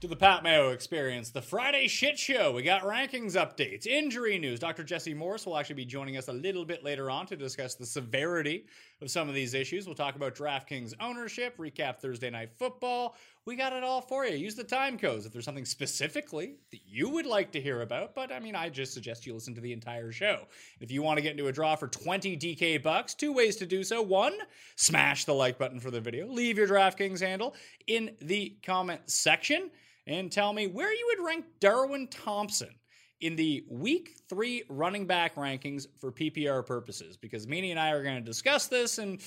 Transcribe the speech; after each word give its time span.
to 0.00 0.08
the 0.08 0.16
Pat 0.16 0.42
Mayo 0.42 0.70
Experience, 0.70 1.28
the 1.28 1.42
Friday 1.42 1.86
shit 1.86 2.18
show. 2.18 2.52
We 2.52 2.62
got 2.62 2.84
rankings 2.84 3.34
updates, 3.34 3.86
injury 3.86 4.38
news. 4.38 4.58
Dr. 4.58 4.82
Jesse 4.82 5.12
Morse 5.12 5.44
will 5.44 5.58
actually 5.58 5.74
be 5.74 5.84
joining 5.84 6.16
us 6.16 6.28
a 6.28 6.32
little 6.32 6.64
bit 6.64 6.82
later 6.82 7.10
on 7.10 7.26
to 7.26 7.36
discuss 7.36 7.74
the 7.74 7.84
severity 7.84 8.64
of 9.02 9.10
some 9.10 9.28
of 9.28 9.34
these 9.34 9.52
issues. 9.52 9.84
We'll 9.84 9.94
talk 9.94 10.16
about 10.16 10.34
DraftKings 10.34 10.94
ownership, 11.00 11.58
recap 11.58 11.98
Thursday 11.98 12.30
night 12.30 12.48
football. 12.58 13.14
We 13.44 13.56
got 13.56 13.74
it 13.74 13.84
all 13.84 14.00
for 14.00 14.24
you. 14.24 14.38
Use 14.38 14.54
the 14.54 14.64
time 14.64 14.96
codes 14.96 15.26
if 15.26 15.32
there's 15.32 15.44
something 15.44 15.66
specifically 15.66 16.54
that 16.70 16.80
you 16.86 17.10
would 17.10 17.26
like 17.26 17.52
to 17.52 17.60
hear 17.60 17.82
about. 17.82 18.14
But 18.14 18.32
I 18.32 18.40
mean, 18.40 18.56
I 18.56 18.70
just 18.70 18.94
suggest 18.94 19.26
you 19.26 19.34
listen 19.34 19.54
to 19.54 19.60
the 19.60 19.74
entire 19.74 20.12
show. 20.12 20.46
If 20.80 20.90
you 20.90 21.02
want 21.02 21.18
to 21.18 21.22
get 21.22 21.32
into 21.32 21.48
a 21.48 21.52
draw 21.52 21.76
for 21.76 21.88
20 21.88 22.38
DK 22.38 22.82
bucks, 22.82 23.12
two 23.12 23.34
ways 23.34 23.56
to 23.56 23.66
do 23.66 23.84
so. 23.84 24.00
One, 24.00 24.32
smash 24.76 25.26
the 25.26 25.34
like 25.34 25.58
button 25.58 25.78
for 25.78 25.90
the 25.90 26.00
video, 26.00 26.26
leave 26.26 26.56
your 26.56 26.68
DraftKings 26.68 27.20
handle 27.20 27.54
in 27.86 28.16
the 28.22 28.56
comment 28.62 29.02
section, 29.04 29.70
and 30.10 30.30
tell 30.30 30.52
me 30.52 30.66
where 30.66 30.92
you 30.92 31.14
would 31.16 31.24
rank 31.24 31.44
Darwin 31.60 32.08
Thompson 32.08 32.74
in 33.20 33.36
the 33.36 33.64
week 33.70 34.16
three 34.28 34.64
running 34.68 35.06
back 35.06 35.36
rankings 35.36 35.86
for 35.98 36.10
PPR 36.10 36.66
purposes. 36.66 37.16
Because 37.16 37.46
Meaney 37.46 37.70
and 37.70 37.78
I 37.78 37.92
are 37.92 38.02
going 38.02 38.16
to 38.16 38.20
discuss 38.20 38.66
this 38.66 38.98
and 38.98 39.22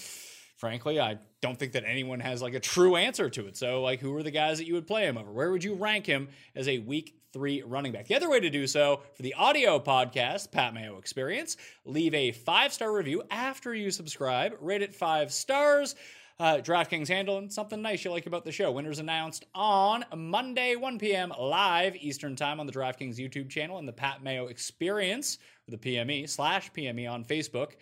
frankly, 0.58 1.00
I 1.00 1.20
don't 1.42 1.58
think 1.58 1.74
that 1.74 1.84
anyone 1.86 2.20
has 2.20 2.42
like 2.42 2.54
a 2.54 2.60
true 2.60 2.96
answer 2.96 3.30
to 3.30 3.48
it. 3.48 3.58
So, 3.58 3.82
like, 3.82 4.00
who 4.00 4.16
are 4.16 4.24
the 4.24 4.32
guys 4.32 4.58
that 4.58 4.68
you 4.68 4.74
would 4.76 4.88
play 4.88 5.06
him 5.06 5.18
over? 5.18 5.32
Where 5.32 5.52
would 5.52 5.64
you 5.64 5.76
rank 5.76 6.06
him 6.06 6.30
as 6.56 6.68
a 6.68 6.80
week 6.80 7.16
three 7.32 7.64
running 7.64 7.92
back? 7.92 8.08
The 8.08 8.16
other 8.16 8.30
way 8.30 8.40
to 8.40 8.50
do 8.50 8.68
so 8.68 9.02
for 9.16 9.24
the 9.24 9.34
audio 9.36 9.80
podcast, 9.80 10.52
Pat 10.52 10.74
Mayo 10.74 10.98
Experience, 10.98 11.58
leave 11.86 12.14
a 12.14 12.32
five 12.32 12.74
star 12.74 12.94
review 12.94 13.24
after 13.32 13.74
you 13.74 13.90
subscribe, 13.90 14.54
rate 14.60 14.82
it 14.82 14.94
five 14.94 15.32
stars. 15.32 15.96
Uh, 16.40 16.58
DraftKings 16.58 17.08
handle 17.08 17.38
and 17.38 17.54
something 17.54 17.82
nice 17.82 18.04
you 18.04 18.12
like 18.12 18.26
about 18.26 18.44
the 18.44 18.52
show. 18.52 18.72
Winners 18.72 19.00
announced 19.00 19.46
on 19.54 20.04
Monday, 20.16 20.76
1 20.76 20.98
p.m. 20.98 21.32
live 21.40 21.96
Eastern 21.96 22.36
Time 22.36 22.60
on 22.60 22.66
the 22.66 22.74
DraftKings 22.74 23.18
YouTube 23.18 23.50
channel 23.50 23.78
and 23.78 23.88
the 23.88 23.94
Pat 23.94 24.24
Mayo 24.24 24.48
Experience, 24.48 25.38
the 25.68 25.78
PME 25.78 26.28
slash 26.28 26.72
PME 26.72 27.10
on 27.10 27.24
Facebook. 27.24 27.74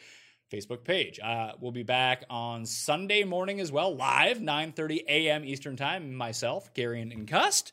Facebook 0.52 0.84
page. 0.84 1.18
Uh, 1.20 1.54
we'll 1.62 1.72
be 1.72 1.84
back 1.84 2.26
on 2.30 2.66
Sunday 2.66 3.24
morning 3.24 3.62
as 3.62 3.72
well, 3.72 3.96
live 3.96 4.40
9:30 4.40 5.06
a.m. 5.08 5.46
Eastern 5.46 5.78
Time. 5.78 6.14
Myself, 6.14 6.74
Gary 6.74 7.02
and 7.02 7.26
Cust, 7.26 7.72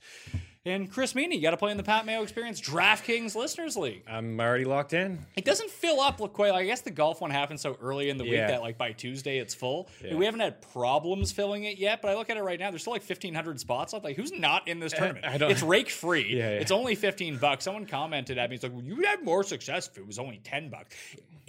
and 0.69 0.91
Chris 0.91 1.15
Meaney. 1.15 1.35
You 1.35 1.41
got 1.41 1.51
to 1.53 1.57
play 1.57 1.71
in 1.71 1.77
the 1.77 1.83
Pat 1.83 2.07
Mayo 2.07 2.23
Experience 2.23 2.61
DraftKings 2.61 3.35
Listeners 3.35 3.77
League. 3.77 4.03
I'm 4.09 4.39
already 4.39 4.65
locked 4.65 4.93
in. 4.93 5.25
It 5.37 5.45
doesn't 5.45 5.71
fill 5.71 6.01
up 6.01 6.19
quite. 6.33 6.53
I 6.53 6.65
guess 6.65 6.83
the 6.83 6.91
golf 6.91 7.21
one 7.21 7.31
happened 7.31 7.61
so 7.61 7.77
early 7.81 8.11
in 8.11 8.19
the 8.19 8.25
week 8.25 8.35
that 8.35 8.61
like 8.61 8.79
by 8.79 8.93
Tuesday 8.93 9.39
it's 9.39 9.55
full. 9.55 9.89
Yeah. 10.05 10.15
We 10.15 10.25
haven't 10.25 10.41
had 10.41 10.63
problems 10.73 11.33
filling 11.33 11.65
it 11.65 11.79
yet, 11.79 12.03
but 12.03 12.11
I 12.11 12.15
look 12.15 12.31
at 12.31 12.37
it 12.37 12.43
right 12.43 12.59
now. 12.59 12.71
There's 12.71 12.83
still 12.83 12.93
like 12.93 13.03
1,500 13.03 13.61
spots 13.61 13.93
left. 13.93 14.05
Like 14.05 14.17
who's 14.17 14.33
not 14.33 14.69
in 14.69 14.81
this 14.81 14.93
eh, 14.93 14.99
tournament? 14.99 15.25
I 15.27 15.39
don't- 15.39 15.51
it's 15.51 15.63
rake 15.69 15.91
free. 15.91 16.37
Yeah, 16.37 16.51
yeah. 16.51 16.61
It's 16.61 16.71
only 16.71 16.95
15 16.95 17.39
bucks. 17.39 17.65
Someone 17.65 17.87
commented 17.87 18.39
at 18.39 18.51
me. 18.51 18.55
It's 18.57 18.63
like 18.63 18.73
well, 18.73 18.83
you 18.85 18.97
would 18.97 19.07
have 19.07 19.25
more 19.25 19.43
success 19.43 19.89
if 19.89 19.99
it 19.99 20.07
was 20.07 20.19
only 20.19 20.41
10 20.45 20.69
bucks. 20.71 20.95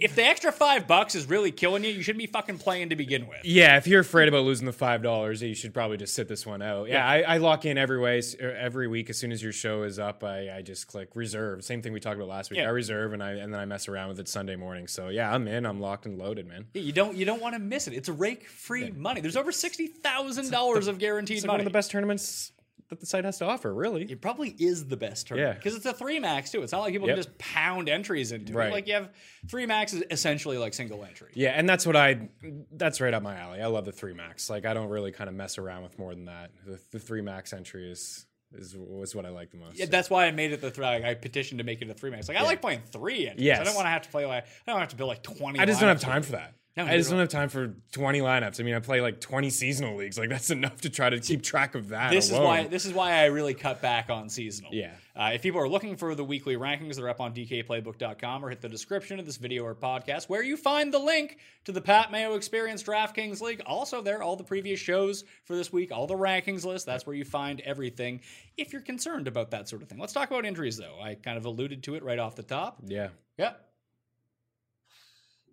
If 0.00 0.14
the 0.16 0.24
extra 0.24 0.50
five 0.50 0.86
bucks 0.86 1.14
is 1.14 1.28
really 1.28 1.52
killing 1.52 1.84
you, 1.84 1.90
you 1.90 2.02
shouldn't 2.02 2.20
be 2.20 2.26
fucking 2.26 2.58
playing 2.58 2.88
to 2.88 2.96
begin 2.96 3.26
with. 3.28 3.38
Yeah, 3.44 3.76
if 3.76 3.86
you're 3.86 4.00
afraid 4.00 4.28
about 4.28 4.44
losing 4.44 4.66
the 4.66 4.72
five 4.72 5.02
dollars, 5.02 5.42
you 5.42 5.54
should 5.54 5.74
probably 5.74 5.96
just 5.96 6.14
sit 6.14 6.28
this 6.28 6.46
one 6.46 6.62
out. 6.62 6.88
Yeah, 6.88 7.06
I, 7.06 7.20
I 7.22 7.36
lock 7.36 7.64
in 7.66 7.76
every 7.78 7.98
way 7.98 8.22
er, 8.40 8.56
every 8.58 8.88
week. 8.88 9.10
As 9.10 9.18
soon 9.18 9.32
as 9.32 9.42
your 9.42 9.52
show 9.52 9.82
is 9.82 9.98
up, 9.98 10.24
I, 10.24 10.56
I 10.56 10.62
just 10.62 10.86
click 10.86 11.10
reserve. 11.14 11.64
Same 11.64 11.82
thing 11.82 11.92
we 11.92 12.00
talked 12.00 12.16
about 12.16 12.28
last 12.28 12.50
week. 12.50 12.58
Yeah. 12.58 12.66
I 12.66 12.70
reserve 12.70 13.12
and 13.12 13.22
I 13.22 13.32
and 13.32 13.52
then 13.52 13.60
I 13.60 13.64
mess 13.64 13.88
around 13.88 14.08
with 14.08 14.20
it 14.20 14.28
Sunday 14.28 14.56
morning. 14.56 14.86
So 14.86 15.08
yeah, 15.08 15.32
I'm 15.32 15.46
in. 15.46 15.66
I'm 15.66 15.80
locked 15.80 16.06
and 16.06 16.18
loaded, 16.18 16.46
man. 16.46 16.66
Yeah, 16.74 16.82
You 16.82 16.92
don't 16.92 17.16
you 17.16 17.24
don't 17.24 17.40
want 17.42 17.54
to 17.54 17.60
miss 17.60 17.86
it. 17.86 17.94
It's 17.94 18.08
rake 18.08 18.48
free 18.48 18.90
money. 18.90 19.20
There's 19.20 19.36
over 19.36 19.52
sixty 19.52 19.86
thousand 19.86 20.50
dollars 20.50 20.86
of 20.86 20.98
guaranteed 20.98 21.42
money. 21.44 21.52
one 21.52 21.60
of 21.60 21.64
the 21.64 21.70
best 21.70 21.90
tournaments 21.90 22.52
that 22.90 23.00
the 23.00 23.06
site 23.06 23.24
has 23.24 23.38
to 23.38 23.46
offer. 23.46 23.72
Really. 23.72 24.02
It 24.04 24.20
probably 24.20 24.50
is 24.58 24.86
the 24.86 24.96
best 24.96 25.28
tournament 25.28 25.54
Yeah. 25.54 25.58
because 25.58 25.76
it's 25.76 25.86
a 25.86 25.92
three 25.92 26.18
max 26.20 26.50
too. 26.50 26.62
It's 26.62 26.72
not 26.72 26.80
like 26.80 26.92
people 26.92 27.08
Yep. 27.08 27.16
can 27.16 27.24
just 27.24 27.38
pound 27.38 27.88
entries 27.88 28.32
into 28.32 28.52
it. 28.58 28.70
Like 28.70 28.86
you 28.86 28.94
have 28.94 29.10
three 29.48 29.64
max 29.66 29.92
is 29.94 30.02
essentially 30.10 30.58
like 30.58 30.74
single 30.74 31.04
entry. 31.04 31.30
Yeah, 31.34 31.50
and 31.50 31.68
that's 31.68 31.86
what 31.86 31.96
I. 31.96 32.28
That's 32.72 33.00
right 33.00 33.14
up 33.14 33.22
my 33.22 33.36
alley. 33.36 33.60
I 33.62 33.66
love 33.66 33.84
the 33.84 33.92
three 33.92 34.12
max. 34.14 34.50
Like 34.50 34.66
I 34.66 34.74
don't 34.74 34.88
really 34.90 35.12
kind 35.12 35.28
of 35.30 35.34
mess 35.34 35.56
around 35.56 35.84
with 35.84 35.98
more 35.98 36.14
than 36.14 36.26
that. 36.26 36.50
The, 36.66 36.78
the 36.90 36.98
three 36.98 37.22
max 37.22 37.52
entry 37.52 37.90
is 37.90 38.26
is 38.52 38.76
was 38.76 39.14
what 39.14 39.24
I 39.24 39.28
like 39.30 39.50
the 39.52 39.58
most. 39.58 39.78
Yeah, 39.78 39.86
that's 39.86 40.10
why 40.10 40.26
I 40.26 40.32
made 40.32 40.50
it 40.50 40.60
the 40.60 40.72
three. 40.72 40.84
Like, 40.84 41.04
I 41.04 41.14
petitioned 41.14 41.58
to 41.58 41.64
make 41.64 41.82
it 41.82 41.88
a 41.88 41.94
three 41.94 42.10
max. 42.10 42.28
Like 42.28 42.36
I 42.36 42.42
like 42.42 42.60
playing 42.60 42.80
three 42.90 43.28
entries. 43.28 43.48
I 43.50 43.62
don't 43.62 43.76
want 43.76 43.86
to 43.86 43.90
have 43.90 44.02
to 44.02 44.08
play 44.10 44.26
like 44.26 44.44
I 44.66 44.72
don't 44.72 44.80
have 44.80 44.88
to 44.88 44.96
build 44.96 45.08
like 45.08 45.22
twenty. 45.22 45.60
I 45.60 45.66
just 45.66 45.78
don't 45.78 45.88
have 45.88 46.00
time 46.00 46.22
for 46.24 46.32
that. 46.32 46.54
No, 46.86 46.92
I 46.92 46.96
just 46.96 47.10
don't 47.10 47.18
have 47.18 47.28
time 47.28 47.48
for 47.48 47.74
20 47.92 48.20
lineups. 48.20 48.60
I 48.60 48.62
mean, 48.62 48.74
I 48.74 48.80
play 48.80 49.00
like 49.00 49.20
20 49.20 49.50
seasonal 49.50 49.96
leagues. 49.96 50.18
Like 50.18 50.28
that's 50.28 50.50
enough 50.50 50.80
to 50.82 50.90
try 50.90 51.10
to 51.10 51.20
keep 51.20 51.42
track 51.42 51.74
of 51.74 51.88
that. 51.90 52.10
This 52.10 52.30
is 52.30 52.38
why 52.38 52.66
this 52.66 52.86
is 52.86 52.92
why 52.92 53.12
I 53.12 53.26
really 53.26 53.54
cut 53.54 53.80
back 53.80 54.10
on 54.10 54.28
seasonal. 54.28 54.72
Yeah. 54.72 54.92
Uh, 55.16 55.32
if 55.34 55.42
people 55.42 55.60
are 55.60 55.68
looking 55.68 55.96
for 55.96 56.14
the 56.14 56.24
weekly 56.24 56.56
rankings, 56.56 56.96
they're 56.96 57.08
up 57.08 57.20
on 57.20 57.34
DKPlaybook.com 57.34 58.44
or 58.44 58.48
hit 58.48 58.60
the 58.60 58.68
description 58.68 59.18
of 59.18 59.26
this 59.26 59.36
video 59.36 59.64
or 59.64 59.74
podcast 59.74 60.28
where 60.28 60.42
you 60.42 60.56
find 60.56 60.94
the 60.94 60.98
link 60.98 61.38
to 61.64 61.72
the 61.72 61.80
Pat 61.80 62.10
Mayo 62.10 62.34
Experience 62.34 62.82
DraftKings 62.82 63.40
League. 63.40 63.60
Also, 63.66 64.00
there 64.00 64.22
all 64.22 64.36
the 64.36 64.44
previous 64.44 64.80
shows 64.80 65.24
for 65.44 65.56
this 65.56 65.72
week, 65.72 65.92
all 65.92 66.06
the 66.06 66.14
rankings 66.14 66.64
list. 66.64 66.86
That's 66.86 67.06
where 67.06 67.14
you 67.16 67.24
find 67.24 67.60
everything. 67.60 68.20
If 68.56 68.72
you're 68.72 68.82
concerned 68.82 69.28
about 69.28 69.50
that 69.50 69.68
sort 69.68 69.82
of 69.82 69.88
thing, 69.88 69.98
let's 69.98 70.12
talk 70.12 70.30
about 70.30 70.46
injuries 70.46 70.76
though. 70.76 70.98
I 71.02 71.16
kind 71.16 71.36
of 71.36 71.44
alluded 71.44 71.82
to 71.84 71.96
it 71.96 72.02
right 72.02 72.18
off 72.18 72.36
the 72.36 72.42
top. 72.42 72.78
Yeah. 72.86 73.08
Yeah. 73.36 73.52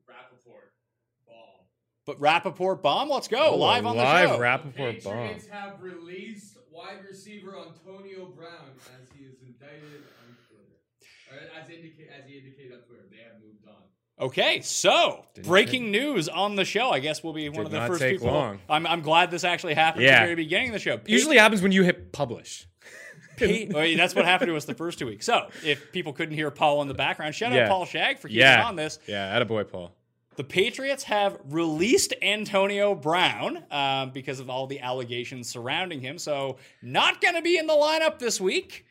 Rapoport. 0.07 0.71
Ball. 1.25 1.67
But 2.07 2.19
Rapoport 2.21 2.81
bomb, 2.81 3.09
let's 3.09 3.27
go 3.27 3.49
Oh, 3.51 3.57
live 3.57 3.85
on 3.85 3.97
live 3.97 4.29
the 4.29 4.35
show. 4.35 4.39
Rapoport 4.41 5.03
bomb. 5.03 5.13
Patriots 5.13 5.47
have 5.49 5.81
released 5.83 6.57
wide 6.71 7.03
receiver 7.07 7.53
Antonio 7.57 8.25
Brown 8.27 8.71
as 8.99 9.09
he 9.15 9.25
is 9.25 9.35
indicted 9.45 10.03
on 10.23 10.37
Twitter. 10.49 10.73
Or 11.31 11.61
as, 11.61 11.69
indicate, 11.69 12.07
as 12.17 12.25
he 12.25 12.37
indicated 12.37 12.71
on 12.73 12.79
Twitter, 12.87 13.03
they 13.11 13.17
have 13.17 13.33
moved 13.45 13.67
on. 13.67 14.25
Okay, 14.27 14.61
so 14.61 15.25
breaking 15.43 15.91
news 15.91 16.29
on 16.29 16.55
the 16.55 16.63
show. 16.63 16.89
I 16.91 16.99
guess 16.99 17.23
we'll 17.23 17.33
be 17.33 17.49
one 17.49 17.57
Did 17.57 17.65
of 17.65 17.71
the 17.71 17.79
not 17.79 17.87
first 17.89 17.99
take 18.01 18.19
people. 18.19 18.33
long. 18.33 18.59
I'm, 18.69 18.87
I'm 18.87 19.01
glad 19.01 19.29
this 19.29 19.43
actually 19.43 19.73
happened 19.73 20.05
at 20.05 20.19
the 20.21 20.25
very 20.25 20.35
beginning 20.35 20.69
of 20.69 20.73
the 20.73 20.79
show. 20.79 20.99
Usually 21.05 21.37
happens 21.37 21.61
when 21.61 21.73
you 21.73 21.83
hit 21.83 22.13
publish. 22.13 22.67
Pete, 23.37 23.69
oh, 23.71 23.77
well, 23.79 23.97
that's 23.97 24.15
what 24.15 24.23
happened 24.25 24.49
to 24.49 24.55
us 24.55 24.63
the 24.65 24.73
first 24.73 24.97
two 24.97 25.05
weeks. 25.07 25.25
So 25.25 25.49
if 25.63 25.91
people 25.91 26.13
couldn't 26.13 26.33
hear 26.35 26.49
Paul 26.51 26.81
in 26.81 26.87
the 26.87 26.95
background, 26.95 27.35
shout 27.35 27.51
out 27.53 27.67
Paul 27.69 27.85
Shag 27.85 28.17
for 28.17 28.29
keeping 28.29 28.41
Yeah. 28.41 28.65
on 28.65 28.75
this. 28.77 28.97
Yeah, 29.07 29.37
attaboy, 29.39 29.69
Paul. 29.69 29.93
The 30.37 30.43
Patriots 30.43 31.03
have 31.05 31.39
released 31.49 32.13
Antonio 32.21 32.93
Brown 32.93 33.63
um, 33.71 34.11
because 34.11 34.39
of 34.39 34.51
all 34.51 34.67
the 34.67 34.79
allegations 34.79 35.49
surrounding 35.49 35.99
him. 35.99 36.19
So 36.19 36.57
not 36.81 37.21
going 37.21 37.33
to 37.33 37.41
be 37.41 37.57
in 37.57 37.65
the 37.65 37.73
lineup 37.73 38.19
this 38.19 38.39
week. 38.39 38.85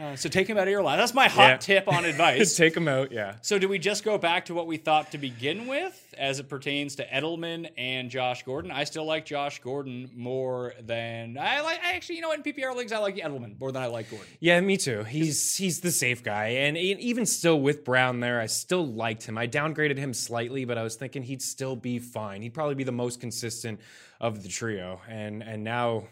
Uh, 0.00 0.16
so 0.16 0.28
take 0.30 0.48
him 0.48 0.56
out 0.56 0.62
of 0.62 0.70
your 0.70 0.82
line. 0.82 0.96
That's 0.98 1.12
my 1.12 1.28
hot 1.28 1.48
Yeah. 1.50 1.56
tip 1.58 1.88
on 1.88 2.04
advice. 2.06 2.56
Take 2.56 2.74
him 2.76 2.88
out, 2.88 3.12
yeah. 3.12 3.34
So 3.42 3.58
do 3.58 3.68
we 3.68 3.78
just 3.78 4.02
go 4.02 4.16
back 4.16 4.46
to 4.46 4.54
what 4.54 4.66
we 4.66 4.78
thought 4.78 5.10
to 5.12 5.18
begin 5.18 5.66
with 5.66 6.14
as 6.16 6.38
it 6.38 6.48
pertains 6.48 6.94
to 6.96 7.06
Edelman 7.06 7.68
and 7.76 8.10
Josh 8.10 8.42
Gordon? 8.44 8.70
I 8.70 8.84
still 8.84 9.04
like 9.04 9.26
Josh 9.26 9.60
Gordon 9.60 10.10
more 10.14 10.72
than 10.80 11.36
I 11.36 11.60
like 11.60 11.80
I 11.84 11.92
actually 11.92 12.16
you 12.16 12.22
know 12.22 12.28
what 12.28 12.44
in 12.44 12.52
PPR 12.52 12.74
leagues 12.74 12.92
I 12.92 12.98
like 12.98 13.16
Edelman 13.16 13.58
more 13.60 13.72
than 13.72 13.82
I 13.82 13.86
like 13.86 14.08
Gordon. 14.10 14.28
Yeah, 14.38 14.58
me 14.60 14.76
too. 14.78 15.04
He's 15.04 15.56
he's 15.56 15.80
the 15.80 15.90
safe 15.90 16.22
guy, 16.24 16.46
and 16.48 16.78
even 16.78 17.26
still 17.26 17.60
with 17.60 17.84
Brown 17.84 18.20
there, 18.20 18.40
I 18.40 18.46
still 18.46 18.86
liked 18.86 19.24
him. 19.24 19.36
I 19.36 19.46
downgraded 19.46 19.98
him 19.98 20.14
slightly, 20.14 20.64
but 20.64 20.78
I 20.78 20.82
was 20.82 20.96
thinking 20.96 21.22
he'd 21.24 21.42
still 21.42 21.76
be 21.76 21.98
fine. 21.98 22.40
He'd 22.42 22.54
probably 22.54 22.74
be 22.74 22.84
the 22.84 22.92
most 22.92 23.20
consistent 23.20 23.80
of 24.20 24.42
the 24.42 24.48
trio, 24.48 25.00
and 25.08 25.42
and 25.42 25.62
now. 25.62 26.04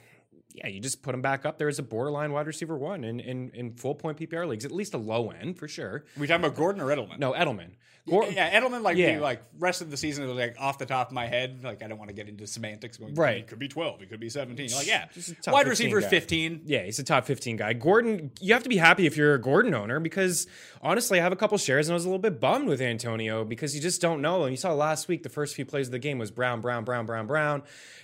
Yeah, 0.59 0.69
you 0.69 0.81
just 0.81 1.03
put 1.03 1.15
him 1.15 1.23
back 1.23 1.47
up 1.47 1.59
there 1.59 1.69
as 1.69 1.79
a 1.79 1.83
borderline 1.83 2.33
wide 2.33 2.47
receiver 2.47 2.77
one 2.77 3.05
in, 3.05 3.21
in, 3.21 3.51
in 3.51 3.73
full 3.73 3.95
point 3.95 4.19
PPR 4.19 4.47
leagues, 4.49 4.65
at 4.65 4.73
least 4.73 4.93
a 4.95 4.99
low 4.99 5.31
end 5.31 5.57
for 5.57 5.69
sure. 5.69 6.05
we 6.17 6.27
talking 6.27 6.45
about 6.45 6.57
Gordon 6.57 6.83
or 6.83 6.87
Edelman? 6.87 7.19
No, 7.19 7.33
Edelman. 7.33 7.71
Gor- 8.09 8.27
Yeah, 8.27 8.59
Edelman 8.61 8.83
like 8.83 8.97
Yeah. 8.97 9.15
me, 9.15 9.21
like 9.21 9.43
rest 9.59 9.81
of 9.83 9.91
the 9.91 9.97
season 9.97 10.25
it 10.25 10.29
was 10.29 10.37
like 10.37 10.57
off 10.59 10.79
the 10.79 10.87
top 10.87 11.09
of 11.09 11.13
my 11.15 11.27
head. 11.27 11.61
Like 11.63 11.83
I 11.83 11.89
don't 11.89 11.99
want 11.99 12.09
to 12.09 12.15
get 12.15 12.29
into 12.29 12.47
semantics. 12.47 12.97
Going, 12.97 13.15
Right. 13.15 13.37
He 13.39 13.43
could 13.43 13.59
be 13.59 13.69
twelve. 13.69 14.01
He 14.01 14.07
could 14.07 14.21
be 14.21 14.29
seventeen. 14.29 14.71
Like 14.73 14.87
yeah, 14.87 15.07
Just 15.15 15.31
a 15.31 15.35
top 15.37 15.55
wide 15.55 15.67
15 15.67 15.71
receiver 15.87 16.01
guy. 16.01 16.09
fifteen. 16.09 16.63
Yeah, 16.65 16.83
he's 16.85 16.99
a 16.99 17.05
top 17.05 17.25
15 17.27 17.57
guy. 17.57 17.73
Gordon, 17.73 18.31
you 18.41 18.53
have 18.55 18.63
to 18.63 18.69
be 18.69 18.77
happy 18.77 19.07
if 19.07 19.17
you're 19.17 19.35
a 19.35 19.41
Gordon 19.41 19.75
owner 19.75 20.01
because 20.01 20.47
honestly, 20.83 21.19
I 21.21 21.23
have 21.23 21.33
a 21.33 21.37
couple 21.37 21.59
shares 21.59 21.89
and 21.89 21.93
I 21.93 21.97
was 21.97 22.05
a 22.05 22.09
little 22.09 22.19
bit 22.21 22.41
bummed 22.41 22.69
with 22.69 22.81
Antonio 22.81 23.45
because 23.45 23.75
you 23.75 23.81
just 23.81 24.01
don't 24.01 24.21
know. 24.23 24.45
And 24.45 24.53
you 24.53 24.57
saw 24.57 24.73
last 24.73 25.09
week, 25.09 25.23
the 25.23 25.29
first 25.29 25.55
few 25.55 25.65
plays 25.65 25.89
of 25.89 25.93
the 25.93 25.99
game 25.99 26.19
was 26.19 26.31
Brown, 26.31 26.61
Brown, 26.61 26.85
Brown, 26.85 27.07
Brown, 27.07 27.27
Brown. 27.27 27.63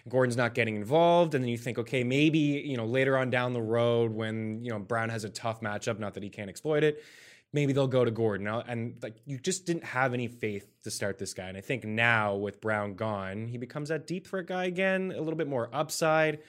Gordon's 0.08 0.36
not 0.36 0.54
getting 0.54 0.76
involved. 0.76 1.34
And 1.34 1.42
then 1.42 1.48
you 1.48 1.56
think, 1.58 1.78
okay, 1.78 2.04
maybe, 2.04 2.38
you 2.38 2.76
know, 2.76 2.84
later 2.84 3.16
on 3.16 3.30
down 3.30 3.52
the 3.54 3.62
road 3.62 4.12
when, 4.12 4.62
you 4.62 4.70
know, 4.70 4.78
Brown 4.78 5.08
has 5.08 5.24
a 5.24 5.30
tough 5.30 5.60
matchup, 5.60 5.98
not 5.98 6.14
that 6.14 6.22
he 6.22 6.28
can't 6.28 6.50
exploit 6.50 6.82
it, 6.84 7.02
maybe 7.54 7.72
they'll 7.72 7.86
go 7.86 8.04
to 8.04 8.10
Gordon. 8.10 8.48
And 8.48 8.96
like 9.02 9.14
you 9.24 9.38
just 9.38 9.64
didn't 9.64 9.84
have 9.84 10.12
any 10.12 10.26
faith 10.26 10.66
to 10.82 10.90
start 10.90 11.18
this 11.18 11.32
guy. 11.32 11.48
And 11.48 11.56
I 11.56 11.60
think 11.62 11.84
now 11.84 12.34
with 12.34 12.60
Brown 12.60 12.94
gone, 12.94 13.46
he 13.46 13.56
becomes 13.56 13.88
that 13.88 14.06
deep 14.06 14.26
threat 14.26 14.46
guy 14.46 14.64
again, 14.64 15.12
a 15.16 15.20
little 15.20 15.36
bit 15.36 15.48
more 15.48 15.70
upside. 15.72 16.40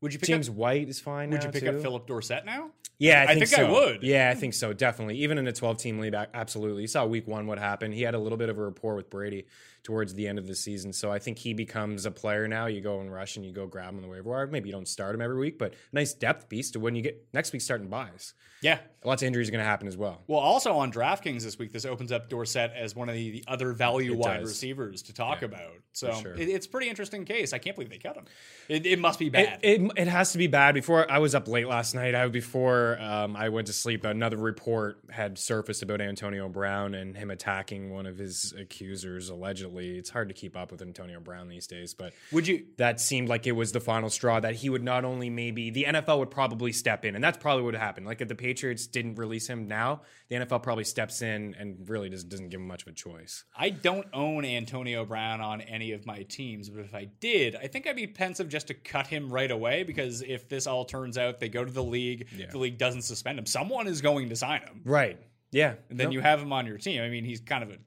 Would 0.00 0.12
you 0.12 0.18
pick 0.18 0.28
James 0.28 0.48
up? 0.48 0.54
White 0.54 0.88
is 0.88 0.98
fine. 1.00 1.30
Would 1.30 1.40
now, 1.40 1.46
you 1.46 1.52
pick 1.52 1.62
too. 1.64 1.70
up 1.70 1.82
Phillip 1.82 2.06
Dorsett 2.06 2.44
now? 2.44 2.70
Yeah, 2.98 3.24
I 3.26 3.32
I 3.32 3.34
think, 3.34 3.48
think 3.48 3.62
I 3.66 3.70
would. 3.70 4.02
Yeah, 4.02 4.28
I 4.30 4.34
think 4.34 4.52
so. 4.52 4.74
Definitely. 4.74 5.16
Even 5.18 5.38
in 5.38 5.46
a 5.48 5.52
12 5.52 5.78
team 5.78 5.98
league, 5.98 6.14
absolutely. 6.34 6.82
You 6.82 6.88
saw 6.88 7.06
week 7.06 7.26
one 7.26 7.46
what 7.46 7.58
happened. 7.58 7.94
He 7.94 8.02
had 8.02 8.14
a 8.14 8.18
little 8.18 8.36
bit 8.36 8.50
of 8.50 8.58
a 8.58 8.62
rapport 8.62 8.94
with 8.94 9.08
Brady 9.08 9.46
towards 9.82 10.12
the 10.12 10.28
end 10.28 10.38
of 10.38 10.46
the 10.46 10.54
season. 10.54 10.92
So 10.92 11.10
I 11.10 11.18
think 11.18 11.38
he 11.38 11.54
becomes 11.54 12.04
a 12.04 12.10
player 12.10 12.46
now. 12.46 12.66
You 12.66 12.82
go 12.82 13.00
and 13.00 13.10
rush 13.10 13.36
and 13.36 13.46
you 13.46 13.52
go 13.52 13.66
grab 13.66 13.88
him 13.90 13.96
on 13.96 14.02
the 14.02 14.08
waiver 14.08 14.28
wire. 14.28 14.46
Maybe 14.46 14.68
you 14.68 14.74
don't 14.74 14.86
start 14.86 15.14
him 15.14 15.22
every 15.22 15.38
week, 15.38 15.58
but 15.58 15.72
nice 15.92 16.12
depth 16.12 16.50
piece 16.50 16.70
to 16.72 16.80
when 16.80 16.94
you 16.94 17.00
get 17.00 17.26
next 17.32 17.54
week 17.54 17.62
starting 17.62 17.88
buys. 17.88 18.34
Yeah. 18.60 18.78
Lots 19.02 19.22
of 19.22 19.26
injuries 19.28 19.48
are 19.48 19.52
going 19.52 19.64
to 19.64 19.68
happen 19.68 19.88
as 19.88 19.96
well. 19.96 20.20
Well, 20.26 20.40
also 20.40 20.76
on 20.76 20.92
DraftKings 20.92 21.42
this 21.42 21.58
week, 21.58 21.72
this 21.72 21.86
opens 21.86 22.12
up 22.12 22.28
Dorsett 22.28 22.72
as 22.76 22.94
one 22.94 23.08
of 23.08 23.14
the, 23.14 23.30
the 23.30 23.44
other 23.48 23.72
value 23.72 24.12
It 24.12 24.18
wide 24.18 24.40
does. 24.40 24.50
receivers 24.50 25.00
to 25.04 25.14
talk 25.14 25.40
about. 25.40 25.72
So 25.92 26.12
sure. 26.12 26.34
it, 26.34 26.46
it's 26.50 26.66
a 26.66 26.68
pretty 26.68 26.90
interesting 26.90 27.24
case. 27.24 27.54
I 27.54 27.58
can't 27.58 27.74
believe 27.74 27.88
they 27.88 27.96
cut 27.96 28.16
him. 28.16 28.26
It, 28.68 28.84
it 28.84 28.98
must 28.98 29.18
be 29.18 29.30
bad. 29.30 29.60
it, 29.62 29.80
it 29.96 30.08
has 30.08 30.32
to 30.32 30.38
be 30.38 30.46
bad. 30.46 30.74
Before 30.74 31.10
I 31.10 31.18
was 31.18 31.34
up 31.34 31.48
late 31.48 31.66
last 31.68 31.94
night, 31.94 32.14
I 32.14 32.26
before 32.28 33.00
um, 33.00 33.36
I 33.36 33.48
went 33.48 33.66
to 33.68 33.72
sleep, 33.72 34.04
another 34.04 34.36
report 34.36 34.98
had 35.10 35.38
surfaced 35.38 35.82
about 35.82 36.00
Antonio 36.00 36.48
Brown 36.48 36.94
and 36.94 37.16
him 37.16 37.30
attacking 37.30 37.90
one 37.90 38.06
of 38.06 38.18
his 38.18 38.54
accusers 38.58 39.28
allegedly. 39.28 39.98
It's 39.98 40.10
hard 40.10 40.28
to 40.28 40.34
keep 40.34 40.56
up 40.56 40.70
with 40.72 40.82
Antonio 40.82 41.20
Brown 41.20 41.48
these 41.48 41.66
days, 41.66 41.94
but 41.94 42.12
Would 42.32 42.46
you? 42.46 42.64
that 42.76 43.00
seemed 43.00 43.28
like 43.28 43.46
it 43.46 43.52
was 43.52 43.72
the 43.72 43.80
final 43.80 44.10
straw 44.10 44.40
that 44.40 44.56
he 44.56 44.70
would 44.70 44.82
not 44.82 45.04
only 45.04 45.30
maybe 45.30 45.70
the 45.70 45.84
NFL 45.84 46.18
would 46.18 46.30
probably 46.30 46.72
step 46.72 47.04
in, 47.04 47.14
and 47.14 47.22
that's 47.22 47.38
probably 47.38 47.64
what 47.64 47.74
happened. 47.74 48.06
Like 48.06 48.20
if 48.20 48.28
the 48.28 48.34
Patriots 48.34 48.86
didn't 48.86 49.16
release 49.16 49.46
him 49.46 49.66
now, 49.68 50.02
the 50.28 50.36
NFL 50.36 50.62
probably 50.62 50.84
steps 50.84 51.22
in 51.22 51.54
and 51.58 51.88
really 51.88 52.08
just 52.08 52.28
doesn't 52.28 52.48
give 52.50 52.60
him 52.60 52.66
much 52.66 52.82
of 52.82 52.88
a 52.88 52.92
choice. 52.92 53.44
I 53.56 53.70
don't 53.70 54.06
own 54.12 54.44
Antonio 54.44 55.04
Brown 55.04 55.40
on 55.40 55.60
any 55.60 55.92
of 55.92 56.06
my 56.06 56.22
teams, 56.22 56.68
but 56.68 56.84
if 56.84 56.94
I 56.94 57.06
did, 57.20 57.56
I 57.56 57.66
think 57.66 57.86
I'd 57.86 57.96
be 57.96 58.06
pensive 58.06 58.48
just 58.48 58.68
to 58.68 58.74
cut 58.74 59.06
him 59.08 59.32
right 59.32 59.50
away 59.50 59.79
because 59.82 60.22
if 60.22 60.48
this 60.48 60.66
all 60.66 60.84
turns 60.84 61.16
out, 61.18 61.40
they 61.40 61.48
go 61.48 61.64
to 61.64 61.70
the 61.72 61.82
league, 61.82 62.28
the 62.50 62.58
league 62.58 62.78
doesn't 62.78 63.02
suspend 63.02 63.38
him, 63.38 63.46
someone 63.46 63.86
is 63.86 64.00
going 64.00 64.28
to 64.28 64.36
sign 64.36 64.60
him. 64.62 64.80
Right. 64.84 65.18
Yeah. 65.52 65.74
And 65.88 65.98
then 65.98 66.06
Nope. 66.06 66.12
you 66.14 66.20
have 66.20 66.40
him 66.40 66.52
on 66.52 66.66
your 66.66 66.78
team. 66.78 67.02
I 67.02 67.08
mean, 67.08 67.24
he's 67.24 67.40
kind 67.40 67.62
of 67.64 67.70
a 67.70 67.78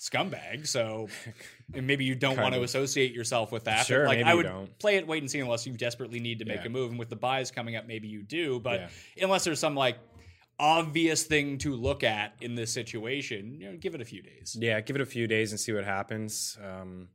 scumbag, 0.00 0.66
so 0.66 1.08
and 1.74 1.86
maybe 1.86 2.04
you 2.04 2.14
don't 2.16 2.36
want 2.40 2.54
to 2.54 2.62
associate 2.64 3.12
yourself 3.12 3.52
with 3.52 3.64
that. 3.64 3.78
but, 3.78 3.86
Sure, 3.86 4.06
like 4.06 4.24
I 4.24 4.30
you 4.32 4.36
would 4.38 4.42
don't. 4.46 4.78
play 4.80 4.96
it 4.96 5.06
wait 5.06 5.22
and 5.22 5.30
see 5.30 5.38
unless 5.38 5.64
you 5.66 5.72
desperately 5.74 6.18
need 6.18 6.40
to 6.40 6.44
make 6.44 6.60
Yeah. 6.60 6.66
a 6.66 6.70
move. 6.70 6.90
And 6.90 6.98
with 6.98 7.08
the 7.10 7.16
buys 7.16 7.50
coming 7.52 7.76
up, 7.76 7.86
maybe 7.86 8.08
you 8.08 8.22
do. 8.22 8.58
But 8.58 8.80
Yeah. 8.80 9.24
unless 9.24 9.44
there's 9.44 9.60
some 9.60 9.76
like 9.76 9.98
obvious 10.58 11.24
thing 11.24 11.58
to 11.58 11.74
look 11.74 12.04
at 12.04 12.34
in 12.40 12.54
this 12.54 12.70
situation, 12.72 13.60
you 13.60 13.70
know, 13.70 13.76
give 13.76 13.94
it 13.94 14.00
a 14.00 14.04
few 14.04 14.22
days. 14.22 14.56
Yeah, 14.58 14.80
give 14.80 14.96
it 14.96 15.02
a 15.02 15.06
few 15.06 15.26
days 15.26 15.50
and 15.52 15.58
see 15.60 15.72
what 15.72 15.84
happens. 15.84 16.58
Um, 16.62 17.08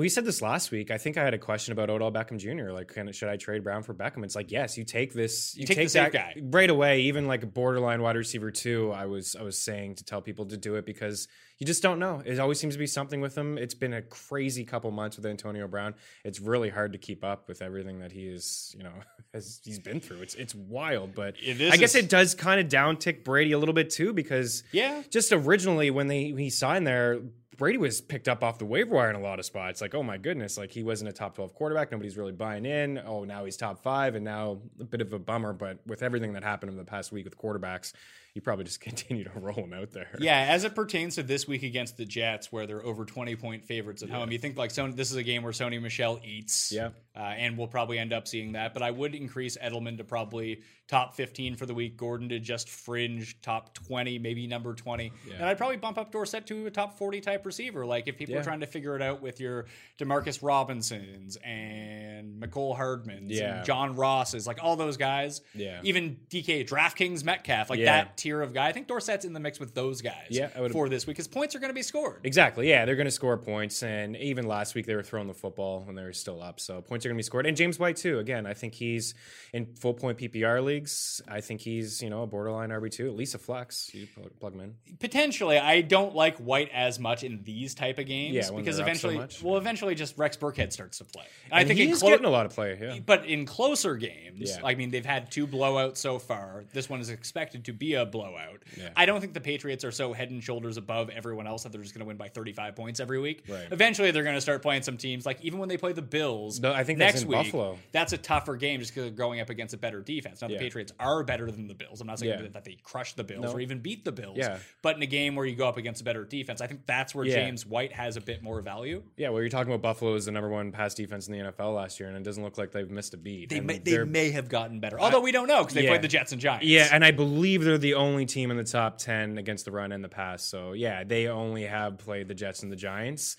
we 0.00 0.08
said 0.08 0.24
this 0.24 0.42
last 0.42 0.70
week. 0.70 0.90
I 0.90 0.98
think 0.98 1.16
I 1.16 1.24
had 1.24 1.34
a 1.34 1.38
question 1.38 1.72
about 1.72 1.88
Odell 1.90 2.12
Beckham 2.12 2.38
Jr. 2.38 2.70
Like, 2.72 2.88
can, 2.88 3.10
should 3.12 3.28
I 3.28 3.36
trade 3.36 3.64
Brown 3.64 3.82
for 3.82 3.94
Beckham? 3.94 4.24
It's 4.24 4.34
like, 4.36 4.50
yes, 4.50 4.76
you 4.76 4.84
take 4.84 5.12
this, 5.12 5.56
you, 5.56 5.66
take 5.66 5.88
safe 5.88 5.92
that 5.92 6.12
guy. 6.12 6.34
right 6.42 6.68
away. 6.70 7.00
Even 7.02 7.26
like 7.26 7.42
a 7.42 7.46
borderline 7.46 8.02
wide 8.02 8.16
receiver 8.16 8.50
too. 8.50 8.92
I 8.92 9.06
was 9.06 9.34
I 9.34 9.42
was 9.42 9.58
saying 9.60 9.96
to 9.96 10.04
tell 10.04 10.20
people 10.20 10.46
to 10.46 10.56
do 10.56 10.74
it 10.74 10.84
because 10.86 11.28
you 11.58 11.66
just 11.66 11.82
don't 11.82 11.98
know. 11.98 12.22
It 12.24 12.38
always 12.38 12.60
seems 12.60 12.74
to 12.74 12.78
be 12.78 12.86
something 12.86 13.20
with 13.22 13.36
him. 13.36 13.56
It's 13.56 13.74
been 13.74 13.94
a 13.94 14.02
crazy 14.02 14.64
couple 14.64 14.90
months 14.90 15.16
with 15.16 15.24
Antonio 15.24 15.66
Brown. 15.66 15.94
It's 16.24 16.38
really 16.40 16.68
hard 16.68 16.92
to 16.92 16.98
keep 16.98 17.24
up 17.24 17.48
with 17.48 17.62
everything 17.62 18.00
that 18.00 18.12
he 18.12 18.26
is, 18.26 18.74
you 18.76 18.84
know, 18.84 18.92
has 19.34 19.60
he's 19.64 19.78
been 19.78 20.00
through. 20.00 20.18
It's 20.20 20.34
it's 20.34 20.54
wild, 20.54 21.14
but 21.14 21.36
It 21.42 21.60
is 21.60 21.72
I 21.72 21.76
guess 21.78 21.94
it 21.94 22.10
does 22.10 22.34
kind 22.34 22.60
of 22.60 22.68
downtick 22.68 23.24
Brady 23.24 23.52
a 23.52 23.58
little 23.58 23.74
bit 23.74 23.88
too 23.90 24.12
because 24.12 24.62
Yeah. 24.72 25.02
just 25.10 25.32
originally 25.32 25.90
when 25.90 26.08
they 26.08 26.24
he 26.36 26.50
signed 26.50 26.86
there, 26.86 27.20
Brady 27.56 27.78
was 27.78 28.00
picked 28.00 28.28
up 28.28 28.42
off 28.42 28.58
the 28.58 28.64
waiver 28.64 28.94
wire 28.94 29.10
in 29.10 29.16
a 29.16 29.20
lot 29.20 29.38
of 29.38 29.46
spots. 29.46 29.80
Like, 29.80 29.94
oh 29.94 30.02
my 30.02 30.18
goodness, 30.18 30.58
like 30.58 30.70
he 30.70 30.82
wasn't 30.82 31.08
a 31.08 31.12
top 31.12 31.34
twelve 31.34 31.54
quarterback. 31.54 31.90
Nobody's 31.90 32.16
really 32.16 32.32
buying 32.32 32.66
in. 32.66 32.98
Oh, 32.98 33.24
now 33.24 33.44
he's 33.44 33.56
top 33.56 33.82
five, 33.82 34.14
and 34.14 34.24
now 34.24 34.58
a 34.80 34.84
bit 34.84 35.00
of 35.00 35.12
a 35.12 35.18
bummer. 35.18 35.52
But 35.52 35.78
with 35.86 36.02
everything 36.02 36.32
that 36.34 36.42
happened 36.42 36.70
in 36.70 36.78
the 36.78 36.84
past 36.84 37.12
week 37.12 37.24
with 37.24 37.38
quarterbacks, 37.38 37.92
you 38.36 38.42
probably 38.42 38.66
just 38.66 38.80
continue 38.82 39.24
to 39.24 39.30
roll 39.34 39.56
him 39.56 39.72
out 39.72 39.90
there. 39.92 40.08
Yeah, 40.20 40.38
as 40.50 40.64
it 40.64 40.74
pertains 40.74 41.14
to 41.14 41.22
this 41.22 41.48
week 41.48 41.62
against 41.62 41.96
the 41.96 42.04
Jets, 42.04 42.52
where 42.52 42.66
they're 42.66 42.84
over 42.84 43.06
20 43.06 43.34
point 43.36 43.64
favorites 43.64 44.02
at 44.02 44.10
home, 44.10 44.30
you 44.30 44.38
think 44.38 44.58
like 44.58 44.70
Sony, 44.70 44.94
this 44.94 45.10
is 45.10 45.16
a 45.16 45.22
game 45.22 45.42
where 45.42 45.52
Sony 45.52 45.80
Michel 45.80 46.20
eats. 46.22 46.70
Yeah. 46.70 46.90
Uh, 47.16 47.20
and 47.20 47.56
we'll 47.56 47.66
probably 47.66 47.98
end 47.98 48.12
up 48.12 48.28
seeing 48.28 48.52
that. 48.52 48.74
But 48.74 48.82
I 48.82 48.90
would 48.90 49.14
increase 49.14 49.56
Edelman 49.56 49.96
to 49.96 50.04
probably 50.04 50.60
top 50.86 51.14
15 51.16 51.56
for 51.56 51.64
the 51.64 51.72
week, 51.72 51.96
Gordon 51.96 52.28
to 52.28 52.38
just 52.38 52.68
fringe 52.68 53.40
top 53.40 53.72
20, 53.72 54.18
maybe 54.18 54.46
number 54.46 54.74
20. 54.74 55.10
And 55.34 55.44
I'd 55.44 55.56
probably 55.56 55.78
bump 55.78 55.96
up 55.96 56.12
Dorsett 56.12 56.46
to 56.48 56.66
a 56.66 56.70
top 56.70 56.98
40 56.98 57.22
type 57.22 57.46
receiver. 57.46 57.86
Like 57.86 58.06
if 58.06 58.18
people 58.18 58.36
are 58.36 58.42
trying 58.42 58.60
to 58.60 58.66
figure 58.66 58.94
it 58.96 59.00
out 59.02 59.22
with 59.22 59.40
your 59.40 59.64
Demarcus 59.98 60.42
Robinsons 60.42 61.36
and 61.42 62.40
Mecole 62.40 62.76
Hardmans 62.78 63.28
Yeah. 63.30 63.56
and 63.58 63.66
John 63.66 63.96
Rosses, 63.96 64.46
like 64.46 64.58
all 64.62 64.76
those 64.76 64.98
guys. 64.98 65.40
Yeah. 65.54 65.80
Even 65.82 66.18
DK, 66.28 66.68
DraftKings 66.68 67.24
Metcalf, 67.24 67.70
like 67.70 67.78
Yeah. 67.78 67.86
that 68.04 68.16
tier 68.26 68.42
of 68.42 68.52
guy. 68.52 68.66
I 68.68 68.72
think 68.72 68.88
Dorsett's 68.88 69.24
in 69.24 69.32
the 69.32 69.40
mix 69.40 69.60
with 69.60 69.74
those 69.74 70.02
guys 70.02 70.26
Yeah, 70.30 70.48
for 70.70 70.88
this 70.88 71.06
week 71.06 71.16
because 71.16 71.28
points 71.28 71.54
are 71.54 71.58
going 71.60 71.70
to 71.70 71.74
be 71.74 71.82
scored. 71.82 72.20
Exactly. 72.24 72.68
Yeah, 72.68 72.84
they're 72.84 72.96
going 72.96 73.06
to 73.06 73.10
score 73.10 73.36
points, 73.38 73.82
and 73.82 74.16
even 74.16 74.46
last 74.46 74.74
week 74.74 74.86
they 74.86 74.94
were 74.94 75.02
throwing 75.02 75.28
the 75.28 75.34
football 75.34 75.82
when 75.84 75.94
they 75.94 76.02
were 76.02 76.12
still 76.12 76.42
up, 76.42 76.58
so 76.60 76.80
points 76.80 77.06
are 77.06 77.08
going 77.08 77.16
to 77.16 77.18
be 77.18 77.22
scored. 77.24 77.46
And 77.46 77.56
James 77.56 77.78
White 77.78 77.96
too. 77.96 78.18
Again, 78.18 78.46
I 78.46 78.54
think 78.54 78.74
he's 78.74 79.14
in 79.52 79.66
full 79.76 79.94
point 79.94 80.18
PPR 80.18 80.62
leagues. 80.64 81.20
I 81.28 81.40
think 81.40 81.60
he's 81.60 82.02
you 82.02 82.10
know 82.10 82.22
a 82.22 82.26
borderline 82.26 82.70
RB 82.70 82.90
two, 82.90 83.06
at 83.06 83.14
least 83.14 83.34
a 83.34 83.38
flex. 83.38 83.90
You 83.94 84.06
plug- 84.40 84.54
him 84.54 84.60
in. 84.60 84.96
Potentially, 84.98 85.58
I 85.58 85.80
don't 85.80 86.14
like 86.14 86.36
White 86.38 86.70
as 86.72 86.98
much 86.98 87.22
in 87.24 87.42
these 87.42 87.74
type 87.74 87.98
of 87.98 88.06
games 88.06 88.34
Yeah, 88.34 88.50
because 88.56 88.76
they're 88.76 88.94
so 88.94 89.08
eventually, 89.10 89.28
well, 89.42 89.56
eventually, 89.58 89.94
just 89.94 90.16
Rex 90.18 90.36
Burkhead 90.36 90.72
starts 90.72 90.98
to 90.98 91.04
play. 91.04 91.24
And 91.50 91.54
I 91.54 91.64
think 91.64 91.78
he's 91.78 92.00
clo- 92.00 92.10
getting 92.10 92.26
a 92.26 92.30
lot 92.30 92.46
of 92.46 92.52
play. 92.54 92.78
Yeah. 92.80 92.98
But 93.04 93.26
in 93.26 93.44
closer 93.46 93.96
games, 93.96 94.56
Yeah. 94.56 94.64
I 94.64 94.74
mean, 94.74 94.90
they've 94.90 95.04
had 95.06 95.30
two 95.30 95.46
blowouts 95.46 95.98
so 95.98 96.18
far. 96.18 96.64
This 96.72 96.88
one 96.88 97.00
is 97.00 97.10
expected 97.10 97.64
to 97.66 97.72
be 97.72 97.94
a 97.94 98.06
blowout. 98.16 98.62
Yeah. 98.76 98.88
I 98.96 99.06
don't 99.06 99.20
think 99.20 99.32
the 99.34 99.40
Patriots 99.40 99.84
are 99.84 99.90
so 99.90 100.12
head 100.12 100.30
and 100.30 100.42
shoulders 100.42 100.76
above 100.76 101.10
everyone 101.10 101.46
else 101.46 101.62
that 101.62 101.72
they're 101.72 101.82
just 101.82 101.94
going 101.94 102.00
to 102.04 102.06
win 102.06 102.16
by 102.16 102.28
35 102.28 102.74
points 102.76 103.00
every 103.00 103.20
week. 103.20 103.44
Right. 103.48 103.66
Eventually, 103.70 104.10
they're 104.10 104.22
going 104.24 104.34
to 104.34 104.40
start 104.40 104.62
playing 104.62 104.82
some 104.82 104.96
teams. 104.96 105.24
Like 105.26 105.40
even 105.42 105.58
when 105.58 105.68
they 105.68 105.76
play 105.76 105.92
the 105.92 106.02
Bills, 106.02 106.60
No, 106.60 106.72
I 106.72 106.84
think 106.84 106.98
that's 106.98 107.14
next 107.16 107.26
week, 107.26 107.36
Buffalo. 107.52 107.78
that's 107.92 108.12
a 108.12 108.18
tougher 108.18 108.56
game 108.56 108.80
just 108.80 108.92
because 108.92 109.04
they're 109.10 109.16
going 109.16 109.40
up 109.40 109.50
against 109.50 109.74
a 109.74 109.78
better 109.78 110.00
defense. 110.00 110.40
Now 110.42 110.48
the 110.48 110.54
Yeah. 110.54 110.60
Patriots 110.60 110.92
are 110.98 111.22
better 111.22 111.50
than 111.50 111.66
the 111.68 111.74
Bills. 111.74 112.00
I'm 112.00 112.06
not 112.06 112.18
saying 112.18 112.40
Yeah. 112.42 112.48
that 112.52 112.64
they 112.64 112.76
crush 112.82 113.12
the 113.14 113.24
Bills 113.24 113.44
No. 113.44 113.52
or 113.52 113.60
even 113.60 113.78
beat 113.80 114.04
the 114.04 114.12
Bills. 114.12 114.36
Yeah. 114.38 114.58
But 114.82 114.96
in 114.96 115.02
a 115.02 115.06
game 115.06 115.34
where 115.36 115.46
you 115.46 115.54
go 115.54 115.68
up 115.68 115.76
against 115.76 116.00
a 116.00 116.04
better 116.04 116.24
defense, 116.24 116.60
I 116.60 116.66
think 116.66 116.86
that's 116.86 117.14
where. 117.14 117.26
James 117.26 117.66
White 117.66 117.92
has 117.92 118.16
a 118.16 118.20
bit 118.20 118.42
more 118.42 118.60
value. 118.62 119.02
Yeah, 119.16 119.28
well, 119.30 119.42
you're 119.42 119.50
talking 119.50 119.70
about 119.72 119.82
Buffalo 119.82 120.14
is 120.14 120.24
the 120.26 120.30
number 120.30 120.48
one 120.48 120.70
pass 120.72 120.94
defense 120.94 121.26
in 121.28 121.32
the 121.34 121.40
NFL 121.40 121.74
last 121.74 121.98
year, 122.00 122.08
and 122.08 122.16
it 122.16 122.22
doesn't 122.22 122.42
look 122.42 122.56
like 122.56 122.70
they've 122.70 122.90
missed 122.90 123.12
a 123.14 123.16
beat. 123.16 123.50
They 123.50 123.58
And 123.58 123.66
may, 123.66 123.78
they 123.78 124.04
may 124.04 124.30
have 124.30 124.48
gotten 124.48 124.80
better, 124.80 124.98
although 124.98 125.20
we 125.20 125.32
don't 125.32 125.48
know 125.48 125.58
because 125.62 125.74
they 125.74 125.86
played 125.86 126.02
the 126.02 126.08
Jets 126.08 126.32
and 126.32 126.40
Giants. 126.40 126.64
Yeah, 126.66 126.88
and 126.92 127.04
I 127.04 127.10
believe 127.10 127.62
they're 127.64 127.76
the 127.78 127.94
only 127.94 128.05
team 128.26 128.50
in 128.50 128.56
the 128.56 128.64
top 128.64 128.98
10 128.98 129.38
against 129.38 129.64
the 129.64 129.70
run 129.72 129.90
in 129.92 130.02
the 130.02 130.08
pass. 130.08 130.44
So, 130.44 130.72
yeah, 130.72 131.02
they 131.04 131.26
only 131.28 131.64
have 131.64 131.98
played 131.98 132.28
the 132.28 132.34
Jets 132.34 132.62
and 132.62 132.70
the 132.70 132.76
Giants. 132.76 133.36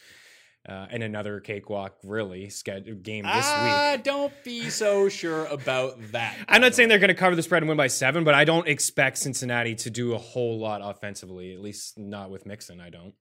Uh, 0.68 0.86
and 0.92 1.02
another 1.02 1.40
cakewalk, 1.40 1.96
really, 2.04 2.52
game 3.02 3.24
this 3.24 3.46
Ah, 3.48 3.92
week. 3.96 4.04
don't 4.04 4.34
be 4.44 4.70
so 4.70 5.08
sure 5.08 5.46
about 5.46 6.12
that. 6.12 6.36
I'm 6.50 6.60
not 6.60 6.76
saying 6.76 6.90
they're 6.90 7.00
going 7.00 7.08
to 7.08 7.14
cover 7.14 7.38
the 7.38 7.44
spread 7.44 7.62
and 7.64 7.70
win 7.70 7.78
by 7.78 7.88
seven, 7.88 8.26
but 8.26 8.34
I 8.34 8.44
don't 8.44 8.68
expect 8.68 9.18
Cincinnati 9.20 9.76
to 9.76 9.90
do 9.90 10.14
a 10.14 10.18
whole 10.18 10.60
lot 10.60 10.82
offensively, 10.84 11.54
at 11.54 11.62
least 11.62 11.98
not 11.98 12.30
with 12.30 12.46
Mixon. 12.46 12.82
I 12.82 12.90
don't. 12.90 13.14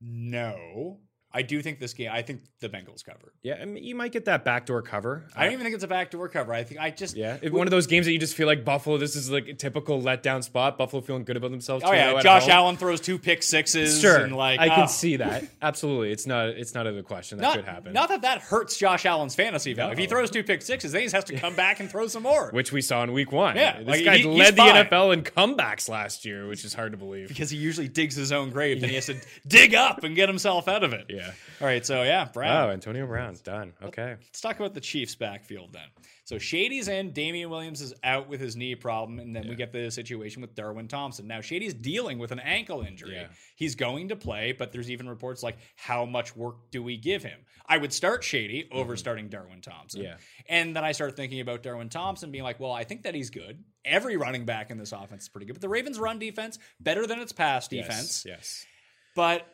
No, 0.00 0.98
I 1.36 1.42
do 1.42 1.60
think 1.60 1.78
this 1.78 1.92
game. 1.92 2.10
I 2.10 2.22
think 2.22 2.40
the 2.60 2.68
Bengals 2.70 3.04
cover. 3.04 3.34
Yeah, 3.42 3.58
I 3.60 3.66
mean, 3.66 3.84
you 3.84 3.94
might 3.94 4.10
get 4.10 4.24
that 4.24 4.42
backdoor 4.42 4.80
cover. 4.80 5.26
I 5.36 5.44
don't 5.44 5.52
even 5.52 5.64
think 5.64 5.74
it's 5.74 5.84
a 5.84 5.88
backdoor 5.88 6.30
cover. 6.30 6.54
I 6.54 6.64
think 6.64 6.80
I 6.80 6.90
just 6.90 7.14
Yeah, 7.14 7.36
if 7.42 7.52
one 7.52 7.66
of 7.66 7.70
those 7.70 7.86
games 7.86 8.06
that 8.06 8.12
you 8.12 8.18
just 8.18 8.34
feel 8.34 8.46
like 8.46 8.64
Buffalo, 8.64 8.96
this 8.96 9.14
is 9.14 9.30
like 9.30 9.46
a 9.48 9.52
typical 9.52 10.00
letdown 10.00 10.42
spot. 10.42 10.78
Buffalo 10.78 11.02
feeling 11.02 11.24
good 11.24 11.36
about 11.36 11.50
themselves. 11.50 11.84
Oh 11.86 11.92
yeah, 11.92 12.20
Josh. 12.22 12.48
Allen 12.48 12.76
throws 12.78 13.00
two 13.00 13.18
pick 13.18 13.42
sixes. 13.42 14.00
Sure, 14.00 14.16
and 14.16 14.34
like 14.34 14.60
I 14.60 14.66
oh. 14.68 14.70
can 14.70 14.82
ah. 14.84 14.86
see 14.86 15.16
that. 15.16 15.44
Absolutely, 15.60 16.10
it's 16.10 16.26
not. 16.26 16.48
It's 16.48 16.74
not 16.74 16.86
a 16.86 17.02
question 17.02 17.38
that 17.38 17.42
Not, 17.42 17.56
could 17.56 17.64
happen. 17.64 17.92
not 17.92 18.08
that 18.08 18.22
that 18.22 18.40
hurts 18.40 18.78
Josh 18.78 19.04
Allen's 19.04 19.34
fantasy 19.34 19.74
value. 19.74 19.92
If 19.92 19.98
he 19.98 20.06
throws 20.06 20.30
two 20.30 20.42
pick 20.42 20.62
sixes, 20.62 20.92
then 20.92 21.02
he 21.02 21.08
has 21.10 21.24
to 21.24 21.36
come 21.36 21.54
back 21.56 21.80
and 21.80 21.90
throw 21.90 22.06
some 22.06 22.22
more. 22.22 22.50
which 22.50 22.72
we 22.72 22.80
saw 22.80 23.02
in 23.02 23.12
Week 23.12 23.30
One. 23.30 23.56
Yeah, 23.56 23.78
this 23.78 23.88
like, 23.88 24.04
guy 24.04 24.16
he- 24.18 24.24
led 24.24 24.54
the 24.54 24.62
fine. 24.62 24.86
NFL 24.86 25.12
in 25.12 25.22
comebacks 25.22 25.88
last 25.88 26.24
year, 26.24 26.48
which 26.48 26.64
is 26.64 26.72
hard 26.72 26.92
to 26.92 26.98
believe. 26.98 27.28
because 27.28 27.50
he 27.50 27.58
usually 27.58 27.88
digs 27.88 28.14
his 28.14 28.32
own 28.32 28.50
grave, 28.50 28.80
then 28.80 28.88
he 28.88 28.94
has 28.94 29.06
to 29.06 29.16
dig 29.46 29.74
up 29.74 30.04
and 30.04 30.16
get 30.16 30.28
himself 30.28 30.68
out 30.68 30.84
of 30.84 30.92
it. 30.92 31.06
Yeah. 31.08 31.25
All 31.60 31.66
right, 31.66 31.84
so 31.84 32.02
yeah, 32.02 32.26
Brown. 32.26 32.68
Wow, 32.68 32.70
Antonio 32.70 33.06
Brown's 33.06 33.40
done. 33.40 33.72
Okay. 33.82 34.16
Let's 34.20 34.40
talk 34.40 34.56
about 34.56 34.74
the 34.74 34.80
Chiefs' 34.80 35.14
backfield 35.14 35.72
then. 35.72 35.88
So 36.24 36.38
Shady's 36.38 36.88
in, 36.88 37.12
Damien 37.12 37.50
Williams 37.50 37.80
is 37.80 37.94
out 38.02 38.28
with 38.28 38.40
his 38.40 38.56
knee 38.56 38.74
problem, 38.74 39.20
and 39.20 39.34
then 39.34 39.48
we 39.48 39.54
get 39.54 39.72
the 39.72 39.90
situation 39.90 40.42
with 40.42 40.56
Darwin 40.56 40.88
Thompson. 40.88 41.28
Now 41.28 41.40
Shady's 41.40 41.72
dealing 41.72 42.18
with 42.18 42.32
an 42.32 42.40
ankle 42.40 42.82
injury. 42.82 43.14
Yeah. 43.14 43.28
He's 43.54 43.76
going 43.76 44.08
to 44.08 44.16
play, 44.16 44.50
but 44.50 44.72
there's 44.72 44.90
even 44.90 45.08
reports 45.08 45.44
like 45.44 45.56
how 45.76 46.04
much 46.04 46.34
work 46.34 46.56
do 46.72 46.82
we 46.82 46.96
give 46.96 47.22
him? 47.22 47.38
I 47.68 47.78
would 47.78 47.92
start 47.92 48.24
Shady 48.24 48.68
over 48.72 48.92
mm-hmm. 48.92 48.98
starting 48.98 49.28
Darwin 49.28 49.60
Thompson. 49.60 50.02
Yeah. 50.02 50.16
And 50.48 50.74
then 50.74 50.84
I 50.84 50.92
start 50.92 51.16
thinking 51.16 51.40
about 51.40 51.62
Darwin 51.62 51.88
Thompson 51.88 52.30
being 52.30 52.44
like, 52.44 52.60
well, 52.60 52.72
I 52.72 52.84
think 52.84 53.02
that 53.02 53.14
he's 53.14 53.30
good. 53.30 53.62
Every 53.84 54.16
running 54.16 54.44
back 54.44 54.70
in 54.70 54.78
this 54.78 54.92
offense 54.92 55.24
is 55.24 55.28
pretty 55.28 55.46
good. 55.46 55.54
But 55.54 55.62
the 55.62 55.68
Ravens 55.68 55.98
run 55.98 56.18
defense 56.18 56.58
better 56.80 57.06
than 57.06 57.20
its 57.20 57.32
pass 57.32 57.68
defense. 57.68 58.24
Yes. 58.26 58.36
yes. 58.38 58.66
But 59.14 59.46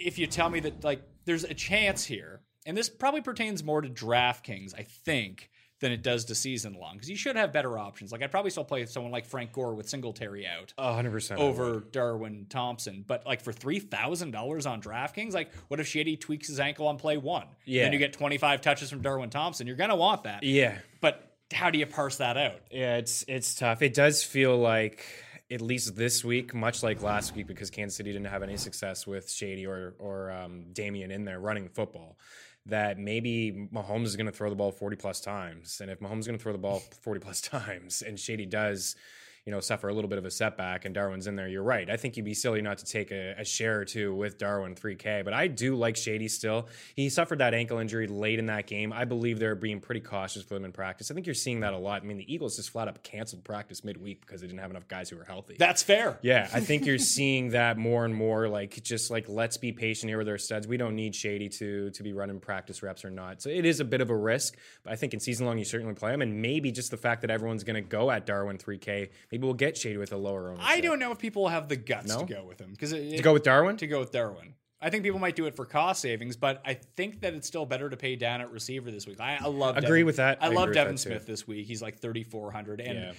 if 0.00 0.18
you 0.18 0.26
tell 0.26 0.50
me 0.50 0.60
that 0.60 0.84
like 0.84 1.02
there's 1.24 1.44
a 1.44 1.54
chance 1.54 2.04
here, 2.04 2.40
and 2.66 2.76
this 2.76 2.88
probably 2.88 3.20
pertains 3.20 3.62
more 3.62 3.80
to 3.80 3.88
DraftKings, 3.88 4.74
I 4.78 4.82
think, 4.82 5.50
than 5.80 5.92
it 5.92 6.02
does 6.02 6.26
to 6.26 6.34
season 6.34 6.74
long, 6.74 6.94
because 6.94 7.08
you 7.08 7.16
should 7.16 7.36
have 7.36 7.52
better 7.52 7.78
options. 7.78 8.12
Like 8.12 8.22
I'd 8.22 8.30
probably 8.30 8.50
still 8.50 8.64
play 8.64 8.84
someone 8.86 9.12
like 9.12 9.26
Frank 9.26 9.52
Gore 9.52 9.74
with 9.74 9.88
Singletary 9.88 10.46
out 10.46 10.72
hundred 10.78 11.10
percent. 11.12 11.40
over 11.40 11.80
Darwin 11.80 12.46
Thompson. 12.48 13.04
But 13.06 13.26
like 13.26 13.40
for 13.42 13.52
three 13.52 13.78
thousand 13.80 14.32
dollars 14.32 14.66
on 14.66 14.82
DraftKings, 14.82 15.32
like 15.32 15.52
what 15.68 15.80
if 15.80 15.86
Shady 15.86 16.16
tweaks 16.16 16.48
his 16.48 16.60
ankle 16.60 16.86
on 16.88 16.96
play 16.98 17.16
one? 17.16 17.46
Yeah. 17.64 17.84
Then 17.84 17.92
you 17.92 17.98
get 17.98 18.12
twenty 18.12 18.38
five 18.38 18.60
touches 18.60 18.90
from 18.90 19.02
Darwin 19.02 19.30
Thompson. 19.30 19.66
You're 19.66 19.76
gonna 19.76 19.96
want 19.96 20.24
that. 20.24 20.42
Yeah. 20.42 20.76
But 21.00 21.26
how 21.52 21.70
do 21.70 21.78
you 21.78 21.86
parse 21.86 22.16
that 22.18 22.36
out? 22.36 22.60
Yeah, 22.70 22.96
it's 22.96 23.24
it's 23.26 23.54
tough. 23.54 23.82
It 23.82 23.94
does 23.94 24.22
feel 24.22 24.56
like 24.56 25.04
at 25.50 25.60
least 25.60 25.96
this 25.96 26.24
week, 26.24 26.54
much 26.54 26.82
like 26.82 27.02
last 27.02 27.34
week, 27.34 27.46
because 27.46 27.70
Kansas 27.70 27.96
City 27.96 28.12
didn't 28.12 28.28
have 28.28 28.42
any 28.42 28.56
success 28.56 29.06
with 29.06 29.30
Shady 29.30 29.66
or 29.66 29.94
or 29.98 30.30
um, 30.30 30.66
Damien 30.72 31.10
in 31.10 31.24
there 31.24 31.40
running 31.40 31.68
football. 31.68 32.18
That 32.66 32.98
maybe 32.98 33.68
Mahomes 33.72 34.04
is 34.04 34.16
going 34.16 34.26
to 34.26 34.32
throw 34.32 34.50
the 34.50 34.56
ball 34.56 34.70
forty 34.70 34.96
plus 34.96 35.20
times, 35.20 35.80
and 35.80 35.90
if 35.90 36.00
Mahomes 36.00 36.20
is 36.20 36.26
going 36.26 36.38
to 36.38 36.42
throw 36.42 36.52
the 36.52 36.58
ball 36.58 36.80
forty 37.02 37.20
plus 37.20 37.40
times, 37.40 38.02
and 38.02 38.18
Shady 38.18 38.46
does, 38.46 38.96
you 39.44 39.52
know, 39.52 39.60
suffer 39.60 39.88
a 39.88 39.94
little 39.94 40.08
bit 40.08 40.18
of 40.18 40.24
a 40.24 40.30
setback, 40.30 40.84
and 40.84 40.94
Darwin's 40.94 41.26
in 41.26 41.36
there, 41.36 41.48
you're 41.48 41.62
right. 41.62 41.88
I 41.88 41.96
think 41.96 42.16
you'd 42.16 42.24
be 42.24 42.34
silly 42.34 42.62
not 42.62 42.78
to 42.78 42.84
take 42.84 43.10
a, 43.10 43.34
a 43.38 43.44
share 43.44 43.80
or 43.80 43.84
two 43.84 44.14
with 44.14 44.38
Darwin 44.38 44.74
three 44.74 44.96
K, 44.96 45.22
but 45.24 45.32
I 45.32 45.46
do 45.46 45.76
like 45.76 45.96
Shady 45.96 46.28
still. 46.28 46.68
He 46.94 47.08
suffered 47.08 47.38
that 47.38 47.54
ankle 47.54 47.78
injury 47.78 48.06
late 48.06 48.38
in 48.38 48.46
that 48.46 48.66
game. 48.66 48.92
I 48.92 49.04
believe 49.04 49.38
they're 49.38 49.54
being 49.54 49.80
pretty 49.80 50.00
cautious 50.00 50.48
with 50.48 50.52
him 50.52 50.64
in 50.64 50.72
practice. 50.72 51.10
I 51.10 51.14
think 51.14 51.26
you're 51.26 51.34
seeing 51.34 51.60
that 51.60 51.72
a 51.72 51.78
lot. 51.78 52.02
I 52.02 52.04
mean, 52.04 52.18
the 52.18 52.32
Eagles 52.32 52.56
just 52.56 52.70
flat 52.70 52.88
up 52.88 53.02
canceled 53.02 53.44
practice 53.44 53.84
midweek 53.84 54.20
because 54.20 54.40
they 54.40 54.46
didn't 54.46 54.60
have 54.60 54.70
enough 54.70 54.88
guys 54.88 55.10
who 55.10 55.16
were 55.16 55.24
healthy. 55.24 55.56
That's 55.58 55.82
fair. 55.82 56.18
Yeah, 56.22 56.48
I 56.52 56.60
think 56.60 56.86
you're 56.86 56.98
seeing 56.98 57.50
that 57.50 57.78
more 57.78 58.04
and 58.04 58.14
more. 58.14 58.48
Like, 58.48 58.82
just 58.82 59.10
like 59.10 59.28
let's 59.28 59.56
be 59.56 59.72
patient 59.72 60.10
here 60.10 60.18
with 60.18 60.28
our 60.28 60.38
studs. 60.38 60.66
We 60.66 60.76
don't 60.76 60.94
need 60.94 61.14
Shady 61.14 61.48
to 61.48 61.90
to 61.90 62.02
be 62.02 62.12
running 62.12 62.40
practice 62.40 62.82
reps 62.82 63.04
or 63.04 63.10
not. 63.10 63.42
So 63.42 63.48
it 63.48 63.64
is 63.64 63.80
a 63.80 63.84
bit 63.84 64.00
of 64.00 64.10
a 64.10 64.16
risk, 64.16 64.56
but 64.82 64.92
I 64.92 64.96
think 64.96 65.14
in 65.14 65.20
season 65.20 65.46
long 65.46 65.58
you 65.58 65.64
certainly 65.64 65.94
play 65.94 66.12
him, 66.12 66.22
and 66.22 66.42
maybe 66.42 66.72
just 66.72 66.90
the 66.90 66.96
fact 66.96 67.22
that 67.22 67.30
everyone's 67.30 67.64
going 67.64 67.82
to 67.82 67.88
go 67.88 68.10
at 68.10 68.26
Darwin 68.26 68.58
3K, 68.58 69.08
maybe 69.32 69.39
we'll 69.42 69.54
get 69.54 69.76
Shady 69.76 69.96
with 69.96 70.12
a 70.12 70.16
lower 70.16 70.48
ownership. 70.50 70.66
I 70.68 70.80
don't 70.80 70.98
know 70.98 71.12
if 71.12 71.18
people 71.18 71.48
have 71.48 71.68
the 71.68 71.76
guts 71.76 72.08
No? 72.08 72.20
to 72.24 72.34
go 72.34 72.44
with 72.44 72.60
him 72.60 72.70
because 72.72 72.90
to 72.92 73.20
go 73.22 73.32
with 73.32 73.42
Darwin. 73.42 73.76
to 73.78 73.86
go 73.86 74.00
with 74.00 74.12
Darwin. 74.12 74.54
I 74.82 74.88
think 74.88 75.04
people 75.04 75.20
might 75.20 75.36
do 75.36 75.44
it 75.44 75.56
for 75.56 75.66
cost 75.66 76.00
savings, 76.00 76.36
but 76.36 76.62
I 76.64 76.74
think 76.96 77.20
that 77.20 77.34
it's 77.34 77.46
still 77.46 77.66
better 77.66 77.90
to 77.90 77.96
pay 77.98 78.16
down 78.16 78.40
at 78.40 78.50
receiver 78.50 78.90
this 78.90 79.06
week. 79.06 79.20
I, 79.20 79.36
I 79.40 79.46
love 79.46 79.76
Agree 79.76 79.88
Devin- 80.00 80.06
with 80.06 80.16
that. 80.16 80.38
I, 80.40 80.46
I 80.46 80.48
love 80.48 80.72
Devin 80.72 80.94
that 80.94 81.02
too. 81.02 81.10
Smith 81.10 81.26
this 81.26 81.46
week. 81.46 81.66
He's 81.66 81.82
like 81.82 81.98
thirty 81.98 82.24
four 82.24 82.50
hundred, 82.50 82.80
and 82.80 82.98
Yeah. 82.98 83.12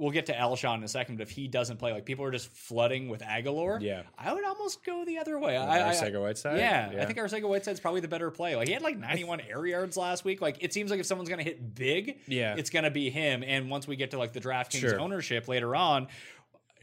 We'll 0.00 0.10
get 0.12 0.26
to 0.26 0.32
Alshon 0.34 0.78
in 0.78 0.82
a 0.84 0.88
second. 0.88 1.18
But 1.18 1.24
if 1.24 1.30
he 1.30 1.46
doesn't 1.46 1.76
play, 1.76 1.92
like 1.92 2.06
people 2.06 2.24
are 2.24 2.30
just 2.30 2.48
flooding 2.50 3.08
with 3.08 3.20
Agholor. 3.20 3.80
Yeah. 3.82 4.02
I 4.18 4.32
would 4.32 4.44
almost 4.44 4.82
go 4.84 5.04
the 5.04 5.18
other 5.18 5.38
way. 5.38 5.56
I, 5.56 5.90
I, 5.90 5.92
Arcega-Whiteside? 5.92 6.58
Yeah, 6.58 6.88
I 6.90 6.94
Yeah. 6.94 7.04
think 7.04 7.18
Arcega 7.18 7.46
Whiteside's 7.48 7.80
probably 7.80 8.00
the 8.00 8.08
better 8.08 8.30
play. 8.30 8.56
Like 8.56 8.66
he 8.66 8.72
had 8.72 8.82
like 8.82 8.96
ninety 8.96 9.24
one 9.24 9.40
air 9.40 9.64
yards 9.66 9.96
last 9.96 10.24
week. 10.24 10.40
Like 10.40 10.56
it 10.60 10.72
seems 10.72 10.90
like 10.90 11.00
if 11.00 11.06
someone's 11.06 11.28
gonna 11.28 11.42
hit 11.42 11.74
big, 11.74 12.18
Yeah. 12.26 12.54
it's 12.56 12.70
gonna 12.70 12.90
be 12.90 13.10
him. 13.10 13.44
And 13.46 13.68
once 13.70 13.86
we 13.86 13.96
get 13.96 14.12
to 14.12 14.18
like 14.18 14.32
the 14.32 14.40
DraftKings 14.40 14.80
Sure. 14.80 14.98
ownership 15.00 15.46
later 15.48 15.76
on. 15.76 16.08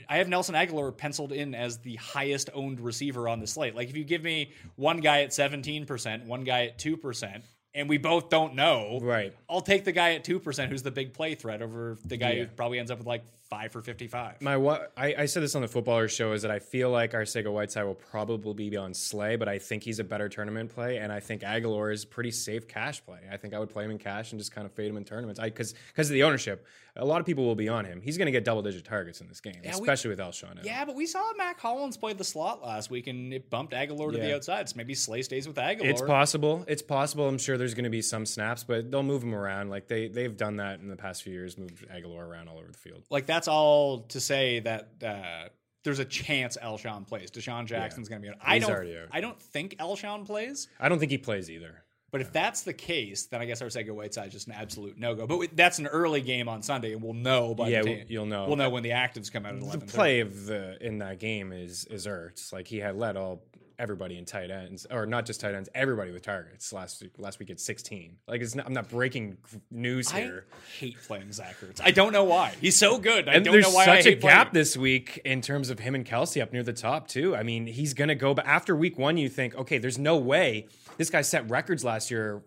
I 0.07 0.17
have 0.17 0.29
Nelson 0.29 0.53
Agholor 0.53 0.95
penciled 0.95 1.31
in 1.31 1.55
as 1.55 1.79
the 1.79 1.95
highest 1.95 2.51
owned 2.53 2.79
receiver 2.79 3.27
on 3.27 3.39
the 3.39 3.47
slate. 3.47 3.75
Like 3.75 3.89
if 3.89 3.97
you 3.97 4.03
give 4.03 4.21
me 4.21 4.51
one 4.75 4.97
guy 4.99 5.23
at 5.23 5.31
17%, 5.31 6.25
one 6.27 6.43
guy 6.43 6.65
at 6.67 6.77
2%, 6.77 7.41
and 7.73 7.87
we 7.89 7.97
both 7.97 8.29
don't 8.29 8.55
know, 8.55 8.99
Right. 9.01 9.33
I'll 9.49 9.61
take 9.61 9.83
the 9.85 9.91
guy 9.91 10.13
at 10.13 10.23
2% 10.23 10.69
who's 10.69 10.83
the 10.83 10.91
big 10.91 11.13
play 11.13 11.35
threat 11.35 11.61
over 11.61 11.97
the 12.05 12.17
guy 12.17 12.31
Yeah. 12.33 12.43
who 12.45 12.47
probably 12.47 12.79
ends 12.79 12.91
up 12.91 12.97
with 12.97 13.07
like 13.07 13.23
5 13.49 13.71
for 13.71 13.81
55. 13.81 14.41
My 14.41 14.57
what 14.57 14.91
I, 14.97 15.15
I 15.19 15.25
said 15.25 15.41
this 15.41 15.55
on 15.55 15.61
the 15.61 15.67
footballer 15.69 16.09
show 16.09 16.33
is 16.33 16.41
that 16.41 16.51
I 16.51 16.59
feel 16.59 16.89
like 16.89 17.13
Arcega 17.13 17.49
Whiteside 17.51 17.85
will 17.85 17.95
probably 17.95 18.69
be 18.69 18.75
on 18.75 18.93
Slay, 18.93 19.37
but 19.37 19.47
I 19.47 19.57
think 19.59 19.83
he's 19.83 19.99
a 19.99 20.03
better 20.03 20.27
tournament 20.27 20.73
play, 20.73 20.97
and 20.97 21.13
I 21.13 21.21
think 21.21 21.43
Agholor 21.43 21.93
is 21.93 22.03
pretty 22.03 22.31
safe 22.31 22.67
cash 22.67 23.05
play. 23.05 23.19
I 23.31 23.37
think 23.37 23.53
I 23.53 23.59
would 23.59 23.69
play 23.69 23.85
him 23.85 23.91
in 23.91 23.99
cash 23.99 24.31
and 24.33 24.39
just 24.39 24.51
kind 24.51 24.65
of 24.67 24.73
fade 24.73 24.89
him 24.89 24.97
in 24.97 25.05
tournaments. 25.05 25.39
I 25.39 25.45
because 25.45 25.73
because 25.87 26.09
of 26.09 26.13
the 26.13 26.23
ownership, 26.23 26.65
a 26.97 27.05
lot 27.05 27.19
of 27.19 27.25
people 27.25 27.45
will 27.45 27.55
be 27.55 27.69
on 27.69 27.85
him. 27.85 28.01
He's 28.01 28.17
going 28.17 28.25
to 28.25 28.31
get 28.31 28.43
double 28.43 28.61
digit 28.61 28.83
targets 28.83 29.21
in 29.21 29.27
this 29.27 29.39
game, 29.39 29.55
we- 29.63 29.69
especially 29.69 30.09
with 30.09 30.19
Alshon. 30.19 30.59
out. 30.59 30.65
Yeah, 30.65 30.83
but 30.85 30.95
we 30.95 31.05
saw 31.05 31.31
Mack 31.37 31.59
Hollins 31.59 31.95
play 31.95 32.13
the 32.13 32.23
slot 32.23 32.61
last 32.63 32.89
week 32.89 33.07
and 33.07 33.33
it 33.33 33.49
bumped 33.49 33.73
Agholor 33.73 34.11
to 34.11 34.17
the 34.17 34.35
outside. 34.35 34.67
So 34.67 34.75
maybe 34.75 34.93
Slay 34.95 35.21
stays 35.21 35.47
with 35.47 35.57
Agholor. 35.57 35.85
It's 35.85 36.01
possible. 36.01 36.65
It's 36.67 36.81
possible. 36.81 37.27
I'm 37.27 37.37
sure 37.37 37.57
there's 37.57 37.73
going 37.73 37.83
to 37.85 37.89
be 37.89 38.01
some 38.01 38.25
snaps, 38.25 38.63
but 38.63 38.91
they'll 38.91 39.03
move 39.03 39.23
him 39.23 39.35
around. 39.35 39.69
Like 39.69 39.87
they 39.87 40.07
they've 40.07 40.35
done 40.35 40.57
that 40.57 40.79
in 40.79 40.89
the 40.89 40.95
past 40.95 41.23
few 41.23 41.33
years, 41.33 41.57
moved 41.57 41.87
Agholor 41.89 42.27
around 42.27 42.49
all 42.49 42.57
over 42.57 42.67
the 42.71 42.77
field. 42.77 43.03
like 43.09 43.25
that's 43.25 43.47
all 43.47 43.99
to 44.09 44.19
say 44.19 44.59
that 44.61 44.89
uh, 45.05 45.49
there's 45.83 45.99
a 45.99 46.05
chance 46.05 46.57
Alshon 46.61 47.07
plays. 47.07 47.31
DeSean 47.31 47.65
Jackson's 47.65 48.09
going 48.09 48.21
to 48.21 48.27
be 48.27 48.29
on. 48.33 48.39
I 48.41 48.55
He's 48.55 48.67
don't. 48.67 49.07
I 49.11 49.21
don't 49.21 49.41
think 49.41 49.77
Alshon 49.77 50.25
plays. 50.25 50.67
I 50.79 50.89
don't 50.89 50.99
think 50.99 51.11
he 51.11 51.17
plays 51.17 51.49
either. 51.49 51.83
But 52.09 52.21
if 52.21 52.31
that's 52.31 52.61
the 52.61 52.73
case, 52.73 53.25
then 53.25 53.41
I 53.41 53.45
guess 53.45 53.61
our 53.61 53.67
Arcega 53.67 53.91
Whiteside 53.91 54.27
is 54.27 54.33
just 54.33 54.47
an 54.47 54.53
absolute 54.53 54.97
no 54.97 55.13
go. 55.13 55.27
But 55.27 55.37
we- 55.39 55.47
that's 55.47 55.77
an 55.79 55.87
early 55.87 56.21
game 56.21 56.47
on 56.47 56.61
Sunday, 56.63 56.93
and 56.93 57.01
we'll 57.01 57.13
know 57.13 57.53
by 57.53 57.67
Yeah, 57.67 57.81
the 57.81 58.05
you'll 58.07 58.25
know. 58.25 58.47
We'll 58.47 58.55
know 58.55 58.69
when 58.69 58.83
the 58.83 58.91
actives 58.91 59.31
come 59.31 59.45
out 59.45 59.55
at 59.55 59.79
the 59.79 59.85
play 59.85 60.21
of 60.21 60.45
the 60.45 60.77
in 60.85 60.99
that 60.99 61.19
game 61.19 61.51
is 61.51 61.85
is 61.85 62.07
Ertz. 62.07 62.53
Like 62.53 62.67
he 62.67 62.77
had 62.77 62.95
led 62.95 63.17
all 63.17 63.41
everybody 63.79 64.17
in 64.17 64.25
tight 64.25 64.51
ends, 64.51 64.85
or 64.89 65.05
not 65.05 65.25
just 65.25 65.41
tight 65.41 65.55
ends, 65.55 65.69
everybody 65.75 66.11
with 66.11 66.23
targets 66.23 66.73
last 66.73 67.01
week. 67.01 67.11
Last 67.17 67.39
week 67.39 67.49
at 67.49 67.59
sixteen. 67.59 68.17
Like 68.27 68.41
it's 68.41 68.55
not, 68.55 68.65
I'm 68.65 68.73
not 68.73 68.89
breaking 68.89 69.37
news 69.71 70.11
here. 70.11 70.45
I 70.51 70.79
hate 70.79 70.97
playing 71.07 71.31
Zach 71.31 71.55
Ertz. 71.61 71.81
I 71.83 71.91
don't 71.91 72.13
know 72.13 72.23
why. 72.23 72.53
He's 72.59 72.77
so 72.77 72.97
good. 72.97 73.27
I 73.29 73.33
and 73.33 73.45
don't 73.45 73.53
there's 73.53 73.67
know 73.67 73.73
why 73.73 73.83
I 73.83 74.01
such 74.01 74.07
a 74.07 74.15
playing 74.15 74.19
gap 74.19 74.47
him. 74.47 74.53
this 74.53 74.77
week 74.77 75.21
in 75.25 75.41
terms 75.41 75.69
of 75.69 75.79
him 75.79 75.95
and 75.95 76.05
Kelce 76.05 76.41
up 76.41 76.53
near 76.53 76.63
the 76.63 76.73
top 76.73 77.07
too. 77.07 77.35
I 77.35 77.43
mean, 77.43 77.67
he's 77.67 77.93
gonna 77.93 78.15
go. 78.15 78.33
But 78.33 78.45
after 78.47 78.75
week 78.75 78.97
one, 78.97 79.17
you 79.17 79.29
think, 79.29 79.55
okay, 79.55 79.77
there's 79.77 79.97
no 79.97 80.17
way 80.17 80.67
this 80.97 81.09
guy 81.09 81.21
set 81.21 81.49
records 81.49 81.83
last 81.83 82.11
year 82.11 82.43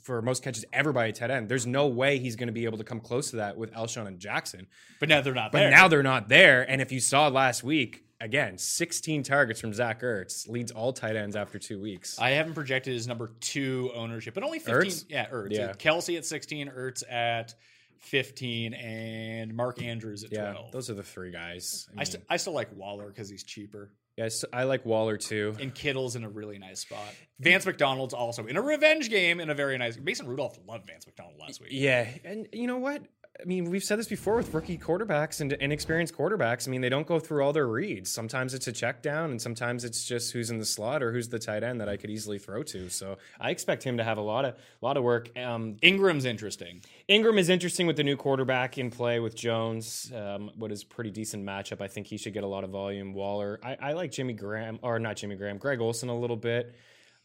for 0.00 0.20
most 0.22 0.42
catches 0.42 0.64
ever 0.72 0.92
by 0.92 1.06
a 1.06 1.12
tight 1.12 1.30
end. 1.30 1.48
There's 1.48 1.66
no 1.66 1.86
way 1.86 2.18
he's 2.18 2.36
going 2.36 2.48
to 2.48 2.52
be 2.52 2.64
able 2.64 2.78
to 2.78 2.84
come 2.84 3.00
close 3.00 3.30
to 3.30 3.36
that 3.36 3.56
with 3.56 3.72
Alshon 3.72 4.06
and 4.06 4.18
Jackson. 4.18 4.66
But 5.00 5.08
now 5.08 5.20
they're 5.20 5.34
not 5.34 5.52
there. 5.52 5.60
But 5.60 5.70
there. 5.70 5.70
now 5.70 5.88
they're 5.88 6.02
not 6.02 6.28
there. 6.28 6.68
And 6.68 6.80
if 6.80 6.92
you 6.92 7.00
saw 7.00 7.28
last 7.28 7.62
week, 7.62 8.04
again, 8.24 8.56
16 8.58 9.22
targets 9.22 9.60
from 9.60 9.72
Zach 9.74 10.00
Ertz 10.00 10.48
leads 10.48 10.72
all 10.72 10.92
tight 10.92 11.14
ends 11.14 11.36
after 11.36 11.58
two 11.58 11.80
weeks. 11.80 12.18
I 12.18 12.30
haven't 12.30 12.54
projected 12.54 12.94
his 12.94 13.06
number 13.06 13.30
two 13.40 13.90
ownership, 13.94 14.34
but 14.34 14.42
only 14.42 14.58
15. 14.58 14.74
Ertz? 14.74 15.04
Yeah, 15.08 15.28
Ertz. 15.28 15.50
Yeah. 15.50 15.72
Kelce 15.74 16.16
at 16.16 16.24
16, 16.24 16.68
Ertz 16.70 17.02
at 17.08 17.54
15, 18.00 18.74
and 18.74 19.54
Mark 19.54 19.82
Andrews 19.82 20.24
at 20.24 20.32
yeah, 20.32 20.52
12. 20.52 20.72
those 20.72 20.90
are 20.90 20.94
the 20.94 21.02
three 21.02 21.30
guys. 21.30 21.86
I, 21.96 22.00
I, 22.00 22.04
st- 22.04 22.24
I 22.28 22.36
still 22.38 22.54
like 22.54 22.74
Waller 22.74 23.08
because 23.08 23.28
he's 23.28 23.44
cheaper. 23.44 23.92
yeah, 24.16 24.28
so 24.28 24.48
I 24.52 24.64
like 24.64 24.84
Waller 24.86 25.16
too. 25.16 25.54
And 25.60 25.74
Kittle's 25.74 26.16
in 26.16 26.24
a 26.24 26.28
really 26.28 26.58
nice 26.58 26.80
spot. 26.80 27.14
Vance 27.40 27.66
McDonald's 27.66 28.14
also 28.14 28.46
in 28.46 28.56
a 28.56 28.62
revenge 28.62 29.10
game 29.10 29.40
in 29.40 29.50
a 29.50 29.54
very 29.54 29.76
nice. 29.78 29.98
Mason 29.98 30.26
Rudolph 30.26 30.58
loved 30.66 30.86
Vance 30.86 31.06
McDonald 31.06 31.36
last 31.40 31.60
week. 31.60 31.70
Yeah, 31.72 32.08
and 32.24 32.48
you 32.52 32.66
know 32.66 32.78
what? 32.78 33.02
I 33.40 33.46
mean, 33.46 33.68
we've 33.68 33.82
said 33.82 33.98
this 33.98 34.06
before 34.06 34.36
with 34.36 34.54
rookie 34.54 34.78
quarterbacks 34.78 35.40
and 35.40 35.52
inexperienced 35.54 36.14
quarterbacks. 36.14 36.68
I 36.68 36.70
mean, 36.70 36.80
they 36.80 36.88
don't 36.88 37.06
go 37.06 37.18
through 37.18 37.42
all 37.42 37.52
their 37.52 37.66
reads. 37.66 38.08
Sometimes 38.08 38.54
it's 38.54 38.68
a 38.68 38.72
check 38.72 39.02
down, 39.02 39.32
and 39.32 39.42
sometimes 39.42 39.84
it's 39.84 40.04
just 40.04 40.32
who's 40.32 40.50
in 40.50 40.58
the 40.58 40.64
slot 40.64 41.02
or 41.02 41.10
who's 41.10 41.28
the 41.28 41.40
tight 41.40 41.64
end 41.64 41.80
that 41.80 41.88
I 41.88 41.96
could 41.96 42.10
easily 42.10 42.38
throw 42.38 42.62
to. 42.62 42.88
So 42.88 43.18
I 43.40 43.50
expect 43.50 43.82
him 43.82 43.96
to 43.96 44.04
have 44.04 44.18
a 44.18 44.22
lot 44.22 44.44
of 44.44 44.54
lot 44.80 44.96
of 44.96 45.02
work. 45.02 45.36
Um, 45.36 45.74
Engram's 45.82 46.24
interesting. 46.24 46.80
Engram 47.08 47.38
is 47.38 47.48
interesting 47.48 47.88
with 47.88 47.96
the 47.96 48.04
new 48.04 48.16
quarterback 48.16 48.78
in 48.78 48.90
play 48.90 49.18
with 49.18 49.34
Jones. 49.34 50.12
Um, 50.14 50.52
what 50.56 50.70
is 50.70 50.84
pretty 50.84 51.10
decent 51.10 51.44
matchup. 51.44 51.80
I 51.80 51.88
think 51.88 52.06
he 52.06 52.16
should 52.16 52.34
get 52.34 52.44
a 52.44 52.48
lot 52.48 52.62
of 52.62 52.70
volume. 52.70 53.14
Waller, 53.14 53.58
I, 53.64 53.76
I 53.80 53.92
like 53.94 54.12
Jimmy 54.12 54.34
Graham 54.34 54.78
or 54.80 55.00
not 55.00 55.16
Jimmy 55.16 55.34
Graham, 55.34 55.58
Greg 55.58 55.80
Olsen 55.80 56.08
a 56.08 56.16
little 56.16 56.36
bit. 56.36 56.72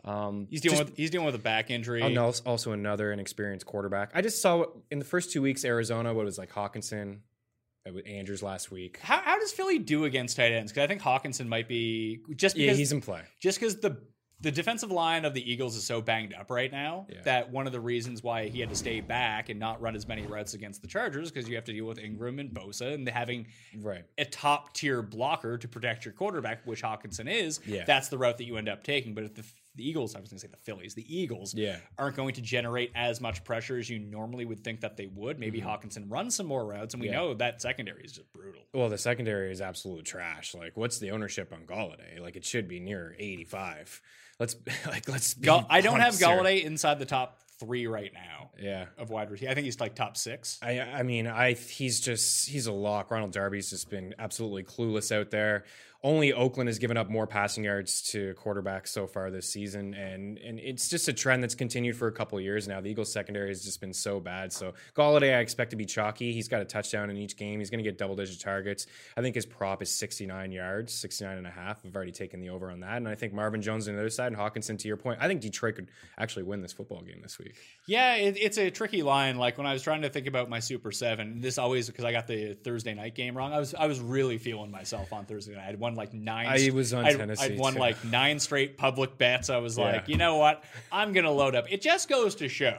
Um, 0.05 0.47
He's 0.49 0.61
dealing 0.61 0.77
just- 0.77 0.89
with 0.91 0.97
he's 0.97 1.09
dealing 1.09 1.25
with 1.25 1.35
a 1.35 1.39
back 1.39 1.69
injury. 1.69 2.01
Oh, 2.01 2.07
no, 2.09 2.33
also 2.45 2.71
another 2.71 3.11
inexperienced 3.11 3.65
quarterback. 3.65 4.11
I 4.13 4.21
just 4.21 4.41
saw 4.41 4.65
in 4.89 4.99
the 4.99 5.05
first 5.05 5.31
two 5.31 5.41
weeks 5.41 5.65
Arizona 5.65 6.13
what 6.13 6.25
was 6.25 6.37
like 6.37 6.51
Hockenson, 6.51 7.19
uh, 7.87 7.91
with 7.93 8.07
Andrews 8.07 8.41
last 8.41 8.71
week. 8.71 8.99
How, 9.01 9.17
how 9.19 9.37
does 9.39 9.51
Philly 9.51 9.77
do 9.79 10.05
against 10.05 10.37
tight 10.37 10.51
ends? 10.53 10.71
Because 10.71 10.83
I 10.85 10.87
think 10.87 11.01
Hockenson 11.01 11.47
might 11.47 11.67
be 11.67 12.21
just 12.35 12.55
Yeah, 12.55 12.67
because 12.67 12.77
he's 12.77 12.91
in 12.93 13.01
play. 13.01 13.21
just 13.41 13.59
because 13.59 13.77
the 13.81 13.97
the 14.41 14.51
defensive 14.51 14.89
line 14.89 15.25
of 15.25 15.33
the 15.33 15.51
Eagles 15.51 15.75
is 15.75 15.83
so 15.83 15.99
banged 16.01 16.33
up 16.33 16.49
right 16.49 16.71
now 16.71 17.05
Yeah. 17.09 17.23
that 17.23 17.51
one 17.51 17.67
of 17.67 17.73
the 17.73 17.79
reasons 17.81 18.23
why 18.23 18.47
he 18.47 18.61
had 18.61 18.69
to 18.69 18.75
stay 18.77 19.01
back 19.01 19.49
and 19.49 19.59
not 19.59 19.81
run 19.81 19.97
as 19.97 20.07
many 20.07 20.25
routes 20.25 20.53
against 20.53 20.81
the 20.81 20.87
Chargers 20.87 21.29
because 21.29 21.49
you 21.49 21.55
have 21.55 21.65
to 21.65 21.73
deal 21.73 21.83
with 21.83 21.99
Ingram 21.99 22.39
and 22.39 22.49
Bosa 22.49 22.93
and 22.93 23.05
having 23.09 23.47
Right. 23.77 24.05
a 24.17 24.23
top 24.23 24.73
tier 24.73 25.01
blocker 25.01 25.57
to 25.57 25.67
protect 25.67 26.05
your 26.05 26.13
quarterback, 26.13 26.65
which 26.65 26.81
Hockenson 26.81 27.29
is. 27.29 27.59
Yeah. 27.65 27.83
That's 27.83 28.07
the 28.07 28.17
route 28.17 28.37
that 28.37 28.45
you 28.45 28.55
end 28.55 28.69
up 28.69 28.81
taking. 28.85 29.13
But 29.13 29.25
if 29.25 29.35
the, 29.35 29.43
the 29.75 29.87
Eagles, 29.87 30.15
I 30.15 30.19
was 30.19 30.29
going 30.29 30.39
to 30.39 30.45
say 30.45 30.49
the 30.51 30.57
Phillies, 30.57 30.93
the 30.95 31.05
Eagles 31.15 31.53
Yeah. 31.53 31.77
aren't 31.97 32.15
going 32.15 32.33
to 32.35 32.41
generate 32.41 32.91
as 32.95 33.21
much 33.21 33.43
pressure 33.43 33.77
as 33.77 33.89
you 33.89 33.99
normally 33.99 34.43
would 34.45 34.63
think 34.63 34.81
that 34.81 34.97
they 34.97 35.05
would. 35.07 35.39
Maybe 35.39 35.61
Hockenson 35.61 36.05
runs 36.09 36.35
some 36.35 36.47
more 36.47 36.65
routes, 36.65 36.93
and 36.93 37.01
we 37.01 37.07
Mm-hmm. 37.07 37.13
Yeah. 37.13 37.19
know 37.19 37.33
that 37.35 37.61
secondary 37.61 38.03
is 38.03 38.11
just 38.13 38.31
brutal. 38.33 38.61
Well, 38.73 38.89
the 38.89 38.97
secondary 38.97 39.51
is 39.51 39.61
absolute 39.61 40.05
trash. 40.05 40.53
Like, 40.55 40.75
what's 40.75 40.99
the 40.99 41.11
ownership 41.11 41.53
on 41.53 41.61
Golladay? 41.65 42.19
Like, 42.19 42.35
it 42.35 42.45
should 42.45 42.67
be 42.67 42.79
near 42.79 43.15
eighty-five. 43.19 44.01
Let's 44.39 44.55
like 44.87 45.07
let's. 45.09 45.35
I 45.69 45.81
don't 45.81 45.99
have. 45.99 46.13
Golladay 46.15 46.63
inside 46.63 46.99
the 46.99 47.05
top 47.05 47.39
three 47.59 47.87
right 47.87 48.13
now 48.13 48.51
Yeah. 48.57 48.85
of 48.97 49.09
wide 49.09 49.29
receiver. 49.29 49.51
I 49.51 49.53
think 49.53 49.65
he's 49.65 49.81
like 49.81 49.93
top 49.93 50.15
six. 50.15 50.57
I 50.61 50.79
I 50.79 51.03
mean 51.03 51.27
I 51.27 51.53
he's 51.53 51.99
just 51.99 52.47
he's 52.47 52.67
a 52.67 52.71
lock. 52.71 53.11
Ronald 53.11 53.33
Darby's 53.33 53.69
just 53.69 53.89
been 53.89 54.15
absolutely 54.17 54.63
clueless 54.63 55.11
out 55.13 55.29
there. 55.29 55.65
Only 56.01 56.31
Oakland 56.31 56.69
has 56.69 56.79
given 56.79 56.95
up 56.95 57.09
more 57.09 57.27
passing 57.27 57.65
yards 57.65 58.01
to 58.11 58.33
quarterbacks 58.35 58.87
so 58.87 59.05
far 59.05 59.29
this 59.31 59.49
season, 59.49 59.93
and 59.93 60.37
and 60.37 60.57
it's 60.57 60.87
just 60.87 61.09
a 61.09 61.13
trend 61.13 61.43
that's 61.43 61.55
continued 61.55 61.97
for 61.97 62.07
a 62.07 62.11
couple 62.11 62.39
years 62.39 62.69
now. 62.69 62.79
The 62.79 62.89
Eagles 62.89 63.11
secondary 63.11 63.49
has 63.49 63.65
just 63.65 63.81
been 63.81 63.93
so 63.93 64.21
bad. 64.21 64.53
So 64.53 64.75
Golladay, 64.95 65.35
I 65.35 65.39
expect 65.39 65.71
to 65.71 65.75
be 65.75 65.85
chalky. 65.85 66.31
He's 66.31 66.47
got 66.47 66.61
a 66.61 66.65
touchdown 66.65 67.09
in 67.09 67.17
each 67.17 67.35
game. 67.35 67.59
He's 67.59 67.69
going 67.69 67.83
to 67.83 67.89
get 67.89 67.97
double 67.97 68.15
digit 68.15 68.39
targets. 68.39 68.87
I 69.17 69.21
think 69.21 69.35
his 69.35 69.45
prop 69.45 69.81
is 69.81 69.91
69 69.91 70.53
yards, 70.53 70.93
69 70.93 71.37
and 71.37 71.45
a 71.45 71.49
half. 71.51 71.85
I've 71.85 71.93
already 71.93 72.13
taken 72.13 72.39
the 72.39 72.49
over 72.49 72.71
on 72.71 72.79
that, 72.79 72.95
and 72.95 73.07
I 73.07 73.15
think 73.15 73.33
Marvin 73.33 73.61
Jones 73.61 73.89
on 73.89 73.95
the 73.95 73.99
other 73.99 74.09
side 74.09 74.27
and 74.27 74.37
Hockenson. 74.37 74.79
To 74.79 74.87
your 74.87 74.95
point, 74.95 75.19
I 75.21 75.27
think 75.27 75.41
Detroit 75.41 75.75
could 75.75 75.91
actually 76.17 76.43
win 76.43 76.61
this 76.61 76.71
football 76.71 77.01
game 77.01 77.19
this 77.21 77.37
week. 77.37 77.55
Yeah, 77.87 78.15
it, 78.15 78.37
it's 78.39 78.57
a 78.57 78.71
tricky 78.71 79.03
line. 79.03 79.37
Like 79.37 79.57
when 79.57 79.67
I 79.67 79.73
was 79.73 79.83
trying 79.83 80.03
to 80.03 80.09
think 80.09 80.27
about 80.27 80.49
my 80.49 80.59
Super 80.59 80.93
Seven, 80.93 81.41
this 81.41 81.57
always 81.57 81.87
because 81.87 82.05
I 82.05 82.13
got 82.13 82.27
the 82.27 82.53
Thursday 82.53 82.93
night 82.93 83.15
game 83.15 83.35
wrong. 83.35 83.51
I 83.51 83.59
was 83.59 83.75
I 83.75 83.87
was 83.87 83.99
really 83.99 84.37
feeling 84.37 84.71
myself 84.71 85.11
on 85.11 85.25
Thursday 85.25 85.55
night. 85.55 85.63
I 85.63 85.65
had 85.65 85.79
won 85.89 85.95
like 85.95 86.13
nine. 86.13 86.47
I 86.47 86.69
was 86.73 86.93
on 86.93 87.05
I'd, 87.05 87.17
Tennessee, 87.17 87.53
I'd 87.53 87.57
won 87.59 87.73
too. 87.73 87.79
like 87.79 88.03
nine 88.05 88.39
straight 88.39 88.77
public 88.77 89.17
bets. 89.17 89.49
I 89.49 89.57
was 89.57 89.77
Yeah. 89.77 89.85
like, 89.85 90.07
you 90.07 90.17
know 90.17 90.37
what? 90.37 90.63
I'm 90.91 91.13
gonna 91.13 91.31
load 91.31 91.55
up. 91.55 91.71
It 91.71 91.81
just 91.81 92.07
goes 92.09 92.35
to 92.35 92.47
show 92.49 92.77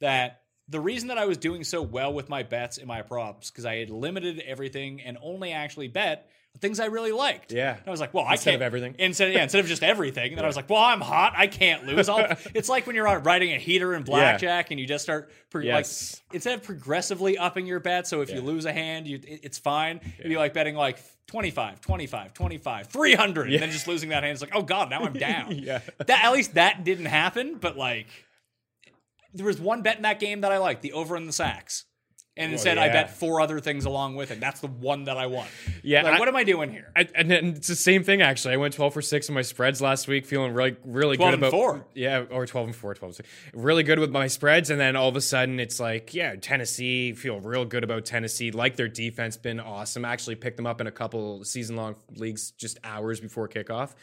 that 0.00 0.42
the 0.68 0.80
reason 0.80 1.08
that 1.08 1.18
I 1.18 1.26
was 1.26 1.36
doing 1.38 1.64
so 1.64 1.82
well 1.82 2.12
with 2.12 2.28
my 2.28 2.42
bets 2.42 2.78
and 2.78 2.86
my 2.86 3.02
props 3.02 3.50
because 3.50 3.64
I 3.66 3.76
had 3.76 3.90
limited 3.90 4.40
everything 4.40 5.00
and 5.02 5.18
only 5.22 5.52
actually 5.52 5.88
bet 5.88 6.28
things 6.58 6.78
I 6.78 6.86
really 6.86 7.10
liked. 7.12 7.50
Yeah. 7.50 7.76
And 7.76 7.86
I 7.86 7.90
was 7.90 7.98
like, 8.00 8.14
well, 8.14 8.24
I 8.26 8.36
can't 8.36 8.56
of 8.56 8.62
everything. 8.62 8.94
Instead, 8.98 9.32
yeah, 9.32 9.42
instead 9.42 9.58
of 9.60 9.66
just 9.66 9.82
everything. 9.82 10.28
And 10.30 10.36
then 10.38 10.44
I 10.44 10.46
was 10.46 10.54
like, 10.54 10.70
well, 10.70 10.80
I'm 10.82 11.00
hot. 11.00 11.32
I 11.36 11.48
can't 11.48 11.86
lose. 11.86 12.08
I'll, 12.08 12.36
it's 12.54 12.68
like 12.68 12.86
when 12.86 12.94
you're 12.94 13.18
riding 13.20 13.52
a 13.52 13.58
heater 13.58 13.94
in 13.94 14.02
blackjack 14.04 14.70
and 14.70 14.78
you 14.78 14.86
just 14.86 15.02
start 15.02 15.32
pro- 15.50 15.62
Yes. 15.62 16.20
like 16.28 16.34
instead 16.36 16.54
of 16.58 16.62
progressively 16.64 17.36
upping 17.36 17.66
your 17.66 17.80
bet. 17.80 18.06
So 18.06 18.20
if 18.20 18.30
you 18.30 18.40
lose 18.40 18.64
a 18.64 18.72
hand, 18.72 19.06
you 19.08 19.16
it- 19.16 19.40
it's 19.42 19.58
fine. 19.58 20.00
It'd 20.18 20.28
be 20.30 20.36
like 20.36 20.54
betting 20.54 20.76
like 20.76 20.98
25, 21.28 21.80
25, 21.80 22.34
25, 22.34 22.86
300, 22.88 23.52
and 23.52 23.62
then 23.62 23.70
just 23.70 23.88
losing 23.88 24.10
that 24.10 24.22
hand. 24.22 24.32
It's 24.32 24.42
like, 24.42 24.54
oh 24.54 24.62
god, 24.62 24.90
now 24.90 25.02
I'm 25.04 25.14
down. 25.14 25.52
Yeah. 25.56 25.80
That 26.06 26.24
at 26.24 26.32
least 26.32 26.54
that 26.54 26.84
didn't 26.84 27.06
happen. 27.06 27.56
But 27.56 27.76
like, 27.76 28.06
there 29.34 29.46
was 29.46 29.58
one 29.60 29.82
bet 29.82 29.96
in 29.96 30.02
that 30.02 30.20
game 30.20 30.42
that 30.42 30.52
I 30.52 30.58
liked, 30.58 30.82
the 30.82 30.92
over 30.92 31.16
in 31.16 31.26
the 31.26 31.32
sacks. 31.32 31.86
And 32.34 32.50
instead, 32.52 32.78
I 32.78 32.88
bet 32.88 33.10
four 33.14 33.42
other 33.42 33.60
things 33.60 33.84
along 33.84 34.16
with 34.16 34.30
it. 34.30 34.40
That's 34.40 34.60
the 34.60 34.66
one 34.68 35.04
that 35.04 35.18
I 35.18 35.26
won. 35.26 35.46
Yeah, 35.82 36.02
Like, 36.02 36.14
I- 36.14 36.18
what 36.18 36.28
am 36.28 36.36
I 36.36 36.44
doing 36.44 36.70
here? 36.70 36.90
I, 36.96 37.06
and 37.14 37.30
then 37.30 37.48
it's 37.56 37.68
the 37.68 37.76
same 37.76 38.04
thing 38.04 38.22
actually. 38.22 38.54
I 38.54 38.56
went 38.56 38.72
12 38.72 38.94
for 38.94 39.02
6 39.02 39.28
in 39.28 39.34
my 39.34 39.42
spreads 39.42 39.82
last 39.82 40.08
week, 40.08 40.24
feeling 40.24 40.54
really 40.54 40.76
really 40.84 41.16
12 41.18 41.18
good 41.18 41.34
and 41.34 41.42
about 41.42 41.50
four. 41.50 41.86
Yeah, 41.94 42.24
or 42.30 42.46
12 42.46 42.68
and 42.68 42.76
4, 42.76 42.94
12 42.94 43.08
and 43.10 43.16
6. 43.16 43.28
Really 43.52 43.82
good 43.82 43.98
with 43.98 44.10
my 44.10 44.28
spreads 44.28 44.70
and 44.70 44.80
then 44.80 44.96
all 44.96 45.08
of 45.08 45.16
a 45.16 45.20
sudden 45.20 45.60
it's 45.60 45.78
like, 45.78 46.14
yeah, 46.14 46.34
Tennessee, 46.36 47.12
feel 47.12 47.38
real 47.38 47.66
good 47.66 47.84
about 47.84 48.06
Tennessee. 48.06 48.50
Like 48.50 48.76
their 48.76 48.88
defense 48.88 49.36
been 49.36 49.60
awesome. 49.60 50.06
Actually 50.06 50.36
picked 50.36 50.56
them 50.56 50.66
up 50.66 50.80
in 50.80 50.86
a 50.86 50.92
couple 50.92 51.44
season-long 51.44 51.96
leagues 52.16 52.52
just 52.52 52.78
hours 52.82 53.20
before 53.20 53.46
kickoff. 53.48 53.94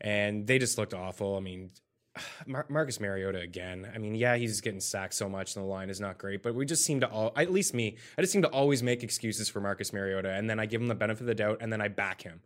And 0.00 0.46
they 0.46 0.58
just 0.60 0.78
looked 0.78 0.94
awful. 0.94 1.36
I 1.36 1.40
mean, 1.40 1.70
Mar- 2.46 2.66
Marcus 2.68 3.00
Mariota 3.00 3.40
again. 3.40 3.90
I 3.94 3.98
mean, 3.98 4.14
yeah, 4.14 4.36
he's 4.36 4.60
getting 4.60 4.80
sacked 4.80 5.14
so 5.14 5.28
much, 5.28 5.56
and 5.56 5.64
the 5.64 5.68
line 5.68 5.90
is 5.90 6.00
not 6.00 6.18
great. 6.18 6.42
But 6.42 6.54
we 6.54 6.66
just 6.66 6.84
seem 6.84 7.00
to 7.00 7.08
all, 7.08 7.32
at 7.36 7.50
least 7.52 7.74
me, 7.74 7.96
I 8.18 8.22
just 8.22 8.32
seem 8.32 8.42
to 8.42 8.48
always 8.48 8.82
make 8.82 9.02
excuses 9.02 9.48
for 9.48 9.60
Marcus 9.60 9.92
Mariota, 9.92 10.30
and 10.32 10.48
then 10.48 10.60
I 10.60 10.66
give 10.66 10.80
him 10.80 10.88
the 10.88 10.94
benefit 10.94 11.22
of 11.22 11.26
the 11.26 11.34
doubt, 11.34 11.58
and 11.60 11.72
then 11.72 11.80
I 11.80 11.88
back 11.88 12.22
him 12.22 12.40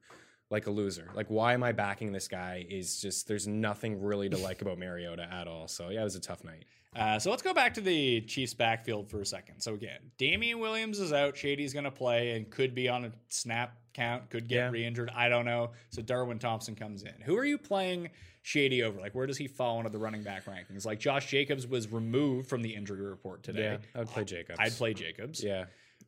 like 0.50 0.66
a 0.66 0.70
loser. 0.70 1.09
Like, 1.14 1.26
why 1.29 1.55
am 1.55 1.62
I 1.64 1.72
backing 1.72 2.12
this 2.12 2.29
guy? 2.29 2.64
Is 2.70 3.00
just 3.00 3.26
there's 3.26 3.48
nothing 3.48 4.00
really 4.00 4.29
to 4.29 4.37
like 4.37 4.62
about 4.62 4.79
Mariota 4.79 5.26
at 5.33 5.48
all. 5.48 5.66
So 5.66 5.88
yeah, 5.88 6.00
it 6.02 6.05
was 6.05 6.14
a 6.14 6.20
tough 6.20 6.44
night. 6.44 6.64
Uh, 6.94 7.18
so 7.18 7.31
let's 7.31 7.42
go 7.42 7.52
back 7.52 7.74
to 7.74 7.83
the 7.83 8.22
Chiefs 8.22 8.55
backfield 8.55 9.11
for 9.11 9.20
a 9.20 9.26
second. 9.26 9.61
So 9.61 9.74
again, 9.74 9.98
Damien 10.16 10.61
Williams 10.61 10.98
is 10.98 11.12
out. 11.12 11.37
Shady's 11.37 11.74
going 11.74 11.85
to 11.85 11.90
play 11.90 12.31
and 12.31 12.48
could 12.48 12.74
be 12.74 12.88
on 12.88 13.05
a 13.05 13.12
snap 13.29 13.76
count, 13.92 14.31
could 14.31 14.48
get 14.48 14.57
Yeah. 14.57 14.70
re-injured. 14.70 15.11
I 15.14 15.29
don't 15.29 15.44
know. 15.44 15.72
So 15.90 16.00
Darwin 16.00 16.38
Thompson 16.38 16.74
comes 16.74 17.02
in. 17.02 17.12
Who 17.24 17.37
are 17.37 17.44
you 17.44 17.59
playing 17.59 18.09
Shady 18.46 18.85
over? 18.85 19.00
Like, 19.00 19.12
where 19.12 19.26
does 19.26 19.37
he 19.37 19.48
fall 19.48 19.78
into 19.78 19.90
the 19.90 19.98
running 19.98 20.22
back 20.22 20.44
rankings? 20.44 20.87
Like, 20.87 21.00
Josh 21.00 21.26
Jacobs 21.28 21.66
was 21.66 21.90
removed 21.90 22.48
from 22.48 22.62
the 22.62 22.76
injury 22.76 23.00
report 23.00 23.42
today. 23.42 23.72
Yeah, 23.72 23.76
I 23.92 23.98
would 23.98 24.09
play 24.09 24.22
Jacobs. 24.22 24.56
I'd 24.61 24.70
play 24.70 24.94
Jacobs. 24.94 25.42
Yeah, 25.42 25.64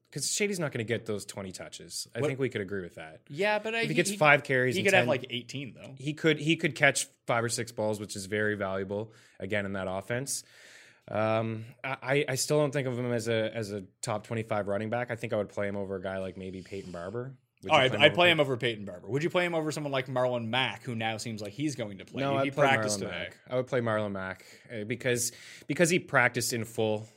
because 0.09 0.31
Shady's 0.31 0.61
not 0.61 0.71
going 0.71 0.87
to 0.87 0.89
get 0.89 1.05
those 1.05 1.25
20 1.25 1.51
touches. 1.51 2.07
I 2.15 2.21
What- 2.21 2.29
think 2.29 2.39
we 2.39 2.49
could 2.49 2.61
agree 2.61 2.83
with 2.83 2.95
that. 2.95 3.23
Yeah, 3.29 3.59
but 3.59 3.75
uh, 3.75 3.79
If 3.79 3.89
he 3.89 3.95
gets 3.95 4.15
five 4.15 4.45
carries, 4.45 4.77
he 4.77 4.85
could 4.85 4.95
have 4.95 5.09
like 5.09 5.27
18 5.29 5.75
though. 5.75 5.95
he 5.99 6.15
could 6.15 6.39
he 6.39 6.55
could 6.55 6.77
catch 6.77 7.07
five 7.27 7.43
or 7.43 7.49
six 7.49 7.73
balls, 7.73 7.99
which 7.99 8.15
is 8.15 8.27
very 8.27 8.55
valuable 8.55 9.13
again 9.41 9.67
in 9.67 9.73
that 9.73 9.89
offense. 9.91 10.45
Um, 11.11 11.65
I, 11.83 12.25
I 12.29 12.35
still 12.37 12.59
don't 12.61 12.71
think 12.73 12.87
of 12.87 12.97
him 12.97 13.11
as 13.13 13.27
a 13.27 13.51
as 13.53 13.73
a 13.73 13.83
top 14.01 14.27
twenty 14.29 14.45
five 14.45 14.69
running 14.69 14.91
back. 14.91 15.11
I 15.11 15.17
think 15.17 15.33
I 15.33 15.37
would 15.39 15.49
play 15.49 15.67
him 15.67 15.75
over 15.77 15.97
a 15.97 16.01
guy 16.03 16.19
like 16.19 16.37
maybe 16.37 16.63
Peyton 16.63 16.93
Barber. 16.93 17.35
Would 17.63 17.73
All 17.73 17.79
right, 17.79 17.95
I'd 17.95 18.15
play 18.15 18.31
him 18.31 18.39
over 18.39 18.57
Peyton 18.57 18.85
Barber. 18.85 19.09
Would 19.09 19.25
you 19.25 19.31
play 19.31 19.45
him 19.45 19.55
over 19.55 19.73
someone 19.73 19.93
like 19.93 20.07
Marlon 20.07 20.47
Mack, 20.47 20.85
who 20.85 20.95
now 20.95 21.17
seems 21.17 21.43
like 21.43 21.53
he's 21.53 21.75
going 21.75 21.99
to 21.99 22.05
play? 22.05 22.23
No, 22.23 22.37
I'd 22.37 22.45
he 22.45 22.51
play 22.53 22.69
practiced 22.69 22.99
Marlon 22.99 23.03
today. 23.03 23.19
Mack. 23.19 23.37
I 23.51 23.57
would 23.57 23.67
play 23.67 23.81
Marlon 23.81 24.13
Mack 24.13 24.45
uh, 24.73 24.85
because 24.85 25.33
because 25.67 25.91
he 25.91 25.99
practiced 25.99 26.53
in 26.53 26.65
full. 26.65 27.09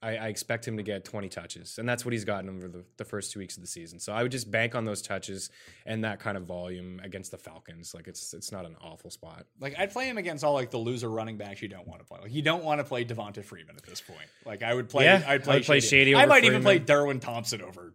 I, 0.00 0.16
I 0.16 0.28
expect 0.28 0.66
him 0.66 0.78
to 0.78 0.82
get 0.82 1.04
20 1.04 1.28
touches, 1.28 1.78
and 1.78 1.88
that's 1.88 2.04
what 2.04 2.12
he's 2.12 2.24
gotten 2.24 2.50
over 2.50 2.66
the, 2.66 2.84
the 2.96 3.04
first 3.04 3.30
two 3.30 3.38
weeks 3.38 3.56
of 3.56 3.60
the 3.60 3.68
season. 3.68 4.00
So 4.00 4.12
I 4.12 4.24
would 4.24 4.32
just 4.32 4.50
bank 4.50 4.74
on 4.74 4.84
those 4.84 5.00
touches 5.00 5.48
and 5.86 6.02
that 6.02 6.18
kind 6.18 6.36
of 6.36 6.42
volume 6.42 7.00
against 7.04 7.30
the 7.30 7.38
Falcons. 7.38 7.94
Like 7.94 8.08
it's 8.08 8.34
it's 8.34 8.50
not 8.50 8.66
an 8.66 8.76
awful 8.80 9.10
spot. 9.10 9.46
Like 9.60 9.74
I'd 9.78 9.92
play 9.92 10.08
him 10.08 10.18
against 10.18 10.44
all 10.44 10.54
like 10.54 10.70
the 10.70 10.78
loser 10.78 11.08
running 11.08 11.36
backs 11.36 11.62
you 11.62 11.68
don't 11.68 11.86
want 11.86 12.00
to 12.00 12.04
play. 12.04 12.18
Like 12.20 12.32
you 12.32 12.42
don't 12.42 12.64
want 12.64 12.80
to 12.80 12.84
play 12.84 13.04
Devonta 13.04 13.44
Freeman 13.44 13.76
at 13.76 13.84
this 13.84 14.00
point. 14.00 14.28
Like 14.44 14.62
I 14.62 14.74
would 14.74 14.88
play. 14.88 15.04
Yeah, 15.04 15.22
I'd 15.26 15.44
play, 15.44 15.54
I 15.54 15.56
would 15.58 15.66
play 15.66 15.80
Shady. 15.80 16.12
Shady 16.12 16.16
I 16.16 16.26
might 16.26 16.44
even 16.44 16.62
play 16.62 16.74
Freeman. 16.74 16.86
Darwin 16.86 17.20
Thompson 17.20 17.62
over 17.62 17.92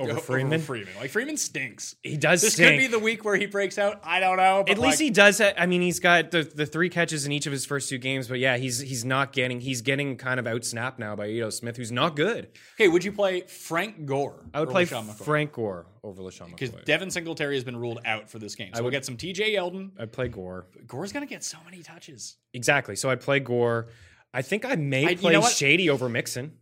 Over 0.00 0.12
Over 0.12 0.20
Freeman? 0.20 0.60
Freeman. 0.60 0.92
Like 0.98 1.10
Freeman 1.10 1.36
stinks. 1.36 1.94
He 2.02 2.16
does 2.16 2.40
This 2.40 2.54
stink. 2.54 2.70
could 2.70 2.78
be 2.78 2.86
the 2.86 2.98
week 2.98 3.24
where 3.24 3.36
he 3.36 3.46
breaks 3.46 3.78
out. 3.78 4.00
I 4.02 4.18
don't 4.20 4.36
know. 4.38 4.64
But 4.66 4.72
At 4.72 4.78
least 4.78 4.98
like, 4.98 5.04
he 5.04 5.10
does. 5.10 5.38
ha- 5.38 5.52
I 5.58 5.66
mean, 5.66 5.82
he's 5.82 6.00
got 6.00 6.30
the, 6.30 6.42
the 6.42 6.66
three 6.66 6.88
catches 6.88 7.26
in 7.26 7.32
each 7.32 7.46
of 7.46 7.52
his 7.52 7.66
first 7.66 7.88
two 7.88 7.98
games, 7.98 8.26
but 8.28 8.38
yeah, 8.38 8.56
he's 8.56 8.80
he's 8.80 9.04
not 9.04 9.32
getting 9.32 9.60
he's 9.60 9.82
getting 9.82 10.16
kind 10.16 10.40
of 10.40 10.46
outsnapped 10.46 10.98
now 10.98 11.14
by 11.14 11.26
Ito 11.28 11.50
Smith, 11.50 11.76
who's 11.76 11.92
not 11.92 12.16
good. 12.16 12.48
Okay, 12.74 12.88
would 12.88 13.04
you 13.04 13.12
play 13.12 13.42
Frank 13.42 14.06
Gore? 14.06 14.44
I 14.54 14.60
would 14.60 14.70
play? 14.70 14.84
Frank 14.86 15.52
Gore 15.52 15.86
over 16.02 16.22
LeSean 16.22 16.50
because. 16.56 16.70
Devin 16.84 17.10
Singletary 17.10 17.54
has 17.54 17.64
been 17.64 17.76
ruled 17.76 18.00
out 18.04 18.30
for 18.30 18.38
this 18.38 18.54
game. 18.54 18.70
So 18.74 18.82
we'll 18.82 18.90
get 18.90 19.04
some 19.04 19.16
TJ 19.16 19.54
Yeldon. 19.54 19.90
I'd 19.98 20.12
play 20.12 20.28
Gore 20.28 20.66
Gore's 20.86 21.12
gonna 21.12 21.26
get 21.26 21.44
so 21.44 21.58
many 21.64 21.82
touches. 21.82 22.36
exactly. 22.54 22.96
So 22.96 23.10
I'd 23.10 23.20
play 23.20 23.40
Gore. 23.40 23.88
I 24.32 24.42
think 24.42 24.64
I 24.64 24.76
may 24.76 25.06
I- 25.06 25.10
you 25.10 25.16
play 25.18 25.32
know? 25.32 25.42
Shady 25.42 25.90
over 25.90 26.08
Mixon. 26.08 26.52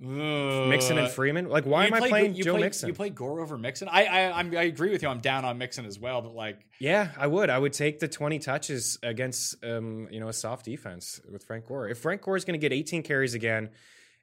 Mixon 0.00 0.96
and 0.96 1.10
Freeman. 1.10 1.48
Like, 1.48 1.66
why 1.66 1.86
You 1.86 1.94
am 1.94 2.02
I 2.02 2.08
playing 2.08 2.34
you 2.34 2.42
Joe 2.42 2.52
play, 2.52 2.62
Mixon? 2.62 2.88
You 2.88 2.94
play 2.94 3.10
Gore 3.10 3.40
over 3.40 3.58
Mixon. 3.58 3.88
I 3.88 4.04
I 4.04 4.38
I'm, 4.38 4.56
I 4.56 4.62
agree 4.62 4.90
with 4.90 5.02
you. 5.02 5.08
I'm 5.08 5.20
down 5.20 5.44
on 5.44 5.58
Mixon 5.58 5.84
as 5.84 5.98
well, 5.98 6.22
but 6.22 6.34
like 6.34 6.58
Yeah, 6.78 7.10
I 7.18 7.26
would. 7.26 7.50
I 7.50 7.58
would 7.58 7.74
take 7.74 8.00
the 8.00 8.08
20 8.08 8.38
touches 8.38 8.98
against 9.02 9.62
um, 9.62 10.08
you 10.10 10.18
know, 10.20 10.28
a 10.28 10.32
soft 10.32 10.64
defense 10.64 11.20
with 11.30 11.44
Frank 11.44 11.66
Gore. 11.66 11.88
If 11.88 11.98
Frank 11.98 12.22
Gore 12.22 12.36
is 12.36 12.44
going 12.44 12.58
to 12.58 12.68
get 12.68 12.72
18 12.72 13.02
carries 13.02 13.34
again 13.34 13.70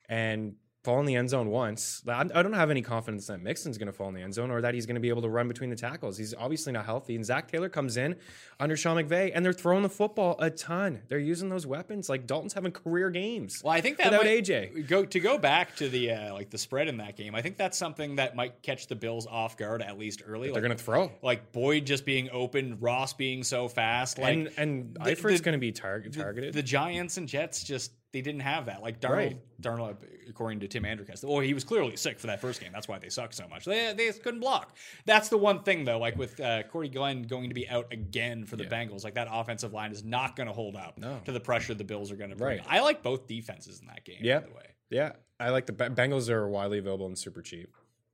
and 0.09 0.55
fall 0.87 1.01
in 1.01 1.05
the 1.05 1.15
end 1.17 1.29
zone 1.29 1.49
once, 1.49 2.01
I 2.07 2.23
don't 2.23 2.53
have 2.53 2.71
any 2.71 2.81
confidence 2.81 3.27
that 3.27 3.41
Mixon's 3.41 3.77
going 3.77 3.87
to 3.87 3.91
fall 3.91 4.07
in 4.07 4.13
the 4.15 4.21
end 4.21 4.33
zone 4.33 4.51
or 4.51 4.61
that 4.61 4.73
he's 4.73 4.85
going 4.85 4.95
to 4.95 5.01
be 5.01 5.09
able 5.09 5.21
to 5.23 5.27
run 5.29 5.49
between 5.49 5.69
the 5.69 5.75
tackles. 5.75 6.17
He's 6.17 6.33
obviously 6.33 6.71
not 6.71 6.85
healthy. 6.85 7.13
And 7.17 7.25
Zac 7.25 7.51
Taylor 7.51 7.67
comes 7.67 7.97
in 7.97 8.15
under 8.57 8.77
Sean 8.77 8.95
McVay 8.95 9.31
and 9.35 9.43
they're 9.45 9.51
throwing 9.51 9.83
the 9.83 9.89
football 9.89 10.37
a 10.39 10.49
ton. 10.49 11.01
They're 11.09 11.19
using 11.19 11.49
those 11.49 11.67
weapons. 11.67 12.07
Like 12.07 12.25
Dalton's 12.25 12.53
having 12.53 12.71
career 12.71 13.09
games. 13.09 13.61
Well, 13.65 13.73
I 13.73 13.81
think 13.81 13.97
that 13.97 14.11
Without 14.11 14.23
might, 14.23 14.43
AJ. 14.45 14.87
go 14.87 15.03
to 15.03 15.19
go 15.19 15.37
back 15.37 15.75
to 15.75 15.89
the 15.89 16.11
uh, 16.11 16.33
like 16.33 16.51
the 16.51 16.57
spread 16.57 16.87
in 16.87 16.95
that 16.99 17.17
game. 17.17 17.35
I 17.35 17.41
think 17.41 17.57
that's 17.57 17.77
something 17.77 18.15
that 18.15 18.33
might 18.37 18.61
catch 18.61 18.87
the 18.87 18.95
Bills 18.95 19.27
off 19.27 19.57
guard 19.57 19.81
at 19.81 19.99
least 19.99 20.23
early. 20.25 20.51
They're 20.53 20.61
going 20.61 20.77
to 20.77 20.81
throw. 20.81 21.11
like 21.21 21.51
Boyd 21.51 21.85
just 21.85 22.05
being 22.05 22.29
open, 22.31 22.77
Ross 22.79 23.11
being 23.11 23.43
so 23.43 23.67
fast. 23.67 24.17
Like 24.19 24.33
and 24.33 24.49
and 24.57 24.93
the- 24.95 25.11
Eifert's 25.11 25.41
going 25.41 25.53
to 25.53 25.59
be 25.59 25.73
tar- 25.73 25.99
targeted. 25.99 26.53
the 26.53 26.63
Giants 26.63 27.17
and 27.17 27.27
Jets 27.27 27.61
just 27.63 27.91
they 28.13 28.21
didn't 28.21 28.41
have 28.41 28.67
that. 28.67 28.81
Like 28.81 28.99
Darnold, 29.01 29.11
Right. 29.15 29.37
Darnold, 29.61 29.97
according 30.29 30.61
to 30.61 30.67
Tim 30.67 30.83
Andercast, 30.83 31.23
well, 31.23 31.39
he 31.39 31.53
was 31.53 31.63
clearly 31.63 31.95
sick 31.97 32.19
for 32.19 32.27
that 32.27 32.39
first 32.39 32.61
game. 32.61 32.71
That's 32.71 32.87
why 32.87 32.99
they 32.99 33.09
sucked 33.09 33.35
so 33.35 33.47
much. 33.47 33.65
They, 33.65 33.93
they 33.93 34.07
just 34.07 34.23
couldn't 34.23 34.39
block. 34.39 34.75
That's 35.05 35.29
the 35.29 35.37
one 35.37 35.63
thing 35.63 35.83
though. 35.85 35.99
Like 35.99 36.17
with 36.17 36.39
uh, 36.39 36.63
Cordy 36.63 36.89
Glenn 36.89 37.23
going 37.23 37.49
to 37.49 37.53
be 37.55 37.67
out 37.67 37.91
again 37.91 38.45
for 38.45 38.55
the 38.55 38.63
Bengals, 38.65 39.03
like 39.03 39.15
that 39.15 39.27
offensive 39.29 39.73
line 39.73 39.91
is 39.91 40.03
not 40.03 40.35
going 40.35 40.47
to 40.47 40.53
hold 40.53 40.75
up 40.75 40.97
No. 40.97 41.19
to 41.25 41.31
the 41.31 41.39
pressure 41.39 41.73
the 41.73 41.83
Bills 41.83 42.11
are 42.11 42.15
going 42.15 42.29
to 42.29 42.35
bring. 42.35 42.59
Right. 42.59 42.67
I 42.69 42.79
like 42.79 43.03
both 43.03 43.27
defenses 43.27 43.79
in 43.81 43.87
that 43.87 44.03
game. 44.05 44.19
Yeah. 44.21 44.39
By 44.39 44.47
the 44.47 44.53
way, 44.53 44.65
yeah, 44.89 45.11
I 45.39 45.49
like 45.49 45.65
the 45.65 45.73
Bengals 45.73 46.29
are 46.29 46.47
widely 46.47 46.79
available 46.79 47.07
and 47.07 47.17
super 47.17 47.41
cheap. 47.41 47.73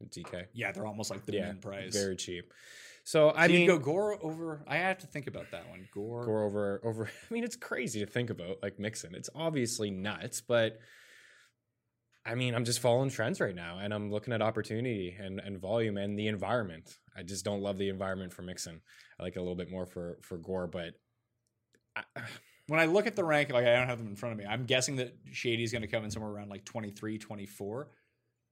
DK. 0.10 0.48
yeah, 0.54 0.72
they're 0.74 0.86
almost 0.86 1.12
like 1.12 1.26
the 1.26 1.34
yeah, 1.34 1.54
price. 1.62 1.94
very 1.94 2.16
cheap. 2.18 2.52
So 3.04 3.32
I 3.36 3.48
So 3.48 3.54
mean, 3.54 3.68
go 3.68 3.78
Gore 3.78 4.18
over. 4.24 4.64
I 4.68 4.78
have 4.78 5.00
to 5.00 5.08
think 5.08 5.28
about 5.28 5.52
that 5.52 5.70
one. 5.70 5.88
Gore. 5.94 6.26
Gore 6.26 6.44
over 6.44 6.82
over. 6.84 7.06
I 7.30 7.34
mean, 7.34 7.44
it's 7.44 7.56
crazy 7.56 8.00
to 8.00 8.06
think 8.06 8.30
about 8.30 8.58
like 8.62 8.80
Mixon. 8.80 9.16
It's 9.16 9.30
obviously 9.36 9.92
nuts, 9.92 10.42
but 10.42 10.80
I 12.26 12.36
mean, 12.36 12.56
I'm 12.56 12.64
just 12.64 12.80
following 12.80 13.10
trends 13.10 13.42
right 13.42 13.56
now, 13.56 13.80
and 13.80 13.94
I'm 13.94 14.10
looking 14.10 14.34
at 14.34 14.42
opportunity 14.42 15.16
and 15.20 15.40
and 15.40 15.60
volume 15.60 15.98
and 15.98 16.18
the 16.18 16.28
environment. 16.28 16.98
I 17.16 17.24
just 17.24 17.44
don't 17.44 17.62
love 17.62 17.78
the 17.78 17.90
environment 17.90 18.34
for 18.34 18.42
Mixon. 18.42 18.82
I 19.20 19.24
like 19.24 19.36
it 19.36 19.40
a 19.40 19.42
little 19.42 19.58
bit 19.58 19.70
more 19.70 19.86
for 19.86 20.20
for 20.22 20.38
Gore, 20.38 20.68
but 20.68 20.94
I, 21.96 22.04
When 22.68 22.80
I 22.80 22.86
look 22.86 23.08
at 23.08 23.18
the 23.18 23.26
rank, 23.26 23.52
like 23.52 23.66
I 23.66 23.76
don't 23.76 23.90
have 23.90 23.98
them 23.98 24.08
in 24.08 24.16
front 24.16 24.32
of 24.32 24.40
me, 24.40 24.46
I'm 24.46 24.64
guessing 24.66 24.96
that 24.96 25.14
Shady's 25.32 25.74
going 25.74 25.82
to 25.82 25.88
come 25.90 26.06
in 26.06 26.12
somewhere 26.12 26.32
around 26.32 26.50
like 26.50 26.64
23, 26.64 27.18
24. 27.18 27.90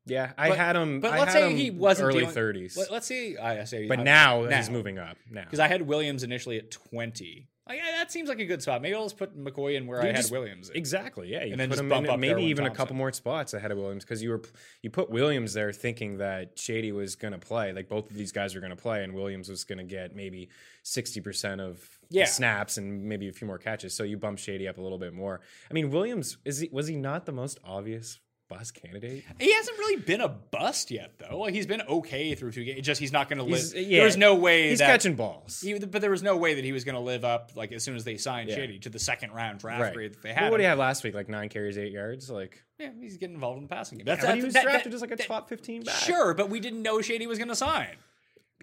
Yeah, 0.06 0.34
I 0.38 0.50
But- 0.50 0.58
had 0.58 0.76
him. 0.76 1.00
But 1.00 1.14
I 1.14 1.20
let's 1.20 1.34
say 1.34 1.54
he 1.56 1.72
wasn't 1.72 2.08
early 2.10 2.26
30s, 2.26 2.78
Let, 2.78 2.92
us 2.92 3.06
see. 3.06 3.38
I 3.38 3.64
say, 3.66 3.88
but 3.88 4.00
uh, 4.00 4.04
now, 4.04 4.44
he's 4.48 4.70
moving 4.70 4.98
up. 4.98 5.18
Now 5.30 5.44
because 5.44 5.60
I 5.60 5.68
had 5.68 5.82
Williams 5.84 6.24
initially 6.24 6.58
at 6.58 6.72
20. 6.72 7.48
Like 7.70 7.78
yeah, 7.78 7.92
that 8.00 8.12
seems 8.12 8.28
like 8.28 8.40
a 8.40 8.46
good 8.46 8.62
spot. 8.62 8.82
Maybe 8.82 8.96
I'll 8.96 9.04
just 9.04 9.18
put 9.18 9.38
McCoy 9.38 9.76
in 9.78 9.86
where 9.86 10.02
You 10.02 10.10
I 10.10 10.14
just- 10.14 10.30
had 10.30 10.38
Williams. 10.38 10.70
in. 10.72 10.76
Exactly. 10.76 11.30
Yeah, 11.32 11.44
you 11.46 11.52
And 11.52 11.60
then 11.62 11.70
put 11.70 11.78
just 11.78 11.84
him 11.92 12.06
in, 12.06 12.20
maybe 12.20 12.44
even 12.46 12.66
a 12.66 12.72
couple 12.72 12.96
more 12.96 13.14
spots 13.14 13.54
ahead 13.54 13.72
of 13.72 13.78
Williams 13.78 14.04
because 14.04 14.22
you 14.24 14.32
were 14.32 14.42
you 14.82 14.90
put 14.90 15.10
Williams 15.12 15.54
there 15.54 15.72
thinking 15.72 16.18
that 16.18 16.58
Shady 16.58 16.92
was 16.92 17.16
going 17.16 17.34
to 17.34 17.40
play. 17.40 17.72
Like 17.72 17.88
both 17.88 18.10
of 18.10 18.18
these 18.18 18.32
guys 18.32 18.56
were 18.56 18.62
going 18.62 18.76
to 18.76 18.82
play, 18.82 19.04
and 19.04 19.14
Williams 19.14 19.48
was 19.48 19.64
going 19.64 19.78
to 19.78 19.84
get 19.86 20.16
maybe 20.16 20.50
sixty 20.84 21.22
percent 21.22 21.62
of 21.62 21.88
Yeah. 22.10 22.26
snaps 22.26 22.78
and 22.78 23.04
maybe 23.04 23.30
a 23.30 23.32
few 23.32 23.46
more 23.48 23.60
catches. 23.60 23.94
So 23.94 24.04
you 24.04 24.18
bump 24.18 24.40
Shady 24.40 24.68
up 24.68 24.80
a 24.80 24.82
little 24.82 24.98
bit 25.00 25.14
more. 25.14 25.40
I 25.70 25.74
mean, 25.74 25.92
Williams 25.92 26.38
is 26.44 26.60
he 26.60 26.70
was 26.72 26.88
he 26.88 26.96
not 26.96 27.26
the 27.28 27.32
most 27.32 27.60
obvious 27.64 28.20
bust 28.58 28.74
candidate? 28.74 29.24
He 29.40 29.54
hasn't 29.54 29.78
really 29.80 29.98
been 30.02 30.22
a 30.22 30.28
bust 30.28 30.92
yet, 30.92 31.14
though. 31.18 31.40
Like 31.40 31.54
he's 31.54 31.66
been 31.66 31.82
okay 31.82 32.36
through 32.36 32.52
two 32.52 32.64
games. 32.64 32.86
Just 32.86 33.00
he's 33.00 33.12
not 33.12 33.30
going 33.30 33.38
to 33.40 33.44
live. 33.46 33.74
yeah, 33.76 33.98
there 34.00 34.06
was 34.06 34.18
no 34.18 34.36
way 34.36 34.70
He's 34.70 34.80
that 34.80 34.88
catching 34.88 35.16
balls. 35.16 35.62
He, 35.62 35.74
but 35.80 36.02
there 36.02 36.12
was 36.12 36.24
no 36.24 36.38
way 36.38 36.54
that 36.56 36.64
he 36.64 36.72
was 36.72 36.84
going 36.84 36.96
to 36.96 37.02
live 37.02 37.24
up 37.24 37.52
like 37.56 37.72
as 37.72 37.84
soon 37.84 37.96
as 37.96 38.04
they 38.04 38.18
signed 38.18 38.50
Yeah. 38.50 38.56
Shady 38.56 38.80
to 38.80 38.90
the 38.90 39.00
second 39.00 39.32
round 39.32 39.60
draft 39.60 39.82
right. 39.82 39.94
grade 39.94 40.14
that 40.14 40.22
they 40.22 40.30
Well, 40.30 40.38
had. 40.38 40.52
what 40.52 40.58
did 40.58 40.64
he 40.64 40.68
have 40.70 40.78
last 40.80 41.04
week? 41.04 41.14
Like 41.14 41.30
nine 41.30 41.50
carries, 41.50 41.78
eight 41.78 41.92
yards. 41.92 42.30
Like 42.30 42.64
Yeah, 42.80 42.90
he's 43.00 43.18
getting 43.18 43.36
involved 43.36 43.58
in 43.58 43.64
the 43.64 43.70
passing 43.70 43.98
game. 43.98 44.06
That's, 44.06 44.26
but 44.26 44.36
he 44.36 44.44
was 44.44 44.54
that- 44.54 44.64
drafted 44.64 44.92
that- 44.92 44.96
as 44.96 45.02
like 45.02 45.12
a 45.12 45.16
that- 45.16 45.28
top 45.28 45.50
fifteen 45.50 45.84
back. 45.84 45.96
Sure, 45.96 46.34
but 46.34 46.50
we 46.50 46.60
didn't 46.60 46.82
know 46.82 47.02
Shady 47.02 47.28
was 47.28 47.38
going 47.38 47.48
to 47.50 47.56
sign. 47.56 47.96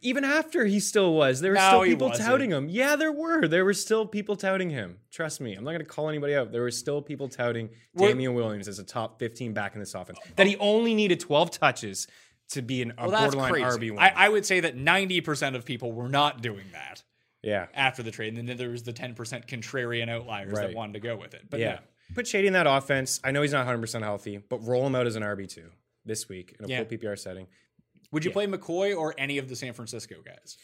Even 0.03 0.25
after 0.25 0.65
he 0.67 0.81
still 0.81 1.15
was, 1.15 1.41
there 1.41 1.53
were 1.53 1.57
No, 1.57 1.69
still 1.69 1.85
people 1.85 2.11
touting 2.11 2.51
him. 2.51 2.69
Yeah, 2.69 2.97
there 2.97 3.13
were. 3.13 3.47
There 3.49 3.65
were 3.65 3.75
still 3.75 4.07
people 4.07 4.37
touting 4.37 4.71
him. 4.71 4.99
Trust 5.11 5.41
me, 5.41 5.55
I'm 5.55 5.65
not 5.65 5.71
going 5.71 5.81
to 5.81 5.87
call 5.87 6.09
anybody 6.09 6.35
out. 6.35 6.53
There 6.53 6.63
were 6.63 6.71
still 6.71 7.03
people 7.03 7.29
touting 7.29 7.71
Well- 7.95 8.09
Damien 8.09 8.35
Williams 8.35 8.69
as 8.69 8.79
a 8.79 8.85
top 8.85 9.19
15 9.19 9.53
back 9.53 9.75
in 9.75 9.81
this 9.81 9.95
offense. 9.95 10.19
That 10.37 10.47
he 10.47 10.57
only 10.59 10.95
needed 10.95 11.21
12 11.21 11.51
touches 11.51 12.07
to 12.51 12.63
be 12.63 12.83
an, 12.83 12.95
a 12.99 13.09
Well, 13.09 13.21
borderline. 13.23 13.53
RB 13.53 13.91
one. 13.91 13.99
I, 14.03 14.13
I 14.17 14.29
would 14.29 14.47
say 14.47 14.61
that 14.61 14.77
90% 14.77 15.55
of 15.55 15.65
people 15.65 15.93
were 15.93 16.09
not 16.09 16.41
doing 16.41 16.65
that 16.73 17.03
yeah, 17.43 17.67
after 17.75 18.03
the 18.03 18.11
trade. 18.11 18.37
And 18.39 18.49
then 18.49 18.57
there 18.57 18.71
was 18.71 18.83
the 18.85 18.93
10% 18.93 19.15
contrarian 19.47 20.09
outliers 20.09 20.55
that 20.55 20.75
wanted 20.75 20.95
to 20.95 21.01
go 21.01 21.17
with 21.17 21.35
it. 21.35 21.43
But 21.51 21.61
yeah. 21.61 21.73
no. 21.73 21.79
Put 22.15 22.27
Shady 22.27 22.47
in 22.47 22.55
that 22.55 22.67
offense. 22.67 23.21
I 23.23 23.33
know 23.33 23.43
he's 23.43 23.53
not 23.53 23.59
100 23.67 23.81
percent 23.83 24.03
healthy, 24.03 24.39
but 24.39 24.65
roll 24.67 24.87
him 24.87 24.95
out 24.95 25.07
as 25.07 25.15
an 25.17 25.23
RB 25.23 25.47
two 25.47 25.69
this 26.07 26.27
week 26.27 26.57
in 26.59 26.65
a 26.65 26.69
Yeah. 26.69 26.79
full 26.85 26.87
PPR 26.97 27.19
setting. 27.19 27.49
Would 28.13 28.25
you 28.25 28.31
play 28.31 28.47
McCoy 28.47 28.97
or 28.97 29.15
any 29.19 29.39
of 29.39 29.49
the 29.49 29.57
San 29.57 29.73
Francisco 29.73 30.17
guys? 30.25 30.57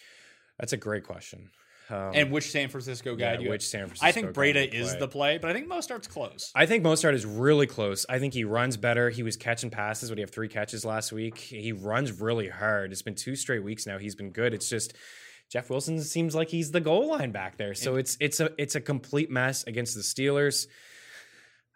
That's 0.59 0.73
a 0.73 0.77
great 0.77 1.05
question. 1.05 1.51
Um, 1.91 2.13
And 2.15 2.31
which 2.31 2.51
San 2.51 2.71
Francisco 2.71 3.15
guy 3.15 3.33
yeah, 3.33 3.37
do 3.37 3.43
you 3.45 3.51
which 3.51 3.69
San 3.69 3.87
Francisco? 3.87 4.07
I 4.07 4.13
think 4.13 4.29
Breida 4.33 4.73
is 4.73 4.97
the 4.97 5.09
play, 5.09 5.37
but 5.37 5.51
I 5.51 5.53
think 5.53 5.69
Mostert's 5.69 6.09
close. 6.09 6.51
I 6.55 6.65
think 6.65 6.83
Mostert 6.83 7.13
is 7.13 7.27
really 7.27 7.67
close. 7.67 8.07
I 8.09 8.19
think 8.19 8.33
he 8.33 8.45
runs 8.45 8.79
better. 8.79 9.11
He 9.11 9.23
was 9.23 9.37
catching 9.37 9.69
passes. 9.69 10.09
Would 10.09 10.17
he 10.17 10.23
have 10.23 10.31
three 10.31 10.49
catches 10.49 10.85
last 10.85 11.13
week? 11.13 11.37
He 11.37 11.73
runs 11.73 12.21
really 12.21 12.49
hard. 12.49 12.91
It's 12.93 13.03
been 13.03 13.15
two 13.15 13.37
straight 13.37 13.63
weeks 13.63 13.87
now. 13.87 13.99
He's 13.99 14.15
been 14.15 14.31
good. 14.31 14.55
It's 14.55 14.71
just 14.71 14.95
Jeff 15.51 15.69
Wilson 15.69 16.01
seems 16.03 16.35
like 16.35 16.49
he's 16.49 16.71
the 16.71 16.81
goal 16.81 17.11
line 17.11 17.33
back 17.33 17.59
there. 17.59 17.75
So 17.75 17.97
it's 17.97 18.17
it's 18.19 18.41
a 18.41 18.51
it's 18.57 18.77
a 18.77 18.81
complete 18.81 19.31
mess 19.31 19.65
against 19.65 19.95
the 19.95 20.01
Steelers. 20.01 20.67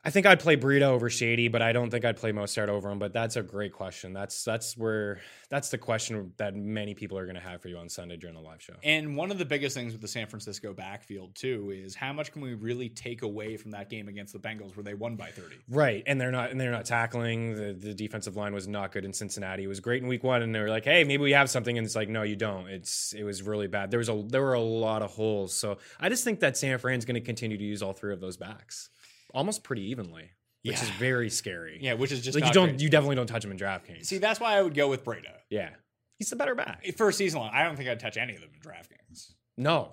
I 0.05 0.11
think 0.11 0.27
I'd 0.27 0.39
play 0.39 0.57
Breida 0.57 0.83
over 0.83 1.11
Shady, 1.11 1.49
but 1.49 1.61
I 1.61 1.73
don't 1.73 1.91
think 1.91 2.05
I'd 2.05 2.17
play 2.17 2.31
Mostert 2.31 2.69
over 2.69 2.89
him. 2.89 2.99
But 2.99 3.13
that's 3.13 3.37
a 3.37 3.43
great 3.43 3.73
question. 3.73 4.13
That's 4.13 4.45
that's 4.45 4.77
where 4.77 5.21
that's 5.51 5.71
the 5.71 5.79
question 5.79 6.33
that 6.37 6.55
many 6.55 6.95
people 6.95 7.19
are 7.19 7.25
going 7.25 7.35
to 7.35 7.41
have 7.41 7.61
for 7.61 7.69
you 7.69 7.79
on 7.79 7.89
Sunday 7.89 8.17
during 8.17 8.37
the 8.37 8.41
live 8.41 8.63
show. 8.63 8.75
And 8.85 9.17
one 9.17 9.31
of 9.31 9.39
the 9.39 9.45
biggest 9.45 9.75
things 9.77 9.93
with 9.93 10.01
the 10.01 10.09
San 10.09 10.27
Francisco 10.27 10.73
backfield, 10.73 11.35
too, 11.35 11.73
is 11.75 11.95
how 11.97 12.13
much 12.13 12.33
can 12.33 12.43
we 12.43 12.55
really 12.55 12.89
take 12.89 13.23
away 13.23 13.57
from 13.57 13.73
that 13.73 13.91
game 13.91 14.09
against 14.09 14.33
the 14.33 14.39
Bengals 14.39 14.77
where 14.77 14.85
they 14.85 14.95
won 14.95 15.17
by 15.17 15.31
30? 15.31 15.57
Right, 15.69 16.05
and 16.07 16.21
they're 16.21 16.31
not 16.31 16.53
and 16.53 16.61
they're 16.61 16.71
not 16.71 16.85
tackling. 16.85 17.57
The 17.57 17.73
the 17.73 17.95
defensive 17.95 18.37
line 18.37 18.55
was 18.55 18.69
not 18.69 18.93
good 18.93 19.05
in 19.05 19.13
Cincinnati. 19.13 19.65
It 19.65 19.69
was 19.69 19.81
great 19.81 20.03
in 20.03 20.09
week 20.09 20.23
one, 20.23 20.43
and 20.43 20.55
they 20.55 20.61
were 20.61 20.71
like, 20.71 20.85
"Hey, 20.85 21.03
maybe 21.03 21.23
we 21.25 21.33
have 21.33 21.51
something." 21.51 21.77
And 21.77 21.85
it's 21.85 21.97
like, 21.97 22.09
"No, 22.09 22.23
you 22.23 22.37
don't." 22.37 22.69
It's 22.69 23.13
it 23.15 23.25
was 23.25 23.43
really 23.43 23.67
bad. 23.67 23.91
There 23.91 23.99
was 23.99 24.09
a 24.09 24.25
there 24.29 24.43
were 24.43 24.55
a 24.55 24.61
lot 24.61 25.03
of 25.03 25.11
holes. 25.11 25.55
So 25.55 25.79
I 25.99 26.09
just 26.09 26.23
think 26.23 26.41
that 26.41 26.57
San 26.57 26.79
Fran's 26.79 27.05
going 27.05 27.17
to 27.17 27.21
continue 27.21 27.59
to 27.59 27.65
use 27.65 27.83
all 27.83 27.93
three 27.93 28.13
of 28.13 28.21
those 28.21 28.37
backs, 28.37 28.91
almost 29.35 29.63
pretty 29.65 29.91
evenly, 29.91 30.31
which 30.65 30.83
is 30.83 30.89
very 30.91 31.31
scary. 31.31 31.79
Yeah, 31.81 31.95
which 31.95 32.13
is 32.13 32.21
just 32.23 32.39
like 32.39 32.47
you 32.47 32.53
don't 32.53 32.81
you 32.81 32.89
definitely 32.89 33.17
don't 33.17 33.27
touch 33.27 33.45
him 33.45 33.51
in 33.51 33.57
DraftKings. 33.59 34.07
See, 34.07 34.19
that's 34.19 34.41
why 34.41 34.57
I 34.57 34.63
would 34.63 34.75
go 34.75 34.89
with 34.89 35.05
Breida. 35.05 35.33
yeah, 35.51 35.71
he's 36.19 36.31
the 36.31 36.37
better 36.37 36.55
back. 36.55 36.85
First 36.97 37.19
season 37.19 37.41
long, 37.41 37.51
I 37.53 37.65
don't 37.65 37.77
think 37.77 37.89
I'd 37.89 38.01
touch 38.01 38.17
any 38.17 38.35
of 38.35 38.41
them 38.41 38.51
in 38.55 38.61
DraftKings. 38.61 39.33
No, 39.57 39.93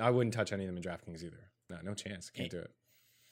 I 0.00 0.10
wouldn't 0.10 0.34
touch 0.34 0.52
any 0.52 0.64
of 0.64 0.68
them 0.68 0.76
in 0.76 0.82
DraftKings 0.82 1.22
either. 1.22 1.50
No, 1.70 1.78
no 1.82 1.94
chance. 1.94 2.30
Can't 2.30 2.50
do 2.50 2.58
it. 2.58 2.70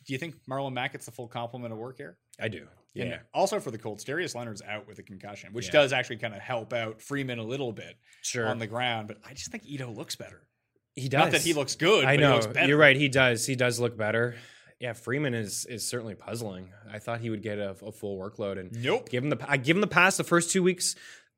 Do 0.06 0.12
you 0.12 0.18
think 0.18 0.34
Marlon 0.48 0.72
Mack 0.74 0.92
gets 0.92 1.06
the 1.06 1.12
full 1.12 1.28
complement 1.28 1.72
of 1.72 1.78
work 1.78 1.96
here? 1.96 2.18
I 2.38 2.48
do. 2.48 2.66
And 2.96 3.08
Yeah, 3.10 3.18
also 3.32 3.58
for 3.58 3.70
the 3.70 3.78
Colts, 3.78 4.04
Darius 4.04 4.34
Leonard's 4.34 4.60
out 4.62 4.86
with 4.86 4.98
a 4.98 5.02
concussion, 5.02 5.52
which 5.52 5.66
Yeah. 5.66 5.72
does 5.72 5.92
actually 5.92 6.18
kind 6.18 6.34
of 6.34 6.40
help 6.40 6.72
out 6.72 7.00
Freeman 7.00 7.38
a 7.38 7.42
little 7.42 7.72
bit 7.72 7.96
sure. 8.22 8.46
on 8.46 8.58
the 8.58 8.66
ground. 8.66 9.08
But 9.08 9.18
I 9.24 9.32
just 9.34 9.50
think 9.50 9.64
Ito 9.66 9.90
looks 9.90 10.14
better. 10.14 10.46
he 10.94 11.08
does. 11.08 11.18
Not 11.24 11.32
that 11.32 11.40
he 11.42 11.54
looks 11.54 11.74
good. 11.74 12.04
I 12.04 12.16
but 12.16 12.20
know 12.20 12.28
He 12.28 12.34
looks 12.34 12.46
better. 12.46 12.68
you're 12.68 12.78
right. 12.78 12.96
He 12.96 13.08
does. 13.08 13.46
He 13.46 13.56
does 13.56 13.80
look 13.80 13.96
better. 13.96 14.36
Yeah, 14.84 14.92
Freeman 14.92 15.32
is 15.32 15.64
is 15.64 15.88
certainly 15.88 16.14
puzzling. 16.14 16.68
I 16.92 16.98
thought 16.98 17.20
he 17.20 17.30
would 17.30 17.42
get 17.42 17.56
a, 17.56 17.70
a 17.82 17.90
full 17.90 18.18
workload 18.18 18.60
and 18.60 18.70
Nope. 18.84 19.08
give 19.08 19.24
him 19.24 19.30
the. 19.30 19.38
I 19.48 19.56
give 19.56 19.78
him 19.78 19.80
the 19.80 19.86
pass. 19.86 20.18
The 20.18 20.24
first 20.24 20.50
two 20.50 20.62
weeks 20.62 20.94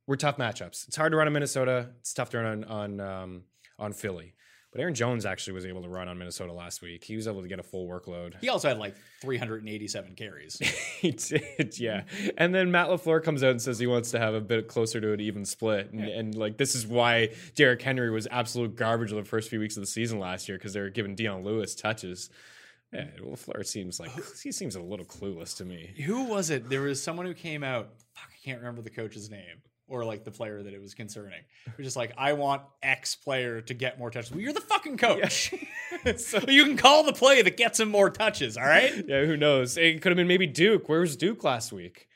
were 0.09 0.17
tough 0.17 0.37
matchups. 0.37 0.89
It's 0.89 0.97
hard 0.97 1.13
to 1.13 1.17
run 1.17 1.29
in 1.29 1.33
Minnesota. 1.33 1.91
It's 2.01 2.13
tough 2.13 2.31
to 2.31 2.39
run 2.39 2.65
on 2.65 2.99
on 2.99 3.01
um, 3.01 3.43
on 3.79 3.93
Philly. 3.93 4.35
But 4.73 4.81
Aaron 4.81 4.97
Jones 4.97 5.25
actually 5.25 5.53
was 5.53 5.65
able 5.65 5.83
to 5.83 5.89
run 5.89 6.09
on 6.09 6.19
Minnesota 6.19 6.53
last 6.53 6.83
week. 6.83 7.05
He 7.05 7.15
was 7.15 7.29
able 7.29 7.43
to 7.43 7.47
get 7.47 7.61
a 7.61 7.63
full 7.63 7.87
workload. 7.89 8.35
He 8.41 8.49
also 8.49 8.67
had 8.67 8.79
like 8.79 8.97
387 9.21 10.17
carries. 10.17 10.59
he 11.01 11.13
did, 11.13 11.79
yeah. 11.79 12.03
And 12.37 12.53
then 12.53 12.73
Matt 12.73 12.89
LaFleur 12.89 13.23
comes 13.23 13.45
out 13.45 13.53
and 13.53 13.63
says 13.63 13.79
he 13.79 13.87
wants 13.87 14.11
to 14.11 14.19
have 14.19 14.35
a 14.35 14.41
bit 14.41 14.67
closer 14.67 15.01
to 15.01 15.13
an 15.13 15.21
even 15.21 15.45
split. 15.45 15.93
And, 15.93 16.01
and 16.01 16.35
like, 16.35 16.57
this 16.59 16.75
is 16.75 16.85
why 16.85 17.31
Derrick 17.55 17.81
Henry 17.81 18.11
was 18.11 18.27
absolute 18.29 18.75
garbage 18.75 19.13
the 19.13 19.25
first 19.25 19.51
few 19.51 19.61
weeks 19.61 19.77
of 19.77 19.83
the 19.83 19.87
season 19.87 20.19
last 20.19 20.49
year 20.49 20.59
because 20.59 20.73
they 20.73 20.81
were 20.81 20.91
giving 20.91 21.15
Dion 21.15 21.45
Lewis 21.45 21.77
touches. 21.77 22.29
Yeah, 22.93 23.07
LaFleur 23.21 23.67
seems 23.67 23.99
like 23.99 24.13
he 24.43 24.53
seems 24.53 24.77
a 24.77 24.81
little 24.81 25.05
clueless 25.05 25.57
to 25.59 25.65
me. 25.65 25.93
Who 26.05 26.25
was 26.25 26.51
it? 26.51 26.69
There 26.69 26.83
was 26.83 27.03
someone 27.03 27.27
who 27.27 27.35
came 27.35 27.65
out. 27.65 27.89
Fuck, 28.15 28.31
I 28.31 28.45
can't 28.45 28.59
remember 28.59 28.83
the 28.83 28.91
coach's 28.91 29.29
name 29.29 29.61
or 29.89 30.05
like 30.05 30.25
the 30.25 30.31
player 30.31 30.63
that 30.63 30.73
it 30.73 30.81
was 30.81 30.95
concerning. 30.95 31.41
It 31.67 31.77
was 31.77 31.87
just 31.87 31.97
like, 31.97 32.13
I 32.17 32.33
want 32.33 32.63
X 32.83 33.15
player 33.15 33.61
to 33.63 33.75
get 33.75 33.99
more 33.99 34.11
touches. 34.11 34.31
Well, 34.31 34.41
you're 34.41 34.53
the 34.53 34.61
fucking 34.61 34.99
coach. 34.99 35.53
so 36.17 36.41
you 36.49 36.65
can 36.65 36.77
call 36.77 37.05
the 37.05 37.13
play 37.13 37.43
that 37.43 37.57
gets 37.57 37.81
him 37.81 37.91
more 37.91 38.11
touches. 38.11 38.57
All 38.57 38.65
right. 38.65 39.05
Yeah, 39.07 39.25
who 39.25 39.37
knows? 39.37 39.77
It 39.77 40.03
could 40.03 40.11
have 40.11 40.17
been 40.17 40.29
maybe 40.29 40.47
Duke. 40.47 40.89
Where 40.89 41.01
was 41.01 41.17
Duke 41.17 41.45
last 41.45 41.73
week? 41.73 42.09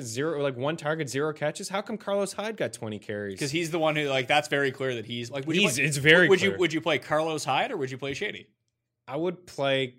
Zero, 0.00 0.40
like 0.42 0.56
one 0.56 0.76
target, 0.76 1.10
zero 1.10 1.34
catches. 1.34 1.68
How 1.68 1.82
come 1.82 1.98
Carlos 1.98 2.32
Hyde 2.32 2.56
got 2.56 2.72
twenty 2.72 2.98
carries? 2.98 3.34
Because 3.34 3.50
he's 3.50 3.70
the 3.70 3.78
one 3.78 3.94
who 3.94 4.08
like 4.08 4.26
that's 4.26 4.48
very 4.48 4.70
clear 4.70 4.94
that 4.94 5.04
he's 5.04 5.30
like. 5.30 5.46
Would 5.46 5.56
He's- 5.56 5.76
you 5.76 5.82
play, 5.82 5.88
it's 5.88 5.96
very 5.98 6.28
Would 6.28 6.40
you 6.40 6.56
would 6.56 6.72
you 6.72 6.80
play 6.80 6.98
Carlos 6.98 7.44
Hyde 7.44 7.72
or 7.72 7.76
would 7.76 7.90
you 7.90 7.98
play 7.98 8.14
Shady? 8.14 8.46
I 9.06 9.16
would 9.16 9.46
play. 9.46 9.96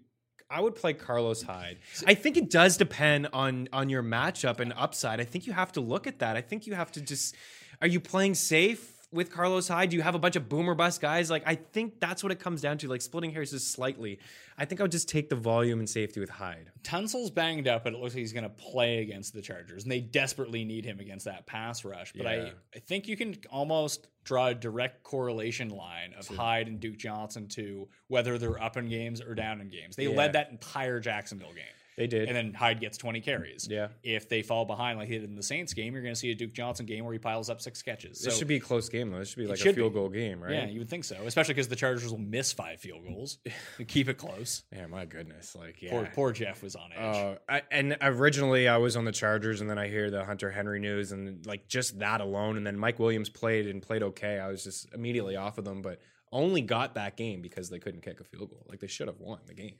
I 0.53 0.61
would 0.61 0.75
play 0.75 0.93
Carlos 0.93 1.41
Hyde. 1.41 1.79
I 2.05 2.13
think 2.13 2.37
it 2.37 2.51
does 2.51 2.77
depend 2.77 3.27
on 3.33 3.67
on 3.73 3.89
your 3.89 4.03
matchup 4.03 4.59
and 4.59 4.71
upside. 4.77 5.19
I 5.19 5.23
think 5.23 5.47
you 5.47 5.53
have 5.53 5.71
to 5.71 5.81
look 5.81 6.05
at 6.05 6.19
that. 6.19 6.37
I 6.37 6.41
think 6.41 6.67
you 6.67 6.75
have 6.75 6.91
to 6.91 7.01
just. 7.01 7.35
Are 7.81 7.87
you 7.87 7.99
playing 7.99 8.35
safe 8.35 8.92
with 9.13 9.32
Carlos 9.32 9.67
Hyde? 9.67 9.89
Do 9.91 9.95
you 9.95 10.02
have 10.02 10.15
a 10.15 10.19
bunch 10.19 10.36
of 10.36 10.49
boomer 10.49 10.76
bust 10.76 10.99
guys? 11.02 11.30
Like 11.30 11.43
I 11.45 11.56
think 11.56 11.99
that's 11.99 12.23
what 12.23 12.32
it 12.32 12.39
comes 12.39 12.62
down 12.62 12.78
to. 12.80 12.88
Like 12.88 13.02
splitting 13.02 13.32
hairs 13.32 13.52
just 13.52 13.71
slightly. 13.71 14.19
I 14.58 14.65
think 14.65 14.82
I 14.82 14.84
would 14.84 14.91
just 14.91 15.08
take 15.10 15.30
the 15.30 15.36
volume 15.36 15.80
and 15.80 15.89
safety 15.89 16.19
with 16.19 16.30
Hyde. 16.30 16.71
Tunsil's 16.84 17.32
banged 17.32 17.67
up, 17.67 17.84
but 17.84 17.93
it 17.93 17.99
looks 17.99 18.13
like 18.13 18.19
he's 18.19 18.34
going 18.34 18.43
to 18.43 18.49
play 18.49 18.99
against 18.99 19.34
the 19.34 19.41
Chargers, 19.41 19.84
and 19.84 19.91
they 19.91 19.99
desperately 20.02 20.63
need 20.63 20.86
him 20.86 20.99
against 20.99 21.26
that 21.26 21.45
pass 21.47 21.84
rush. 21.86 22.13
But 22.13 22.23
Yeah. 22.26 22.32
I, 22.32 22.52
I 22.76 22.80
think 22.80 23.08
you 23.08 23.17
can 23.17 23.36
almost 23.49 24.08
draw 24.23 24.47
a 24.47 24.54
direct 24.54 25.04
correlation 25.04 25.69
line 25.69 26.13
of 26.17 26.28
Hyde 26.28 26.67
and 26.67 26.80
Duke 26.80 26.97
Johnson 26.97 27.47
to 27.49 27.88
whether 28.08 28.38
they're 28.38 28.62
up 28.62 28.78
in 28.78 28.89
games 28.89 29.21
or 29.21 29.34
down 29.36 29.60
in 29.60 29.69
games. 29.69 29.95
They 29.95 30.08
Yeah. 30.08 30.15
led 30.17 30.34
that 30.34 30.49
entire 30.52 30.99
Jacksonville 30.99 31.54
game. 31.54 31.63
They 31.97 32.08
did. 32.08 32.27
And 32.27 32.36
then 32.36 32.53
Hyde 32.53 32.79
gets 32.79 32.97
20 32.97 33.21
carries. 33.21 33.67
Yeah. 33.69 33.89
If 34.01 34.27
they 34.27 34.41
fall 34.41 34.65
behind 34.65 34.97
like 34.97 35.08
he 35.10 35.19
did 35.19 35.29
in 35.29 35.36
the 35.36 35.43
Saints 35.43 35.73
game, 35.73 35.93
you're 35.93 36.01
going 36.01 36.13
to 36.13 36.19
see 36.19 36.32
a 36.32 36.36
Duke 36.36 36.53
Johnson 36.53 36.86
game 36.86 37.03
where 37.06 37.13
he 37.13 37.19
piles 37.19 37.49
up 37.49 37.62
six 37.62 37.82
catches. 37.82 38.19
this 38.21 38.34
So- 38.34 38.39
should 38.39 38.47
be 38.47 38.56
a 38.56 38.60
close 38.60 38.89
game 38.89 39.12
though. 39.12 39.19
This 39.19 39.29
should 39.29 39.38
be 39.39 39.47
like 39.47 39.60
a 39.60 39.73
field 39.73 39.93
be. 39.93 39.99
goal 39.99 40.10
game, 40.10 40.41
right? 40.41 40.53
Yeah, 40.53 40.65
you 40.67 40.79
would 40.79 40.89
think 40.89 41.03
so, 41.03 41.15
especially 41.25 41.53
because 41.53 41.67
the 41.67 41.75
Chargers 41.75 42.10
will 42.10 42.17
miss 42.17 42.51
five 42.51 42.79
field 42.79 43.03
goals 43.06 43.38
and 43.77 43.88
keep 43.88 44.10
it 44.10 44.17
close. 44.17 44.63
Yeah, 44.71 44.88
my 44.88 45.06
goodness. 45.06 45.56
Like, 45.56 45.82
yeah. 45.82 45.91
Poor, 45.91 46.10
poor 46.13 46.32
Jeff 46.32 46.63
was 46.63 46.75
on 46.75 46.91
edge. 46.93 47.15
Uh, 47.15 47.36
I, 47.47 47.62
and 47.71 47.97
originally 48.01 48.67
I 48.67 48.77
was 48.77 48.95
on 48.95 49.06
the 49.06 49.12
Chargers, 49.12 49.62
and 49.62 49.69
then 49.69 49.77
I 49.77 49.88
hear 49.88 50.10
the 50.10 50.25
Hunter 50.25 50.49
Henry 50.51 50.79
news, 50.79 51.12
and 51.12 51.45
like 51.45 51.67
just 51.67 51.99
that 51.99 52.21
alone, 52.21 52.58
and 52.58 52.65
then 52.65 52.77
Mike 52.77 52.99
Williams 52.99 53.29
played 53.29 53.67
and 53.67 53.82
played 53.82 54.03
okay. 54.03 54.39
I 54.39 54.47
was 54.47 54.63
just 54.63 54.91
immediately 54.93 55.36
off 55.36 55.58
of 55.58 55.65
them, 55.65 55.82
but 55.82 55.99
only 56.32 56.62
got 56.62 56.95
that 56.95 57.15
game 57.15 57.41
because 57.43 57.69
they 57.69 57.77
couldn't 57.77 58.01
kick 58.01 58.19
a 58.19 58.23
field 58.23 58.49
goal. 58.49 58.65
Like 58.67 58.79
they 58.79 58.88
should 58.88 59.08
have 59.08 59.19
won 59.19 59.39
the 59.45 59.53
game. 59.53 59.75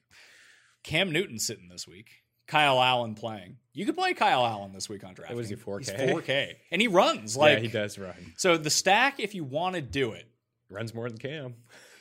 Cam 0.84 1.12
Newton 1.12 1.40
sitting 1.40 1.70
this 1.70 1.88
week. 1.88 2.10
Kyle 2.46 2.82
Allen 2.82 3.16
playing. 3.16 3.58
You 3.74 3.86
could 3.86 3.96
play 3.96 4.14
Kyle 4.14 4.46
Allen 4.46 4.74
this 4.74 4.90
week 4.90 5.04
on 5.04 5.14
draft. 5.14 5.32
It 5.32 5.36
was 5.36 5.50
he 5.50 5.56
4K? 5.56 5.80
He's 5.80 5.90
4K. 5.90 6.54
And 6.72 6.82
he 6.82 6.88
runs. 6.88 7.38
Like 7.44 7.58
yeah, 7.58 7.60
he 7.62 7.68
does 7.70 7.98
run. 7.98 8.34
So 8.38 8.58
the 8.58 8.70
stack, 8.70 9.20
if 9.20 9.34
you 9.34 9.44
want 9.44 9.76
to 9.76 9.82
do 9.82 10.12
it, 10.12 10.28
Runs 10.74 10.94
more 10.94 11.08
than 11.08 11.20
Cam. 11.20 11.54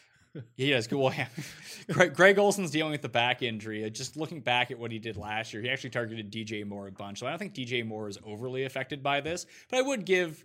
he 0.56 0.70
does 0.70 0.86
good. 0.86 0.98
Well, 0.98 1.12
yeah. 1.12 1.28
Greg, 1.92 2.14
Greg 2.14 2.38
Olsen's 2.38 2.70
dealing 2.70 2.92
with 2.92 3.02
the 3.02 3.08
back 3.08 3.42
injury. 3.42 3.84
Uh, 3.84 3.90
Just 3.90 4.16
looking 4.16 4.40
back 4.40 4.70
at 4.70 4.78
what 4.78 4.90
he 4.90 4.98
did 4.98 5.16
last 5.16 5.52
year, 5.52 5.62
he 5.62 5.68
actually 5.68 5.90
targeted 5.90 6.32
DJ 6.32 6.66
Moore 6.66 6.88
a 6.88 6.92
bunch. 6.92 7.18
So 7.18 7.26
I 7.26 7.30
don't 7.30 7.38
think 7.38 7.54
DJ 7.54 7.84
Moore 7.86 8.08
is 8.08 8.18
overly 8.24 8.64
affected 8.64 9.02
by 9.02 9.20
this, 9.20 9.46
but 9.68 9.78
I 9.78 9.82
would 9.82 10.04
give. 10.06 10.42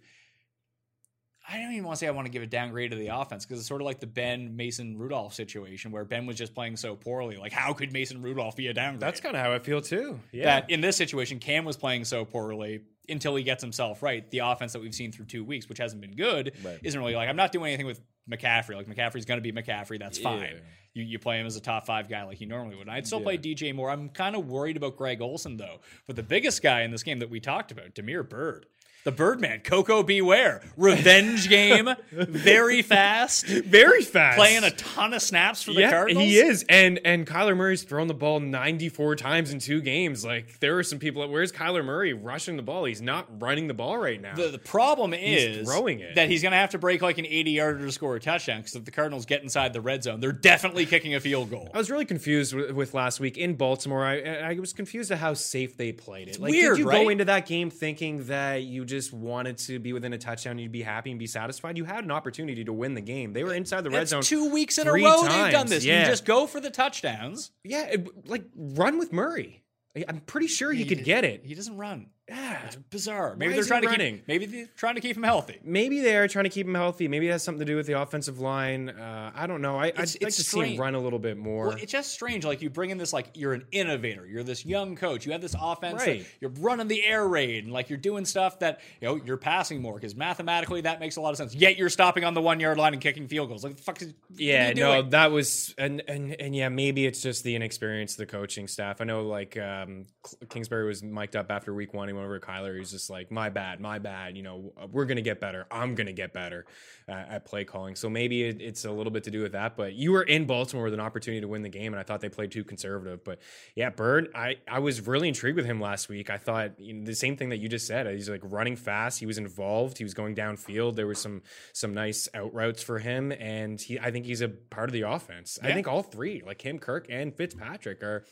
I 1.50 1.58
don't 1.60 1.72
even 1.72 1.86
want 1.86 1.96
to 1.96 2.00
say 2.02 2.08
I 2.08 2.12
want 2.12 2.26
to 2.26 2.32
give 2.32 2.44
a 2.44 2.48
downgrade 2.48 2.92
to 2.92 2.98
the 2.98 3.08
offense 3.08 3.46
because 3.46 3.60
it's 3.60 3.68
sort 3.68 3.80
of 3.82 3.86
like 3.86 4.00
the 4.02 4.08
Ben 4.08 4.56
Mason 4.58 4.98
Rudolph 4.98 5.34
situation 5.34 5.92
where 5.92 6.04
Ben 6.04 6.26
was 6.26 6.36
just 6.36 6.54
playing 6.54 6.76
so 6.76 6.96
poorly. 6.96 7.38
Like, 7.38 7.54
how 7.54 7.72
could 7.74 7.94
Mason 7.94 8.22
Rudolph 8.22 8.56
be 8.58 8.68
a 8.68 8.74
downgrade? 8.74 9.00
That's 9.00 9.22
kind 9.22 9.36
of 9.36 9.42
how 9.42 9.54
I 9.54 9.60
feel 9.60 9.80
too. 9.82 10.20
Yeah. 10.34 10.46
that 10.46 10.70
in 10.70 10.82
this 10.82 10.98
situation, 10.98 11.40
Cam 11.40 11.64
was 11.64 11.78
playing 11.78 12.04
so 12.04 12.26
poorly 12.26 12.82
until 13.08 13.36
he 13.38 13.44
gets 13.44 13.64
himself 13.64 14.04
right. 14.04 14.30
The 14.30 14.40
offense 14.40 14.74
that 14.74 14.82
we've 14.82 14.94
seen 14.94 15.14
through 15.14 15.26
two 15.28 15.46
weeks, 15.46 15.70
which 15.70 15.78
hasn't 15.78 16.02
been 16.02 16.16
good, 16.16 16.52
Right. 16.64 16.80
isn't 16.84 17.00
really 17.00 17.16
like 17.16 17.30
I'm 17.30 17.38
not 17.38 17.54
doing 17.54 17.68
anything 17.68 17.86
with 17.86 18.02
McCaffrey. 18.30 18.76
Like 18.76 18.88
McCaffrey's 18.88 19.24
going 19.24 19.42
to 19.42 19.52
be 19.52 19.54
McCaffrey. 19.54 19.98
That's 20.00 20.18
fine. 20.18 20.60
You, 20.94 21.04
you 21.04 21.18
play 21.20 21.40
him 21.40 21.46
as 21.46 21.56
a 21.56 21.62
top 21.62 21.86
five 21.86 22.10
guy 22.10 22.24
like 22.24 22.42
you 22.42 22.48
normally 22.48 22.76
would. 22.76 22.90
I'd 22.90 23.08
still 23.08 23.22
play 23.22 23.38
DJ 23.38 23.74
Moore. 23.74 23.90
I'm 23.90 24.10
kind 24.10 24.36
of 24.36 24.48
worried 24.50 24.76
about 24.76 24.98
Greg 24.98 25.22
Olsen 25.22 25.56
though. 25.56 25.80
But 26.08 26.18
the 26.18 26.24
biggest 26.24 26.62
guy 26.62 26.82
in 26.82 26.92
this 26.92 27.04
game 27.04 27.20
that 27.20 27.30
we 27.30 27.40
talked 27.40 27.72
about, 27.72 27.94
Damiere 27.94 28.24
Byrd. 28.24 28.66
The 29.08 29.14
Birdman, 29.14 29.62
Coco 29.62 30.04
Beware, 30.04 30.62
revenge 30.76 31.48
game, 31.50 31.88
very 32.12 32.82
fast, 32.82 33.46
very 33.48 34.02
fast. 34.02 34.36
playing 34.36 34.66
a 34.66 34.72
ton 34.72 35.14
of 35.14 35.22
snaps 35.22 35.64
for 35.64 35.72
the 35.72 35.80
yeah, 35.80 35.92
Cardinals. 35.92 36.26
he 36.26 36.38
is, 36.38 36.66
and 36.68 37.00
and 37.06 37.26
Kyler 37.26 37.56
Murray's 37.56 37.84
thrown 37.84 38.08
the 38.08 38.14
ball 38.14 38.42
94 38.42 39.16
times 39.16 39.54
in 39.54 39.60
two 39.60 39.80
games. 39.80 40.26
Like 40.26 40.60
there 40.60 40.78
are 40.78 40.84
some 40.84 41.00
people. 41.00 41.26
Where's 41.26 41.54
Kyler 41.54 41.86
Murray 41.86 42.12
rushing 42.12 42.58
the 42.58 42.64
ball? 42.64 42.84
He's 42.84 43.02
not 43.02 43.42
running 43.42 43.68
the 43.68 43.74
ball 43.74 43.98
right 43.98 44.22
now. 44.22 44.36
The, 44.36 44.50
the 44.50 44.60
problem 44.60 45.14
is 45.14 45.66
throwing 45.66 46.02
it. 46.02 46.16
that 46.16 46.30
he's 46.30 46.42
going 46.42 46.52
to 46.52 46.58
have 46.58 46.72
to 46.72 46.78
break 46.78 47.02
like 47.02 47.18
an 47.18 47.26
80 47.26 47.52
yarder 47.52 47.86
to 47.86 47.92
score 47.94 48.18
a 48.18 48.20
touchdown 48.20 48.60
because 48.60 48.76
if 48.76 48.84
the 48.84 48.92
Cardinals 48.92 49.26
get 49.26 49.42
inside 49.42 49.72
the 49.72 49.80
red 49.80 50.04
zone, 50.04 50.20
they're 50.20 50.34
definitely 50.34 50.86
kicking 50.86 51.16
a 51.16 51.22
field 51.22 51.50
goal. 51.50 51.72
I 51.74 51.78
was 51.78 51.90
really 51.90 52.04
confused 52.04 52.54
with, 52.54 52.72
with 52.72 52.94
last 52.94 53.22
week 53.22 53.38
in 53.38 53.56
Baltimore. 53.56 54.04
I, 54.04 54.20
I 54.20 54.60
was 54.60 54.74
confused 54.74 55.12
at 55.12 55.20
how 55.20 55.34
safe 55.34 55.78
they 55.78 55.94
played 55.94 56.28
it. 56.28 56.42
like, 56.42 56.52
weird, 56.52 56.76
did 56.76 56.84
you 56.84 56.90
right? 56.90 57.04
go 57.04 57.08
into 57.08 57.24
that 57.24 57.46
game 57.46 57.70
thinking 57.70 58.26
that 58.26 58.64
you 58.64 58.84
just 58.84 58.97
wanted 59.12 59.58
to 59.60 59.80
be 59.80 59.94
within 59.94 60.14
a 60.14 60.18
touchdown, 60.18 60.58
you'd 60.60 60.72
be 60.72 60.82
happy 60.82 61.10
and 61.12 61.20
be 61.20 61.28
satisfied? 61.28 61.78
You 61.78 61.86
had 61.86 62.04
an 62.04 62.12
opportunity 62.12 62.64
to 62.66 62.74
win 62.74 62.94
the 62.94 63.02
game. 63.02 63.34
They 63.34 63.44
were 63.44 63.54
inside 63.54 63.82
the 63.84 63.90
red 63.90 64.02
That's 64.02 64.12
zone. 64.12 64.22
two 64.24 64.50
weeks 64.52 64.78
in 64.78 64.88
a 64.88 64.94
row 64.94 65.22
they've 65.24 65.52
done 65.52 65.68
this. 65.68 65.84
Yeah. 65.86 66.02
You 66.04 66.08
just 66.10 66.26
go 66.26 66.48
for 66.48 66.60
the 66.60 66.70
touchdowns. 66.70 67.52
yeah, 67.64 67.84
it- 67.86 68.28
like 68.28 68.46
run 68.56 68.98
with 69.00 69.12
Murray. 69.14 69.64
I'm 70.08 70.20
pretty 70.20 70.48
sure 70.48 70.72
he, 70.72 70.86
could 70.86 71.04
get 71.04 71.24
it. 71.26 71.44
He 71.44 71.56
doesn't 71.56 71.76
run. 71.76 72.08
Yeah. 72.30 72.66
It's 72.66 72.76
bizarre. 72.76 73.36
Maybe 73.38 73.52
Why 73.52 73.56
they're 73.56 73.64
trying 73.66 73.82
to 73.84 73.88
running? 73.88 74.16
keep. 74.18 74.28
Maybe 74.28 74.46
they're 74.48 74.68
trying 74.76 74.96
to 74.96 75.02
keep 75.02 75.16
him 75.16 75.24
healthy. 75.24 75.60
Maybe 75.64 76.02
they 76.02 76.18
are 76.18 76.28
trying 76.28 76.44
to 76.44 76.50
keep 76.50 76.68
him 76.68 76.76
healthy. 76.76 77.08
Maybe 77.08 77.28
it 77.30 77.32
has 77.32 77.42
something 77.44 77.60
to 77.66 77.72
do 77.72 77.78
with 77.78 77.88
the 77.88 77.94
offensive 78.02 78.40
line. 78.40 78.90
Uh, 78.90 79.32
I 79.34 79.48
don't 79.48 79.62
know. 79.62 79.78
I, 79.78 79.86
I'd 79.86 79.90
It's- 79.92 80.16
like 80.16 80.28
it's 80.28 80.38
to 80.38 80.44
see 80.44 80.74
him 80.74 80.80
run 80.82 80.94
a 80.96 81.00
little 81.00 81.20
bit 81.20 81.38
more. 81.38 81.68
Well, 81.70 81.78
it's 81.78 81.92
just 81.92 82.12
strange. 82.12 82.44
Like 82.44 82.62
you 82.62 82.70
bring 82.70 82.90
in 82.90 82.98
this, 82.98 83.14
like 83.14 83.30
you're 83.34 83.54
an 83.54 83.66
innovator. 83.72 84.26
You're 84.26 84.44
this 84.44 84.66
young 84.66 84.98
coach. 84.98 85.26
You 85.26 85.32
have 85.32 85.42
this 85.42 85.56
offense. 85.60 86.02
Right. 86.06 86.26
you're 86.42 86.52
running 86.60 86.90
the 86.90 87.04
air 87.06 87.26
raid, 87.26 87.64
and 87.64 87.72
like 87.72 87.90
you're 87.90 87.98
doing 87.98 88.26
stuff 88.26 88.60
that 88.60 88.82
you 89.00 89.08
know 89.08 89.16
you're 89.24 89.38
passing 89.38 89.82
more 89.82 89.94
because 89.96 90.16
mathematically 90.16 90.82
that 90.82 91.00
makes 91.00 91.16
a 91.16 91.22
lot 91.22 91.30
of 91.32 91.38
sense. 91.38 91.56
Yet 91.56 91.78
you're 91.78 91.90
stopping 91.90 92.26
on 92.26 92.34
the 92.34 92.42
one 92.42 92.60
yard 92.60 92.78
line 92.78 92.92
and 92.92 93.02
kicking 93.02 93.30
field 93.30 93.48
goals. 93.48 93.64
Like 93.64 93.78
the 93.78 93.84
fuck 93.84 94.02
is 94.02 94.14
Yeah, 94.36 94.74
no, 94.74 95.02
that 95.02 95.32
was 95.32 95.74
and 95.78 96.04
and 96.10 96.36
and 96.42 96.54
yeah, 96.54 96.68
maybe 96.68 97.06
it's 97.06 97.22
just 97.22 97.46
the 97.46 97.56
inexperience 97.56 98.14
of 98.14 98.18
the 98.18 98.26
coaching 98.26 98.68
staff. 98.68 99.00
I 99.00 99.06
know 99.06 99.26
like 99.26 99.56
um 99.58 100.08
Kingsbury 100.50 100.86
was 100.86 101.02
mic'd 101.02 101.38
up 101.38 101.50
after 101.52 101.74
week 101.74 101.94
one. 101.94 102.10
He 102.10 102.17
went 102.18 102.26
over 102.26 102.40
to 102.40 102.46
Kyler. 102.46 102.78
He's 102.78 102.92
just 102.92 103.10
like, 103.10 103.32
my 103.32 103.50
bad, 103.50 103.80
my 103.80 104.00
bad. 104.00 104.36
You 104.36 104.44
know, 104.44 104.74
we're 104.92 105.06
gonna 105.06 105.22
get 105.22 105.40
better. 105.40 105.66
I'm 105.72 105.96
gonna 105.96 106.14
get 106.14 106.34
better 106.34 106.66
uh, 107.08 107.12
at 107.12 107.46
play 107.46 107.64
calling. 107.64 107.96
So 107.96 108.10
maybe 108.10 108.44
it, 108.44 108.62
it's 108.62 108.86
a 108.86 108.92
little 108.92 109.12
bit 109.12 109.24
to 109.26 109.32
do 109.32 109.42
with 109.42 109.54
that. 109.54 109.78
But 109.78 109.94
you 109.94 110.12
were 110.12 110.24
in 110.24 110.46
Baltimore 110.46 110.86
with 110.86 110.94
an 110.94 111.00
opportunity 111.00 111.42
to 111.42 111.48
win 111.48 111.62
the 111.62 111.70
game, 111.70 111.94
and 111.94 112.00
I 112.00 112.04
thought 112.04 112.22
they 112.22 112.30
played 112.30 112.52
too 112.52 112.64
conservative. 112.64 113.24
But 113.24 113.40
yeah, 113.76 113.90
Byrd, 113.90 114.30
I 114.36 114.56
I 114.68 114.80
was 114.80 115.06
really 115.08 115.28
intrigued 115.28 115.58
with 115.58 115.66
him 115.66 115.80
last 115.80 116.10
week. 116.10 116.30
I 116.30 116.38
thought 116.38 116.80
you 116.80 116.94
know, 116.94 117.06
the 117.06 117.16
same 117.16 117.38
thing 117.38 117.50
that 117.50 117.58
you 117.58 117.70
just 117.70 117.88
said. 117.88 118.08
He's 118.08 118.30
like 118.30 118.42
running 118.44 118.76
fast. 118.76 119.20
He 119.20 119.26
was 119.26 119.38
involved. 119.38 119.98
He 119.98 120.04
was 120.04 120.14
going 120.14 120.36
downfield. 120.36 120.96
There 120.96 121.08
was 121.08 121.20
some 121.20 121.42
some 121.74 121.94
nice 121.94 122.28
out 122.34 122.54
routes 122.54 122.84
for 122.84 123.00
him, 123.00 123.32
and 123.32 123.80
he 123.80 124.00
I 124.00 124.12
think 124.12 124.26
he's 124.26 124.42
a 124.42 124.50
part 124.50 124.90
of 124.90 124.94
the 124.94 125.04
offense. 125.04 125.60
I 125.62 125.74
think 125.74 125.88
all 125.88 126.04
three, 126.04 126.44
like 126.46 126.62
him, 126.62 126.80
Kirk, 126.80 127.08
and 127.10 127.36
Fitzpatrick, 127.36 128.04
are 128.04 128.26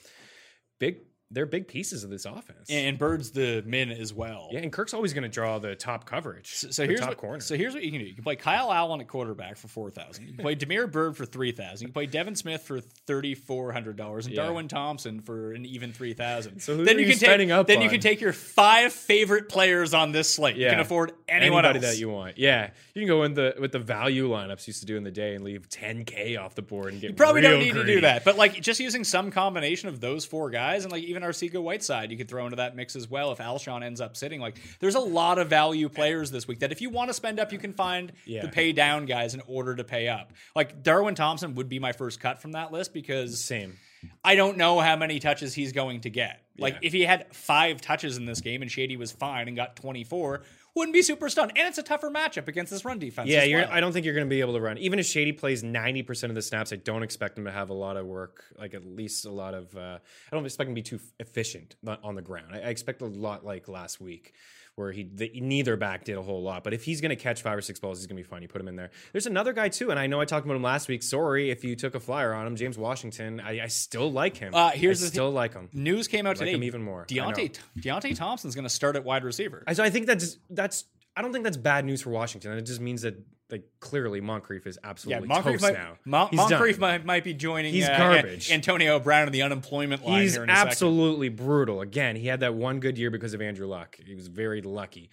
big. 0.79 0.97
They're 1.31 1.47
big 1.47 1.67
pieces 1.67 2.03
of 2.03 2.11
this 2.11 2.25
offense. 2.25 2.69
and 2.69 2.99
Byrd's 2.99 3.31
the 3.31 3.63
min 3.65 3.89
as 3.91 4.13
well. 4.13 4.49
yeah, 4.51 4.59
and 4.59 4.71
Kirk's 4.71 4.93
always 4.93 5.11
going 5.13 5.23
to 5.23 5.29
draw 5.29 5.57
the 5.57 5.75
top 5.75 6.05
coverage. 6.05 6.53
So, 6.55 6.69
so 6.69 6.83
the 6.83 6.87
here's 6.89 6.99
top 6.99 7.09
what, 7.09 7.17
corner. 7.17 7.39
so 7.39 7.55
here's 7.55 7.73
what 7.73 7.83
you 7.83 7.91
can 7.91 7.99
do. 7.99 8.05
You 8.05 8.13
can 8.13 8.23
play 8.23 8.35
Kyle 8.35 8.71
Allen 8.71 9.01
at 9.01 9.07
quarterback 9.07 9.57
for 9.57 9.67
four 9.67 9.89
thousand. 9.89 10.27
You 10.27 10.33
can 10.35 10.43
play 10.43 10.53
Damiere 10.55 10.85
Byrd 10.87 11.17
for 11.17 11.25
three 11.25 11.51
thousand. 11.51 11.81
You 11.81 11.87
can 11.87 11.93
play 11.93 12.05
Devin 12.05 12.35
Smith 12.35 12.61
for 12.61 12.79
thirty 12.79 13.33
four 13.33 13.71
hundred 13.71 13.97
dollars, 13.97 14.27
and 14.27 14.35
Yeah. 14.35 14.43
Darwin 14.43 14.67
Thompson 14.67 15.19
for 15.19 15.51
an 15.53 15.65
even 15.65 15.91
three 15.93 16.13
thousand. 16.13 16.59
So 16.61 16.75
who 16.75 16.85
then 16.85 16.99
you 16.99 17.05
you 17.05 17.09
can 17.11 17.19
spending 17.19 17.47
take 17.49 17.57
up 17.57 17.67
then 17.67 17.81
you 17.81 17.89
can 17.89 18.01
take 18.01 18.21
your 18.21 18.33
five 18.33 18.93
favorite 18.93 19.49
players 19.49 19.93
on 19.95 20.11
this 20.11 20.29
slate. 20.31 20.57
You 20.57 20.69
can 20.69 20.79
afford 20.79 21.11
anyone 21.27 21.65
Anybody 21.65 21.85
else. 21.85 21.95
that 21.95 21.99
you 21.99 22.09
want. 22.09 22.37
Yeah, 22.37 22.69
you 22.93 23.01
can 23.01 23.07
go 23.07 23.23
in 23.23 23.33
the 23.33 23.55
with 23.59 23.71
the 23.71 23.79
value 23.79 24.29
lineups 24.29 24.67
used 24.67 24.81
to 24.81 24.85
do 24.85 24.95
in 24.95 25.03
the 25.03 25.11
day 25.11 25.33
and 25.33 25.43
leave 25.43 25.67
10k 25.69 26.39
off 26.39 26.53
the 26.53 26.61
board 26.61 26.93
and 26.93 27.01
get. 27.01 27.09
You 27.09 27.15
probably 27.15 27.41
don't 27.41 27.59
need 27.59 27.73
to 27.73 27.83
do 27.83 28.01
that, 28.01 28.23
but 28.23 28.37
like 28.37 28.61
just 28.61 28.79
using 28.79 29.03
some 29.03 29.31
combination 29.31 29.89
of 29.89 29.99
those 29.99 30.23
four 30.23 30.49
guys, 30.51 30.83
and 30.83 30.91
like 30.91 31.14
even 31.15 31.23
Arcega 31.27 31.61
Whiteside 31.61 32.11
you 32.11 32.17
could 32.17 32.27
throw 32.27 32.45
into 32.45 32.57
that 32.57 32.75
mix 32.75 32.95
as 32.95 33.09
well 33.09 33.31
if 33.31 33.39
Alshon 33.39 33.83
ends 33.83 34.01
up 34.01 34.15
sitting. 34.17 34.39
Like 34.41 34.59
there's 34.79 34.95
a 34.95 34.99
lot 34.99 35.39
of 35.39 35.49
value 35.49 35.89
players 35.89 36.31
this 36.31 36.47
week 36.47 36.59
that 36.59 36.71
if 36.71 36.81
you 36.81 36.89
want 36.89 37.09
to 37.09 37.13
spend 37.13 37.39
up, 37.39 37.51
you 37.51 37.57
can 37.59 37.73
find 37.73 38.11
Yeah. 38.25 38.41
the 38.41 38.49
pay 38.49 38.71
down 38.71 39.05
guys 39.05 39.33
in 39.33 39.41
order 39.47 39.75
to 39.75 39.83
pay 39.83 40.07
up. 40.09 40.33
Like 40.55 40.83
Darwin 40.83 41.15
Thompson 41.15 41.55
would 41.55 41.69
be 41.69 41.79
my 41.79 41.91
first 41.93 42.19
cut 42.19 42.41
from 42.41 42.51
that 42.53 42.71
list 42.71 42.93
because 42.93 43.43
Same. 43.43 43.77
I 44.23 44.35
don't 44.35 44.57
know 44.57 44.79
how 44.79 44.95
many 44.95 45.19
touches 45.19 45.53
he's 45.55 45.71
going 45.71 46.01
to 46.01 46.09
get. 46.11 46.41
Like 46.59 46.73
Yeah. 46.75 46.79
if 46.83 46.93
he 46.93 47.01
had 47.01 47.33
five 47.35 47.81
touches 47.81 48.17
in 48.17 48.25
this 48.25 48.39
game 48.41 48.61
and 48.61 48.69
Shady 48.69 48.97
was 48.97 49.11
fine 49.11 49.47
and 49.47 49.57
got 49.57 49.75
24, 49.75 50.43
wouldn't 50.75 50.93
be 50.93 51.01
super 51.01 51.29
stunned. 51.29 51.53
And 51.55 51.67
it's 51.67 51.77
a 51.77 51.83
tougher 51.83 52.11
matchup 52.11 52.47
against 52.47 52.71
this 52.71 52.83
run 52.85 52.99
defense. 52.99 53.29
Yeah, 53.29 53.45
well. 53.45 53.69
I 53.71 53.79
don't 53.79 53.93
think 53.93 54.05
you're 54.05 54.13
going 54.13 54.27
to 54.27 54.29
be 54.29 54.41
able 54.41 54.53
to 54.53 54.61
run. 54.61 54.77
Even 54.77 54.99
if 54.99 55.05
Shady 55.05 55.31
plays 55.31 55.63
90% 55.63 56.25
of 56.25 56.35
the 56.35 56.41
snaps, 56.41 56.73
I 56.73 56.75
don't 56.75 57.03
expect 57.03 57.37
him 57.37 57.45
to 57.45 57.51
have 57.51 57.69
a 57.69 57.73
lot 57.73 57.97
of 57.97 58.05
work, 58.05 58.43
like 58.59 58.73
at 58.73 58.85
least 58.85 59.25
a 59.25 59.31
lot 59.31 59.53
of. 59.53 59.75
Uh, 59.75 59.99
I 60.31 60.35
don't 60.35 60.45
expect 60.45 60.67
him 60.67 60.75
to 60.75 60.79
be 60.79 60.83
too 60.83 60.99
efficient 61.19 61.75
on 61.87 61.97
on 62.03 62.15
the 62.15 62.21
ground. 62.21 62.47
I, 62.53 62.57
I 62.57 62.69
expect 62.69 63.01
a 63.01 63.05
lot 63.05 63.45
like 63.45 63.67
last 63.67 64.01
week, 64.01 64.33
where 64.75 64.91
he 64.91 65.03
the, 65.13 65.31
neither 65.35 65.77
back 65.77 66.03
did 66.03 66.17
a 66.17 66.21
whole 66.21 66.43
lot. 66.43 66.63
But 66.63 66.73
if 66.73 66.83
he's 66.83 66.99
going 67.01 67.09
to 67.09 67.15
catch 67.15 67.41
five 67.41 67.57
or 67.57 67.61
six 67.61 67.79
balls, 67.79 67.99
he's 67.99 68.07
going 68.07 68.17
to 68.17 68.23
be 68.23 68.27
fine. 68.27 68.41
You 68.41 68.47
put 68.47 68.59
him 68.61 68.67
in 68.67 68.75
there. 68.75 68.91
There's 69.11 69.25
another 69.25 69.53
guy 69.53 69.69
too, 69.69 69.89
and 69.91 69.99
I 69.99 70.07
know 70.07 70.19
I 70.19 70.25
talked 70.25 70.45
about 70.45 70.55
him 70.55 70.63
last 70.63 70.87
week. 70.87 71.01
Sorry 71.03 71.49
if 71.49 71.63
you 71.63 71.75
took 71.75 71.95
a 71.95 71.99
flyer 71.99 72.33
on 72.33 72.45
him, 72.45 72.55
James 72.55 72.77
Washington. 72.77 73.39
I, 73.39 73.61
I 73.63 73.67
still 73.67 74.11
like 74.11 74.37
him. 74.37 74.53
Uh, 74.53 74.71
here's 74.71 75.01
I 75.01 75.05
the 75.05 75.11
still 75.11 75.31
like 75.31 75.53
him. 75.53 75.69
News 75.73 76.07
came 76.07 76.25
out 76.25 76.31
Like 76.31 76.39
today. 76.39 76.53
him 76.53 76.63
even 76.63 76.81
more. 76.83 77.05
Deontay 77.05 77.57
Deontay 77.79 78.15
Thompson's 78.15 78.55
going 78.55 78.63
to 78.63 78.69
start 78.69 78.95
at 78.95 79.03
wide 79.05 79.23
receiver. 79.23 79.63
I, 79.65 79.73
so 79.73 79.83
I 79.83 79.89
think 79.89 80.07
that's 80.07 80.37
that's. 80.49 80.85
I 81.17 81.21
don't 81.21 81.31
think 81.31 81.45
that's 81.45 81.55
bad 81.55 81.85
news 81.85 82.01
for 82.01 82.09
Washington. 82.09 82.51
It 82.57 82.63
just 82.63 82.81
means 82.81 83.03
that 83.03 83.15
like 83.51 83.63
clearly 83.79 84.21
Moncrief 84.21 84.65
is 84.65 84.77
yeah, 84.81 84.89
absolutely 84.89 85.27
Moncrief 85.27 85.61
toast 85.61 85.73
might, 85.73 85.73
now. 85.73 85.97
Mon- 86.05 86.29
He's 86.29 86.37
Moncrief 86.37 86.79
might, 86.79 87.05
might 87.05 87.23
be 87.23 87.33
joining. 87.33 87.73
He's 87.73 87.87
uh, 87.87 87.97
garbage. 87.97 88.51
Antonio 88.51 88.99
Brown 88.99 89.27
in 89.27 89.33
the 89.33 89.43
unemployment 89.43 90.05
line 90.05 90.21
He's 90.21 90.33
here 90.33 90.43
in 90.43 90.49
a 90.49 90.55
second. 90.55 90.69
absolutely 90.69 91.29
brutal. 91.29 91.81
Again, 91.81 92.15
he 92.15 92.27
had 92.27 92.39
that 92.39 92.55
one 92.55 92.79
good 92.79 92.97
year 92.97 93.11
because 93.11 93.33
of 93.33 93.41
Andrew 93.41 93.67
Luck. 93.67 93.97
He 94.03 94.15
was 94.15 94.27
very 94.27 94.61
lucky. 94.61 95.09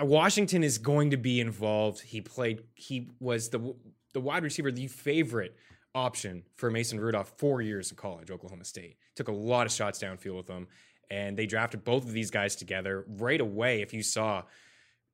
Uh, 0.00 0.04
Washington 0.04 0.62
is 0.62 0.78
going 0.78 1.10
to 1.10 1.16
be 1.16 1.40
involved. 1.40 2.00
He 2.00 2.20
played. 2.20 2.62
He 2.74 3.10
was 3.20 3.48
the 3.48 3.74
the 4.12 4.20
wide 4.20 4.42
receiver, 4.42 4.70
the 4.70 4.88
favorite 4.88 5.56
option 5.94 6.44
for 6.56 6.70
Mason 6.70 7.00
Rudolph 7.00 7.32
four 7.38 7.62
years 7.62 7.90
in 7.90 7.96
college, 7.96 8.30
Oklahoma 8.30 8.64
State. 8.64 8.96
Took 9.16 9.28
a 9.28 9.32
lot 9.32 9.66
of 9.66 9.72
shots 9.72 9.98
downfield 9.98 10.36
with 10.36 10.48
him, 10.48 10.68
and 11.10 11.36
they 11.36 11.46
drafted 11.46 11.84
both 11.84 12.04
of 12.04 12.12
these 12.12 12.30
guys 12.30 12.56
together 12.56 13.04
right 13.08 13.40
away. 13.40 13.82
If 13.82 13.92
you 13.92 14.02
saw 14.02 14.42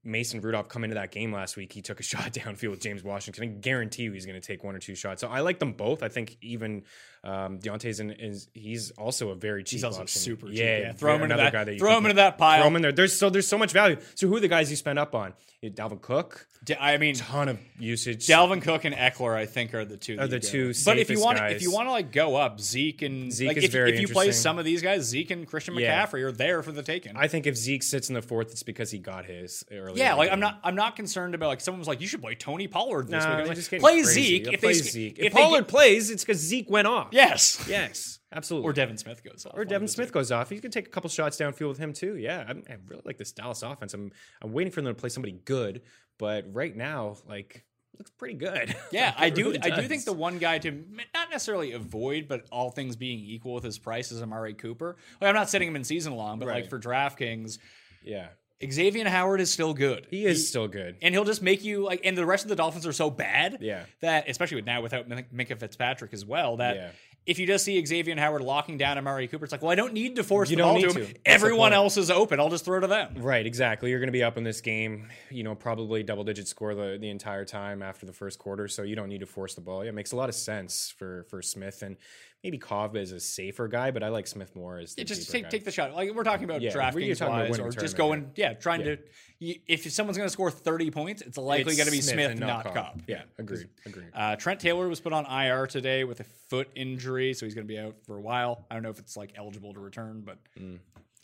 Mason 0.05 0.41
Rudolph 0.41 0.69
come 0.69 0.85
into 0.85 0.95
that 0.95 1.11
game 1.11 1.33
last 1.33 1.57
week, 1.57 1.73
he 1.73 1.83
took 1.83 2.01
a 2.01 2.03
shot 2.05 2.33
downfield 2.33 2.71
with 2.71 2.81
James 2.81 3.03
Washington. 3.03 3.45
I 3.45 3.47
guarantee 3.47 4.05
you 4.05 4.13
he's 4.13 4.27
going 4.27 4.41
to 4.41 4.47
take 4.47 4.65
one 4.65 4.75
or 4.75 4.79
two 4.79 4.95
shots. 4.95 5.21
So 5.21 5.29
I 5.29 5.41
like 5.41 5.59
them 5.59 5.73
both. 5.73 6.03
I 6.03 6.09
think 6.09 6.37
even 6.41 6.85
um, 7.25 7.59
Deontay's 7.59 8.01
in, 8.01 8.11
is 8.13 8.49
he's 8.55 8.91
also 8.93 9.31
a 9.31 9.35
very 9.35 9.65
cheap. 9.65 9.79
He's 9.79 9.85
also 9.85 10.03
option. 10.03 10.21
super 10.21 10.47
cheap. 10.49 10.59
Yeah, 10.59 10.79
Yeah, 10.79 10.93
throw 10.93 11.17
him 11.17 11.23
into 11.23 11.37
that- 11.37 11.53
guy 11.53 11.71
you 11.71 11.79
throw 11.79 11.97
him 11.97 12.05
into 12.07 12.15
that 12.17 12.39
pile. 12.39 12.61
Throw 12.61 12.69
him 12.69 12.77
in 12.77 12.83
there. 12.83 12.93
There's 12.93 13.17
so 13.19 13.31
there's 13.31 13.49
so 13.49 13.59
much 13.59 13.73
value. 13.73 13.97
So 14.15 14.27
who 14.29 14.37
are 14.37 14.41
the 14.41 14.49
guys 14.49 14.71
you 14.71 14.77
spend 14.77 14.99
up 14.99 15.15
on? 15.15 15.35
Yeah, 15.61 15.71
Dalvin 15.71 16.01
Cook, 16.01 16.47
I 16.79 16.99
mean, 16.99 17.17
ton 17.17 17.49
of 17.49 17.59
usage. 17.81 18.29
Dalvin 18.29 18.63
Cook 18.63 18.85
and 18.85 18.95
Ekeler, 18.95 19.35
I 19.35 19.45
think, 19.47 19.75
are 19.75 19.85
the 19.85 19.97
two. 19.97 20.17
Are 20.19 20.29
the 20.29 20.39
two. 20.39 20.73
But 20.85 20.99
if 20.99 21.11
you 21.11 21.21
want, 21.21 21.39
guys. 21.39 21.57
if 21.57 21.63
you 21.63 21.73
want 21.73 21.89
to 21.89 21.91
like 21.91 22.13
go 22.13 22.37
up, 22.37 22.61
Zeke 22.61 23.03
and 23.03 23.33
Zeke 23.33 23.49
like, 23.49 23.57
is 23.57 23.65
if, 23.65 23.73
very 23.73 23.93
if 23.93 24.01
you 24.01 24.07
play 24.07 24.31
some 24.31 24.61
of 24.61 24.65
these 24.65 24.83
guys, 24.83 25.03
Zeke 25.03 25.33
and 25.33 25.49
Christian 25.49 25.75
Yeah. 25.75 26.07
McCaffrey 26.07 26.23
are 26.23 26.31
there 26.31 26.63
for 26.63 26.71
the 26.71 26.83
taking. 26.85 27.17
I 27.17 27.27
think 27.27 27.49
if 27.49 27.57
Zeke 27.57 27.83
sits 27.83 28.09
in 28.09 28.15
the 28.15 28.23
fourth, 28.23 28.53
it's 28.53 28.63
because 28.63 28.93
he 28.93 28.99
got 28.99 29.25
his 29.25 29.65
early. 29.73 29.99
yeah, 29.99 30.15
like 30.15 30.31
I'm 30.31 30.39
not, 30.39 30.61
I'm 30.63 30.77
not 30.77 30.95
concerned 30.95 31.35
about 31.35 31.49
like 31.49 31.61
someone 31.61 31.81
was 31.81 31.89
like, 31.89 32.01
you 32.01 32.07
should 32.07 32.23
play 32.23 32.37
Tony 32.37 32.69
Pollard 32.69 33.09
this 33.09 33.25
Nah, 33.25 33.31
week. 33.31 33.35
I 33.35 33.35
was 33.35 33.39
they're 33.39 33.47
like, 33.49 33.57
just 33.57 33.71
play 33.71 34.03
crazy. 34.03 34.23
Zeke 34.45 34.53
if 34.55 34.61
play 34.61 34.73
they 34.75 34.79
Zeke. 34.79 35.19
If, 35.19 35.25
If 35.27 35.33
Pollard 35.33 35.61
get- 35.63 35.69
plays, 35.69 36.11
it's 36.11 36.23
because 36.25 36.39
Zeke 36.39 36.71
went 36.71 36.87
off. 36.87 37.08
Yes, 37.13 37.65
Yes, 37.69 38.19
absolutely. 38.33 38.69
or 38.69 38.73
Devin 38.73 38.99
Smith 38.99 39.23
goes 39.25 39.47
off. 39.47 39.53
Or 39.57 39.65
Devin 39.65 39.89
Smith 39.89 40.13
goes 40.13 40.31
off. 40.33 40.51
You 40.51 40.61
can 40.61 40.71
take 40.71 40.87
a 40.87 40.91
couple 40.91 41.11
shots 41.11 41.37
downfield 41.37 41.69
with 41.69 41.79
him 41.79 41.93
too. 41.93 42.17
Yeah, 42.17 42.45
I'm, 42.49 42.63
I 42.69 42.77
really 42.87 43.03
like 43.05 43.17
this 43.19 43.33
Dallas 43.33 43.63
offense. 43.63 43.95
I'm 43.95 44.13
I'm 44.43 44.53
waiting 44.53 44.73
for 44.73 44.81
them 44.83 44.95
to 44.95 44.99
play 45.01 45.09
somebody 45.09 45.33
good, 45.45 45.83
but 46.19 46.45
right 46.53 46.75
now, 46.77 47.17
like, 47.29 47.65
looks 47.99 48.11
pretty 48.13 48.35
good. 48.35 48.75
Yeah, 48.93 49.07
Like, 49.09 49.15
I 49.19 49.31
do. 49.31 49.45
really 49.45 49.59
I 49.61 49.81
do 49.81 49.89
think 49.89 50.05
the 50.05 50.13
one 50.13 50.39
guy 50.39 50.59
to 50.59 50.71
not 50.71 51.31
necessarily 51.31 51.73
avoid, 51.73 52.29
but 52.29 52.45
all 52.53 52.71
things 52.71 52.97
being 52.97 53.19
equal 53.19 53.55
with 53.55 53.65
his 53.65 53.79
price 53.79 54.13
is 54.13 54.23
Amari 54.23 54.55
Cooper. 54.55 54.97
Like, 55.21 55.29
I'm 55.29 55.35
not 55.35 55.51
sitting 55.51 55.69
him 55.69 55.77
in 55.77 55.85
season 55.85 56.15
long, 56.15 56.39
but 56.39 56.47
like 56.47 56.55
Right. 56.55 56.71
for 56.71 56.79
DraftKings, 56.79 57.59
yeah, 58.05 58.29
Xavier 58.71 59.09
Howard 59.09 59.41
is 59.41 59.51
still 59.51 59.73
good. 59.75 60.07
he 60.11 60.27
is 60.27 60.49
still 60.49 60.69
good. 60.69 60.97
and 61.03 61.15
he'll 61.15 61.25
just 61.25 61.43
make 61.43 61.63
you 61.65 61.85
like. 61.85 62.01
And 62.05 62.17
the 62.19 62.27
rest 62.27 62.45
of 62.45 62.49
the 62.49 62.57
Dolphins 62.57 62.87
are 62.87 62.93
so 62.93 63.09
bad, 63.11 63.59
Yeah. 63.61 63.85
that 64.01 64.29
especially 64.29 64.57
with 64.57 64.67
now 64.67 64.83
without 64.83 65.09
Min- 65.09 65.27
Minkah 65.35 65.59
Fitzpatrick 65.59 66.13
as 66.13 66.25
well, 66.25 66.57
that 66.57 66.75
Yeah. 66.77 66.91
if 67.27 67.39
you 67.39 67.47
just 67.47 67.65
see 67.65 67.85
Xavier 67.85 68.17
Howard 68.19 68.43
locking 68.43 68.77
down 68.79 68.99
Amari 68.99 69.29
Cooper, 69.29 69.45
it's 69.45 69.53
like, 69.53 69.63
well, 69.63 69.71
I 69.71 69.75
don't 69.77 69.93
need 69.93 70.17
to 70.17 70.25
force 70.25 70.51
You 70.51 70.57
the 70.57 70.63
don't 70.63 70.73
ball 70.75 70.81
to 70.81 70.87
need 70.89 70.97
him. 70.97 71.07
to. 71.07 71.13
That's 71.13 71.23
the 71.25 71.31
Everyone 71.31 71.59
point. 71.71 71.75
else 71.75 71.97
is 71.99 72.11
open. 72.11 72.41
I'll 72.41 72.49
just 72.51 72.65
throw 72.65 72.81
to 72.81 72.87
them. 72.89 73.15
Right, 73.19 73.47
exactly. 73.47 73.91
You're 73.91 74.01
going 74.01 74.09
to 74.09 74.13
be 74.13 74.23
up 74.25 74.37
in 74.37 74.43
this 74.45 74.61
game, 74.61 75.09
you 75.31 75.45
know, 75.45 75.55
probably 75.55 76.03
double 76.03 76.25
digit 76.25 76.49
score 76.49 76.75
the, 76.75 76.99
the 77.01 77.11
entire 77.11 77.45
time 77.45 77.83
after 77.83 78.07
the 78.07 78.13
first 78.13 78.39
quarter, 78.41 78.67
so 78.67 78.83
you 78.83 78.97
don't 78.97 79.09
need 79.09 79.21
to 79.21 79.27
force 79.27 79.55
the 79.55 79.61
ball. 79.61 79.85
Yeah, 79.85 79.91
it 79.91 79.95
makes 79.95 80.13
a 80.13 80.17
lot 80.17 80.29
of 80.29 80.35
sense 80.35 80.93
for 80.99 81.25
for 81.31 81.43
Smith 81.43 81.83
and 81.83 81.97
maybe 82.45 82.59
Cobb 82.59 82.97
is 82.97 83.13
a 83.13 83.21
safer 83.21 83.69
guy, 83.69 83.91
but 83.91 84.03
I 84.03 84.09
like 84.09 84.27
Smith 84.27 84.55
more 84.55 84.79
as 84.79 84.95
the 84.95 85.03
Yeah, 85.03 85.05
just 85.07 85.31
take 85.31 85.45
guy. 85.45 85.49
take 85.51 85.65
the 85.65 85.71
shot. 85.71 85.93
Like 85.95 86.13
we're 86.15 86.23
talking 86.25 86.45
about 86.45 86.61
Yeah, 86.61 86.73
DraftKings 86.73 87.27
wise, 87.29 87.59
or 87.59 87.71
just 87.71 87.97
going, 87.97 88.31
yeah, 88.37 88.55
trying 88.55 88.81
Yeah. 88.81 88.97
to. 88.97 88.99
If 89.41 89.91
someone's 89.93 90.17
going 90.17 90.27
to 90.27 90.33
score 90.33 90.51
thirty 90.51 90.91
points, 90.91 91.23
it's 91.23 91.39
likely 91.39 91.77
going 91.77 91.87
to 91.87 91.93
be 91.93 92.01
Smith, 92.01 92.31
and 92.33 92.41
not 92.41 92.73
Cobb. 92.75 93.03
Yeah, 93.07 93.23
agreed. 93.39 93.69
Agreed. 93.87 94.09
Uh, 94.15 94.37
Trent 94.37 94.61
Taylor 94.61 94.89
was 94.89 95.01
put 95.01 95.13
on 95.13 95.27
IR 95.27 95.67
today 95.67 96.05
with 96.05 96.21
a 96.21 96.25
foot 96.25 96.69
injury, 96.75 97.35
so 97.35 97.47
he's 97.47 97.55
going 97.55 97.67
to 97.67 97.73
be 97.73 97.79
out 97.79 97.95
for 98.05 98.17
a 98.17 98.21
while. 98.21 98.67
I 98.71 98.75
don't 98.75 98.83
know 98.83 98.91
if 98.91 98.99
it's 98.99 99.17
like 99.17 99.33
eligible 99.37 99.75
to 99.75 99.81
return, 99.81 100.23
but 100.25 100.39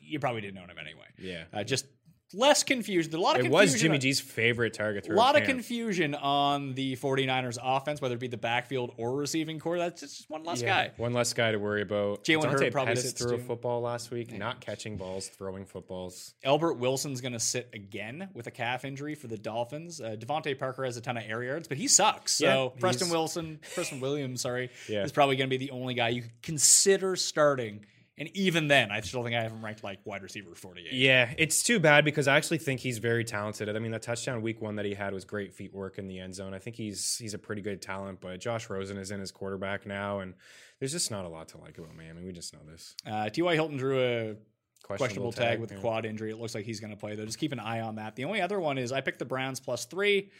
you 0.01 0.19
probably 0.21 0.43
didn't 0.43 0.59
own 0.59 0.71
him 0.71 0.79
anyway. 0.79 1.07
Mm. 1.21 1.25
Yeah. 1.25 1.45
uh, 1.53 1.65
just 1.65 1.87
less 2.35 2.63
confusion. 2.63 3.15
A 3.15 3.19
lot 3.19 3.37
of 3.37 3.41
It 3.47 3.49
confusion. 3.51 3.73
was 3.75 3.81
Jimmy 3.81 3.99
G's 3.99 4.21
favorite 4.21 4.75
target 4.75 5.09
A 5.09 5.13
lot 5.15 5.35
of 5.37 5.43
camp. 5.45 5.49
confusion 5.59 6.15
on 6.15 6.75
the 6.75 6.97
49ers 6.97 7.59
offense, 7.63 8.01
whether 8.01 8.15
it 8.15 8.21
be 8.21 8.27
the 8.27 8.37
backfield 8.37 8.93
or 8.97 9.15
receiving 9.17 9.59
core. 9.59 9.79
That's 9.79 10.01
just 10.01 10.29
one 10.29 10.45
less 10.45 10.61
Yeah, 10.63 10.87
guy. 10.89 10.93
One 10.97 11.13
less 11.13 11.33
guy 11.33 11.53
to 11.53 11.59
worry 11.59 11.83
about. 11.83 12.25
Jalen 12.25 12.51
Hurd 12.51 12.73
probably 12.73 12.95
Pettis 12.95 13.13
threw 13.13 13.35
a 13.37 13.39
football 13.39 13.81
last 13.81 14.11
week, 14.11 14.33
not 14.37 14.61
catching 14.61 14.97
balls, 14.97 15.29
throwing 15.29 15.65
footballs. 15.65 16.35
Albert 16.45 16.75
Wilson's 16.75 17.21
going 17.21 17.33
to 17.33 17.41
sit 17.41 17.69
again 17.73 18.29
with 18.35 18.47
a 18.47 18.51
calf 18.51 18.85
injury 18.85 19.15
for 19.15 19.27
the 19.29 19.39
Dolphins. 19.39 20.01
Uh, 20.01 20.17
DeVante 20.19 20.59
Parker 20.59 20.85
has 20.85 20.97
a 20.97 21.01
ton 21.01 21.17
of 21.17 21.25
air 21.27 21.43
yards, 21.43 21.69
but 21.69 21.77
he 21.79 21.89
sucks. 21.89 22.33
So 22.33 22.73
Yeah, 22.75 22.81
Preston 22.81 23.11
Wilson, 23.11 23.61
Preston 23.75 24.01
Williams, 24.01 24.41
sorry, 24.41 24.71
Yeah. 24.89 25.05
is 25.05 25.13
probably 25.13 25.37
going 25.37 25.49
to 25.51 25.57
be 25.59 25.65
the 25.65 25.73
only 25.73 25.95
guy 25.95 26.09
you 26.11 26.23
could 26.23 26.43
consider 26.43 27.17
starting. 27.17 27.85
And 28.17 28.29
even 28.37 28.69
then, 28.69 28.93
I 28.93 29.01
still 29.01 29.25
think 29.25 29.35
I 29.35 29.43
have 29.43 29.51
him 29.51 29.65
ranked 29.65 29.83
like 29.83 29.99
wide 30.05 30.23
receiver 30.23 30.55
48. 30.55 30.93
Yeah, 30.93 31.35
it's 31.37 31.65
too 31.65 31.81
bad 31.81 32.05
because 32.05 32.29
I 32.29 32.37
actually 32.37 32.59
think 32.59 32.79
he's 32.79 32.99
very 32.99 33.25
talented. 33.25 33.69
I 33.75 33.79
mean, 33.81 33.91
the 33.91 33.99
touchdown 33.99 34.41
week 34.41 34.63
one 34.63 34.77
that 34.77 34.85
he 34.85 34.95
had 34.95 35.13
was 35.13 35.25
great 35.25 35.53
feet 35.53 35.75
work 35.75 35.99
in 35.99 36.07
the 36.07 36.21
end 36.21 36.35
zone. 36.37 36.55
I 36.55 36.61
think 36.61 36.77
he's 36.77 37.17
he's 37.17 37.35
a 37.35 37.39
pretty 37.39 37.61
good 37.61 37.83
talent, 37.83 38.21
but 38.21 38.39
Josh 38.39 38.71
Rosen 38.71 38.99
is 38.99 39.11
in 39.11 39.19
his 39.19 39.33
quarterback 39.33 39.85
now, 39.85 40.21
and 40.21 40.35
there's 40.79 40.93
just 40.93 41.11
not 41.11 41.25
a 41.25 41.29
lot 41.29 41.49
to 41.49 41.59
like 41.59 41.77
about 41.77 41.97
Miami. 41.97 42.25
We 42.25 42.33
just 42.33 42.53
know 42.53 42.61
this. 42.71 42.95
Uh, 43.05 43.31
T.Y. 43.31 43.55
Hilton 43.55 43.79
drew 43.79 44.01
a 44.01 44.37
questionable, 44.85 45.33
tag, 45.33 45.59
with 45.59 45.73
a 45.73 45.75
yeah. 45.75 45.81
quad 45.81 46.07
injury. 46.07 46.31
It 46.31 46.39
looks 46.39 46.55
like 46.55 46.65
he's 46.65 46.79
going 46.79 46.93
to 46.93 46.97
play 46.97 47.17
though. 47.17 47.25
Just 47.25 47.39
keep 47.39 47.53
an 47.53 47.61
eye 47.61 47.81
on 47.81 47.97
that. 47.97 48.15
The 48.15 48.27
only 48.27 48.41
other 48.41 48.61
one 48.61 48.79
is 48.79 48.93
I 48.93 49.01
picked 49.01 49.19
the 49.19 49.25
Browns 49.25 49.59
plus 49.59 49.87
three 49.87 50.31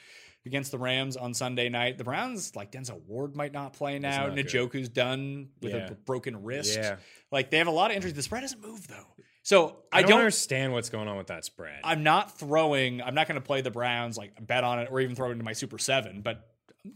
against 0.47 0.71
the 0.73 0.79
Rams 0.79 1.17
on 1.17 1.33
Sunday 1.35 1.69
night. 1.69 1.99
The 1.99 2.05
Browns, 2.05 2.55
like 2.55 2.71
Denzel 2.73 3.01
Ward, 3.07 3.35
might 3.35 3.53
not 3.53 3.73
play 3.73 3.99
now. 3.99 4.27
not 4.27 4.37
good. 4.37 4.47
Njoku's 4.47 4.89
done 4.89 5.49
with 5.63 5.73
Yeah. 5.73 5.89
a 5.91 5.95
broken 5.95 6.43
wrist. 6.43 6.77
Yeah. 6.77 6.97
Like 7.31 7.51
they 7.51 7.59
have 7.59 7.67
a 7.67 7.71
lot 7.73 7.91
of 7.91 7.97
injuries. 7.97 8.15
The 8.15 8.23
spread 8.23 8.43
doesn't 8.43 8.61
move 8.61 8.87
though. 8.89 9.07
So 9.43 9.77
I 9.93 9.99
I, 9.99 10.01
don't, 10.03 10.11
don't. 10.13 10.19
understand 10.21 10.73
what's 10.73 10.89
going 10.89 11.07
on 11.09 11.17
with 11.19 11.27
that 11.27 11.45
spread. 11.45 11.81
I'm 11.85 12.03
not 12.03 12.39
throwing. 12.39 13.03
I'm 13.03 13.15
not 13.15 13.29
going 13.29 13.41
to 13.41 13.45
play 13.47 13.61
the 13.61 13.71
Browns 13.71 14.17
like 14.17 14.33
bet 14.47 14.65
on 14.65 14.79
it 14.79 14.89
or 14.91 15.01
even 15.01 15.15
throw 15.15 15.29
it 15.29 15.33
into 15.33 15.45
my 15.45 15.53
Super 15.53 15.77
Seven. 15.79 16.23
But 16.23 16.49
I'm 16.85 16.95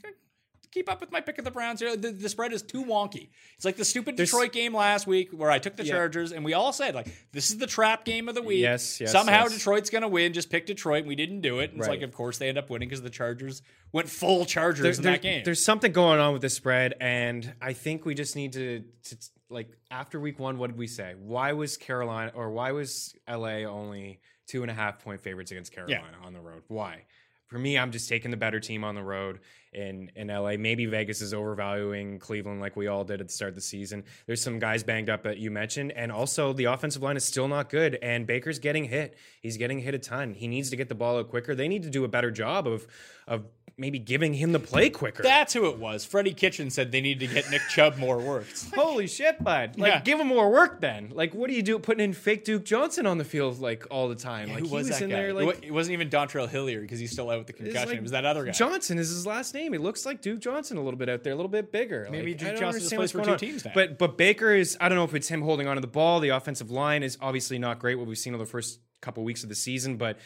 keep 0.70 0.90
up 0.90 1.00
with 1.00 1.11
my 1.12 1.20
pick 1.20 1.38
of 1.38 1.44
the 1.44 1.50
Browns. 1.50 1.81
here. 1.81 1.96
The, 1.96 2.11
the 2.11 2.28
spread 2.28 2.52
is 2.52 2.62
too 2.62 2.85
wonky. 2.85 3.28
It's 3.57 3.64
like 3.64 3.76
the 3.76 3.85
stupid 3.85 4.16
There's- 4.16 4.31
Detroit 4.31 4.52
game 4.52 4.74
last 4.74 5.07
week 5.07 5.31
where 5.33 5.50
I 5.50 5.59
took 5.59 5.76
the 5.76 5.85
Yeah. 5.85 5.94
Chargers 5.94 6.33
and 6.33 6.44
we 6.44 6.54
all 6.54 6.72
said 6.72 6.94
like 6.94 7.09
this 7.33 7.50
is 7.50 7.59
the 7.59 7.66
trap 7.66 8.04
game 8.04 8.28
of 8.28 8.35
the 8.35 8.42
week. 8.42 8.61
Yes, 8.61 9.00
yes, 9.00 9.12
Somehow 9.12 9.44
yes. 9.44 9.52
Detroit's 9.54 9.90
going 9.90 10.02
to 10.02 10.09
win. 10.09 10.33
Just 10.33 10.50
pick 10.50 10.66
Detroit. 10.66 11.00
And 11.00 11.09
we 11.09 11.14
didn't 11.16 11.40
do 11.40 11.59
it. 11.61 11.70
And 11.72 11.78
It's 11.81 11.88
like 11.88 12.02
of 12.02 12.12
course 12.12 12.38
they 12.38 12.48
end 12.48 12.59
up 12.59 12.70
winning 12.70 12.88
because 12.88 13.02
the 13.02 13.11
Chargers 13.11 13.62
went 13.92 14.09
full 14.09 14.44
Chargers 14.44 14.83
There- 14.83 14.92
in 14.92 15.02
there- 15.02 15.12
that 15.12 15.22
game. 15.22 15.42
There's 15.44 15.64
something 15.64 15.92
going 15.92 16.20
on 16.20 16.33
with 16.33 16.42
the 16.42 16.50
spread, 16.50 16.94
and 17.00 17.54
I 17.62 17.72
think 17.72 18.04
we 18.04 18.14
just 18.14 18.37
need 18.37 18.52
to, 18.52 18.85
to 19.04 19.16
like 19.50 19.68
after 19.90 20.20
week 20.20 20.38
one. 20.38 20.59
What 20.59 20.68
did 20.68 20.78
we 20.78 20.87
say? 20.87 21.14
Why 21.18 21.52
was 21.52 21.76
Carolina 21.78 22.33
or 22.35 22.50
why 22.50 22.72
was 22.72 23.14
LA 23.26 23.64
only 23.64 24.20
two 24.46 24.62
and 24.62 24.70
a 24.70 24.74
half 24.74 24.98
point 24.98 25.20
favorites 25.22 25.50
against 25.50 25.72
Carolina 25.72 26.16
on 26.22 26.33
the 26.35 26.40
road? 26.40 26.62
Why? 26.68 27.04
For 27.48 27.58
me, 27.58 27.78
I'm 27.78 27.90
just 27.90 28.08
taking 28.08 28.30
the 28.30 28.37
better 28.37 28.61
team 28.61 28.84
on 28.84 28.94
the 28.94 29.02
road 29.02 29.40
in 29.72 30.11
in 30.14 30.28
LA. 30.28 30.56
Maybe 30.58 30.87
Vegas 30.87 31.20
is 31.20 31.32
overvaluing 31.34 32.18
Cleveland 32.18 32.61
like 32.61 32.76
we 32.76 32.87
all 32.87 33.04
did 33.04 33.20
at 33.20 33.28
the 33.28 33.32
start 33.32 33.50
of 33.50 33.54
the 33.54 33.61
season. 33.61 34.04
There's 34.26 34.42
some 34.42 34.58
guys 34.58 34.82
banged 34.82 35.11
up 35.11 35.22
that 35.24 35.38
you 35.38 35.50
mentioned, 35.50 35.92
and 35.92 36.12
also 36.12 36.52
the 36.52 36.64
offensive 36.64 37.02
line 37.02 37.16
is 37.16 37.24
still 37.24 37.48
not 37.48 37.70
good. 37.70 37.98
And 38.02 38.26
Baker's 38.26 38.58
getting 38.58 38.84
hit. 38.84 39.16
He's 39.40 39.56
getting 39.56 39.78
hit 39.78 39.94
a 39.94 39.98
ton. 39.98 40.34
He 40.34 40.46
needs 40.46 40.70
to 40.70 40.76
get 40.76 40.88
the 40.88 40.94
ball 40.94 41.18
out 41.18 41.30
quicker. 41.30 41.54
They 41.54 41.68
need 41.68 41.82
to 41.84 41.90
do 41.90 42.04
a 42.04 42.08
better 42.08 42.30
job 42.30 42.66
of 42.66 42.87
of 43.26 43.46
maybe 43.78 43.98
giving 43.98 44.34
him 44.34 44.52
the 44.52 44.58
play 44.58 44.90
quicker. 44.90 45.22
That's 45.22 45.54
who 45.54 45.66
it 45.66 45.78
was. 45.78 46.04
Freddie 46.04 46.34
Kitchen 46.34 46.68
said 46.68 46.90
they 46.92 47.00
need 47.00 47.20
to 47.20 47.26
get 47.26 47.48
Nick 47.50 47.62
Chubb 47.70 47.96
more 47.96 48.18
work. 48.18 48.46
Like, 48.72 48.74
Holy 48.80 49.06
shit, 49.06 49.42
bud! 49.42 49.78
Like, 49.78 49.92
Yeah. 49.92 50.00
give 50.00 50.18
him 50.20 50.26
more 50.26 50.50
work 50.50 50.80
then. 50.80 51.10
Like, 51.14 51.32
what 51.34 51.48
do 51.48 51.54
you 51.54 51.62
do 51.62 51.78
putting 51.78 52.04
in 52.04 52.12
fake 52.12 52.44
Duke 52.44 52.64
Johnson 52.64 53.06
on 53.06 53.18
the 53.18 53.24
field 53.24 53.60
like 53.60 53.86
all 53.90 54.08
the 54.08 54.14
time? 54.14 54.48
like, 54.48 54.58
who 54.60 54.66
he 54.66 54.74
was, 54.74 54.88
that 54.88 55.02
in 55.02 55.10
guy? 55.10 55.16
there 55.16 55.28
It 55.30 55.34
like. 55.34 55.46
wa- 55.46 55.52
it 55.62 55.70
wasn't 55.72 55.92
even 55.94 56.10
Dontrell 56.10 56.48
Hilliard 56.48 56.82
because 56.82 56.98
he's 56.98 57.12
still 57.12 57.30
out 57.30 57.38
with 57.38 57.46
the 57.46 57.52
it's 57.54 57.62
concussion. 57.62 57.88
like 57.88 57.96
it 57.98 58.02
was 58.02 58.10
that 58.12 58.24
other 58.24 58.44
guy. 58.44 58.50
Johnson 58.52 58.98
is 58.98 59.08
his 59.08 59.26
last 59.26 59.54
name. 59.54 59.72
It 59.74 59.80
looks 59.80 60.04
like 60.04 60.20
Duke 60.20 60.40
Johnson 60.40 60.76
a 60.76 60.83
little 60.83 60.98
bit 60.98 61.08
out 61.08 61.22
there, 61.22 61.33
a 61.33 61.37
little 61.37 61.48
bit 61.48 61.70
bigger. 61.70 62.08
Maybe 62.10 62.33
like, 62.33 62.38
Duke 62.38 62.48
I 62.48 62.50
don't 62.52 62.60
Johnson 62.60 62.81
just 62.81 62.92
understand 62.92 62.98
plays 63.00 63.14
what's 63.14 63.26
for 63.26 63.31
two 63.31 63.33
on. 63.33 63.38
teams 63.38 63.64
now. 63.64 63.72
But 63.74 63.98
but 63.98 64.16
Baker 64.18 64.52
is 64.52 64.76
I 64.81 64.88
don't 64.88 64.96
know 64.96 65.04
if 65.04 65.14
it's 65.14 65.29
him 65.29 65.42
holding 65.42 65.68
onto 65.68 65.81
the 65.81 65.87
ball. 65.87 66.20
The 66.20 66.31
offensive 66.31 66.70
line 66.70 67.02
is 67.02 67.16
obviously 67.20 67.58
not 67.58 67.79
great. 67.79 67.94
What 67.96 68.06
we've 68.08 68.18
seen 68.18 68.35
over 68.35 68.44
the 68.44 68.50
first 68.50 68.81
couple 69.00 69.22
weeks 69.24 69.42
of 69.44 69.48
the 69.48 69.54
season, 69.54 69.96
but. 69.96 70.18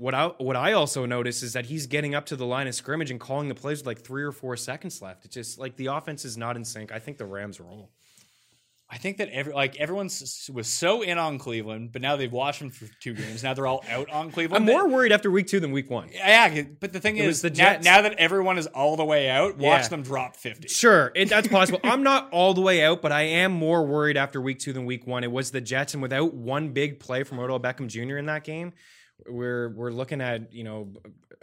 What 0.00 0.14
I 0.14 0.28
what 0.38 0.56
I 0.56 0.72
also 0.72 1.04
notice 1.04 1.42
is 1.42 1.52
that 1.52 1.66
he's 1.66 1.86
getting 1.86 2.14
up 2.14 2.24
to 2.26 2.36
the 2.36 2.46
line 2.46 2.66
of 2.66 2.74
scrimmage 2.74 3.10
and 3.10 3.20
calling 3.20 3.48
the 3.48 3.54
plays 3.54 3.80
with 3.80 3.86
like 3.86 4.00
three 4.00 4.22
or 4.22 4.32
four 4.32 4.56
seconds 4.56 5.02
left. 5.02 5.26
It's 5.26 5.34
just 5.34 5.58
like 5.58 5.76
the 5.76 5.86
offense 5.86 6.24
is 6.24 6.38
not 6.38 6.56
in 6.56 6.64
sync. 6.64 6.90
I 6.90 6.98
think 6.98 7.18
the 7.18 7.26
Rams 7.26 7.60
roll. 7.60 7.90
I 8.92 8.96
think 8.96 9.18
that 9.18 9.28
every 9.28 9.52
like 9.52 9.76
everyone 9.76 10.06
was 10.06 10.66
so 10.66 11.02
in 11.02 11.18
on 11.18 11.38
Cleveland, 11.38 11.90
but 11.92 12.00
now 12.00 12.16
they've 12.16 12.32
watched 12.32 12.60
them 12.60 12.70
for 12.70 12.86
two 13.00 13.12
games. 13.12 13.42
Now 13.44 13.52
they're 13.52 13.66
all 13.66 13.84
out 13.90 14.08
on 14.10 14.32
Cleveland. 14.32 14.68
I'm 14.68 14.74
more 14.74 14.88
worried 14.88 15.12
after 15.12 15.30
week 15.30 15.46
two 15.48 15.60
than 15.60 15.70
week 15.70 15.90
one. 15.90 16.08
Yeah, 16.12 16.62
but 16.80 16.92
the 16.94 16.98
thing 16.98 17.18
It 17.18 17.26
is, 17.26 17.42
the 17.42 17.50
now, 17.50 17.54
Jets. 17.56 17.84
now 17.84 18.00
that 18.02 18.14
everyone 18.14 18.56
is 18.58 18.66
all 18.68 18.96
the 18.96 19.04
way 19.04 19.28
out, 19.28 19.58
watch 19.58 19.82
Yeah. 19.82 19.88
them 19.88 20.02
drop 20.02 20.34
fifty. 20.34 20.66
Sure, 20.68 21.12
it, 21.14 21.28
that's 21.28 21.46
possible. 21.58 21.78
I'm 21.84 22.02
not 22.02 22.30
all 22.32 22.54
the 22.54 22.62
way 22.62 22.82
out, 22.82 23.00
but 23.02 23.12
I 23.12 23.22
am 23.22 23.52
more 23.52 23.84
worried 23.86 24.16
after 24.16 24.40
week 24.40 24.58
two 24.60 24.72
than 24.72 24.86
week 24.86 25.06
one. 25.06 25.22
It 25.24 25.30
was 25.30 25.50
the 25.50 25.60
Jets, 25.60 25.92
and 25.92 26.02
without 26.02 26.32
one 26.34 26.70
big 26.70 26.98
play 26.98 27.22
from 27.22 27.38
Odell 27.38 27.60
Beckham 27.60 27.86
Jr. 27.86 28.16
in 28.16 28.26
that 28.26 28.42
game, 28.44 28.72
we're 29.28 29.68
we're 29.70 29.90
looking 29.90 30.20
at 30.20 30.52
you 30.52 30.64
know 30.64 30.92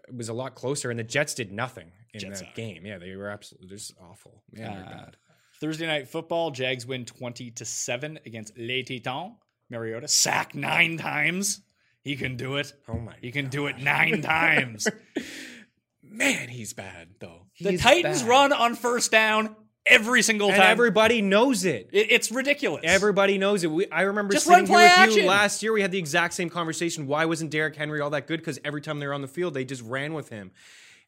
it 0.08 0.16
was 0.16 0.30
a 0.30 0.34
lot 0.34 0.56
closer, 0.56 0.90
and 0.90 1.00
the 1.00 1.04
Jets 1.04 1.34
did 1.34 1.52
nothing 1.52 1.92
in 2.14 2.20
Jets 2.22 2.42
that 2.42 2.56
game. 2.56 2.86
Yeah, 2.86 2.98
they 2.98 3.16
were 3.16 3.30
absolutely 3.30 3.68
just 3.70 3.94
awful. 4.02 4.44
Yeah, 4.54 4.72
Uh, 4.72 4.90
bad. 4.90 5.18
Thursday 5.60 5.88
night 5.88 6.08
football, 6.08 6.52
Jags 6.52 6.86
win 6.86 7.06
twenty 7.06 7.52
to 7.52 7.66
seven 7.66 8.20
against 8.26 8.58
Les 8.58 8.84
Titans. 8.84 9.34
Mariota 9.70 10.08
sacked 10.08 10.56
nine 10.56 10.98
times. 10.98 11.62
He 12.02 12.16
can 12.16 12.38
do 12.38 12.56
it. 12.56 12.72
Oh 12.88 12.98
my 13.00 13.16
He 13.22 13.32
can 13.32 13.50
do 13.50 13.68
it 13.68 13.80
nine 13.80 14.22
times. 14.22 14.88
Man, 16.04 16.48
he's 16.48 16.74
bad 16.74 17.10
though. 17.20 17.48
The 17.60 17.78
Titans 17.78 18.22
bad. 18.22 18.30
run 18.30 18.54
on 18.54 18.76
first 18.76 19.12
down 19.12 19.56
every 19.90 20.22
single 20.22 20.48
and 20.50 20.58
time. 20.58 20.72
everybody 20.72 21.22
knows 21.22 21.66
it. 21.66 21.90
It- 21.92 22.12
it's 22.12 22.32
ridiculous. 22.32 22.82
Everybody 22.84 23.38
knows 23.38 23.64
it. 23.64 23.72
We, 23.72 23.88
I 23.90 24.02
remember 24.04 24.34
Just 24.34 24.46
sitting 24.48 24.66
here 24.66 24.76
with 24.76 24.86
action. 24.86 25.18
you 25.24 25.26
last 25.28 25.64
year. 25.64 25.74
We 25.74 25.82
had 25.82 25.92
the 25.92 26.00
exact 26.00 26.34
same 26.34 26.50
conversation. 26.50 27.08
Why 27.08 27.26
wasn't 27.26 27.52
Derrick 27.52 27.76
Henry 27.76 28.02
all 28.02 28.10
that 28.12 28.28
good? 28.28 28.40
Because 28.40 28.60
every 28.64 28.82
time 28.82 29.00
they 29.00 29.08
were 29.08 29.14
on 29.14 29.22
the 29.22 29.28
field, 29.28 29.54
they 29.54 29.66
just 29.66 29.82
ran 29.84 30.14
with 30.14 30.30
him. 30.30 30.52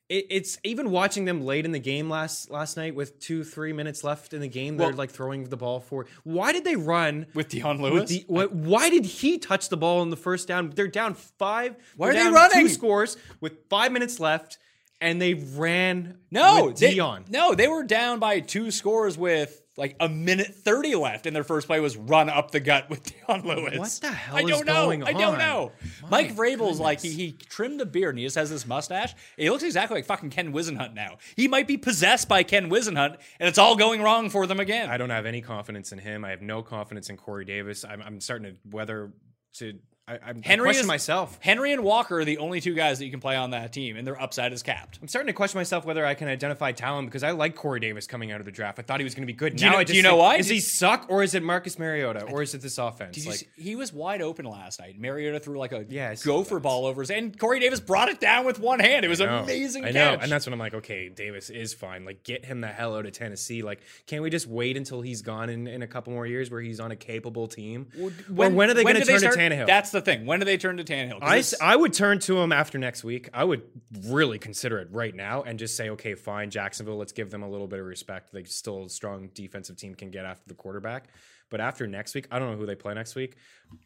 It, 0.10 0.26
it's 0.32 0.58
even 0.64 0.90
watching 0.90 1.26
them 1.26 1.46
late 1.46 1.66
in 1.66 1.72
the 1.72 1.78
game 1.80 2.10
last 2.10 2.50
last 2.50 2.78
night 2.78 2.96
with 2.96 3.20
two 3.20 3.44
three 3.44 3.74
minutes 3.74 4.04
left 4.04 4.34
in 4.34 4.42
the 4.42 4.48
game. 4.48 4.76
They're 4.76 4.92
like 4.92 5.12
throwing 5.12 5.44
the 5.44 5.56
ball 5.56 5.80
for. 5.80 6.08
Why 6.24 6.52
did 6.52 6.64
they 6.64 6.76
run? 6.76 7.28
with 7.36 7.50
Dion 7.50 7.80
with 7.80 7.94
Lewis. 7.94 8.10
the, 8.10 8.26
what, 8.28 8.52
why 8.52 8.90
did 8.90 9.06
he 9.06 9.38
touch 9.38 9.70
the 9.70 9.78
ball 9.78 10.02
in 10.02 10.10
the 10.10 10.18
first 10.18 10.48
down? 10.48 10.72
They're 10.76 10.88
down 10.88 11.14
five. 11.14 11.76
Why 11.96 12.10
are 12.10 12.14
they 12.14 12.28
running? 12.28 12.60
Two 12.60 12.70
scores 12.70 13.18
with 13.40 13.54
five 13.70 13.92
minutes 13.92 14.20
left, 14.20 14.58
and 15.02 15.22
they 15.22 15.34
ran. 15.34 16.18
no, 16.32 16.66
with 16.66 16.78
they, 16.78 16.94
Dion. 16.94 17.26
no, 17.30 17.54
they 17.54 17.68
were 17.68 17.84
down 17.84 18.20
by 18.20 18.40
two 18.40 18.72
scores 18.72 19.18
with 19.18 19.62
like 19.78 19.96
a 20.00 20.10
minute 20.10 20.54
thirty 20.54 20.94
left, 20.94 21.26
and 21.26 21.36
their 21.36 21.44
first 21.44 21.68
play 21.68 21.80
was 21.80 21.96
run 21.96 22.30
up 22.30 22.52
the 22.52 22.60
gut 22.60 22.90
with 22.90 23.04
Dion 23.04 23.44
Lewis. 23.48 23.80
What 23.80 23.90
the 24.02 24.16
hell 24.16 24.36
I 24.36 24.42
is 24.42 24.50
don't 24.50 24.66
know. 24.66 25.06
I 25.06 25.14
don't 25.14 25.38
know. 25.38 25.72
My 26.04 26.24
Mike 26.24 26.36
Vrabel's 26.36 26.80
like 26.80 27.02
he, 27.02 27.12
he 27.12 27.32
trimmed 27.32 27.80
the 27.80 27.86
beard 27.86 28.10
and 28.10 28.20
he 28.20 28.26
just 28.26 28.36
has 28.36 28.50
this 28.50 28.68
mustache. 28.68 29.16
He 29.38 29.50
looks 29.50 29.64
exactly 29.64 29.96
like 29.96 30.06
fucking 30.06 30.32
Ken 30.32 30.52
Whisenhunt 30.52 30.94
now. 30.94 31.18
He 31.36 31.48
might 31.48 31.68
be 31.68 31.78
possessed 31.78 32.28
by 32.28 32.44
Ken 32.44 32.70
Whisenhunt, 32.70 33.18
and 33.40 33.48
it's 33.48 33.58
all 33.58 33.76
going 33.78 34.02
wrong 34.02 34.30
for 34.30 34.46
them 34.46 34.60
again. 34.60 34.90
I 34.90 34.98
don't 34.98 35.10
have 35.12 35.26
any 35.26 35.42
confidence 35.42 35.92
in 35.94 36.00
him. 36.00 36.26
I 36.26 36.32
have 36.32 36.42
no 36.42 36.62
confidence 36.62 37.10
in 37.10 37.18
Corey 37.18 37.46
Davis. 37.46 37.86
I'm, 37.86 38.02
I'm 38.02 38.20
starting 38.20 38.52
to 38.52 38.58
whether 38.70 39.14
to. 39.56 39.80
I, 40.10 40.20
I'm 40.30 40.42
Henry 40.42 40.66
question 40.66 40.82
is- 40.82 40.88
myself. 40.88 41.38
Henry 41.42 41.72
and 41.72 41.84
Walker 41.84 42.20
are 42.20 42.26
the 42.26 42.40
only 42.40 42.62
two 42.62 42.74
guys 42.74 42.98
that 43.00 43.06
you 43.06 43.12
can 43.12 43.20
play 43.20 43.36
on 43.36 43.52
that 43.52 43.72
team, 43.72 43.96
and 43.96 44.08
their 44.08 44.20
upside 44.22 44.52
is 44.54 44.64
capped. 44.64 44.98
I'm 45.02 45.08
starting 45.08 45.28
to 45.28 45.34
question 45.34 45.60
myself 45.60 45.86
whether 45.86 46.06
I 46.06 46.14
can 46.16 46.28
identify 46.28 46.72
talent 46.72 47.08
because 47.08 47.24
I 47.24 47.32
like 47.32 47.56
Corey 47.56 47.80
Davis 47.80 48.08
coming 48.08 48.32
out 48.32 48.40
of 48.40 48.46
the 48.46 48.52
draft. 48.52 48.80
I 48.80 48.82
thought 48.82 49.00
he 49.00 49.04
was 49.04 49.14
going 49.14 49.24
to 49.24 49.32
be 49.32 49.38
good. 49.38 49.56
Do 49.56 49.64
you 49.64 49.70
now 49.70 49.76
know- 49.76 49.80
I 49.82 49.84
do 49.84 49.94
you 49.96 50.02
know 50.02 50.10
think, 50.12 50.20
why? 50.22 50.36
Is 50.38 50.48
Did- 50.48 50.54
he 50.56 50.60
suck 50.62 51.06
or 51.10 51.22
is 51.24 51.36
it 51.36 51.44
Marcus 51.44 51.78
Mariota 51.78 52.24
or 52.24 52.42
is 52.42 52.54
it 52.56 52.62
this 52.62 52.78
offense? 52.78 53.18
You 53.18 53.30
Like, 53.30 53.40
see- 53.40 53.48
he 53.56 53.76
was 53.76 53.94
wide 53.94 54.22
open 54.22 54.46
last 54.46 54.80
night. 54.80 55.00
Mariota 55.00 55.40
threw 55.40 55.58
like 55.60 55.72
a 55.74 55.86
Yeah, 55.88 56.16
gopher 56.16 56.60
ball 56.60 56.86
over 56.86 57.02
his 57.02 57.12
and 57.12 57.38
Corey 57.38 57.60
Davis 57.60 57.80
brought 57.80 58.10
it 58.10 58.20
down 58.20 58.46
with 58.46 58.60
one 58.60 58.80
hand. 58.80 59.06
It 59.06 59.10
was 59.10 59.20
know. 59.20 59.40
amazing 59.40 59.86
I 59.86 59.92
know, 59.92 60.18
and 60.20 60.32
that's 60.32 60.46
when 60.46 60.54
I'm 60.54 60.60
like, 60.60 60.74
okay, 60.74 61.10
Davis 61.10 61.50
is 61.50 61.74
fine. 61.74 62.04
Like, 62.06 62.24
get 62.24 62.46
him 62.46 62.62
the 62.62 62.68
hell 62.68 62.96
out 62.96 63.06
of 63.06 63.12
Tennessee. 63.12 63.62
Like, 63.62 63.80
can't 64.08 64.24
we 64.24 64.30
just 64.30 64.48
wait 64.48 64.76
until 64.78 65.02
he's 65.02 65.22
gone 65.22 65.50
in, 65.50 65.68
in 65.68 65.82
a 65.84 65.88
couple 65.88 66.14
more 66.14 66.26
years 66.26 66.50
where 66.50 66.62
he's 66.62 66.80
on 66.80 66.92
a 66.92 66.96
capable 66.96 67.48
team? 67.48 67.88
or 68.00 68.10
when 68.50 68.70
are 68.70 68.74
they 68.74 68.84
going 68.84 68.96
to 68.96 69.06
turn 69.06 69.20
start- 69.20 69.34
to 69.36 69.40
Tannehill? 69.40 69.68
That's 69.68 69.92
the 69.92 69.99
thing. 70.02 70.26
When 70.26 70.40
do 70.40 70.46
they 70.46 70.58
turn 70.58 70.78
to 70.78 70.84
Tannehill? 70.84 71.20
'Cause 71.20 71.30
I, 71.30 71.34
it's- 71.38 71.54
s- 71.54 71.62
I 71.62 71.76
would 71.76 71.94
turn 71.94 72.20
to 72.20 72.38
him 72.40 72.52
after 72.52 72.78
next 72.78 73.04
week. 73.04 73.30
I 73.34 73.44
would 73.44 73.64
really 74.06 74.40
consider 74.40 74.80
it 74.80 74.88
right 74.92 75.14
now 75.16 75.44
and 75.44 75.58
just 75.60 75.76
say, 75.76 75.90
okay, 75.92 76.16
fine, 76.16 76.50
Jacksonville, 76.50 76.98
let's 76.98 77.12
give 77.12 77.30
them 77.32 77.44
a 77.44 77.50
little 77.50 77.68
bit 77.68 77.80
of 77.80 77.86
respect. 77.86 78.32
They 78.34 78.44
still 78.44 78.86
a 78.86 78.90
strong 78.90 79.30
defensive 79.34 79.78
team 79.78 79.96
can 79.96 80.12
get 80.12 80.26
after 80.26 80.44
the 80.48 80.54
quarterback. 80.56 81.10
But 81.52 81.62
after 81.62 81.88
next 81.88 82.14
week, 82.14 82.28
I 82.30 82.38
don't 82.38 82.52
know 82.52 82.58
who 82.58 82.68
they 82.68 82.76
play 82.76 82.94
next 82.94 83.16
week. 83.16 83.36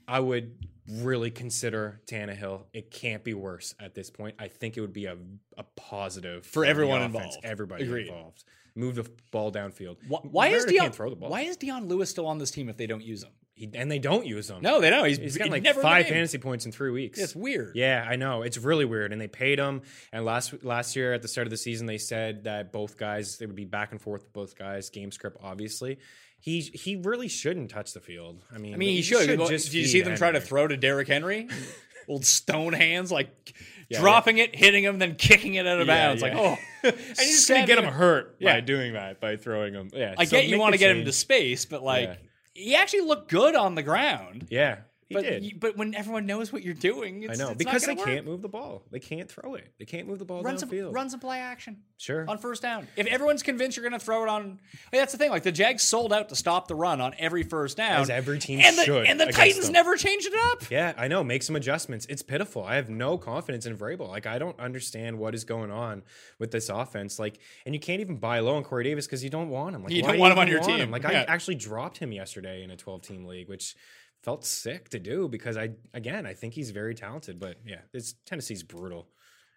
I 0.05 0.20
would 0.20 0.57
really 0.89 1.32
consider 1.32 2.01
Tannehill. 2.07 2.64
It 2.74 2.91
can't 2.91 3.24
be 3.24 3.34
worse 3.34 3.74
at 3.80 3.95
this 3.95 4.09
point. 4.09 4.36
I 4.38 4.49
think 4.49 4.76
it 4.76 4.82
would 4.82 4.91
be 4.91 5.05
a, 5.05 5.16
a 5.57 5.64
positive 5.78 6.45
For 6.45 6.64
the 6.66 6.70
everyone 6.70 7.01
offense, 7.01 7.16
involved. 7.36 7.39
Everybody 7.45 7.84
Agreed. 7.86 8.07
involved. 8.07 8.43
Move 8.76 8.95
the 8.95 9.09
ball 9.32 9.51
downfield. 9.51 9.97
why, 10.07 10.20
why 10.24 10.47
is 10.47 10.64
Mariota 10.66 10.72
Dion 10.72 10.91
throw 10.91 11.09
the 11.09 11.16
ball? 11.16 11.30
Why 11.30 11.41
is 11.41 11.55
Dion 11.55 11.88
Lewis 11.88 12.09
still 12.09 12.28
on 12.28 12.38
this 12.38 12.51
team 12.51 12.68
if 12.70 12.76
they 12.76 12.88
don't 12.88 13.03
use 13.03 13.24
him? 13.24 13.32
He, 13.56 13.70
and 13.76 13.89
they 13.91 13.99
don't 13.99 14.26
use 14.26 14.49
him. 14.49 14.62
No, 14.62 14.82
they 14.82 14.89
don't. 14.89 15.08
He's, 15.08 15.20
He's 15.20 15.38
got 15.38 15.49
like 15.49 15.64
five 15.76 16.08
fantasy 16.08 16.39
points 16.39 16.66
in 16.66 16.72
three 16.72 16.89
weeks. 16.89 17.20
It's 17.20 17.36
weird. 17.36 17.76
Yeah, 17.76 18.04
I 18.10 18.16
know. 18.16 18.41
It's 18.41 18.58
really 18.58 18.86
weird. 18.86 19.12
And 19.12 19.22
they 19.22 19.28
paid 19.28 19.60
him. 19.60 19.84
And 20.12 20.26
last 20.26 20.64
last 20.64 20.95
year 20.95 21.14
at 21.14 21.22
the 21.22 21.28
start 21.28 21.45
of 21.45 21.51
the 21.51 21.58
season, 21.58 21.86
they 21.86 21.99
said 21.99 22.45
that 22.45 22.72
both 22.72 22.97
guys 22.97 23.38
they 23.38 23.45
would 23.45 23.56
be 23.56 23.66
back 23.66 23.91
and 23.91 24.01
forth 24.01 24.24
with 24.24 24.34
both 24.34 24.58
guys. 24.58 24.89
Game 24.89 25.12
script, 25.12 25.38
obviously. 25.43 25.99
He 26.39 26.62
he 26.62 26.95
really 26.95 27.28
shouldn't 27.28 27.70
touch 27.70 27.93
the 27.93 27.99
field. 27.99 28.43
I 28.54 28.58
mean, 28.58 28.74
I 28.74 28.78
mean, 28.78 28.89
he 28.95 29.01
should. 29.04 29.38
Well, 29.38 29.47
just 29.47 29.68
Did 29.72 29.76
you 29.76 29.86
see 29.88 30.01
them 30.01 30.16
try 30.16 30.32
to 30.32 30.41
throw 30.41 30.68
to 30.68 30.76
Derrick 30.76 31.08
Henry? 31.08 31.47
Old 32.10 32.26
stone 32.26 32.74
hands, 32.74 33.14
like 33.14 33.54
Yeah, 33.88 34.01
dropping 34.01 34.39
it, 34.39 34.54
hitting 34.54 34.84
him, 34.84 34.99
then 34.99 35.16
kicking 35.16 35.54
it 35.54 35.66
out 35.66 35.80
of 35.80 35.88
Yeah, 35.88 36.08
bounds. 36.08 36.22
yeah. 36.22 36.28
Like, 36.28 36.38
oh, 36.38 36.58
And 36.89 36.95
you're 36.97 37.16
just 37.16 37.47
gonna 37.47 37.66
get 37.66 37.78
him 37.78 37.86
hurt 37.86 38.36
Yeah. 38.39 38.56
by 38.56 38.60
doing 38.60 38.93
that 38.93 39.22
by 39.22 39.38
throwing 39.38 39.74
him. 39.74 39.89
Yeah, 39.93 40.16
I 40.18 40.26
so 40.26 40.32
get 40.32 40.47
you 40.49 40.60
want 40.60 40.74
to 40.74 40.80
get 40.80 40.93
him 40.93 41.06
to 41.06 41.14
space, 41.14 41.64
but 41.66 41.82
like, 41.82 42.10
Yeah. 42.10 42.16
He 42.54 42.76
actually 42.76 43.01
looked 43.01 43.30
good 43.30 43.56
on 43.56 43.76
the 43.76 43.84
ground. 43.84 44.47
Yeah, 44.49 44.80
he 45.14 45.24
But 45.24 45.30
did. 45.30 45.43
you- 45.45 45.55
but 45.59 45.78
when 45.78 45.95
everyone 45.95 46.26
knows 46.26 46.51
what 46.51 46.64
you're 46.64 46.74
doing, 46.74 47.30
I 47.30 47.36
know 47.36 47.53
because 47.55 47.84
they 47.86 47.95
gonna 47.95 48.05
can't 48.05 48.26
move 48.26 48.41
the 48.41 48.49
ball. 48.49 48.84
They 48.91 48.99
can't 48.99 49.30
throw 49.32 49.55
it. 49.55 49.72
They 49.80 49.86
can't 49.86 50.07
move 50.07 50.20
the 50.20 50.26
ball 50.26 50.41
run 50.43 50.57
some 50.57 50.70
downfield. 50.70 50.93
run 50.93 51.09
some 51.09 51.20
play 51.20 51.39
action. 51.39 51.78
Sure. 51.97 52.26
on 52.30 52.38
first 52.38 52.61
down. 52.61 52.86
If 52.97 53.07
everyone's 53.07 53.43
convinced 53.43 53.78
you're 53.78 53.88
going 53.89 53.97
to 53.97 54.05
throw 54.05 54.24
it 54.24 54.30
on, 54.30 54.59
Hey, 54.91 54.97
that's 54.97 55.14
the 55.14 55.18
thing. 55.18 55.30
Like 55.30 55.43
the 55.43 55.53
Jags 55.53 55.84
sold 55.84 56.11
out 56.11 56.28
to 56.30 56.36
stop 56.36 56.68
the 56.68 56.76
run 56.76 56.99
on 56.99 57.16
every 57.18 57.43
first 57.43 57.78
down, 57.78 58.01
As 58.01 58.09
every 58.09 58.39
team 58.39 58.59
and 58.59 58.78
the, 58.78 58.84
should 58.84 59.05
And 59.07 59.18
the 59.20 59.28
Titans 59.28 59.66
them. 59.68 59.74
never 59.74 59.95
changed 59.95 60.28
it 60.28 60.34
up. 60.51 60.70
Yeah, 60.70 60.93
I 60.97 61.07
know. 61.07 61.24
Make 61.24 61.43
some 61.43 61.55
adjustments. 61.55 62.05
It's 62.09 62.22
pitiful. 62.22 62.64
I 62.66 62.76
have 62.76 62.89
no 62.89 63.18
confidence 63.18 63.66
in 63.66 63.78
Vrabel. 63.78 64.09
Like, 64.09 64.26
I 64.26 64.38
don't 64.38 64.59
understand 64.59 65.18
what 65.18 65.34
is 65.34 65.45
going 65.45 65.72
on 65.72 66.03
with 66.39 66.51
this 66.51 66.68
offense. 66.68 67.20
Like, 67.20 67.39
and 67.66 67.74
you 67.74 67.80
can't 67.80 68.01
even 68.01 68.18
buy 68.18 68.39
low 68.39 68.55
on 68.55 68.64
Corey 68.66 68.84
Davis 68.84 69.05
because 69.05 69.24
you 69.24 69.30
don't 69.30 69.49
want 69.49 69.74
him. 69.76 69.84
Like, 69.84 69.93
You 69.93 70.01
don't 70.01 70.14
do 70.16 70.20
want 70.20 70.34
him 70.34 70.39
on 70.39 70.47
your 70.49 70.59
team. 70.61 70.91
Like, 70.91 71.03
Yeah. 71.03 71.09
I 71.28 71.32
actually 71.32 71.55
dropped 71.55 71.99
him 71.99 72.11
yesterday 72.11 72.64
in 72.64 72.72
a 72.72 72.76
12 72.76 73.01
team 73.01 73.26
league, 73.26 73.47
which 73.47 73.76
felt 74.24 74.45
sick 74.45 74.89
to 74.89 74.99
do 74.99 75.28
because 75.28 75.57
I, 75.57 75.71
again, 75.93 76.26
I 76.26 76.34
think 76.34 76.53
he's 76.53 76.71
very 76.71 76.95
talented. 76.95 77.39
But 77.39 77.57
yeah, 77.65 77.82
it's 77.93 78.15
Tennessee's 78.26 78.63
brutal. 78.63 79.07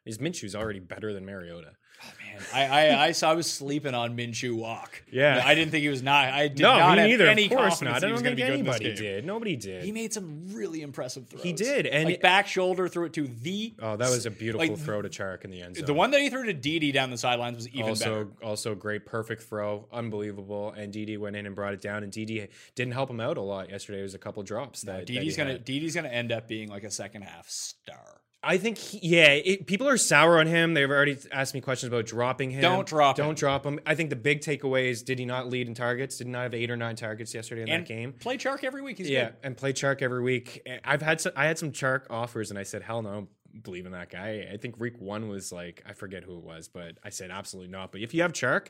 His 0.06 0.18
Minshew's 0.18 0.54
already 0.54 0.80
better 0.80 1.12
than 1.12 1.26
Mariota. 1.26 1.72
Oh, 2.02 2.12
man, 2.22 2.42
I, 2.52 2.66
I, 2.66 3.04
I 3.06 3.12
saw 3.12 3.30
I 3.30 3.34
was 3.34 3.50
sleeping 3.50 3.94
on 3.94 4.16
Minshew 4.16 4.54
walk. 4.54 5.02
Yeah. 5.10 5.42
I 5.44 5.54
didn't 5.54 5.70
think 5.70 5.82
he 5.82 5.88
was 5.88 6.02
not. 6.02 6.28
I 6.28 6.48
did 6.48 6.60
no, 6.60 6.78
not 6.78 6.92
me 6.92 6.98
have 6.98 7.08
neither. 7.10 7.26
any 7.26 7.46
Of 7.46 7.52
course 7.52 7.80
not. 7.80 8.04
I 8.04 8.06
he 8.06 8.12
was 8.12 8.20
don't 8.20 8.34
going 8.34 8.36
think 8.36 8.36
to 8.36 8.36
be 8.36 8.42
good 8.42 8.60
in 8.60 8.66
this 8.66 8.76
anybody 8.76 8.94
did. 8.94 9.24
Nobody 9.24 9.56
did. 9.56 9.84
He 9.84 9.92
made 9.92 10.12
some 10.12 10.46
really 10.52 10.82
impressive 10.82 11.26
throws. 11.26 11.42
He 11.42 11.54
did, 11.54 11.86
and 11.86 12.04
like 12.04 12.20
back 12.20 12.46
shoulder 12.46 12.88
threw 12.88 13.06
it 13.06 13.14
to 13.14 13.26
the. 13.26 13.74
oh, 13.80 13.96
that 13.96 14.10
was 14.10 14.26
a 14.26 14.30
beautiful 14.30 14.68
like, 14.68 14.78
throw 14.78 15.00
to 15.00 15.08
Chark 15.08 15.44
in 15.44 15.50
the 15.50 15.62
end 15.62 15.76
zone. 15.76 15.86
The 15.86 15.94
one 15.94 16.10
that 16.10 16.20
he 16.20 16.28
threw 16.28 16.44
to 16.44 16.52
Dede 16.52 16.92
down 16.92 17.10
the 17.10 17.16
sidelines 17.16 17.56
was 17.56 17.68
even 17.70 17.88
also 17.88 18.24
better. 18.26 18.44
also 18.44 18.74
great 18.74 19.06
perfect 19.06 19.44
throw 19.44 19.88
unbelievable 19.90 20.72
and 20.72 20.92
Dede 20.92 21.18
went 21.18 21.36
in 21.36 21.46
and 21.46 21.54
brought 21.54 21.72
it 21.72 21.80
down 21.80 22.02
and 22.02 22.12
Dede 22.12 22.48
didn't 22.74 22.92
help 22.92 23.08
him 23.08 23.20
out 23.20 23.38
a 23.38 23.42
lot 23.42 23.70
yesterday 23.70 24.00
it 24.00 24.02
was 24.02 24.14
a 24.14 24.18
couple 24.18 24.42
drops 24.42 24.82
that, 24.82 24.98
that 24.98 25.06
Dede's 25.06 25.36
gonna 25.36 25.52
had. 25.52 25.64
Dede's 25.64 25.94
gonna 25.94 26.08
end 26.08 26.30
up 26.30 26.46
being 26.46 26.68
like 26.68 26.84
a 26.84 26.90
second 26.90 27.22
half 27.22 27.48
star. 27.48 28.20
I 28.46 28.58
think 28.58 28.78
he, 28.78 29.00
yeah 29.02 29.28
it, 29.32 29.66
people 29.66 29.88
are 29.88 29.96
sour 29.96 30.38
on 30.38 30.46
him 30.46 30.74
they've 30.74 30.88
already 30.90 31.18
asked 31.32 31.52
me 31.54 31.60
questions 31.60 31.88
about 31.92 32.06
dropping 32.06 32.50
him 32.50 32.62
Don't 32.62 32.86
drop 32.86 33.16
don't 33.16 33.30
him. 33.30 33.34
drop 33.34 33.66
him 33.66 33.80
I 33.84 33.94
think 33.94 34.10
the 34.10 34.16
big 34.16 34.40
takeaway 34.40 34.88
is 34.88 35.02
did 35.02 35.18
he 35.18 35.24
not 35.24 35.48
lead 35.48 35.66
in 35.68 35.74
targets 35.74 36.16
did 36.18 36.28
not 36.28 36.44
have 36.44 36.54
eight 36.54 36.70
or 36.70 36.76
nine 36.76 36.96
targets 36.96 37.34
yesterday 37.34 37.62
in 37.62 37.68
And 37.68 37.84
that 37.84 37.88
game 37.88 38.12
play 38.12 38.38
Chark 38.38 38.64
every 38.64 38.82
week. 38.82 38.98
He's 38.98 39.10
yeah 39.10 39.26
good. 39.26 39.34
and 39.42 39.56
play 39.56 39.72
Chark 39.72 40.00
every 40.00 40.22
week 40.22 40.66
I've 40.84 41.02
had 41.02 41.20
some, 41.20 41.32
I 41.36 41.46
had 41.46 41.58
some 41.58 41.72
Chark 41.72 42.02
offers 42.08 42.50
and 42.50 42.58
I 42.58 42.62
said 42.62 42.82
hell 42.82 43.02
no 43.02 43.28
believe 43.62 43.86
in 43.86 43.92
that 43.92 44.10
guy. 44.10 44.46
I 44.52 44.58
think 44.58 44.78
week 44.78 45.00
one 45.00 45.28
was 45.28 45.50
like 45.50 45.82
I 45.88 45.94
forget 45.94 46.24
who 46.24 46.36
it 46.38 46.44
was, 46.44 46.68
but 46.68 46.98
I 47.02 47.08
said 47.08 47.30
absolutely 47.30 47.72
not. 47.72 47.90
But 47.90 48.02
if 48.02 48.12
you 48.12 48.20
have 48.22 48.32
Chark, 48.34 48.66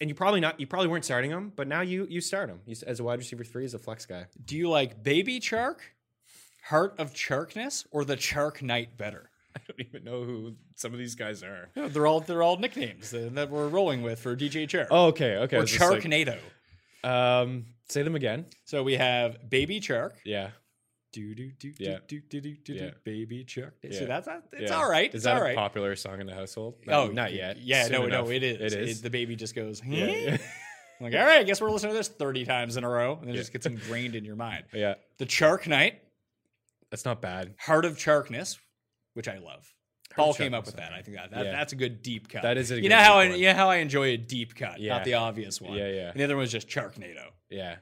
and 0.00 0.08
you 0.08 0.14
probably 0.14 0.40
not, 0.40 0.58
you 0.60 0.66
probably 0.66 0.88
weren't 0.88 1.04
starting 1.04 1.30
him, 1.30 1.52
but 1.54 1.66
now 1.68 1.80
you 1.80 2.06
you 2.08 2.20
start 2.20 2.48
him 2.48 2.60
you, 2.66 2.76
as 2.86 3.00
a 3.00 3.04
wide 3.04 3.18
receiver 3.18 3.42
three, 3.44 3.64
as 3.64 3.74
a 3.74 3.78
flex 3.78 4.06
guy. 4.06 4.26
Do 4.44 4.56
you 4.56 4.68
like 4.70 5.02
Baby 5.02 5.40
Chark, 5.40 5.78
Heart 6.68 6.94
of 6.98 7.12
Charkness, 7.14 7.86
or 7.90 8.04
the 8.04 8.16
Chark 8.16 8.62
Knight 8.62 8.96
better? 8.96 9.30
I 9.56 9.60
don't 9.68 9.80
even 9.88 10.04
know 10.04 10.24
who 10.24 10.54
some 10.74 10.92
of 10.92 10.98
these 10.98 11.14
guys 11.14 11.42
are. 11.42 11.70
No, 11.76 11.88
they're 11.88 12.06
all 12.06 12.20
they're 12.20 12.42
all 12.42 12.56
nicknames 12.56 13.10
that 13.10 13.34
that 13.36 13.50
we're 13.50 13.68
rolling 13.68 14.02
with 14.02 14.18
for 14.20 14.34
DJ 14.36 14.66
Chark. 14.66 14.88
Oh, 14.90 15.06
okay, 15.06 15.36
okay. 15.36 15.56
Or 15.58 15.64
just 15.64 15.80
like- 15.80 16.40
um, 17.04 17.66
say 17.88 18.02
them 18.02 18.14
again. 18.16 18.46
So 18.64 18.82
we 18.82 18.94
have 18.94 19.48
Baby 19.50 19.80
Chark. 19.80 20.12
Yeah, 20.24 20.50
Do 21.12 21.34
do 21.34 21.50
do 21.52 21.72
Yeah. 21.78 21.98
do 22.08 22.20
do 22.20 22.40
do 22.40 22.54
do 22.56 22.56
do 22.64 22.72
Yeah. 22.74 22.90
Baby 23.04 23.44
Chark. 23.44 23.72
So 23.82 23.88
Yeah. 24.00 24.04
that's 24.06 24.26
not, 24.26 24.42
it's 24.52 24.70
yeah. 24.70 24.76
all 24.76 24.90
right. 24.90 25.10
Is 25.10 25.16
it's 25.16 25.24
that 25.24 25.36
all 25.36 25.42
a 25.42 25.44
right. 25.44 25.56
popular 25.56 25.94
song 25.96 26.20
in 26.20 26.26
the 26.26 26.34
household? 26.34 26.76
Oh, 26.88 27.08
not 27.08 27.32
yet. 27.32 27.58
Yeah, 27.60 27.84
Soon 27.84 27.92
no, 27.92 28.04
enough. 28.06 28.26
no, 28.26 28.32
it 28.32 28.42
is. 28.42 28.72
It 28.72 28.80
is. 28.80 29.02
the 29.02 29.10
baby 29.10 29.36
just 29.36 29.54
goes. 29.54 29.82
yeah, 29.86 30.06
yeah. 30.06 30.36
I'm 31.00 31.06
like, 31.10 31.14
all 31.14 31.26
right, 31.26 31.40
I 31.40 31.42
guess 31.42 31.60
we're 31.60 31.70
listening 31.70 31.92
to 31.92 31.98
this 31.98 32.08
30 32.08 32.44
times 32.44 32.76
in 32.76 32.84
a 32.84 32.88
row, 32.88 33.18
and 33.20 33.28
it 33.28 33.34
Yeah. 33.34 33.40
just 33.40 33.52
gets 33.52 33.66
ingrained 33.66 34.14
in 34.14 34.24
your 34.24 34.36
mind. 34.36 34.64
yeah. 34.72 34.94
The 35.18 35.26
Chark 35.26 35.66
Knight, 35.66 36.00
That's 36.94 37.04
not 37.04 37.20
bad. 37.20 37.56
Heart 37.58 37.86
of 37.86 37.96
Charkness, 37.98 38.56
which 39.14 39.26
I 39.26 39.38
love. 39.38 39.74
of 40.12 40.16
Paul 40.16 40.32
came 40.32 40.54
up 40.54 40.64
with 40.64 40.76
that. 40.76 40.92
I 40.92 41.02
think 41.02 41.16
that, 41.16 41.32
that 41.32 41.46
Yeah. 41.46 41.50
that's 41.50 41.72
a 41.72 41.76
good 41.76 42.02
deep 42.02 42.28
cut. 42.28 42.42
That 42.42 42.56
is 42.56 42.70
a 42.70 42.76
you 42.76 42.82
good 42.82 42.90
know 42.90 42.98
how 42.98 43.18
I, 43.18 43.24
you 43.34 43.46
know 43.46 43.54
how 43.54 43.68
I 43.68 43.76
enjoy 43.78 44.10
a 44.10 44.16
deep 44.16 44.54
cut, 44.54 44.78
Yeah. 44.78 44.92
not 44.94 45.04
the 45.04 45.14
obvious 45.14 45.60
one. 45.60 45.76
Yeah, 45.76 45.88
yeah. 45.88 46.10
And 46.10 46.20
the 46.20 46.22
other 46.22 46.36
one 46.36 46.42
was 46.42 46.52
just 46.52 46.68
Charknado. 46.68 47.30
Yeah. 47.50 47.78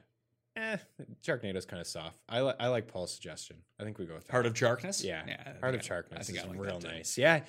Eh, 0.55 0.77
Sharknado's 1.23 1.67
kind 1.67 1.79
of 1.79 1.85
soft. 1.85 2.17
I 2.27 2.39
like 2.39 2.55
I 2.59 2.69
like 2.69 2.87
Paul's 2.87 3.13
suggestion. 3.13 3.57
I 3.79 3.83
think 3.83 3.99
we 3.99 4.07
go 4.07 4.15
with 4.15 4.25
that. 4.25 4.31
Heart 4.31 4.47
of 4.47 4.55
Charkness. 4.55 5.03
Yeah, 5.03 5.21
I 5.27 5.59
Heart 5.59 5.75
of 5.75 5.83
Sharkness 5.83 6.19
I 6.19 6.23
think 6.23 6.39
is 6.39 6.43
I 6.43 6.47
like 6.47 6.59
real 6.59 6.79
nice. 6.79 7.15
Yeah, 7.15 7.41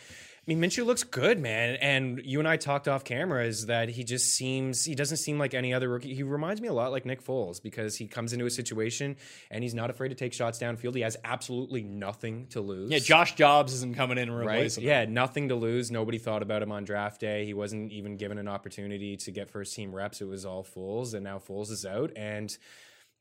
I 0.47 0.53
mean 0.55 0.61
Minshew 0.61 0.85
looks 0.85 1.03
good, 1.05 1.39
man. 1.39 1.77
And 1.77 2.21
you 2.23 2.39
and 2.39 2.47
I 2.47 2.59
talked 2.59 2.87
off 2.87 3.03
camera 3.03 3.47
is 3.47 3.65
that 3.67 3.89
he 3.89 4.05
just 4.05 4.35
seems 4.35 4.85
he 4.85 4.95
doesn't 4.95 5.17
seem 5.17 5.39
like 5.39 5.55
any 5.55 5.73
other 5.73 5.89
rookie. 5.89 6.13
He 6.15 6.23
reminds 6.23 6.61
me 6.61 6.69
a 6.69 6.73
lot 6.75 6.93
like 6.93 7.07
Nick 7.07 7.25
Foles 7.25 7.63
because 7.63 7.97
he 7.97 8.07
comes 8.07 8.35
into 8.35 8.45
a 8.45 8.51
situation 8.51 9.17
and 9.51 9.65
he's 9.65 9.73
not 9.73 9.89
afraid 9.89 10.11
to 10.11 10.15
take 10.15 10.35
shots 10.35 10.59
downfield. 10.59 10.95
He 10.97 11.01
has 11.01 11.17
absolutely 11.25 11.83
nothing 11.83 12.47
to 12.49 12.61
lose. 12.61 12.91
Yeah, 12.91 12.99
Josh 12.99 13.37
Dobbs 13.37 13.73
isn't 13.73 13.97
coming 13.97 14.19
in 14.19 14.29
and 14.29 14.37
Right? 14.39 14.57
replacing 14.57 14.85
him. 14.85 14.89
Yeah, 14.91 15.05
nothing 15.07 15.49
to 15.49 15.55
lose. 15.55 15.91
Nobody 15.91 16.19
thought 16.19 16.43
about 16.43 16.63
him 16.63 16.73
on 16.73 16.85
draft 16.85 17.23
day. 17.23 17.47
He 17.47 17.55
wasn't 17.55 17.91
even 17.93 18.19
given 18.19 18.37
an 18.37 18.47
opportunity 18.49 19.17
to 19.17 19.31
get 19.31 19.49
first 19.49 19.75
team 19.75 19.95
reps. 19.95 20.21
It 20.21 20.29
was 20.29 20.45
all 20.45 20.63
Foles, 20.63 21.15
and 21.15 21.25
now 21.25 21.39
Foles 21.39 21.71
is 21.71 21.87
out, 21.87 22.11
and 22.17 22.55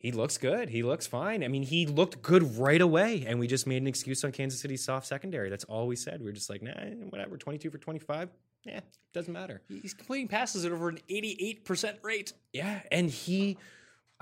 he 0.03 0.11
looks 0.11 0.37
good. 0.37 0.69
He 0.69 0.83
looks 0.83 1.07
fine. 1.07 1.43
I 1.45 1.47
mean, 1.47 1.63
he 1.63 1.85
looked 1.87 2.21
good 2.21 2.57
right 2.57 2.81
away, 2.81 3.23
and 3.25 3.39
we 3.39 3.47
just 3.47 3.65
made 3.65 3.81
an 3.81 3.87
excuse 3.87 4.23
on 4.25 4.33
Kansas 4.33 4.59
City's 4.59 4.83
soft 4.83 5.07
secondary. 5.07 5.49
That's 5.49 5.63
all 5.63 5.87
we 5.87 5.95
said. 5.95 6.19
We 6.19 6.25
were 6.25 6.33
just 6.33 6.49
like, 6.49 6.61
nah, 6.61 6.73
whatever. 7.09 7.37
Twenty-two 7.37 7.71
for 7.71 7.77
twenty-five. 7.77 8.29
Yeah, 8.65 8.81
doesn't 9.13 9.31
matter. 9.31 9.61
He's 9.69 9.93
completing 9.93 10.27
passes 10.27 10.65
at 10.65 10.71
over 10.71 10.89
an 10.89 10.99
88% 11.09 11.95
rate. 12.01 12.33
Yeah, 12.53 12.81
and 12.91 13.09
he, 13.09 13.57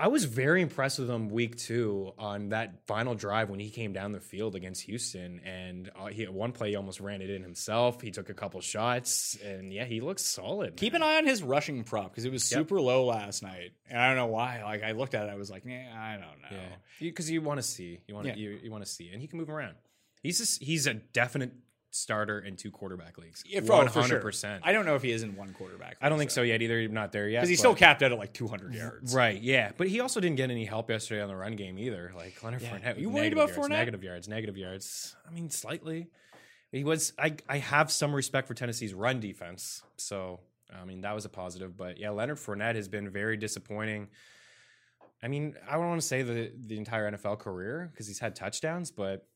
I 0.02 0.08
was 0.08 0.24
very 0.24 0.62
impressed 0.62 0.98
with 0.98 1.08
him 1.08 1.28
week 1.28 1.54
two 1.56 2.12
on 2.18 2.48
that 2.48 2.84
final 2.88 3.14
drive 3.14 3.50
when 3.50 3.60
he 3.60 3.70
came 3.70 3.92
down 3.92 4.10
the 4.10 4.18
field 4.18 4.56
against 4.56 4.82
Houston, 4.82 5.38
and 5.44 5.92
uh, 5.96 6.06
he 6.06 6.24
at 6.24 6.34
one 6.34 6.50
play 6.50 6.70
he 6.70 6.74
almost 6.76 6.98
ran 6.98 7.22
it 7.22 7.30
in 7.30 7.40
himself. 7.40 8.00
He 8.00 8.10
took 8.10 8.28
a 8.28 8.34
couple 8.34 8.60
shots, 8.60 9.38
and 9.44 9.72
yeah, 9.72 9.84
he 9.84 10.00
looks 10.00 10.24
solid. 10.24 10.74
Keep 10.76 10.94
an 10.94 11.04
eye 11.04 11.18
on 11.18 11.24
his 11.28 11.40
rushing 11.40 11.84
prop 11.84 12.10
because 12.10 12.24
it 12.24 12.32
was 12.32 12.50
Yep. 12.50 12.58
super 12.62 12.80
low 12.80 13.04
last 13.04 13.44
night. 13.44 13.74
And 13.88 13.96
I 13.96 14.08
don't 14.08 14.16
know 14.16 14.26
why. 14.26 14.64
Like, 14.64 14.82
I 14.82 14.90
looked 14.90 15.14
at 15.14 15.28
it, 15.28 15.30
I 15.30 15.36
was 15.36 15.52
like, 15.52 15.64
nah, 15.64 15.72
I 15.72 16.14
don't 16.14 16.42
know. 16.42 16.58
yeah, 16.58 16.76
because 16.98 17.30
you, 17.30 17.40
want 17.40 17.58
to 17.58 17.62
see, 17.62 18.00
you 18.08 18.14
want 18.16 18.26
to, 18.26 18.30
Yeah. 18.32 18.36
you, 18.38 18.58
you 18.64 18.70
want 18.72 18.84
to 18.84 18.90
see, 18.90 19.08
and 19.12 19.20
he 19.20 19.28
can 19.28 19.38
move 19.38 19.50
around. 19.50 19.76
He's 20.20 20.38
just, 20.38 20.60
he's 20.60 20.88
a 20.88 20.94
definite 20.94 21.52
starter 21.94 22.40
in 22.40 22.56
two 22.56 22.70
quarterback 22.70 23.18
leagues. 23.18 23.44
Yeah, 23.46 23.60
for- 23.60 23.72
One 23.72 23.88
for 23.88 24.02
sure. 24.02 24.32
I 24.62 24.72
don't 24.72 24.86
know 24.86 24.94
if 24.96 25.02
he 25.02 25.10
is 25.12 25.22
in 25.22 25.36
one 25.36 25.52
quarterback. 25.52 25.96
I 26.00 26.08
don't 26.08 26.18
think 26.18 26.30
so 26.30 26.42
yet 26.42 26.62
either. 26.62 26.80
He's 26.80 26.90
Not 26.90 27.12
there 27.12 27.28
yet 27.28 27.40
Because 27.40 27.50
he's 27.50 27.58
but- 27.58 27.60
still 27.60 27.74
capped 27.74 28.02
out 28.02 28.12
at 28.12 28.18
like 28.18 28.32
200 28.32 28.74
yards. 28.74 29.14
Right, 29.14 29.40
yeah, 29.40 29.72
but 29.76 29.88
he 29.88 30.00
also 30.00 30.18
didn't 30.18 30.36
get 30.36 30.50
any 30.50 30.64
help 30.64 30.90
yesterday 30.90 31.20
on 31.22 31.28
the 31.28 31.36
run 31.36 31.54
game 31.54 31.78
either. 31.78 32.12
Like 32.16 32.42
Leonard 32.42 32.62
Yeah. 32.62 32.78
Fournette, 32.78 32.98
You 32.98 33.08
worried 33.10 33.16
negative 33.34 33.38
about 33.38 33.48
yards, 33.56 33.68
Fournette? 33.68 33.70
Negative 33.78 34.02
yards, 34.02 34.28
negative 34.28 34.56
yards. 34.56 35.16
I 35.26 35.30
mean, 35.30 35.50
slightly. 35.50 36.08
He 36.70 36.82
was. 36.84 37.12
I 37.18 37.36
I 37.48 37.58
have 37.58 37.92
some 37.92 38.14
respect 38.14 38.48
for 38.48 38.54
Tennessee's 38.54 38.94
run 38.94 39.20
defense, 39.20 39.82
so 39.98 40.40
I 40.74 40.86
mean 40.86 41.02
that 41.02 41.14
was 41.14 41.26
a 41.26 41.28
positive. 41.28 41.76
But 41.76 41.98
yeah, 41.98 42.08
Leonard 42.10 42.38
Fournette 42.38 42.76
has 42.76 42.88
been 42.88 43.10
very 43.10 43.36
disappointing. 43.36 44.08
I 45.22 45.28
mean, 45.28 45.54
I 45.68 45.72
don't 45.74 45.88
want 45.88 46.00
to 46.00 46.06
say 46.06 46.22
the 46.22 46.50
the 46.56 46.78
entire 46.78 47.12
NFL 47.12 47.38
career 47.40 47.90
because 47.92 48.06
he's 48.06 48.18
had 48.20 48.34
touchdowns, 48.34 48.90
but 48.90 49.26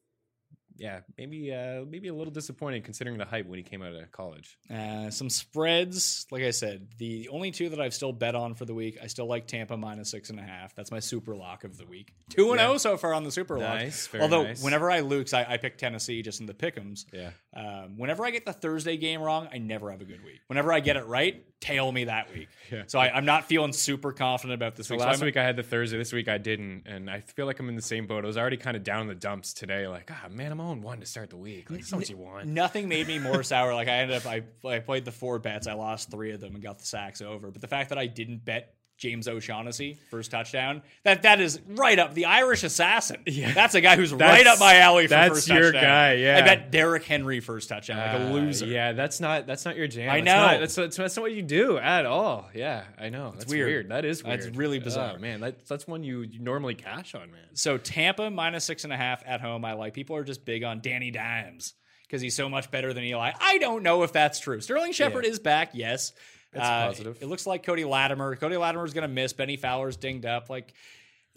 yeah, 0.78 1.00
maybe 1.16 1.52
uh, 1.52 1.84
maybe 1.88 2.08
a 2.08 2.14
little 2.14 2.32
disappointing 2.32 2.82
considering 2.82 3.18
the 3.18 3.24
hype 3.24 3.46
when 3.46 3.58
he 3.58 3.62
came 3.62 3.82
out 3.82 3.94
of 3.94 4.10
college. 4.12 4.58
Uh, 4.72 5.10
some 5.10 5.30
spreads, 5.30 6.26
like 6.30 6.42
I 6.42 6.50
said, 6.50 6.88
the 6.98 7.28
only 7.30 7.50
two 7.50 7.68
that 7.70 7.80
I've 7.80 7.94
still 7.94 8.12
bet 8.12 8.34
on 8.34 8.54
for 8.54 8.64
the 8.64 8.74
week, 8.74 8.98
I 9.02 9.06
still 9.06 9.26
like 9.26 9.46
Tampa 9.46 9.76
minus 9.76 10.10
six 10.10 10.30
and 10.30 10.38
a 10.38 10.42
half. 10.42 10.74
That's 10.74 10.90
my 10.90 11.00
super 11.00 11.34
lock 11.34 11.64
of 11.64 11.76
the 11.78 11.86
week. 11.86 12.12
Two 12.30 12.50
and 12.52 12.60
zero 12.60 12.76
so 12.78 12.96
far 12.96 13.14
on 13.14 13.24
the 13.24 13.32
super 13.32 13.58
Nice, 13.58 14.12
lock. 14.12 14.22
Although 14.22 14.44
nice. 14.44 14.62
whenever 14.62 14.90
I 14.90 15.00
lose, 15.00 15.32
I, 15.32 15.44
I 15.44 15.56
pick 15.56 15.78
Tennessee 15.78 16.22
just 16.22 16.40
in 16.40 16.46
the 16.46 16.54
pickums. 16.54 17.06
Yeah. 17.12 17.30
Um, 17.56 17.96
whenever 17.96 18.26
I 18.26 18.30
get 18.30 18.44
the 18.44 18.52
Thursday 18.52 18.96
game 18.98 19.22
wrong, 19.22 19.48
I 19.50 19.56
never 19.58 19.90
have 19.90 20.02
a 20.02 20.04
good 20.04 20.22
week. 20.22 20.40
Whenever 20.46 20.72
I 20.74 20.80
get 20.80 20.96
it 20.96 21.06
right, 21.06 21.42
tail 21.60 21.90
me 21.90 22.04
that 22.04 22.32
week. 22.32 22.48
Yeah. 22.70 22.82
So 22.88 22.98
I, 22.98 23.10
I'm 23.16 23.24
not 23.24 23.44
feeling 23.44 23.72
super 23.72 24.10
confident 24.12 24.54
about 24.60 24.74
this 24.74 24.88
So 24.88 24.94
week. 24.96 25.00
Last 25.04 25.18
I'm- 25.18 25.24
week 25.26 25.36
I 25.36 25.44
had 25.44 25.54
the 25.56 25.62
Thursday. 25.62 25.96
This 25.96 26.12
week 26.12 26.28
I 26.28 26.36
didn't, 26.36 26.82
and 26.86 27.08
I 27.08 27.20
feel 27.20 27.46
like 27.46 27.60
I'm 27.60 27.68
in 27.68 27.76
the 27.76 27.80
same 27.82 28.08
boat. 28.08 28.24
I 28.24 28.26
was 28.26 28.36
already 28.36 28.56
kind 28.56 28.76
of 28.76 28.82
down 28.82 29.02
in 29.02 29.06
the 29.06 29.14
dumps 29.14 29.54
today. 29.54 29.86
Like, 29.86 30.10
ah, 30.12 30.28
man, 30.28 30.50
I'm 30.50 30.60
on 30.60 30.82
one 30.82 30.98
to 30.98 31.06
start 31.06 31.30
the 31.30 31.36
week. 31.36 31.70
Like, 31.70 31.86
what 31.90 32.10
you 32.10 32.16
want. 32.16 32.46
Nothing 32.48 32.88
made 32.88 33.06
me 33.06 33.20
more 33.20 33.42
sour. 33.44 33.72
Like 33.72 33.86
I 33.88 33.98
ended 33.98 34.16
up, 34.16 34.26
I, 34.26 34.42
I 34.68 34.80
played 34.80 35.04
the 35.04 35.12
four 35.12 35.38
bets. 35.38 35.66
I 35.68 35.74
lost 35.74 36.10
three 36.10 36.32
of 36.32 36.40
them 36.40 36.54
and 36.54 36.62
got 36.62 36.80
the 36.80 36.84
sacks 36.86 37.22
over. 37.22 37.52
But 37.52 37.60
the 37.60 37.68
fact 37.68 37.90
that 37.90 37.98
I 37.98 38.06
didn't 38.08 38.44
bet 38.44 38.74
James 38.98 39.28
O'Shaughnessy 39.28 39.98
first 40.10 40.30
touchdown, 40.30 40.82
that 41.04 41.22
that 41.22 41.38
is 41.40 41.60
right 41.66 41.98
up 41.98 42.14
the 42.14 42.24
Irish 42.24 42.62
assassin. 42.64 43.22
Yeah. 43.26 43.52
that's 43.52 43.74
a 43.74 43.80
guy 43.82 43.96
who's 43.96 44.10
That's- 44.12 44.38
right 44.38 44.46
up 44.46 44.58
my 44.58 44.76
alley 44.76 45.04
for 45.04 45.10
that's 45.10 45.34
first 45.34 45.48
your 45.48 45.72
touchdown. 45.72 45.82
guy, 45.82 46.12
yeah. 46.14 46.38
I 46.38 46.42
bet 46.42 46.70
Derrick 46.70 47.04
Henry 47.04 47.40
first 47.40 47.68
touchdown, 47.68 47.98
like 47.98 48.20
a 48.22 48.30
Uh, 48.30 48.32
loser. 48.32 48.64
Yeah, 48.66 48.92
that's 48.92 49.20
not 49.20 49.46
that's 49.46 49.64
not 49.66 49.76
your 49.76 49.86
jam. 49.86 50.10
I 50.10 50.20
That's 50.20 50.24
know. 50.24 50.36
not- 50.36 50.60
that's, 50.60 50.74
that's 50.74 50.96
that's 50.96 51.16
not 51.16 51.22
what 51.22 51.32
you 51.32 51.42
do 51.42 51.76
at 51.76 52.06
all. 52.06 52.48
Yeah, 52.54 52.84
I 52.98 53.10
know. 53.10 53.32
That's 53.36 53.46
weird. 53.52 53.68
weird. 53.68 53.88
That 53.90 54.04
is 54.06 54.24
weird. 54.24 54.40
That's 54.42 54.56
really 54.56 54.78
bizarre. 54.78 55.14
Oh, 55.16 55.20
man, 55.20 55.40
that's 55.40 55.68
that's 55.68 55.86
one 55.86 56.02
you, 56.02 56.22
you 56.22 56.38
normally 56.40 56.74
cash 56.74 57.14
on, 57.14 57.30
man. 57.30 57.40
So 57.54 57.76
Tampa 57.78 58.30
minus 58.30 58.64
six 58.64 58.84
and 58.84 58.92
a 58.92 58.96
half 58.96 59.22
at 59.26 59.40
home. 59.42 59.64
I 59.64 59.74
like. 59.74 59.92
People 59.92 60.16
are 60.16 60.24
just 60.24 60.44
big 60.46 60.62
on 60.64 60.80
Danny 60.80 61.10
Dimes 61.10 61.74
because 62.06 62.22
he's 62.22 62.36
so 62.36 62.48
much 62.48 62.70
better 62.70 62.94
than 62.94 63.04
Eli. 63.04 63.32
I 63.40 63.58
don't 63.58 63.82
know 63.82 64.04
if 64.04 64.12
that's 64.12 64.38
true. 64.40 64.60
Sterling 64.60 64.92
Shepard 64.92 65.24
Yeah. 65.24 65.30
is 65.30 65.38
back. 65.40 65.70
Yes, 65.74 66.12
That's 66.56 66.66
Uh, 66.68 66.86
positive. 66.88 67.18
It 67.20 67.26
looks 67.26 67.46
like 67.46 67.62
Cody 67.64 67.84
Latimer. 67.84 68.34
Cody 68.36 68.56
Latimer's 68.56 68.92
going 68.94 69.02
to 69.02 69.08
miss. 69.08 69.32
Bennie 69.32 69.56
Fowler's 69.56 69.96
dinged 69.96 70.26
up. 70.26 70.50
Like, 70.50 70.72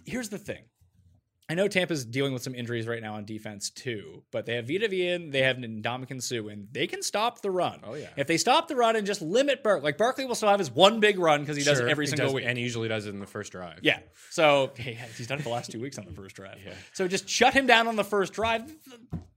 here's 0.06 0.30
the 0.30 0.38
thing. 0.38 0.64
I 1.52 1.56
know 1.56 1.68
Tampa's 1.68 2.06
dealing 2.06 2.32
with 2.32 2.44
some 2.44 2.54
injuries 2.54 2.86
right 2.86 3.02
now 3.02 3.16
on 3.16 3.26
defense 3.26 3.72
too, 3.72 4.22
but 4.32 4.46
they 4.46 4.54
have 4.54 4.68
Vita 4.68 4.88
Vea, 4.88 5.18
they 5.32 5.42
have 5.42 5.58
Ndamukong 5.58 6.22
Suh, 6.22 6.48
and 6.48 6.68
they 6.72 6.86
can 6.86 7.02
stop 7.02 7.42
the 7.42 7.50
run. 7.50 7.80
Oh, 7.84 7.96
yeah. 7.96 8.10
If 8.16 8.28
they 8.28 8.38
stop 8.38 8.68
the 8.68 8.76
run 8.76 8.96
and 8.96 9.08
just 9.08 9.20
limit 9.20 9.64
Burke, 9.64 9.82
like 9.82 9.98
Barkley 9.98 10.26
will 10.26 10.36
still 10.36 10.50
have 10.50 10.60
his 10.60 10.70
one 10.70 11.00
big 11.00 11.18
run 11.18 11.40
because 11.40 11.58
he 11.58 11.64
does 11.64 11.80
it 11.80 11.88
every 11.90 12.06
single 12.06 12.28
does- 12.28 12.36
week. 12.36 12.46
and 12.48 12.56
he 12.56 12.64
usually 12.64 12.88
does 12.88 13.08
it 13.08 13.10
in 13.16 13.20
the 13.20 13.26
first 13.26 13.52
drive. 13.52 13.80
Yeah. 13.82 13.98
So 14.30 14.72
hey, 14.76 15.00
he's 15.18 15.26
done 15.26 15.40
it 15.40 15.44
the 15.44 15.50
last 15.50 15.72
two 15.72 15.82
weeks 15.82 15.98
on 15.98 16.06
the 16.06 16.14
first 16.14 16.36
drive. 16.36 16.60
Yeah. 16.64 16.74
So 16.94 17.08
just 17.08 17.28
shut 17.28 17.56
him 17.56 17.66
down 17.66 17.88
on 17.88 17.96
the 17.96 18.04
first 18.04 18.32
drive. 18.34 18.72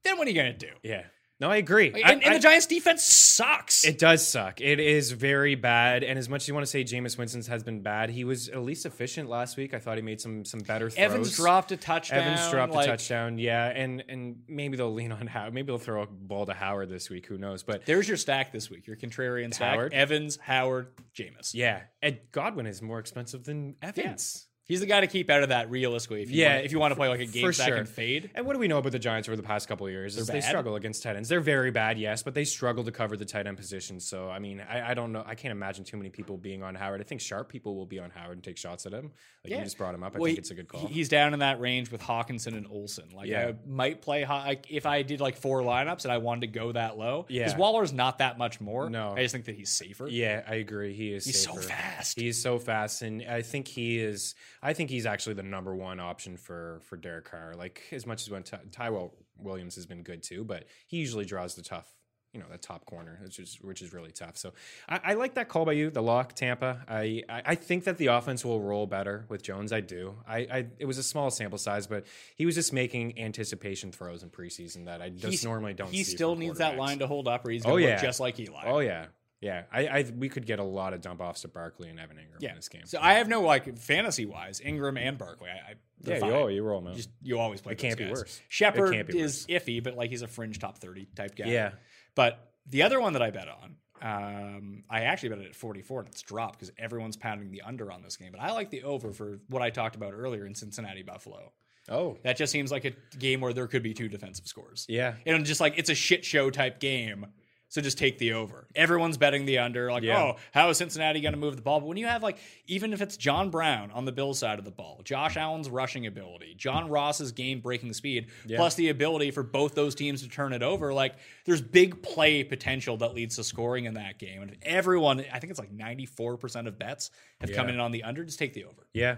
Then 0.02 0.18
what 0.18 0.26
are 0.26 0.30
you 0.30 0.36
gonna 0.36 0.52
do? 0.52 0.68
yeah. 0.82 1.04
No, 1.42 1.50
I 1.50 1.56
agree. 1.56 1.90
Like, 1.90 2.04
I- 2.04 2.12
and, 2.12 2.22
and 2.22 2.34
the 2.36 2.38
Giants' 2.38 2.66
defense 2.66 3.02
sucks. 3.02 3.84
It 3.84 3.98
does 3.98 4.24
suck. 4.24 4.60
It 4.60 4.78
is 4.78 5.10
very 5.10 5.56
bad. 5.56 6.04
And 6.04 6.16
as 6.16 6.28
much 6.28 6.42
as 6.42 6.48
you 6.48 6.54
want 6.54 6.64
to 6.64 6.70
say 6.70 6.84
Jameis 6.84 7.18
Winston's 7.18 7.48
has 7.48 7.64
been 7.64 7.82
bad, 7.82 8.10
he 8.10 8.22
was 8.22 8.48
at 8.48 8.62
least 8.62 8.86
efficient 8.86 9.28
last 9.28 9.56
week. 9.56 9.74
I 9.74 9.80
thought 9.80 9.96
he 9.98 10.02
made 10.02 10.20
some 10.20 10.44
some 10.44 10.60
better 10.60 10.88
throws. 10.88 11.04
Evans 11.04 11.36
dropped 11.36 11.72
a 11.72 11.76
touchdown. 11.76 12.20
Evans 12.20 12.48
dropped 12.48 12.74
like, 12.74 12.86
a 12.86 12.92
touchdown, 12.92 13.38
yeah, 13.38 13.66
and 13.66 14.04
and 14.08 14.36
maybe 14.46 14.76
they'll 14.76 14.94
lean 14.94 15.10
on 15.10 15.26
Howard. 15.26 15.52
Maybe 15.52 15.66
they'll 15.66 15.78
throw 15.78 16.02
a 16.02 16.06
ball 16.06 16.46
to 16.46 16.54
Howard 16.54 16.88
this 16.88 17.10
week. 17.10 17.26
Who 17.26 17.38
knows? 17.38 17.64
But 17.64 17.86
There's 17.86 18.06
your 18.06 18.18
stack 18.18 18.52
this 18.52 18.70
week. 18.70 18.86
Your 18.86 18.94
contrarian 18.96 19.52
stack: 19.52 19.74
Howard? 19.74 19.92
Evans, 19.92 20.36
Howard, 20.36 20.92
Jameis. 21.12 21.54
yeah, 21.54 21.80
Ed 22.00 22.20
Godwin 22.30 22.66
is 22.66 22.80
more 22.80 23.00
expensive 23.00 23.42
than 23.42 23.74
Evans. 23.82 24.46
He's 24.72 24.80
the 24.80 24.86
guy 24.86 25.02
to 25.02 25.06
keep 25.06 25.28
out 25.28 25.42
of 25.42 25.50
that 25.50 25.70
realistically. 25.70 26.22
If 26.22 26.30
you 26.30 26.40
Yeah, 26.40 26.54
want, 26.54 26.64
if 26.64 26.72
you 26.72 26.78
want 26.78 26.92
to 26.92 26.96
play 26.96 27.08
like 27.08 27.20
a 27.20 27.26
game 27.26 27.52
stack 27.52 27.68
sure. 27.68 27.76
and 27.76 27.86
fade. 27.86 28.30
And 28.34 28.46
what 28.46 28.54
do 28.54 28.58
we 28.58 28.68
know 28.68 28.78
about 28.78 28.92
the 28.92 28.98
Giants 28.98 29.28
over 29.28 29.36
the 29.36 29.42
past 29.42 29.68
couple 29.68 29.86
of 29.86 29.92
years? 29.92 30.16
They 30.26 30.40
struggle 30.40 30.76
against 30.76 31.02
tight 31.02 31.14
ends. 31.16 31.28
They're 31.28 31.40
very 31.40 31.70
bad, 31.70 31.98
yes, 31.98 32.22
but 32.22 32.32
they 32.32 32.44
struggle 32.44 32.82
to 32.84 32.90
cover 32.90 33.14
the 33.18 33.26
tight 33.26 33.46
end 33.46 33.58
position. 33.58 34.00
So 34.00 34.30
I 34.30 34.38
mean, 34.38 34.62
I, 34.66 34.92
I 34.92 34.94
don't 34.94 35.12
know. 35.12 35.22
I 35.26 35.34
can't 35.34 35.52
imagine 35.52 35.84
too 35.84 35.98
many 35.98 36.08
people 36.08 36.38
being 36.38 36.62
on 36.62 36.74
Howard. 36.74 37.02
I 37.02 37.04
think 37.04 37.20
sharp 37.20 37.50
people 37.50 37.76
will 37.76 37.84
be 37.84 37.98
on 37.98 38.08
Howard 38.08 38.32
and 38.38 38.42
take 38.42 38.56
shots 38.56 38.86
at 38.86 38.92
him. 38.94 39.10
Like 39.44 39.50
Yeah. 39.50 39.58
you 39.58 39.64
just 39.64 39.76
brought 39.76 39.94
him 39.94 40.02
up. 40.02 40.16
I 40.16 40.18
Well, 40.20 40.26
think 40.28 40.36
he- 40.36 40.40
it's 40.40 40.50
a 40.50 40.54
good 40.54 40.68
call. 40.68 40.86
He's 40.86 41.10
down 41.10 41.34
in 41.34 41.40
that 41.40 41.60
range 41.60 41.90
with 41.90 42.00
Hockenson 42.00 42.56
and 42.56 42.66
Olsen. 42.70 43.10
Like 43.14 43.28
Yeah. 43.28 43.48
I 43.48 43.54
might 43.68 44.00
play 44.00 44.24
like 44.24 44.70
if 44.70 44.86
I 44.86 45.02
did 45.02 45.20
like 45.20 45.36
four 45.36 45.60
lineups 45.60 46.04
and 46.04 46.12
I 46.12 46.16
wanted 46.18 46.42
to 46.42 46.46
go 46.58 46.72
that 46.72 46.96
low. 46.96 47.26
Yeah. 47.28 47.44
because 47.44 47.58
Waller's 47.58 47.92
not 47.92 48.18
that 48.18 48.38
much 48.38 48.58
more. 48.58 48.88
No. 48.88 49.12
I 49.14 49.20
just 49.22 49.32
think 49.32 49.44
that 49.44 49.54
he's 49.56 49.68
safer. 49.68 50.08
Yeah, 50.08 50.42
I 50.48 50.54
agree. 50.54 50.94
He 50.94 51.12
is. 51.12 51.26
He's 51.26 51.44
so 51.44 51.56
safer. 51.56 51.68
fast. 51.68 52.18
He's 52.18 52.40
so 52.40 52.58
fast, 52.58 53.02
and 53.02 53.22
I 53.28 53.42
think 53.42 53.68
he 53.68 53.98
is. 53.98 54.34
I 54.62 54.72
think 54.74 54.90
he's 54.90 55.06
actually 55.06 55.34
the 55.34 55.42
number 55.42 55.74
one 55.74 55.98
option 56.00 56.36
for 56.36 56.80
for 56.84 56.96
Derek 56.96 57.24
Carr. 57.30 57.54
Like 57.56 57.82
as 57.92 58.06
much 58.06 58.22
as 58.22 58.30
when 58.30 58.42
Ty- 58.44 58.60
Tyrell 58.70 59.14
Williams 59.38 59.74
has 59.74 59.86
been 59.86 60.02
good 60.02 60.22
too, 60.22 60.44
but 60.44 60.64
he 60.86 60.98
usually 60.98 61.24
draws 61.24 61.54
the 61.54 61.62
tough 61.62 61.88
you 62.34 62.40
know, 62.40 62.46
that 62.50 62.62
top 62.62 62.86
corner, 62.86 63.18
which 63.22 63.38
is 63.38 63.58
which 63.60 63.82
is 63.82 63.92
really 63.92 64.10
tough. 64.10 64.38
So 64.38 64.54
I, 64.88 65.00
I 65.04 65.14
like 65.14 65.34
that 65.34 65.50
call 65.50 65.66
by 65.66 65.72
you, 65.72 65.90
the 65.90 66.00
lock 66.02 66.32
Tampa. 66.32 66.82
I, 66.88 67.22
I, 67.28 67.42
I 67.44 67.54
think 67.56 67.84
that 67.84 67.98
the 67.98 68.06
offense 68.06 68.42
will 68.42 68.58
roll 68.62 68.86
better 68.86 69.26
with 69.28 69.42
Jones. 69.42 69.70
I 69.70 69.80
do. 69.80 70.14
I, 70.26 70.38
I 70.50 70.66
it 70.78 70.86
was 70.86 70.96
a 70.96 71.02
small 71.02 71.30
sample 71.30 71.58
size, 71.58 71.86
but 71.86 72.06
he 72.34 72.46
was 72.46 72.54
just 72.54 72.72
making 72.72 73.18
anticipation 73.18 73.92
throws 73.92 74.22
in 74.22 74.30
preseason 74.30 74.86
that 74.86 75.02
I 75.02 75.10
just 75.10 75.26
He's- 75.26 75.44
normally 75.44 75.74
don't. 75.74 75.90
He 75.90 76.04
still 76.04 76.34
needs 76.34 76.56
that 76.56 76.78
line 76.78 77.00
to 77.00 77.06
hold 77.06 77.28
up, 77.28 77.46
or 77.46 77.50
he's 77.50 77.66
Oh, 77.66 77.70
going 77.72 77.82
to 77.82 77.88
yeah. 77.88 77.94
look 77.96 78.02
just 78.02 78.18
like 78.18 78.40
Eli. 78.40 78.62
Oh 78.64 78.78
yeah, 78.78 79.08
yeah. 79.42 79.64
I, 79.72 79.86
I 79.88 80.12
we 80.16 80.28
could 80.28 80.46
get 80.46 80.60
a 80.60 80.64
lot 80.64 80.94
of 80.94 81.00
dump 81.00 81.20
offs 81.20 81.42
to 81.42 81.48
Barkley 81.48 81.90
and 81.90 81.98
Evan 81.98 82.16
Engram 82.16 82.36
yeah. 82.38 82.50
in 82.50 82.56
this 82.56 82.68
game. 82.68 82.86
So 82.86 82.98
I 83.00 83.14
have 83.14 83.28
no 83.28 83.42
like 83.42 83.76
fantasy 83.76 84.24
wise, 84.24 84.60
Engram 84.60 84.98
and 84.98 85.18
Barkley. 85.18 85.50
I, 85.50 85.72
I 85.72 85.74
yeah, 86.04 86.18
fine. 86.20 86.30
you, 86.30 86.36
oh, 86.36 86.46
you 86.46 86.62
roll 86.62 86.80
them. 86.80 86.94
Just 86.94 87.10
you 87.22 87.38
always 87.38 87.60
play. 87.60 87.72
It 87.72 87.78
can't 87.78 87.98
be 87.98 88.08
worse. 88.08 88.40
Shepard 88.48 88.92
can't 88.92 89.08
be 89.08 89.18
is 89.18 89.46
iffy, 89.48 89.82
but 89.82 89.96
like 89.96 90.10
he's 90.10 90.22
a 90.22 90.28
fringe 90.28 90.58
top 90.60 90.78
thirty 90.78 91.08
type 91.16 91.34
guy. 91.36 91.46
Yeah. 91.46 91.72
But 92.14 92.52
the 92.66 92.82
other 92.82 93.00
one 93.00 93.14
that 93.14 93.22
I 93.22 93.30
bet 93.30 93.48
on, 93.48 93.76
um, 94.00 94.84
I 94.88 95.02
actually 95.02 95.30
bet 95.30 95.38
it 95.38 95.46
at 95.46 95.56
forty 95.56 95.82
four, 95.82 96.00
and 96.00 96.08
it's 96.08 96.22
dropped 96.22 96.60
because 96.60 96.72
everyone's 96.78 97.16
pounding 97.16 97.50
the 97.50 97.62
under 97.62 97.90
on 97.90 98.02
this 98.02 98.16
game. 98.16 98.30
But 98.30 98.40
I 98.40 98.52
like 98.52 98.70
the 98.70 98.84
over 98.84 99.12
for 99.12 99.40
what 99.48 99.60
I 99.60 99.70
talked 99.70 99.96
about 99.96 100.12
earlier 100.14 100.46
in 100.46 100.54
Cincinnati 100.54 101.02
Buffalo. 101.02 101.52
oh 101.88 102.16
That 102.22 102.36
just 102.36 102.52
seems 102.52 102.70
like 102.70 102.84
a 102.84 102.92
game 103.18 103.40
where 103.40 103.52
there 103.52 103.66
could 103.66 103.82
be 103.82 103.92
two 103.92 104.08
defensive 104.08 104.46
scores. 104.46 104.86
yeah. 104.88 105.14
And 105.26 105.44
just 105.44 105.60
like 105.60 105.74
it's 105.78 105.90
a 105.90 105.96
shit 105.96 106.24
show 106.24 106.50
type 106.50 106.78
game. 106.78 107.26
So 107.72 107.80
just 107.80 107.96
take 107.96 108.18
the 108.18 108.34
over. 108.34 108.66
Everyone's 108.74 109.16
betting 109.16 109.46
the 109.46 109.56
under. 109.56 109.90
Like, 109.90 110.02
Yeah. 110.02 110.18
oh, 110.22 110.36
how 110.52 110.68
is 110.68 110.76
Cincinnati 110.76 111.22
going 111.22 111.32
to 111.32 111.38
move 111.38 111.56
the 111.56 111.62
ball? 111.62 111.80
But 111.80 111.86
when 111.86 111.96
you 111.96 112.06
have 112.06 112.22
like, 112.22 112.36
even 112.66 112.92
if 112.92 113.00
it's 113.00 113.16
John 113.16 113.48
Brown 113.48 113.90
on 113.92 114.04
the 114.04 114.12
Bill 114.12 114.34
side 114.34 114.58
of 114.58 114.66
the 114.66 114.70
ball, 114.70 115.00
Josh 115.04 115.38
Allen's 115.38 115.70
rushing 115.70 116.06
ability, 116.06 116.54
John 116.54 116.90
Ross's 116.90 117.32
game 117.32 117.60
breaking 117.60 117.94
speed, 117.94 118.26
plus 118.58 118.74
the 118.74 118.90
ability 118.90 119.30
for 119.30 119.42
both 119.42 119.74
those 119.74 119.94
teams 119.94 120.20
to 120.20 120.28
turn 120.28 120.52
it 120.52 120.62
over, 120.62 120.92
like 120.92 121.14
there's 121.46 121.62
big 121.62 122.02
play 122.02 122.44
potential 122.44 122.98
that 122.98 123.14
leads 123.14 123.36
to 123.36 123.42
scoring 123.44 123.86
in 123.86 123.94
that 123.94 124.18
game. 124.18 124.42
And 124.42 124.54
everyone, 124.60 125.24
I 125.32 125.38
think 125.38 125.50
it's 125.50 125.58
like 125.58 125.74
94% 125.74 126.66
of 126.68 126.78
bets 126.78 127.10
have 127.40 127.54
come 127.54 127.70
in 127.70 127.80
on 127.80 127.90
the 127.90 128.02
under. 128.02 128.22
Just 128.22 128.38
take 128.38 128.52
the 128.52 128.64
over. 128.64 128.86
Yeah. 128.92 129.16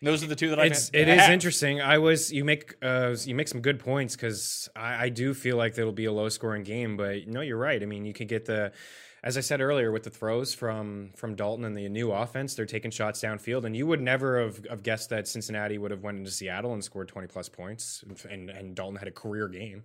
And 0.00 0.08
those 0.08 0.22
are 0.22 0.26
the 0.26 0.36
two 0.36 0.50
that 0.50 0.60
I 0.60 0.66
it's 0.66 0.90
it 0.92 1.08
is 1.08 1.28
interesting. 1.28 1.80
I 1.80 1.98
was 1.98 2.30
you 2.32 2.44
make 2.44 2.74
uh 2.82 3.16
you 3.24 3.34
make 3.34 3.48
some 3.48 3.60
good 3.62 3.80
points 3.80 4.14
because 4.14 4.68
I, 4.76 5.04
I 5.04 5.08
do 5.08 5.32
feel 5.32 5.56
like 5.56 5.78
it'll 5.78 5.92
be 5.92 6.04
a 6.04 6.12
low 6.12 6.28
scoring 6.28 6.64
game, 6.64 6.96
but 6.96 7.26
no, 7.26 7.40
you're 7.40 7.56
right. 7.56 7.82
I 7.82 7.86
mean, 7.86 8.04
you 8.04 8.12
could 8.12 8.28
get 8.28 8.44
the 8.44 8.72
as 9.26 9.36
I 9.36 9.40
said 9.40 9.60
earlier 9.60 9.90
with 9.90 10.04
the 10.04 10.10
throws 10.10 10.54
from 10.54 11.10
from 11.16 11.34
Dalton 11.34 11.64
and 11.64 11.76
the 11.76 11.88
new 11.88 12.12
offense, 12.12 12.54
they're 12.54 12.66
taking 12.66 12.90
shots 12.90 13.20
downfield, 13.20 13.64
and 13.64 13.74
you 13.74 13.86
would 13.86 14.00
never 14.00 14.40
have, 14.42 14.64
have 14.68 14.82
guessed 14.82 15.10
that 15.10 15.26
Cincinnati 15.26 15.78
would 15.78 15.90
have 15.90 16.02
went 16.02 16.18
into 16.18 16.30
Seattle 16.30 16.74
and 16.74 16.84
scored 16.84 17.08
20 17.08 17.26
plus 17.28 17.48
points, 17.48 18.04
and 18.30 18.50
and 18.50 18.74
Dalton 18.74 18.96
had 18.96 19.08
a 19.08 19.12
career 19.12 19.48
game. 19.48 19.84